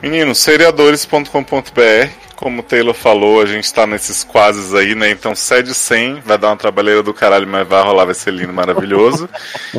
Meninos, 0.03 0.39
seriadores.com.br. 0.39 2.28
Como 2.39 2.61
o 2.61 2.63
Taylor 2.63 2.95
falou, 2.95 3.43
a 3.43 3.47
gente 3.47 3.75
tá 3.75 3.85
nesses 3.85 4.23
quases 4.23 4.73
aí, 4.73 4.95
né? 4.95 5.11
Então, 5.11 5.35
sede 5.35 5.75
100, 5.75 6.21
vai 6.25 6.39
dar 6.39 6.51
uma 6.51 6.57
trabalheira 6.57 7.03
do 7.03 7.13
caralho, 7.13 7.49
mas 7.49 7.67
vai 7.67 7.83
rolar, 7.83 8.05
vai 8.05 8.15
ser 8.15 8.33
lindo, 8.33 8.53
maravilhoso. 8.53 9.29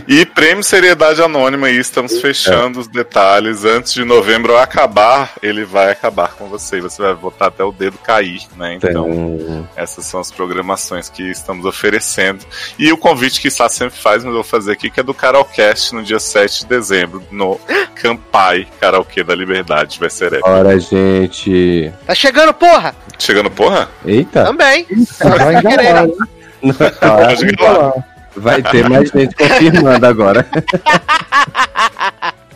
e 0.06 0.26
prêmio 0.26 0.62
Seriedade 0.62 1.22
Anônima 1.22 1.68
aí, 1.68 1.78
estamos 1.78 2.20
fechando 2.20 2.82
os 2.82 2.88
detalhes. 2.90 3.64
Antes 3.64 3.94
de 3.94 4.04
novembro 4.04 4.58
acabar, 4.58 5.36
ele 5.42 5.64
vai 5.64 5.90
acabar 5.90 6.34
com 6.34 6.50
você. 6.50 6.82
Você 6.82 7.02
vai 7.02 7.14
botar 7.16 7.46
até 7.48 7.64
o 7.64 7.72
dedo 7.72 7.98
cair, 7.98 8.42
né? 8.58 8.74
Então, 8.74 9.10
Então, 9.10 9.70
essas 9.78 10.04
são 10.04 10.20
as 10.20 10.30
programações 10.30 11.08
que 11.08 11.24
estamos 11.24 11.66
oferecendo. 11.66 12.46
E 12.78 12.92
o 12.92 12.98
convite 12.98 13.40
que 13.40 13.48
está 13.48 13.70
sempre 13.70 13.98
faz, 13.98 14.18
mas 14.18 14.34
eu 14.34 14.34
vou 14.34 14.44
fazer 14.44 14.74
aqui, 14.74 14.90
que 14.90 15.00
é 15.00 15.04
do 15.04 15.14
Carolcast 15.14 15.96
no 15.96 16.04
dia 16.04 16.20
7 16.20 16.60
de 16.64 16.66
dezembro, 16.66 17.24
no 17.32 17.58
Campai 17.96 18.68
Karaokê 18.82 19.24
da 19.24 19.34
Liberdade. 19.34 19.98
Vai 19.98 20.10
ser 20.10 20.34
épico. 20.34 20.50
bora, 20.50 20.78
gente. 20.78 21.92
Tá 22.06 22.14
chegando, 22.14 22.49
porra! 22.54 22.96
Chegando, 23.18 23.50
porra? 23.52 23.90
Eita, 24.06 24.46
Também. 24.46 24.86
Vai 25.20 25.56
enganar, 25.56 26.08
ir 26.08 27.62
lá. 27.62 27.94
vai 28.36 28.62
ter 28.62 28.90
mais 28.90 29.10
gente 29.10 29.36
confirmando 29.36 30.06
agora. 30.06 30.46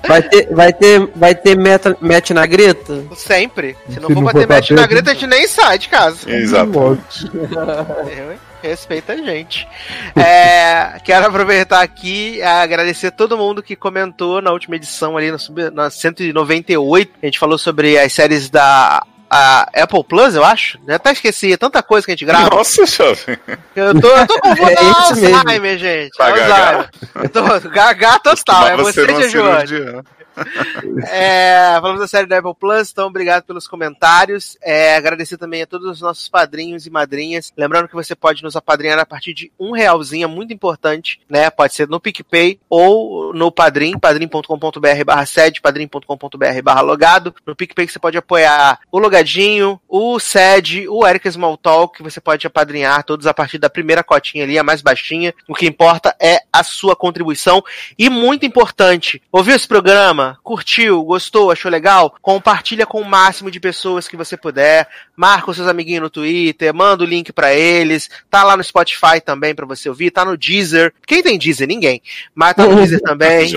Vai 0.06 0.22
ter, 0.22 0.54
vai 0.54 0.74
ter, 0.74 1.10
vai 1.16 1.34
ter 1.34 1.58
meta, 1.58 1.96
match 2.02 2.32
na 2.32 2.46
greta? 2.46 3.06
Sempre. 3.16 3.74
Se 3.90 4.02
não 4.02 4.10
Se 4.10 4.14
for 4.14 4.22
não 4.22 4.24
bater 4.24 4.46
match 4.50 4.72
na 4.72 4.86
greta, 4.86 5.12
a 5.12 5.14
gente 5.14 5.28
nem 5.28 5.48
sai 5.48 5.80
de 5.80 5.88
casa. 5.88 6.30
Eu, 6.30 8.32
hein? 8.34 8.38
Respeita 8.62 9.14
a 9.14 9.16
gente. 9.16 9.66
É, 10.14 11.00
quero 11.06 11.28
aproveitar 11.28 11.82
aqui 11.82 12.36
e 12.36 12.42
agradecer 12.42 13.08
a 13.08 13.12
todo 13.12 13.38
mundo 13.38 13.64
que 13.64 13.78
comentou 13.78 14.42
na 14.42 14.52
última 14.52 14.76
edição 14.76 15.16
ali, 15.18 15.32
na, 15.32 15.38
sub- 15.38 15.72
na 15.72 15.90
198. 15.90 17.12
A 17.22 17.26
gente 17.26 17.40
falou 17.40 17.58
sobre 17.58 17.98
as 17.98 18.12
séries 18.12 18.50
da 18.50 19.06
a 19.34 19.68
Apple 19.74 20.04
Plus, 20.04 20.36
eu 20.36 20.44
acho. 20.44 20.78
Já 20.88 20.96
até 20.96 21.12
esqueci, 21.12 21.54
é 21.54 21.58
tanta 21.58 21.82
coisa 21.82 22.06
que 22.06 22.12
a 22.12 22.16
gente 22.16 22.26
grava. 22.26 22.56
Nossa, 22.56 22.86
jovem. 22.86 23.38
Eu 23.76 24.00
tô, 24.00 24.08
eu 24.08 24.28
tô 24.28 24.40
com 24.40 24.50
É 24.54 24.74
isso 24.74 25.16
mesmo. 25.16 25.38
Alzheimer, 25.38 25.78
gente. 25.80 26.18
Tá 26.18 26.30
Alzheimer. 26.30 26.90
Eu 27.16 27.30
tô 27.30 27.70
gaga 27.70 28.20
total, 28.20 28.68
é 28.68 28.78
Costumava 28.78 28.84
você 28.84 29.30
ser 29.30 30.04
É, 31.06 31.74
falamos 31.82 32.00
da 32.00 32.08
série 32.08 32.34
Apple 32.34 32.54
Plus, 32.60 32.92
então 32.92 33.08
obrigado 33.08 33.44
pelos 33.44 33.68
comentários. 33.68 34.58
É, 34.62 34.96
agradecer 34.96 35.38
também 35.38 35.62
a 35.62 35.68
todos 35.68 35.88
os 35.90 36.02
nossos 36.02 36.28
padrinhos 36.28 36.86
e 36.86 36.90
madrinhas. 36.90 37.52
Lembrando 37.58 37.88
que 37.88 37.94
você 37.94 38.16
pode 38.16 38.44
nos 38.44 38.56
apadrinhar 38.56 39.00
a 39.00 39.06
partir 39.06 39.34
de 39.34 39.52
um 39.60 39.72
realzinho, 39.72 40.26
é 40.26 40.28
muito 40.28 40.54
importante, 40.54 41.20
né? 41.30 41.50
Pode 41.50 41.74
ser 41.74 41.88
no 41.88 42.00
PicPay 42.00 42.60
ou 42.70 43.34
no 43.34 43.52
Padrim, 43.52 43.98
padrim.com.br 43.98 45.04
barra 45.06 45.26
sede, 45.26 45.62
padrim.com.br 45.62 46.62
barra 46.64 46.82
logado. 46.82 47.34
No 47.46 47.56
PicPay 47.56 47.88
você 47.88 48.00
pode 48.00 48.18
apoiar 48.18 48.80
o 48.92 49.00
Logadinho, 49.00 49.80
o 49.88 50.20
Sede, 50.20 50.88
o 50.88 51.06
Eric 51.06 51.28
Smalltalk, 51.28 51.98
que 51.98 52.04
você 52.04 52.22
pode 52.22 52.48
apadrinhar 52.48 53.04
todos 53.04 53.28
a 53.28 53.34
partir 53.34 53.58
da 53.58 53.70
primeira 53.70 54.04
cotinha 54.04 54.44
ali, 54.44 54.58
a 54.58 54.64
mais 54.64 54.82
baixinha. 54.82 55.34
O 55.48 55.54
que 55.54 55.68
importa 55.68 56.16
é 56.20 56.40
a 56.52 56.64
sua 56.64 56.96
contribuição. 56.96 57.64
E 57.98 58.10
muito 58.10 58.46
importante, 58.46 59.22
ouviu 59.32 59.56
esse 59.56 59.68
programa? 59.68 60.23
Curtiu? 60.44 61.04
Gostou? 61.04 61.52
Achou 61.52 61.70
legal? 61.72 62.16
Compartilha 62.22 62.86
com 62.86 63.02
o 63.02 63.06
máximo 63.06 63.50
de 63.52 63.60
pessoas 63.60 64.08
que 64.08 64.18
você 64.18 64.36
puder. 64.38 64.88
Marca 65.16 65.52
os 65.52 65.58
seus 65.58 65.68
amiguinhos 65.68 66.02
no 66.04 66.10
Twitter, 66.10 66.74
manda 66.74 67.04
o 67.04 67.08
link 67.08 67.32
pra 67.32 67.54
eles. 67.54 68.10
Tá 68.30 68.44
lá 68.44 68.58
no 68.58 68.64
Spotify 68.64 69.20
também 69.24 69.54
pra 69.56 69.66
você 69.66 69.90
ouvir. 69.90 70.12
Tá 70.12 70.26
no 70.26 70.38
Deezer. 70.38 70.94
Quem 71.06 71.22
tem 71.24 71.38
Deezer? 71.38 71.68
Ninguém. 71.68 72.02
Mas 72.34 72.54
tá 72.56 72.66
no 72.66 72.76
Deezer 72.76 73.00
também 73.04 73.52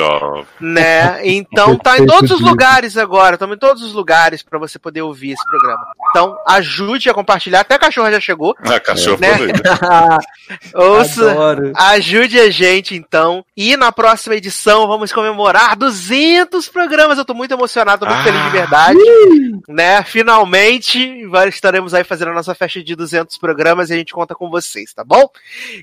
né? 0.61 1.21
Então 1.27 1.77
tá 1.77 1.99
em 1.99 2.07
todos 2.07 2.31
os 2.31 2.41
lugares 2.41 2.97
agora, 2.97 3.35
estamos 3.35 3.57
em 3.57 3.59
todos 3.59 3.83
os 3.83 3.93
lugares 3.93 4.43
pra 4.43 4.59
você 4.59 4.79
poder 4.79 5.03
ouvir 5.03 5.33
esse 5.33 5.45
programa. 5.45 5.87
Então 6.11 6.37
ajude 6.47 7.09
a 7.11 7.15
compartilhar, 7.15 7.61
até 7.61 7.75
a 7.75 7.79
cachorra 7.79 8.11
já 8.13 8.21
chegou. 8.21 8.55
A 8.61 8.81
cachorro 8.81 9.19
Né? 9.21 9.37
foi 9.37 9.47
doido. 9.53 9.63
Ouça, 10.75 11.31
Adoro. 11.31 11.73
ajude 11.77 12.39
a 12.39 12.51
gente 12.51 12.95
então. 12.95 13.45
E 13.57 13.77
na 13.77 13.91
próxima 13.93 14.35
edição 14.37 14.87
vamos 14.87 15.13
comemorar 15.13 15.77
200 15.77 16.56
programas. 16.69 17.19
Eu 17.19 17.25
tô 17.25 17.35
muito 17.35 17.53
emocionado, 17.53 18.07
tô 18.07 18.07
muito 18.07 18.21
Ah. 18.21 18.25
feliz 18.25 18.43
de 18.45 18.51
verdade, 18.51 18.99
né? 19.69 20.03
Finalmente 20.05 20.99
estaremos 21.49 21.93
aí 21.93 22.03
fazendo 22.05 22.31
a 22.31 22.35
nossa 22.35 22.55
festa 22.55 22.83
de 22.83 22.97
200 22.97 23.37
programas 23.37 23.91
e 23.91 23.93
a 23.93 23.97
gente 23.97 24.13
conta 24.15 24.35
com 24.35 24.49
vocês, 24.49 24.95
tá 24.95 25.05
bom? 25.05 25.29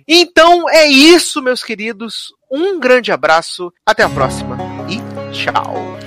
Então 0.07 0.67
é 0.69 0.87
isso, 0.87 1.41
meus 1.41 1.63
queridos. 1.63 2.33
Um 2.51 2.79
grande 2.79 3.11
abraço, 3.11 3.71
até 3.85 4.03
a 4.03 4.09
próxima 4.09 4.57
e 4.89 4.99
tchau. 5.31 5.97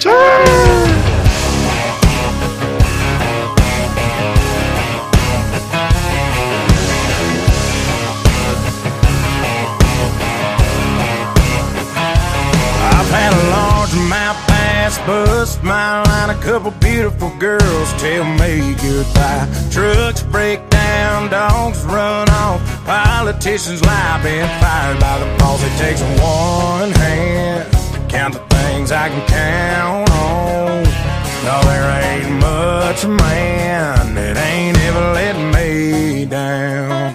Amount 13.00 13.45
just 14.96 15.06
bust 15.06 15.62
my 15.62 16.02
line. 16.02 16.30
A 16.30 16.40
couple 16.42 16.70
beautiful 16.72 17.30
girls 17.38 17.92
tell 17.94 18.24
me 18.24 18.74
goodbye. 18.74 19.48
Trucks 19.70 20.22
break 20.22 20.68
down, 20.70 21.30
dogs 21.30 21.84
run 21.84 22.28
off. 22.30 22.60
Politicians 22.84 23.84
lie, 23.84 24.20
been 24.22 24.48
fired 24.60 25.00
by 25.00 25.18
the 25.18 25.38
boss. 25.38 25.62
It 25.62 25.76
takes 25.78 26.00
one 26.20 26.90
hand 26.92 27.72
to 27.72 28.00
count 28.08 28.34
the 28.34 28.40
things 28.56 28.92
I 28.92 29.08
can 29.08 29.26
count 29.26 30.10
on. 30.10 30.84
No, 31.44 31.60
there 31.62 31.90
ain't 32.02 32.40
much 32.40 33.06
man 33.06 34.14
that 34.14 34.36
ain't 34.36 34.78
ever 34.78 35.12
let 35.12 35.36
me 35.54 36.24
down. 36.24 37.14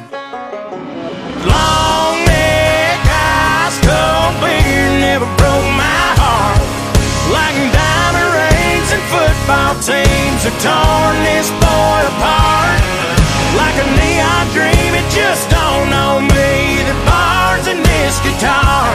Long 1.45 2.25
neck, 2.25 2.99
eyes, 3.05 3.77
cold 3.79 4.39
beer, 4.41 4.99
never 4.99 5.25
broke 5.37 5.70
teams 9.81 10.43
have 10.45 10.57
torn 10.61 11.15
this 11.25 11.49
boy 11.57 11.99
apart. 12.13 12.81
Like 13.57 13.75
a 13.81 13.87
neon 13.97 14.45
dream, 14.53 14.93
it 14.93 15.07
just 15.09 15.49
don't 15.49 15.89
know 15.89 16.21
me. 16.21 16.85
The 16.85 16.93
bars 17.09 17.65
in 17.67 17.81
this 17.81 18.19
guitar 18.21 18.93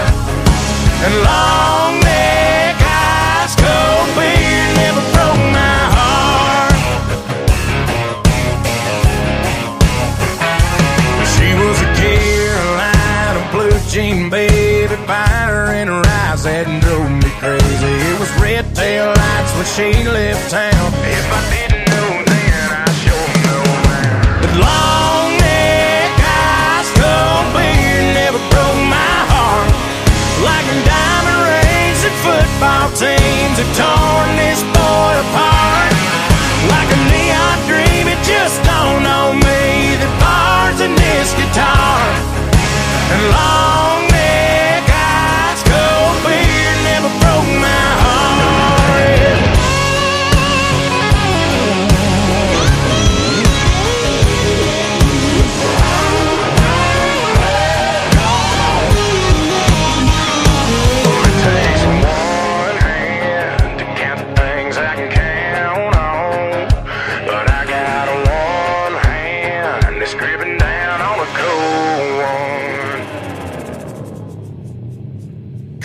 and 1.02 1.14
long 1.26 1.98
neck 2.00 2.76
ice 2.78 3.54
cold 3.58 4.08
beer 4.14 4.64
never 4.78 5.02
broke 5.10 5.42
my 5.50 5.78
heart. 5.98 6.78
She 11.34 11.50
was 11.58 11.76
a 11.82 11.90
Carolina 11.98 13.42
blue 13.50 13.78
jean 13.90 14.30
baby, 14.30 14.94
fire 15.06 15.74
in 15.74 15.88
her 15.88 16.06
eyes 16.22 16.44
that 16.44 16.66
drove 16.80 17.10
me 17.10 17.30
crazy. 17.42 17.92
It 18.06 18.20
was 18.20 18.30
red 18.40 18.74
tail 18.74 19.15
when 19.56 19.64
she 19.64 20.04
left 20.04 20.50
town. 20.50 20.92
If 21.00 21.26
I 21.32 21.40
didn't 21.48 21.88
know 21.88 22.10
then, 22.28 22.68
I 22.76 22.88
sure 23.00 23.30
know 23.48 23.64
now. 23.88 24.40
But 24.40 24.52
long 24.60 25.32
neck 25.40 26.12
ice 26.20 26.92
cold 26.92 27.46
beer 27.56 28.04
never 28.12 28.40
broke 28.52 28.82
my 28.84 29.16
heart. 29.32 29.72
Like 30.44 30.66
diamond 30.84 31.40
rings 31.48 32.00
and 32.04 32.16
football 32.20 32.88
teams 32.92 33.56
have 33.56 33.72
torn 33.80 34.28
this 34.36 34.60
boy 34.76 35.12
apart. 35.24 35.92
Like 36.68 36.88
a 36.92 37.00
neon 37.08 37.56
dream, 37.64 38.04
it 38.12 38.20
just 38.28 38.60
don't 38.68 39.00
know 39.00 39.32
me. 39.32 39.96
The 39.96 40.10
bars 40.20 40.80
in 40.84 40.92
this 40.94 41.32
guitar 41.32 42.04
and 43.08 43.22
long 43.32 43.85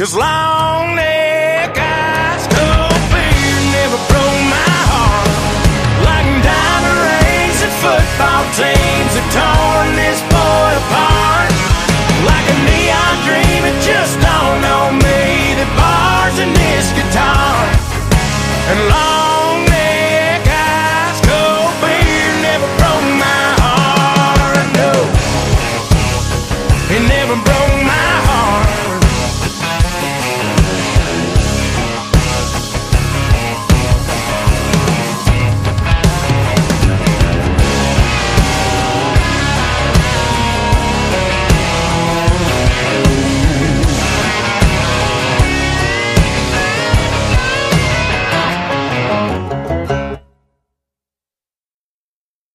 Cause 0.01 0.15
life 0.15 0.50